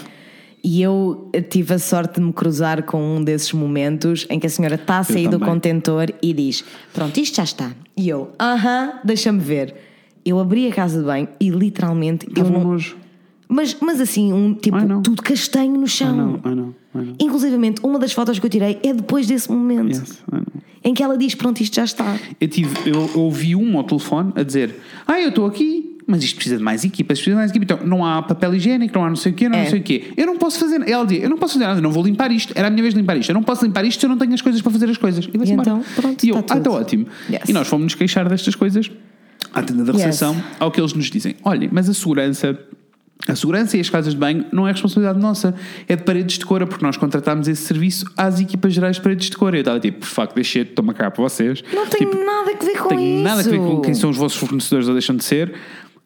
E 0.64 0.82
eu 0.82 1.32
tive 1.50 1.74
a 1.74 1.80
sorte 1.80 2.20
de 2.20 2.22
me 2.22 2.32
cruzar 2.32 2.84
com 2.84 3.18
um 3.18 3.24
desses 3.24 3.52
momentos 3.52 4.28
em 4.30 4.40
que 4.40 4.46
a 4.46 4.50
senhora 4.50 4.76
está 4.76 5.00
a 5.00 5.04
sair 5.04 5.28
do 5.28 5.40
contentor 5.40 6.14
e 6.22 6.34
diz: 6.34 6.64
Pronto, 6.94 7.20
isto 7.20 7.38
já 7.38 7.44
está. 7.44 7.72
E 7.98 8.08
eu, 8.08 8.32
aham, 8.40 9.00
deixa-me 9.04 9.40
ver. 9.40 9.74
Eu 10.24 10.40
abri 10.40 10.68
a 10.68 10.72
casa 10.72 11.00
de 11.00 11.06
banho 11.06 11.28
e 11.40 11.50
literalmente 11.50 12.28
eu 12.28 12.44
Estava 12.44 12.60
um 12.60 12.74
não. 12.74 12.80
Mas, 13.50 13.76
mas 13.82 14.00
assim, 14.00 14.32
um 14.32 14.54
tipo, 14.54 14.78
tudo 15.02 15.24
castanho 15.24 15.76
no 15.78 15.88
chão. 15.88 16.40
ai 16.44 16.54
não. 16.54 16.76
Inclusivamente, 17.20 17.82
uma 17.84 17.98
das 18.00 18.12
fotos 18.14 18.38
que 18.40 18.46
eu 18.46 18.50
tirei 18.50 18.80
é 18.84 18.94
depois 18.94 19.26
desse 19.28 19.50
momento 19.52 19.90
Yes, 19.90 20.22
em 20.84 20.94
que 20.94 21.02
ela 21.02 21.18
diz: 21.18 21.36
Pronto, 21.36 21.62
isto 21.62 21.76
já 21.76 21.84
está. 21.86 22.18
Eu, 22.40 22.48
tive, 22.48 22.90
eu, 22.90 23.10
eu 23.14 23.20
ouvi 23.22 23.56
um 23.56 23.78
ao 23.78 23.84
telefone 23.84 24.34
a 24.36 24.44
dizer: 24.44 24.76
Ah, 25.08 25.20
eu 25.22 25.30
estou 25.30 25.46
aqui, 25.46 25.98
mas 26.06 26.24
isto 26.24 26.36
precisa 26.36 26.58
de 26.58 26.64
mais 26.64 26.84
equipas, 26.84 27.18
precisa 27.20 27.32
de 27.36 27.38
mais 27.38 27.52
equipa. 27.52 27.64
Então, 27.74 27.88
não 27.88 28.06
há 28.06 28.22
papel 28.22 28.56
higiênico, 28.56 28.94
não 28.98 29.06
há 29.06 29.10
não 29.10 29.16
sei 29.16 29.32
o 29.32 29.36
quê, 29.36 29.48
não, 29.48 29.58
É. 29.58 29.64
não 29.64 29.70
sei 29.70 29.80
o 29.80 29.84
quê. 29.84 30.12
Eu 30.18 30.26
não 30.26 30.38
posso 30.38 30.60
fazer. 30.60 30.82
Ela 30.90 31.06
dizia: 31.06 31.24
Eu 31.24 31.30
não 31.30 31.38
posso 31.38 31.54
fazer 31.54 31.66
nada, 31.66 31.80
não 31.80 31.92
vou 31.92 32.04
limpar 32.04 32.32
isto. 32.32 32.52
Era 32.56 32.68
a 32.68 32.70
minha 32.72 32.82
vez 32.82 32.94
de 32.94 33.00
limpar 33.00 33.16
isto. 33.18 33.30
Eu 33.30 33.36
não 33.36 33.44
posso 33.44 33.64
limpar 33.66 33.86
isto 33.86 34.00
se 34.00 34.06
eu 34.06 34.10
não 34.10 34.18
tenho 34.18 34.34
as 34.34 34.42
coisas 34.42 34.62
para 34.62 34.72
fazer 34.72 34.90
as 34.90 34.98
coisas. 34.98 35.26
E, 35.26 35.38
E 35.38 35.52
então, 35.52 35.84
pronto, 35.96 36.24
e 36.26 36.30
eu, 36.30 36.40
está 36.40 36.56
ah, 36.56 36.58
está 36.58 36.72
ótimo. 36.72 37.06
Yes. 37.30 37.48
E 37.48 37.54
nós 37.54 37.68
fomos 37.68 37.86
nos 37.86 37.96
queixar 37.96 38.28
destas 38.28 38.56
coisas 38.56 38.92
à 39.54 39.62
tenda 39.64 39.84
da 39.86 39.94
Yes. 39.94 40.04
recepção, 40.04 40.36
ao 40.60 40.72
que 40.72 40.82
eles 40.82 40.94
nos 40.94 41.10
dizem: 41.10 41.36
Olhem, 41.44 41.70
mas 41.72 41.88
a 41.90 41.94
segurança. 41.94 42.60
A 43.28 43.36
segurança 43.36 43.78
e 43.78 43.80
as 43.80 43.90
casas 43.90 44.14
de 44.14 44.20
banho 44.20 44.46
não 44.52 44.68
é 44.68 44.72
responsabilidade 44.72 45.20
nossa, 45.20 45.54
é 45.88 45.96
de 45.96 46.04
paredes 46.04 46.38
de 46.40 46.46
cora, 46.46 46.66
porque 46.66 46.84
nós 46.86 46.98
contratámos 46.98 47.48
esse 47.48 47.62
serviço 47.64 48.06
às 48.18 48.40
equipas 48.40 48.74
gerais 48.74 48.96
de 48.98 49.02
paredes 49.02 49.30
de 49.30 49.38
cora. 49.38 49.58
Eu 49.58 49.62
estava 49.62 49.80
tipo, 49.80 50.00
por 50.00 50.08
facto, 50.08 50.36
deixei, 50.36 50.64
estou-me 50.64 50.92
a 50.92 50.94
cagar 50.94 51.12
para 51.12 51.24
vocês. 51.24 51.64
Não 51.74 51.86
tem 51.88 52.02
Tipo, 52.02 52.16
nada 52.24 52.52
a 52.52 52.66
ver 52.66 52.78
com 52.80 52.90
tem 52.90 53.16
isso. 53.16 53.24
nada 53.24 53.42
a 53.42 53.44
ver 53.44 53.58
com 53.58 53.82
quem 53.82 53.94
são 53.94 54.10
os 54.10 54.18
vossos 54.18 54.38
fornecedores 54.38 54.88
ou 54.88 54.94
deixam 54.94 55.16
de 55.16 55.24
ser. 55.24 55.54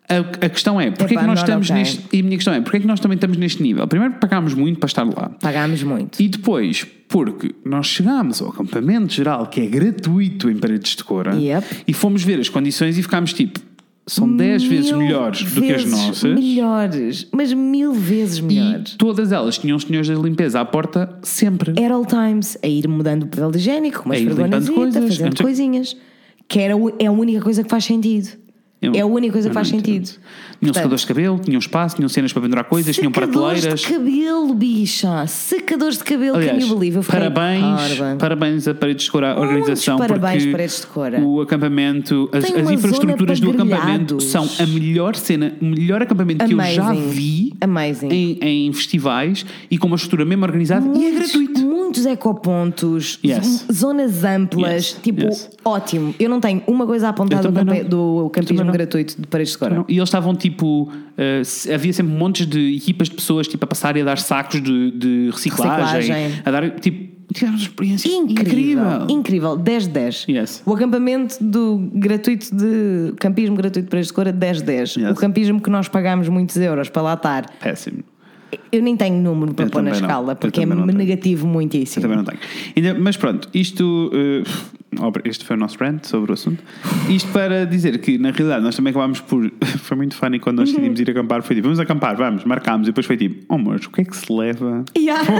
A, 0.07 0.17
a 0.45 0.49
questão 0.49 0.79
é, 0.79 0.91
porque 0.91 1.15
é 1.15 1.17
que 1.19 1.25
nós 1.25 1.39
estamos 1.39 1.67
okay. 1.67 1.81
neste. 1.81 2.03
E 2.13 2.19
a 2.19 2.23
minha 2.23 2.37
questão 2.37 2.53
é, 2.53 2.61
porque 2.61 2.77
é 2.77 2.79
que 2.79 2.85
nós 2.85 2.99
também 2.99 3.15
estamos 3.15 3.37
neste 3.37 3.63
nível? 3.63 3.87
Primeiro, 3.87 4.13
pagámos 4.15 4.53
muito 4.53 4.79
para 4.79 4.85
estar 4.87 5.03
lá. 5.03 5.31
Pagámos 5.41 5.81
muito. 5.81 6.21
E 6.21 6.27
depois, 6.27 6.85
porque 7.09 7.55
nós 7.65 7.87
chegámos 7.87 8.39
ao 8.39 8.49
acampamento 8.49 9.11
geral, 9.13 9.47
que 9.47 9.61
é 9.61 9.65
gratuito 9.65 10.47
em 10.49 10.57
paredes 10.57 10.95
de 10.95 11.03
cora, 11.03 11.33
Yep. 11.35 11.65
e 11.87 11.93
fomos 11.93 12.23
ver 12.23 12.39
as 12.39 12.49
condições 12.49 12.99
e 12.99 13.01
ficámos 13.01 13.33
tipo, 13.33 13.59
são 14.07 14.35
10 14.35 14.63
vezes 14.65 14.91
melhores 14.91 15.43
do 15.51 15.61
que 15.61 15.71
as 15.73 15.83
vezes 15.83 15.91
nossas. 15.91 16.33
Melhores, 16.35 17.27
mas 17.31 17.51
mil 17.53 17.91
vezes 17.93 18.39
melhores. 18.39 18.93
E 18.93 18.97
todas 18.97 19.31
elas 19.31 19.57
tinham 19.57 19.75
os 19.77 19.83
senhores 19.83 20.07
da 20.07 20.15
limpeza 20.15 20.59
à 20.59 20.65
porta 20.65 21.17
sempre. 21.23 21.73
Era 21.75 21.95
all 21.95 22.05
times, 22.05 22.57
a 22.63 22.67
ir 22.67 22.87
mudando 22.87 23.23
o 23.23 23.27
papel 23.27 23.51
higiênico, 23.55 24.03
uma 24.05 24.13
A 24.13 24.17
ir 24.17 24.21
limpando 24.27 24.53
esfregonazita, 24.57 24.73
coisas, 24.75 25.03
fazendo 25.09 25.27
antes- 25.27 25.41
coisinhas. 25.41 25.97
Que 26.47 26.59
era, 26.59 26.75
é 26.99 27.07
a 27.07 27.11
única 27.11 27.41
coisa 27.41 27.63
que 27.63 27.69
faz 27.69 27.85
sentido. 27.85 28.29
É 28.93 29.01
a 29.01 29.05
única 29.05 29.33
coisa 29.33 29.47
que 29.49 29.53
faz 29.53 29.67
sentido. 29.69 30.05
Tinham 30.05 30.19
Portanto, 30.59 30.75
secadores 30.75 31.01
de 31.01 31.07
cabelo, 31.07 31.39
tinham 31.39 31.59
espaço, 31.59 31.95
tinham 31.95 32.09
cenas 32.09 32.31
para 32.33 32.41
pendurar 32.41 32.63
coisas, 32.65 32.95
tinham 32.95 33.11
secadores 33.11 33.61
prateleiras. 33.61 33.79
de 33.81 33.87
cabelo, 33.87 34.53
bicha. 34.53 35.27
Secadores 35.27 35.97
de 35.97 36.03
cabelo, 36.03 36.37
Aliás, 36.37 36.57
can 36.57 36.65
you 36.69 36.75
believe? 36.77 36.97
Eu 36.97 37.03
fiquei 37.03 37.19
parabéns, 37.19 37.63
parva. 37.97 38.15
parabéns 38.17 38.67
a 38.67 38.73
Paredes 38.73 39.05
de 39.05 39.11
Cora, 39.11 39.31
a 39.31 39.35
Muitos 39.35 39.49
organização, 39.55 39.97
parabéns, 39.97 40.43
porque 40.43 40.51
Paredes 40.51 40.79
de 40.81 40.87
Cora. 40.87 41.19
o 41.21 41.41
acampamento, 41.41 42.29
as, 42.31 42.43
as 42.45 42.71
infraestruturas 42.71 43.39
do 43.39 43.51
acampamento 43.51 44.19
são 44.21 44.47
a 44.59 44.65
melhor 44.65 45.15
cena, 45.15 45.53
o 45.61 45.65
melhor 45.65 46.01
acampamento 46.01 46.45
que 46.45 46.53
eu 46.53 46.57
já 46.61 46.83
Amazing. 46.89 47.09
vi 47.09 47.53
Amazing. 47.61 48.09
em, 48.11 48.39
em 48.67 48.73
festivais 48.73 49.45
e 49.69 49.77
com 49.77 49.87
uma 49.87 49.95
estrutura 49.95 50.25
mesmo 50.25 50.45
organizada 50.45 50.85
e 50.85 50.89
é 51.05 51.11
Muitos- 51.11 51.31
gratuito. 51.31 51.65
Muitos 51.65 52.05
ecopontos, 52.05 53.19
Yes. 53.23 53.65
zonas 53.71 54.23
amplas, 54.23 54.73
Yes, 54.73 54.97
tipo, 55.01 55.21
yes. 55.23 55.49
ótimo. 55.63 56.13
Eu 56.19 56.29
não 56.29 56.39
tenho 56.39 56.61
uma 56.67 56.85
coisa 56.85 57.07
a 57.07 57.09
apontar 57.11 57.43
Eu 57.45 57.51
do, 57.51 57.61
do 57.63 57.65
não. 57.65 58.33
Gratuito 58.77 59.19
de 59.21 59.27
Paredes 59.27 59.53
de 59.53 59.57
Cora. 59.59 59.85
E 59.87 59.95
eles 59.97 60.09
estavam 60.09 60.35
tipo. 60.35 60.91
se- 61.43 61.71
havia 61.73 61.93
sempre 61.93 62.13
montes 62.13 62.45
de 62.45 62.75
equipas 62.75 63.09
de 63.09 63.15
pessoas 63.15 63.47
tipo, 63.47 63.63
a 63.63 63.67
passarem 63.67 64.01
a 64.01 64.05
dar 64.05 64.17
sacos 64.17 64.61
de, 64.61 64.91
de 64.91 65.29
reciclagem, 65.31 65.95
Reciclagem. 66.11 66.41
a 66.45 66.51
dar 66.51 66.69
tipo. 66.79 67.15
Tivemos 67.33 67.61
uma 67.61 67.67
experiência 67.67 68.07
Incrível, 68.07 68.43
incrível. 68.83 69.07
incrível, 69.09 69.57
10 69.57 69.83
de 69.87 69.89
10. 69.89 70.25
Yes. 70.29 70.61
O 70.63 70.73
acampamento 70.75 71.43
do 71.43 71.89
gratuito 71.95 72.55
de 72.55 73.13
campismo 73.19 73.55
gratuito 73.55 73.85
de 73.85 73.89
Paredes 73.89 74.09
de 74.09 74.13
Cora, 74.13 74.31
10 74.31 74.57
de 74.57 74.63
10. 74.63 74.95
Yes. 74.97 75.09
O 75.09 75.15
campismo 75.15 75.59
que 75.59 75.69
nós 75.71 75.87
pagámos 75.87 76.29
muitos 76.29 76.55
euros 76.57 76.87
para 76.87 77.01
lá 77.01 77.13
estar, 77.15 77.49
Péssimo. 77.59 78.03
eu 78.71 78.81
nem 78.81 78.95
tenho 78.95 79.19
número 79.19 79.55
para 79.55 79.65
Eu 79.65 79.69
pôr 79.71 79.81
na 79.81 79.89
não. 79.89 79.95
escala, 79.99 80.31
Eu 80.33 80.35
porque 80.35 80.61
é 80.61 80.65
não 80.67 80.85
tenho. 80.85 80.97
negativo 80.99 81.47
Eu 81.47 81.51
muitíssimo. 81.51 82.03
também 82.03 82.17
não 82.17 82.23
tenho. 82.25 83.01
Mas 83.01 83.17
pronto, 83.17 83.49
isto. 83.55 84.11
obra- 84.13 84.43
este 85.23 85.45
foi 85.45 85.55
o 85.55 85.59
nosso 85.59 85.77
rant 85.79 86.05
sobre 86.05 86.31
o 86.31 86.33
assunto. 86.33 86.63
Isto 87.09 87.31
para 87.31 87.65
dizer 87.65 87.97
que, 87.99 88.17
na 88.17 88.31
realidade, 88.31 88.63
nós 88.63 88.75
também 88.75 88.91
acabámos 88.91 89.21
por. 89.21 89.51
foi 89.79 89.97
muito 89.97 90.15
funny 90.15 90.39
quando 90.39 90.59
nós 90.59 90.69
decidimos 90.69 90.99
ir 90.99 91.09
acampar. 91.09 91.41
Foi 91.43 91.55
tipo, 91.55 91.67
vamos 91.67 91.79
acampar, 91.79 92.15
vamos, 92.15 92.43
marcámos. 92.43 92.87
E 92.87 92.91
depois 92.91 93.05
foi 93.05 93.17
tipo, 93.17 93.45
oh, 93.49 93.57
mas 93.57 93.85
o 93.85 93.89
que 93.89 94.01
é 94.01 94.03
que 94.03 94.15
se 94.15 94.31
leva? 94.31 94.83
Yeah. 94.97 95.23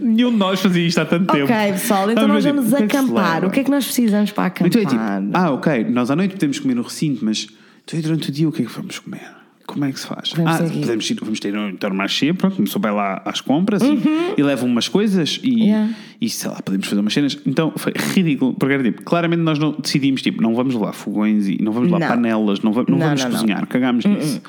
Nenhum 0.00 0.30
de 0.32 0.36
nós 0.36 0.60
fazia 0.60 0.86
isto 0.86 0.98
há 1.00 1.04
tanto 1.04 1.32
tempo. 1.32 1.44
ok, 1.44 1.72
pessoal, 1.72 2.10
então 2.10 2.26
nós 2.26 2.44
vamos 2.44 2.66
tipo, 2.66 2.84
acampar. 2.84 3.44
O 3.44 3.50
que 3.50 3.60
é 3.60 3.64
que 3.64 3.70
nós 3.70 3.84
precisamos 3.84 4.30
para 4.32 4.46
acampar? 4.46 4.66
Então 4.68 4.82
é 4.82 4.84
tipo, 4.84 5.36
ah, 5.36 5.50
ok, 5.52 5.84
nós 5.84 6.10
à 6.10 6.16
noite 6.16 6.34
podemos 6.34 6.58
comer 6.58 6.74
no 6.74 6.82
recinto, 6.82 7.24
mas 7.24 7.46
então 7.84 8.00
durante 8.00 8.28
o 8.28 8.32
dia 8.32 8.48
o 8.48 8.52
que 8.52 8.62
é 8.62 8.64
que 8.66 8.72
vamos 8.72 8.98
comer? 8.98 9.41
Como 9.72 9.84
é 9.86 9.92
que 9.92 9.98
se 10.00 10.06
faz? 10.06 10.32
Vamos 10.36 10.52
ah, 10.52 10.58
podemos 10.64 11.10
ir, 11.10 11.16
vamos 11.22 11.40
ter 11.40 11.56
um 11.56 11.68
intermarché, 11.70 12.32
pronto, 12.34 12.62
pessoa 12.62 12.82
vai 12.82 12.92
lá 12.92 13.22
às 13.24 13.40
compras 13.40 13.82
e, 13.82 13.98
e 14.38 14.42
leva 14.42 14.66
umas 14.66 14.86
coisas 14.88 15.40
e, 15.42 15.50
Uhum. 15.52 15.58
Yeah. 15.62 15.94
e 16.20 16.28
sei 16.28 16.50
lá, 16.50 16.60
podemos 16.62 16.86
fazer 16.86 17.00
umas 17.00 17.12
cenas. 17.14 17.38
Então 17.46 17.72
foi 17.76 17.92
ridículo, 18.14 18.52
porque 18.54 18.74
era 18.74 18.82
tipo, 18.82 19.02
claramente 19.02 19.40
nós 19.40 19.58
não 19.58 19.72
decidimos, 19.72 20.20
tipo, 20.22 20.42
não 20.42 20.54
vamos 20.54 20.74
lá 20.74 20.92
fogões 20.92 21.48
e 21.48 21.56
não 21.62 21.72
vamos 21.72 21.90
lá 21.90 21.98
Não. 21.98 22.06
panelas, 22.08 22.60
não, 22.60 22.72
va- 22.72 22.84
não 22.86 22.98
Não, 22.98 23.06
vamos 23.06 23.22
não, 23.22 23.30
não. 23.30 23.36
cozinhar, 23.38 23.66
cagámos 23.66 24.04
nisso. 24.04 24.42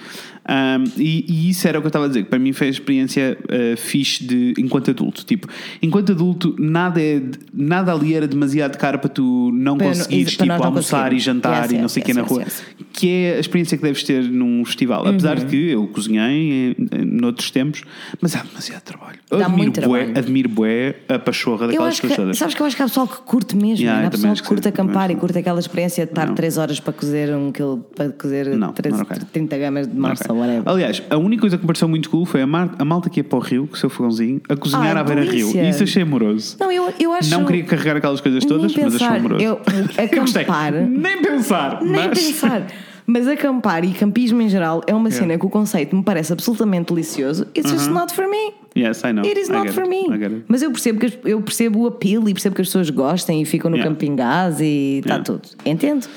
Um, 0.49 0.84
e, 0.98 1.26
e 1.28 1.49
isso 1.49 1.68
era 1.68 1.78
o 1.78 1.82
que 1.82 1.86
eu 1.86 1.90
estava 1.90 2.06
a 2.06 2.07
dizer, 2.10 2.24
que 2.24 2.30
para 2.30 2.40
mim 2.40 2.52
foi 2.52 2.68
a 2.68 2.70
experiência 2.70 3.38
uh, 3.44 3.78
fixe 3.78 4.24
de, 4.26 4.53
enquanto 4.57 4.91
adulto. 4.91 5.24
Tipo, 5.26 5.48
enquanto 5.82 6.11
adulto, 6.11 6.56
nada, 6.60 7.02
é, 7.02 7.22
nada 7.53 7.94
ali 7.94 8.14
era 8.14 8.28
demasiado 8.28 8.78
caro 8.78 8.99
para 8.99 9.10
tu 9.10 9.52
não 9.53 9.78
Para 9.78 9.88
conseguires 9.88 10.32
tipo, 10.34 10.45
não 10.45 10.64
almoçar 10.64 11.14
e 11.14 11.20
jantar 11.20 11.64
Yes, 11.64 11.72
e 11.72 11.76
não 11.76 11.84
yes, 11.84 11.91
sei 11.94 12.02
o 12.02 12.06
que 12.06 12.11
yes, 12.11 12.15
na 12.18 12.22
yes, 12.24 12.32
rua, 12.32 12.41
yes. 12.44 12.64
que 12.91 13.10
é 13.10 13.38
a 13.38 13.40
experiência 13.40 13.78
que 13.78 13.84
deves 13.84 14.03
ter 14.03 14.24
num 14.24 14.65
festival. 14.65 15.07
Apesar 15.07 15.38
Uhum. 15.38 15.45
de 15.45 15.49
que 15.49 15.70
eu 15.72 15.88
cozinhei 15.88 16.24
em, 16.32 16.76
em, 16.91 17.06
noutros 17.06 17.49
tempos, 17.52 17.84
mas 18.22 18.36
há 18.36 18.44
demasiado 18.44 18.82
trabalho. 18.82 19.20
Dá 19.30 19.45
admiro 19.45 19.57
muito 19.57 19.82
bué, 19.82 19.99
trabalho. 20.03 20.20
admiro 20.20 20.49
bué 20.49 20.95
a 21.07 21.20
pachorra 21.20 21.68
daquelas 21.68 21.99
coisas 21.99 22.18
todas. 22.18 22.38
sabes 22.38 22.56
que 22.56 22.61
eu 22.61 22.65
acho 22.65 22.76
que 22.76 22.82
há 22.82 22.86
pessoal 22.86 23.07
que 23.07 23.18
curte 23.22 23.56
mesmo, 23.56 23.84
Yeah, 23.84 24.07
há 24.07 24.11
pessoal 24.11 24.34
que 24.34 24.44
curte 24.44 24.68
acampar 24.68 25.10
e 25.11 25.15
curte 25.15 25.38
aquela 25.38 25.60
experiência 25.60 26.06
de 26.06 26.11
estar 26.11 26.28
Não. 26.28 26.36
3 26.36 26.57
horas 26.57 26.80
para 26.80 26.94
cozer 26.94 27.36
um 27.36 27.52
para 27.95 28.10
cozer 28.10 28.48
Não, 28.57 28.74
3, 28.74 28.94
não 28.94 29.02
era 29.02 29.14
ok. 29.14 29.28
30 29.32 29.57
gramas 29.57 29.88
de 29.88 29.95
massa 29.95 30.33
Ou 30.34 30.40
whatever. 30.40 30.64
Aliás, 30.66 31.02
a 31.10 31.18
única 31.18 31.42
coisa 31.42 31.58
que 31.58 31.64
me 31.64 31.68
pareceu 31.68 31.88
muito 31.88 32.10
cool 32.10 32.26
foi 32.26 32.42
a, 32.42 32.48
mar- 32.48 32.74
a 32.78 32.86
malta 32.86 33.10
que 33.10 33.20
ia 33.20 33.24
para 33.24 33.38
o 33.38 33.42
rio, 33.42 33.68
com 33.68 33.76
o 33.76 33.78
seu 33.78 33.90
fogãozinho, 33.90 34.42
a 34.50 34.56
cozinhar 34.56 34.98
Ah, 34.98 35.02
à 35.02 35.04
beira-rio. 35.04 35.50
Isso 35.70 35.84
achei 35.84 36.04
amoroso. 36.04 36.58
Não, 36.60 36.72
eu, 36.72 36.94
eu 37.00 37.14
acho. 37.14 37.30
Não 37.32 37.46
queria 37.46 37.64
carregar 37.64 37.98
aquelas 37.98 38.22
coisas 38.22 38.44
todas, 38.46 38.74
Nem 38.76 38.86
mas 38.86 38.96
achei 38.96 39.08
pensar. 39.08 39.20
amoroso. 39.20 39.44
Eu, 39.44 39.60
acampar. 40.04 40.72
Nem 40.74 41.22
pensar. 41.22 41.82
Nem 41.82 42.08
mas... 42.10 42.20
pensar. 42.24 42.68
Mas 43.06 43.28
acampar 43.28 43.84
e 43.84 43.92
campismo 43.92 44.42
em 44.42 44.48
geral 44.48 44.82
é 44.88 44.94
uma 44.96 45.12
cena 45.12 45.38
que 45.38 45.46
o 45.46 45.50
conceito 45.50 45.94
me 45.94 46.02
parece 46.04 46.32
absolutamente 46.32 46.94
delicioso. 46.94 47.46
It's 47.56 47.70
just 47.70 47.90
not 47.90 48.14
for 48.16 48.26
me. 48.30 48.54
Yes, 48.78 49.04
I 49.04 49.12
know. 49.12 49.26
It 49.26 49.38
is 49.38 49.50
I 49.50 49.52
not 49.52 49.72
for 49.74 49.84
it. 49.84 49.90
me. 49.90 50.44
Mas 50.48 50.62
eu 50.62 50.72
percebo, 50.72 51.00
que, 51.02 51.20
eu 51.26 51.42
percebo 51.42 51.82
o 51.82 51.88
apelo 51.88 52.30
e 52.30 52.34
percebo 52.34 52.56
que 52.56 52.62
as 52.62 52.68
pessoas 52.70 52.90
gostem 52.90 53.42
e 53.42 53.46
ficam 53.46 53.70
no 53.70 53.76
Yeah. 53.76 53.92
camping 53.94 54.16
gás 54.16 54.62
e 54.62 55.00
está 55.00 55.16
Yeah. 55.16 55.24
tudo. 55.26 55.42
Entendo. 55.66 56.08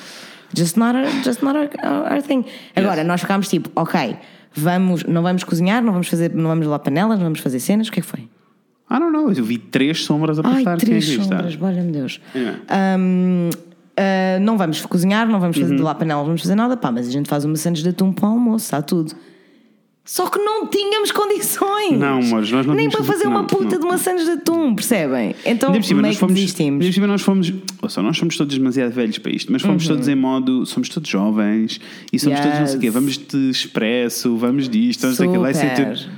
Just 0.55 0.77
not, 0.77 0.97
our, 0.97 1.06
just 1.24 1.43
not 1.43 1.56
our, 1.59 2.23
thing. 2.23 2.44
Agora, 2.74 3.02
nós 3.05 3.20
ficámos 3.20 3.48
tipo, 3.48 3.70
ok, 3.74 4.16
vamos, 4.55 5.05
não 5.05 5.23
vamos 5.23 5.44
cozinhar, 5.44 5.82
não 5.82 5.93
vamos 5.93 6.09
fazer, 6.09 6.32
não 6.35 6.48
vamos 6.48 6.66
lá 6.66 6.78
panelas, 6.78 7.18
não 7.18 7.24
vamos 7.24 7.40
fazer 7.40 7.60
cenas, 7.60 7.89
o 7.89 7.93
que 7.93 8.01
é 8.01 8.02
que 8.02 8.09
foi? 8.09 8.20
I 8.89 8.98
don't 9.01 9.12
know, 9.12 9.32
eu 9.32 9.44
vi 9.44 9.59
três 9.59 10.05
sombras 10.05 10.39
a 10.39 10.43
Ai, 10.44 10.59
passar. 10.64 10.74
É 10.74 10.77
três 10.77 11.09
está? 11.09 11.23
sombras, 11.24 11.55
valha-me 11.56 11.90
Deus. 11.93 12.20
É. 12.35 12.97
Hum, 12.98 13.51
ah, 13.97 14.39
não 14.40 14.56
vamos 14.56 14.81
cozinhar, 14.86 15.27
não 15.28 15.40
vamos 15.40 15.56
fazer 15.59 15.70
Uhum. 15.73 15.77
de 15.78 15.82
lá 15.82 15.94
panela, 15.94 16.20
não 16.20 16.27
vamos 16.27 16.43
fazer 16.43 16.55
nada, 16.55 16.77
pá, 16.77 16.93
mas 16.93 17.09
a 17.09 17.10
gente 17.10 17.28
faz 17.28 17.44
uma 17.44 17.56
sandes 17.56 17.82
de 17.82 17.89
atum 17.89 18.12
para 18.12 18.28
o 18.28 18.32
almoço, 18.32 18.66
está 18.66 18.81
tudo. 18.81 19.12
Só 20.09 20.28
que 20.31 20.39
não 20.39 20.69
tínhamos 20.69 21.11
condições. 21.11 21.99
Não, 21.99 22.20
amores, 22.20 22.53
nós 22.53 22.65
não 22.65 22.74
Nem 22.74 22.89
para 22.89 23.03
fazer 23.03 23.24
não, 23.24 23.33
uma 23.33 23.45
puta 23.45 23.77
não. 23.77 23.89
de 23.91 23.99
sandes 24.01 24.24
de 24.24 24.31
atum, 24.31 24.73
percebem? 24.73 25.35
Então, 25.45 25.70
Ainda 25.70 25.81
por 25.81 25.85
cima, 25.87 26.01
meio 26.03 26.11
nós 26.11 26.16
que 26.16 26.20
fomos, 26.20 26.35
desistimos. 26.37 26.87
por 26.87 26.93
cima 26.93 27.07
nós 27.09 27.23
fomos, 27.23 27.53
ouça, 27.83 28.01
nós 28.03 28.16
somos 28.16 28.37
todos 28.37 28.57
demasiado 28.57 28.93
velhos 28.93 29.19
para 29.19 29.33
isto, 29.33 29.51
mas 29.51 29.62
fomos 29.62 29.83
Uhum. 29.85 29.95
todos 29.95 30.07
em 30.09 30.15
modo, 30.15 30.65
somos 30.65 30.89
todos 30.89 31.11
jovens 31.11 31.81
e 32.12 32.19
somos 32.20 32.39
todos 32.39 32.59
não 32.61 32.66
sei 32.69 32.77
o 32.77 32.81
quê, 32.81 32.87
Yes. 32.87 32.95
vamos 32.95 33.19
de 33.19 33.51
expresso, 33.51 34.37
vamos 34.37 34.69
disto, 34.69 35.01
vamos 35.03 35.19
daquilo, 35.19 35.41
vai 35.43 35.55
ser 35.55 35.70
Super. 35.77 35.97
tudo. 35.99 36.11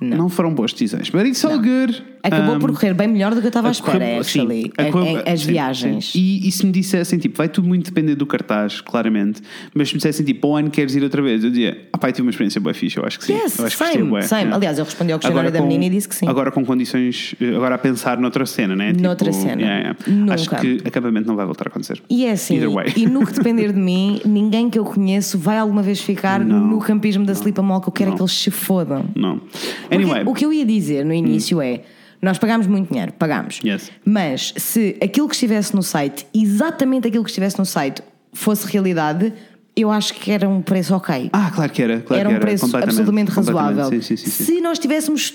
Não. 0.00 0.28
foram 0.28 0.52
boas 0.54 0.72
decisões, 0.72 1.08
but 1.10 1.26
it's 1.26 1.44
all 1.44 1.58
good. 1.58 2.02
Acabou 2.26 2.56
Um, 2.56 2.58
por 2.58 2.72
correr 2.72 2.94
bem 2.94 3.08
melhor 3.08 3.34
do 3.34 3.40
que 3.40 3.46
eu 3.46 3.48
estava 3.48 3.68
à 3.68 3.70
espera, 3.70 3.98
correr- 3.98 4.18
actually. 4.18 4.62
sim, 4.62 4.70
a- 4.78 4.82
a 4.82 4.90
correr- 4.92 5.22
em- 5.26 5.32
as 5.32 5.40
sim, 5.40 5.52
viagens. 5.52 6.12
sim. 6.12 6.18
E, 6.18 6.48
e 6.48 6.52
se 6.52 6.66
me 6.66 6.72
dissessem, 6.72 7.18
tipo, 7.18 7.36
vai 7.36 7.48
tudo 7.48 7.68
muito 7.68 7.84
depender 7.86 8.14
do 8.14 8.26
cartaz, 8.26 8.80
claramente, 8.80 9.40
mas 9.74 9.88
se 9.88 9.94
me 9.94 9.98
dissessem, 9.98 10.24
tipo, 10.26 10.48
o 10.48 10.56
ano 10.56 10.70
queres 10.70 10.94
ir 10.94 11.02
outra 11.02 11.20
vez, 11.22 11.44
eu 11.44 11.50
dizia, 11.50 11.86
ah 11.92 11.98
pá, 11.98 12.10
tive 12.10 12.22
uma 12.22 12.30
experiência 12.30 12.60
boa 12.60 12.74
fixe, 12.74 12.96
eu 12.98 13.04
acho 13.04 13.18
que 13.18 13.26
sim. 13.26 13.32
Yes, 13.34 13.58
eu 13.58 13.66
acho 13.66 13.76
que 13.76 13.84
same, 13.84 13.90
gostei 13.98 14.10
bué, 14.10 14.22
same. 14.22 14.40
yeah. 14.42 14.56
Aliás, 14.56 14.78
eu 14.78 14.84
respondi 14.84 15.12
ao 15.12 15.18
questionário 15.18 15.50
da 15.52 15.58
com- 15.60 15.66
menina 15.66 15.84
e 15.86 15.90
disse 15.90 16.08
que 16.08 16.14
sim. 16.14 16.26
Agora 16.28 16.50
com 16.50 16.64
condições, 16.64 17.34
eh, 17.40 17.54
agora 17.54 17.74
a 17.74 17.78
pensar 17.78 18.18
noutra 18.18 18.44
cena, 18.46 18.74
né? 18.74 18.92
Noutra 18.92 19.32
cena. 19.32 19.96
Nunca. 20.06 20.34
Acho 20.34 20.50
que 20.50 20.80
acampamento 20.84 21.26
não 21.28 21.36
vai 21.36 21.46
voltar 21.46 21.66
a 21.66 21.68
acontecer. 21.68 22.02
E 22.10 22.24
é 22.26 22.32
assim, 22.32 22.58
e 22.96 23.06
no 23.06 23.24
que 23.26 23.32
depender 23.32 23.72
de 23.72 23.78
mim, 23.80 24.20
ninguém 24.26 24.68
que 24.70 24.78
eu 24.78 24.84
conheço 24.84 25.38
vai 25.38 25.58
alguma 25.58 25.82
vez 25.82 26.00
ficar 26.00 26.40
Não. 26.40 26.66
no 26.66 26.78
campismo 26.80 27.24
da 27.24 27.32
Slipa 27.32 27.62
Mall 27.62 27.80
que 27.80 27.88
eu 27.88 27.92
quero 27.92 28.08
é 28.08 28.10
Não. 28.10 28.16
que 28.16 28.22
eles 28.22 28.32
se 28.32 28.50
fodam. 28.50 29.04
Não. 29.14 29.38
Porque 29.38 29.94
Anyway, 29.94 30.22
o 30.26 30.34
que 30.34 30.44
eu 30.44 30.52
ia 30.52 30.64
dizer 30.64 31.04
no 31.04 31.12
início 31.12 31.60
é: 31.60 31.82
nós 32.20 32.38
pagámos 32.38 32.66
muito 32.66 32.90
dinheiro, 32.90 33.12
pagámos. 33.12 33.60
Yes. 33.64 33.90
Mas 34.04 34.52
se 34.56 34.96
aquilo 35.02 35.28
que 35.28 35.34
estivesse 35.34 35.74
no 35.74 35.82
site, 35.82 36.26
exatamente 36.34 37.08
aquilo 37.08 37.24
que 37.24 37.30
estivesse 37.30 37.58
no 37.58 37.66
site, 37.66 38.02
fosse 38.32 38.66
realidade, 38.70 39.32
eu 39.74 39.90
acho 39.90 40.14
que 40.14 40.30
era 40.30 40.48
um 40.48 40.62
preço 40.62 40.94
ok. 40.94 41.30
ah, 41.32 41.50
claro 41.54 41.70
que 41.70 41.82
era, 41.82 42.00
claro 42.00 42.20
era 42.20 42.28
um 42.28 42.40
preço 42.40 42.76
absolutamente 42.76 43.30
razoável. 43.30 43.90
sim, 43.90 44.00
sim, 44.00 44.16
sim. 44.16 44.30
Se 44.30 44.60
nós 44.60 44.78
tivéssemos 44.78 45.34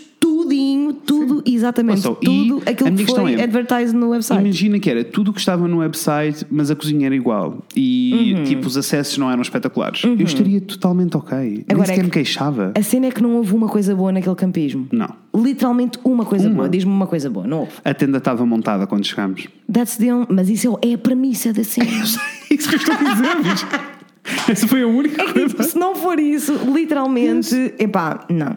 tudinho, 0.93 1.27
tudo, 1.27 1.43
exatamente, 1.45 2.07
Ouçam, 2.07 2.17
e 2.21 2.25
tudo 2.49 2.63
aquilo 2.69 2.95
que 2.95 3.05
foi 3.05 3.35
é, 3.35 3.43
advertised 3.43 3.95
no 3.95 4.09
website. 4.09 4.41
Imagina 4.41 4.79
que 4.79 4.89
era 4.89 5.03
tudo 5.03 5.31
o 5.31 5.33
que 5.33 5.39
estava 5.39 5.67
no 5.67 5.77
website, 5.79 6.45
mas 6.49 6.69
a 6.71 6.75
cozinha 6.75 7.05
era 7.07 7.15
igual. 7.15 7.59
E 7.75 8.33
Uhum. 8.37 8.43
tipo, 8.43 8.67
os 8.67 8.77
acessos 8.77 9.17
não 9.17 9.29
eram 9.29 9.41
espetaculares. 9.41 10.03
Eu 10.03 10.15
estaria 10.21 10.59
totalmente 10.61 11.15
ok. 11.17 11.37
Nem 11.37 11.65
Agora 11.69 11.83
é 11.83 11.85
sequer 11.87 11.99
que- 12.01 12.05
me 12.05 12.11
queixava. 12.11 12.71
A 12.75 12.81
cena 12.83 13.07
é 13.07 13.11
que 13.11 13.21
não 13.21 13.35
houve 13.35 13.53
uma 13.53 13.67
coisa 13.67 13.95
boa 13.95 14.11
naquele 14.11 14.35
campismo. 14.35 14.87
Não. 14.91 15.09
Literalmente 15.35 15.97
uma 16.03 16.25
coisa 16.25 16.49
boa. 16.49 16.67
Diz-me 16.69 16.91
uma 16.91 17.07
coisa 17.07 17.29
boa. 17.29 17.47
Não 17.47 17.59
houve. 17.61 17.71
A 17.85 17.93
tenda 17.93 18.17
estava 18.17 18.45
montada 18.45 18.85
quando 18.87 19.05
chegámos. 19.05 19.47
That's 19.71 19.97
the 19.97 20.13
only... 20.13 20.27
Mas 20.29 20.49
isso 20.49 20.77
é, 20.83 20.89
é 20.89 20.93
a 20.93 20.97
premissa 20.97 21.53
da 21.53 21.63
cena. 21.63 21.87
Isso 22.51 22.67
que 22.67 22.75
eu 22.75 22.79
estou 22.79 22.93
a 22.95 22.97
dizer. 22.97 23.67
Essa 24.51 24.67
foi 24.67 24.83
a 24.83 24.87
única 24.87 25.21
É 25.21 25.25
que, 25.25 25.33
coisa. 25.33 25.47
tipo, 25.49 25.63
se 25.63 25.77
não 25.79 25.95
for 25.95 26.19
isso, 26.19 26.53
literalmente, 26.73 27.73
epá, 27.79 28.25
não. 28.29 28.55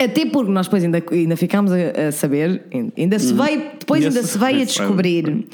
Até 0.00 0.26
porque 0.26 0.50
nós 0.52 0.66
depois 0.66 0.84
ainda, 0.84 1.02
ainda 1.10 1.36
ficámos 1.36 1.72
a, 1.72 2.08
a 2.08 2.12
saber, 2.12 2.62
ainda 2.96 3.18
se 3.18 3.32
veio, 3.34 3.62
depois 3.80 4.04
Yes. 4.04 4.14
ainda 4.16 4.26
se 4.26 4.38
veio 4.38 4.62
a 4.62 4.64
descobrir 4.64 5.46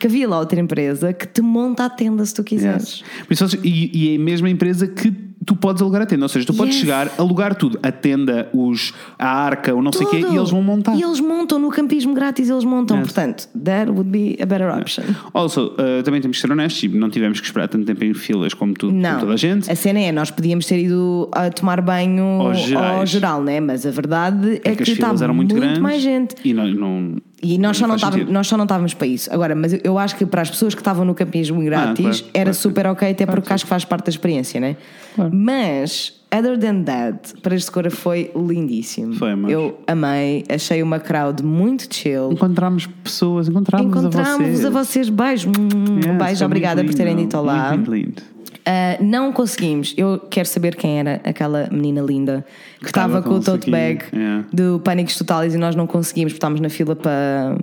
que 0.00 0.06
havia 0.06 0.28
lá 0.28 0.38
outra 0.40 0.58
empresa 0.58 1.12
que 1.12 1.26
te 1.26 1.42
monta 1.42 1.84
a 1.84 1.90
tenda 1.90 2.24
se 2.24 2.34
tu 2.34 2.42
quiseres. 2.42 3.04
Yes. 3.30 3.54
E, 3.62 3.90
e 3.92 4.12
é 4.14 4.16
a 4.16 4.20
mesma 4.20 4.48
empresa 4.50 4.86
que 4.88 5.12
tu 5.46 5.56
podes 5.56 5.80
alugar 5.80 6.02
a 6.02 6.06
tenda. 6.06 6.24
Ou 6.24 6.28
seja, 6.28 6.46
tu 6.46 6.52
podes 6.54 6.74
Yes. 6.74 6.80
chegar, 6.82 7.10
alugar 7.18 7.54
tudo. 7.54 7.78
A 7.82 7.90
tenda, 7.90 8.48
os, 8.52 8.92
a 9.18 9.26
arca, 9.26 9.74
o 9.74 9.80
não 9.82 9.90
sei 9.92 10.06
o 10.06 10.10
quê, 10.10 10.20
Tudo. 10.20 10.34
e 10.34 10.36
eles 10.36 10.50
vão 10.50 10.62
montar. 10.62 10.94
E 10.94 11.02
eles 11.02 11.18
montam 11.18 11.58
no 11.58 11.70
campismo 11.70 12.14
grátis, 12.14 12.48
eles 12.50 12.62
montam. 12.64 12.98
Yes. 12.98 13.06
Portanto, 13.06 13.48
that 13.64 13.90
would 13.90 14.10
be 14.10 14.36
a 14.40 14.44
better 14.46 14.68
option. 14.70 15.02
Also, 15.32 15.74
uh, 15.78 16.02
também 16.04 16.20
temos 16.20 16.36
que 16.36 16.40
ser 16.42 16.52
honestos, 16.52 16.82
e 16.82 16.88
não 16.88 17.08
tivemos 17.10 17.40
que 17.40 17.46
esperar 17.46 17.68
tanto 17.68 17.84
tempo 17.86 18.04
em 18.04 18.12
filas 18.14 18.52
como, 18.54 18.74
tu, 18.74 18.88
como 18.88 19.00
Não, 19.00 19.18
toda 19.20 19.32
a 19.32 19.36
gente. 19.36 19.70
a 19.70 19.74
cena 19.74 19.98
é, 20.00 20.12
nós 20.12 20.30
podíamos 20.30 20.66
ter 20.66 20.78
ido 20.78 21.28
a 21.32 21.48
tomar 21.50 21.80
banho 21.80 22.52
gerais. 22.54 22.98
ao 23.00 23.06
geral, 23.06 23.42
né? 23.42 23.60
Mas 23.60 23.86
a 23.86 23.90
verdade 23.90 24.60
é, 24.62 24.70
É 24.72 24.74
que 24.76 24.82
as 24.82 24.88
que 24.88 24.94
filas 24.96 24.98
estava 24.98 25.24
eram 25.24 25.34
muito, 25.34 25.52
muito 25.52 25.62
grandes 25.62 25.82
mais 25.82 26.02
gente. 26.02 26.34
e 26.44 26.52
não, 26.52 26.66
não- 26.68 27.16
E 27.42 27.56
nós 27.58 27.78
só, 27.78 27.86
não 27.86 27.96
nós 28.28 28.46
só 28.46 28.56
não 28.56 28.64
estávamos 28.64 28.92
para 28.92 29.06
isso. 29.06 29.32
Agora, 29.32 29.54
mas 29.54 29.72
eu- 29.82 29.98
acho 29.98 30.14
que 30.16 30.26
para 30.26 30.42
as 30.42 30.50
pessoas 30.50 30.74
que 30.74 30.80
estavam 30.80 31.04
no 31.06 31.14
campismo 31.14 31.62
grátis 31.64 32.20
claro, 32.20 32.30
era 32.34 32.44
claro, 32.44 32.54
super 32.54 32.86
ok, 32.86 33.10
até 33.10 33.24
Claro 33.24 33.40
porque 33.40 33.46
que 33.48 33.52
acho 33.54 33.64
que 33.64 33.68
faz 33.70 33.84
parte 33.84 34.04
da 34.04 34.10
experiência, 34.10 34.60
né? 34.60 34.76
Mas, 35.32 36.12
other 36.34 36.58
than 36.58 36.82
that, 36.82 37.34
para 37.42 37.54
este 37.54 37.70
cora 37.70 37.90
foi 37.90 38.30
lindíssimo. 38.36 39.14
Foi, 39.14 39.34
mas- 39.34 39.50
Eu 39.52 39.78
amei, 39.86 40.44
achei 40.48 40.82
uma 40.82 40.98
crowd 40.98 41.42
muito 41.42 41.92
chill. 41.94 42.30
Encontramos 42.32 42.86
pessoas, 43.02 43.48
encontramos, 43.48 43.86
Encontramos-vos 43.86 44.64
a 44.64 44.68
a 44.68 44.70
vocês. 44.70 45.08
vocês. 45.08 45.08
Beijo. 45.08 45.48
Yes, 45.48 46.18
beijo, 46.18 46.44
obrigada 46.44 46.84
por 46.84 46.94
terem 46.94 47.16
dito 47.16 47.36
olá. 47.36 47.70
Muito 47.74 47.90
lindo. 47.92 48.22
Uh, 48.60 49.02
não 49.02 49.32
conseguimos. 49.32 49.94
Eu 49.96 50.18
quero 50.30 50.46
saber 50.46 50.76
quem 50.76 50.98
era 50.98 51.20
aquela 51.24 51.68
menina 51.70 52.00
linda 52.00 52.44
que 52.78 52.86
estava 52.86 53.22
com 53.22 53.34
o 53.34 53.40
tote 53.40 53.70
bag 53.70 54.04
yeah. 54.12 54.44
do 54.52 54.80
Pânicos 54.84 55.16
Totais 55.16 55.54
e 55.54 55.58
nós 55.58 55.74
não 55.74 55.86
conseguimos 55.86 56.32
porque 56.32 56.38
estávamos 56.38 56.60
na 56.60 56.68
fila 56.68 56.94
para 56.94 57.56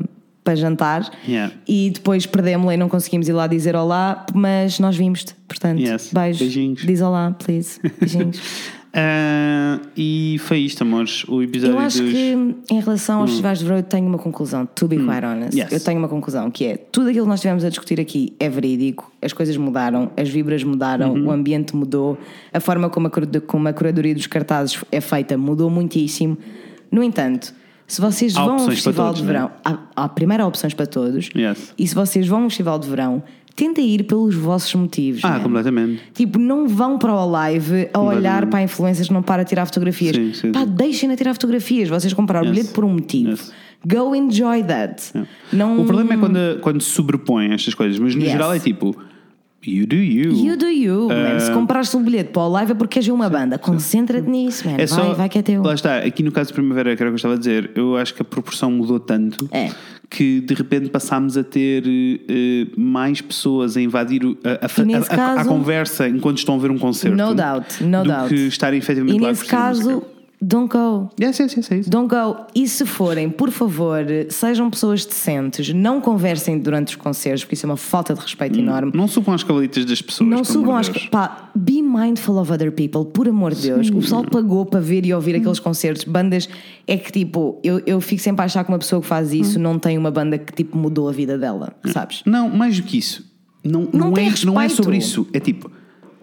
para 0.43 0.55
jantar 0.55 1.11
Yeah. 1.27 1.53
e 1.67 1.89
depois 1.89 2.25
perdemos-la 2.25 2.73
e 2.73 2.77
não 2.77 2.87
conseguimos 2.87 3.27
ir 3.27 3.33
lá 3.33 3.47
dizer 3.47 3.75
olá, 3.75 4.25
mas 4.33 4.79
nós 4.79 4.95
vimos-te. 4.95 5.35
Portanto, 5.45 5.81
Yes. 5.81 6.09
beijo. 6.13 6.39
Beijinhos. 6.39 6.85
Diz 6.85 7.01
olá, 7.01 7.35
please. 7.37 7.81
Beijinhos. 7.99 8.39
Ah, 8.93 9.79
e 9.95 10.37
foi 10.39 10.59
isto, 10.59 10.81
amores. 10.81 11.23
O 11.27 11.41
episódio 11.41 11.75
Eu 11.75 11.79
acho 11.79 12.01
dos... 12.01 12.11
que 12.11 12.37
em 12.71 12.79
relação 12.79 13.21
aos 13.21 13.29
festivais 13.31 13.59
de 13.59 13.65
verão 13.65 13.77
eu 13.77 13.83
tenho 13.83 14.07
uma 14.07 14.17
conclusão, 14.17 14.65
to 14.65 14.87
be 14.87 14.97
quite 14.97 15.25
honest. 15.25 15.55
Hum. 15.55 15.59
Yes. 15.59 15.71
Eu 15.71 15.79
tenho 15.79 15.99
uma 15.99 16.07
conclusão 16.07 16.49
que 16.49 16.65
é 16.65 16.77
tudo 16.77 17.09
aquilo 17.09 17.25
que 17.25 17.29
nós 17.29 17.39
estivemos 17.39 17.63
a 17.63 17.69
discutir 17.69 17.99
aqui 17.99 18.33
é 18.39 18.49
verídico, 18.49 19.11
as 19.21 19.33
coisas 19.33 19.55
mudaram, 19.57 20.11
as 20.17 20.29
vibras 20.29 20.63
mudaram, 20.63 21.13
Uhum. 21.13 21.27
o 21.27 21.31
ambiente 21.31 21.75
mudou, 21.75 22.17
a 22.53 22.59
forma 22.59 22.89
como 22.89 23.07
a, 23.07 23.11
como 23.45 23.67
a 23.67 23.73
curadoria 23.73 24.15
dos 24.15 24.27
cartazes 24.27 24.83
é 24.91 24.99
feita 25.01 25.37
mudou 25.37 25.69
muitíssimo. 25.69 26.37
No 26.91 27.03
entanto, 27.03 27.53
se 27.85 28.01
vocês 28.01 28.35
Há 28.35 28.41
vão 28.41 28.49
a 28.49 28.51
um 28.53 28.55
opções 28.55 28.81
para 28.81 28.91
festival 28.93 29.05
todos, 29.07 29.21
de 29.21 29.27
né? 29.27 29.33
verão, 29.33 29.51
há, 29.63 29.77
há 29.95 30.09
primeiro 30.09 30.45
opções 30.45 30.73
para 30.73 30.85
todos, 30.87 31.29
Yes. 31.35 31.73
e 31.77 31.87
se 31.87 31.93
vocês 31.93 32.27
vão 32.27 32.39
a 32.39 32.45
um 32.45 32.49
festival 32.49 32.79
de 32.79 32.89
verão, 32.89 33.21
tentem 33.57 33.89
ir 33.89 34.03
pelos 34.03 34.35
vossos 34.35 34.73
motivos. 34.75 35.21
Ah, 35.25 35.31
man. 35.31 35.39
completamente. 35.41 36.01
Tipo, 36.13 36.37
não 36.37 36.67
vão 36.67 36.97
para 36.99 37.11
o 37.13 37.25
live 37.29 37.89
a 37.91 37.99
olhar 37.99 38.45
para 38.45 38.61
influências 38.61 39.07
que 39.07 39.13
não 39.13 39.23
para 39.23 39.43
tirar 39.43 39.65
fotografias. 39.65 40.15
Sim, 40.15 40.31
sim, 40.33 40.51
Pá, 40.51 40.63
deixem-na 40.63 41.15
tirar 41.17 41.33
fotografias. 41.33 41.89
Vocês 41.89 42.13
compraram 42.13 42.45
o 42.45 42.49
Yes. 42.49 42.55
bilhete 42.55 42.73
por 42.73 42.85
um 42.85 42.93
motivo. 42.93 43.31
Yes. 43.31 43.51
Go 43.85 44.15
enjoy 44.15 44.63
that. 44.63 45.01
Não... 45.51 45.81
O 45.81 45.85
problema 45.85 46.13
é 46.13 46.17
quando, 46.17 46.59
quando 46.61 46.81
se 46.81 46.91
sobrepõem 46.91 47.51
estas 47.51 47.73
coisas, 47.73 47.97
mas 47.99 48.13
no 48.15 48.21
Yes. 48.21 48.31
geral 48.31 48.53
é 48.53 48.59
tipo, 48.59 48.95
you 49.65 49.87
do 49.87 49.95
you. 49.95 50.33
You 50.33 50.55
do 50.57 50.67
you, 50.67 51.07
man. 51.09 51.39
Se 51.39 51.51
compraste 51.51 51.97
um 51.97 52.03
bilhete 52.03 52.29
para 52.31 52.43
o 52.43 52.49
live 52.49 52.71
é 52.73 52.75
porque 52.75 52.99
ver 52.99 53.11
uma 53.11 53.29
banda. 53.29 53.57
Concentra-te 53.57 54.29
nisso, 54.29 54.67
man. 54.67 54.73
É 54.75 54.85
vai, 54.85 54.87
só, 54.87 55.13
vai 55.13 55.29
que 55.29 55.39
é 55.39 55.41
teu. 55.41 55.63
Lá 55.63 55.73
está, 55.73 55.97
aqui 55.97 56.21
no 56.21 56.31
caso 56.31 56.49
de 56.49 56.53
Primavera, 56.53 56.95
que 56.95 57.01
era 57.01 57.09
o 57.09 57.11
que 57.11 57.15
eu 57.15 57.17
estava 57.17 57.33
a 57.33 57.37
dizer, 57.37 57.71
eu 57.75 57.97
acho 57.97 58.13
que 58.13 58.21
a 58.21 58.25
proporção 58.25 58.69
mudou 58.71 58.99
tanto 58.99 59.47
É. 59.51 59.71
que 60.09 60.39
de 60.41 60.53
repente 60.53 60.89
passámos 60.89 61.37
a 61.37 61.43
ter 61.43 61.83
eh, 61.85 62.67
mais 62.77 63.19
pessoas 63.21 63.75
a 63.75 63.81
invadir 63.81 64.23
o- 64.25 64.37
a, 64.43 64.65
a, 64.65 65.37
a- 65.37 65.41
a- 65.41 65.45
conversa 65.45 66.07
enquanto 66.07 66.37
estão 66.37 66.55
a 66.55 66.57
ver 66.57 66.71
um 66.71 66.77
concerto. 66.77 67.15
No 67.17 67.33
doubt, 67.35 67.83
no 67.83 68.03
do 68.03 68.09
doubt. 68.09 68.29
que 68.29 68.47
estarem 68.47 68.79
efetivamente 68.79 69.17
E 69.17 69.21
lá 69.21 69.29
nesse 69.29 69.45
caso. 69.45 70.03
Don't 70.41 70.71
go. 70.71 71.09
Yes, 71.19 71.39
yes, 71.39 71.55
yes, 71.55 71.71
é 71.71 71.77
isso. 71.79 71.89
Don't 71.89 72.07
go. 72.07 72.45
E 72.53 72.67
se 72.67 72.85
forem, 72.85 73.29
por 73.29 73.51
favor, 73.51 74.05
sejam 74.29 74.69
pessoas 74.69 75.05
decentes. 75.05 75.73
Não 75.73 75.99
conversem 75.99 76.59
durante 76.59 76.89
os 76.89 76.95
concertos, 76.95 77.43
porque 77.43 77.55
isso 77.55 77.65
é 77.65 77.69
uma 77.69 77.77
falta 77.77 78.13
de 78.13 78.21
respeito 78.21 78.59
enorme. 78.59 78.91
Não 78.93 79.07
subam 79.07 79.33
as 79.33 79.43
cavalitas 79.43 79.85
das 79.85 80.01
pessoas. 80.01 80.29
Não 80.29 80.43
subam 80.43 80.79
Deus. 80.81 81.07
Pá, 81.07 81.49
be 81.55 81.81
mindful 81.81 82.37
of 82.37 82.51
other 82.51 82.71
people, 82.71 83.05
por 83.05 83.27
amor 83.27 83.53
de 83.53 83.61
Deus. 83.63 83.89
O 83.89 83.95
pessoal 83.95 84.23
pagou 84.23 84.65
para 84.65 84.79
ver 84.79 85.05
e 85.05 85.13
ouvir 85.13 85.35
aqueles 85.35 85.59
concertos. 85.59 86.03
Bandas. 86.03 86.47
É 86.85 86.95
que 86.97 87.11
tipo, 87.11 87.59
eu, 87.63 87.81
eu 87.85 87.99
fico 87.99 88.21
sempre 88.21 88.41
a 88.43 88.45
achar 88.45 88.63
que 88.63 88.71
uma 88.71 88.79
pessoa 88.79 89.01
que 89.01 89.07
faz 89.07 89.31
Hum. 89.31 89.35
isso 89.35 89.59
não 89.59 89.77
tem 89.77 89.97
uma 89.97 90.09
banda 90.11 90.37
que 90.37 90.53
tipo 90.53 90.77
mudou 90.77 91.09
a 91.09 91.11
vida 91.11 91.37
dela, 91.37 91.73
sabes? 91.87 92.21
Não, 92.25 92.49
mais 92.49 92.77
do 92.77 92.83
que 92.83 92.97
isso. 92.97 93.25
Não, 93.63 93.89
não, 93.91 94.13
tem 94.13 94.29
é, 94.29 94.33
não 94.45 94.61
é 94.61 94.69
sobre 94.69 94.97
isso. 94.97 95.27
É 95.33 95.39
tipo, 95.39 95.69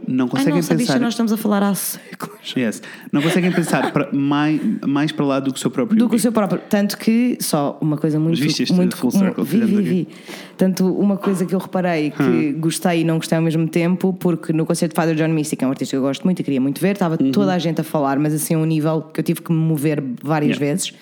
não 0.07 0.29
conseguem 0.29 0.57
nossa, 0.57 0.75
bicha, 0.75 0.93
pensar. 0.93 1.01
nós 1.01 1.15
estamos 1.15 1.33
a 1.33 1.37
falar 1.37 1.63
há 1.63 1.75
séculos. 1.75 2.55
Yes. 2.57 2.83
Não 3.13 3.23
conseguem 3.23 3.53
pensar 3.53 3.93
para, 3.93 4.13
mais, 4.13 4.61
mais 4.87 5.13
para 5.13 5.25
lá 5.25 5.41
do 5.41 5.53
que 5.53 5.59
o 5.59 5.61
seu 5.61 5.71
próprio. 5.71 5.99
Do 5.99 6.09
que 6.09 6.17
o 6.17 6.19
seu 6.19 6.33
próprio. 6.33 6.61
Tanto 6.69 6.97
que, 6.99 7.37
só 7.41 7.79
uma 7.81 7.97
coisa 7.97 8.19
muito. 8.19 8.39
Mas 8.39 8.41
viste 8.41 8.63
este 8.63 8.73
muito 8.75 8.97
full 8.97 9.11
circle 9.11 9.45
vi, 9.45 9.61
vi, 9.61 9.83
vi. 9.83 10.09
Tanto 10.57 10.87
uma 10.93 11.17
coisa 11.17 11.45
que 11.45 11.55
eu 11.55 11.59
reparei 11.59 12.11
que 12.11 12.23
Hum. 12.23 12.57
gostei 12.61 13.01
e 13.01 13.05
não 13.05 13.17
gostei 13.17 13.37
ao 13.37 13.43
mesmo 13.43 13.67
tempo, 13.69 14.13
porque 14.13 14.53
no 14.53 14.65
concerto 14.65 14.95
de 14.95 14.97
Father 15.01 15.15
John 15.17 15.33
Misty, 15.35 15.57
que 15.57 15.65
é 15.65 15.67
um 15.67 15.71
artista 15.71 15.93
que 15.93 15.99
eu 15.99 16.03
gosto 16.03 16.23
muito 16.25 16.41
e 16.41 16.43
queria 16.45 16.61
muito 16.61 16.81
ver, 16.81 16.93
estava 16.93 17.17
Uhum. 17.21 17.33
toda 17.33 17.53
a 17.53 17.59
gente 17.59 17.81
a 17.81 17.85
falar, 17.85 18.19
mas 18.19 18.33
assim 18.35 18.55
a 18.55 18.59
um 18.59 18.65
nível 18.65 19.03
que 19.13 19.21
eu 19.21 19.25
tive 19.25 19.43
que 19.43 19.53
me 19.53 19.59
mover 19.59 20.03
várias 20.23 20.57
Yeah. 20.57 20.67
vezes. 20.73 20.93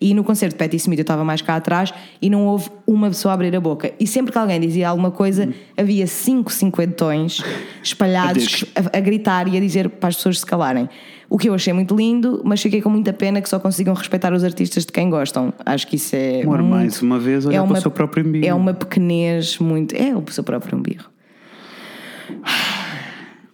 E 0.00 0.14
no 0.14 0.22
concerto 0.24 0.54
de 0.54 0.58
Patti 0.58 0.76
Smith 0.76 0.98
eu 0.98 1.02
estava 1.02 1.24
mais 1.24 1.42
cá 1.42 1.56
atrás 1.56 1.92
e 2.22 2.30
não 2.30 2.46
houve 2.46 2.70
uma 2.86 3.08
pessoa 3.08 3.32
a 3.32 3.34
abrir 3.34 3.54
a 3.54 3.60
boca. 3.60 3.92
E 4.00 4.06
sempre 4.06 4.32
que 4.32 4.38
alguém 4.38 4.60
dizia 4.60 4.88
alguma 4.88 5.10
coisa, 5.10 5.46
Hum. 5.46 5.52
havia 5.76 6.06
cinco 6.06 6.52
cinquentões 6.52 7.42
espalhados 7.82 8.64
a, 8.74 8.96
a 8.96 9.00
gritar 9.00 9.48
e 9.48 9.56
a 9.56 9.60
dizer 9.60 9.88
para 9.88 10.08
as 10.08 10.16
pessoas 10.16 10.40
se 10.40 10.46
calarem. 10.46 10.88
O 11.30 11.38
que 11.38 11.48
eu 11.48 11.54
achei 11.54 11.72
muito 11.72 11.94
lindo, 11.94 12.42
mas 12.44 12.60
fiquei 12.60 12.82
com 12.82 12.90
muita 12.90 13.12
pena 13.12 13.40
que 13.40 13.48
só 13.48 13.60
consigam 13.60 13.94
respeitar 13.94 14.32
os 14.32 14.42
artistas 14.42 14.84
de 14.84 14.90
quem 14.90 15.08
gostam. 15.08 15.54
Acho 15.64 15.86
que 15.86 15.94
isso 15.94 16.16
é. 16.16 16.42
Amor, 16.42 16.58
muito- 16.58 16.70
mais 16.70 17.00
uma 17.00 17.20
vez, 17.20 17.46
olhar 17.46 17.64
para 17.64 17.78
o 17.78 17.80
seu 17.80 17.90
próprio 17.90 18.26
umbigo. 18.26 18.44
É 18.44 18.52
uma 18.52 18.74
pequenez 18.74 19.56
muito. 19.58 19.94
É 19.94 20.12
o 20.14 20.22
seu 20.28 20.42
próprio 20.42 20.76
umbigo. 20.76 21.04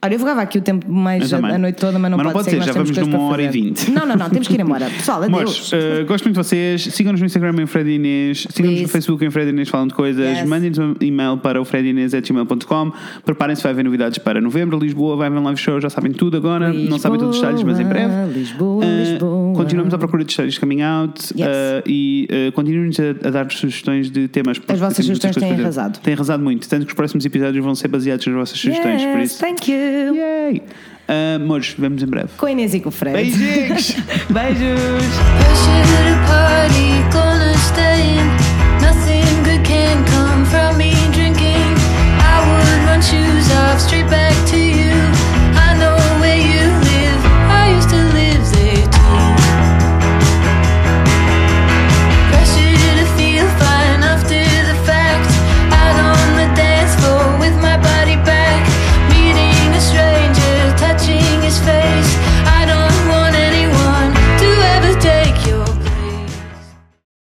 Olha, 0.02 0.14
eu 0.14 0.18
vogava 0.18 0.42
aqui 0.42 0.58
o 0.58 0.60
tempo 0.60 0.90
mais 0.92 1.32
a, 1.32 1.38
a 1.38 1.58
noite 1.58 1.76
toda, 1.80 1.98
mas 1.98 2.10
não 2.10 2.18
Mas 2.18 2.26
não 2.26 2.32
pode, 2.32 2.50
ser. 2.50 2.62
já 2.62 2.72
vamos 2.72 2.90
numa 2.96 3.18
hora 3.22 3.42
e 3.42 3.48
vinte. 3.48 3.90
Não, 3.90 4.06
não, 4.06 4.14
não, 4.14 4.28
temos 4.30 4.46
que 4.46 4.54
ir 4.54 4.60
embora. 4.60 4.86
Pessoal, 4.96 5.22
adeus. 5.22 5.72
eh, 5.72 6.04
gosto 6.04 6.24
muito 6.24 6.34
de 6.40 6.46
vocês. 6.46 6.82
Sigam-nos 6.82 7.20
no 7.20 7.26
Instagram 7.26 7.54
em 7.62 7.66
Fred 7.66 7.90
Inês. 7.90 8.46
Sigam-nos 8.50 8.82
no. 8.82 8.88
Facebook 8.88 9.24
em 9.24 9.30
Fred 9.30 9.50
Inês 9.50 9.68
Falam 9.68 9.86
de 9.88 9.94
Coisas. 9.94 10.38
Yes. 10.38 10.48
Mandem-nos 10.48 10.78
um 10.78 10.94
e-mail 11.00 11.38
para 11.38 11.60
o 11.60 11.64
fredinês.gmail.com. 11.64 12.92
Preparem-se, 13.24 13.62
vai 13.62 13.72
haver 13.72 13.84
novidades 13.84 14.18
para 14.18 14.40
novembro. 14.40 14.78
Lisboa 14.78 15.16
vai 15.16 15.26
haver 15.28 15.38
um 15.38 15.44
live 15.44 15.58
show. 15.60 15.80
Já 15.80 15.90
sabem 15.90 16.12
tudo 16.12 16.36
agora. 16.36 16.72
não 16.72 16.98
sabem 16.98 17.18
todos 17.18 17.36
os 17.36 17.40
detalhes, 17.42 17.62
mas 17.62 17.80
em 17.80 17.84
breve. 17.84 18.32
Lisboa, 18.32 18.84
Eh, 18.84 19.10
Lisboa. 19.12 19.45
Continuamos 19.56 19.94
à 19.94 19.98
procura 19.98 20.24
de 20.24 20.30
histórias 20.30 20.58
coming 20.58 20.82
out 20.82 21.20
yes. 21.34 21.46
uh, 21.46 21.82
e 21.86 22.28
uh, 22.48 22.52
continuem-nos 22.52 22.98
a, 23.00 23.28
a 23.28 23.30
dar 23.30 23.50
sugestões 23.50 24.10
de 24.10 24.28
temas. 24.28 24.60
As 24.68 24.78
vossas 24.78 25.04
sugestões 25.04 25.36
têm 25.36 25.52
arrasado. 25.52 25.98
Têm 26.00 26.14
arrasado 26.14 26.42
muito, 26.42 26.68
tanto 26.68 26.84
que 26.86 26.92
os 26.92 26.96
próximos 26.96 27.24
episódios 27.24 27.64
vão 27.64 27.74
ser 27.74 27.88
baseados 27.88 28.26
nas 28.26 28.34
vossas 28.34 28.62
yes, 28.62 28.76
sugestões. 28.76 29.02
Por 29.04 29.20
isso. 29.20 29.38
Thank 29.38 29.70
you! 29.70 30.14
Yay! 30.14 30.62
Uh, 31.08 31.36
amores, 31.36 31.74
vemos 31.78 32.02
em 32.02 32.06
breve. 32.06 32.30
Com 32.36 32.46
a 32.46 32.52
Inês 32.52 32.74
e 32.74 32.80
com 32.80 32.88
o 32.88 32.92
Fred. 32.92 33.16
Beijinhos! 33.16 33.96
Beijos! 34.28 35.66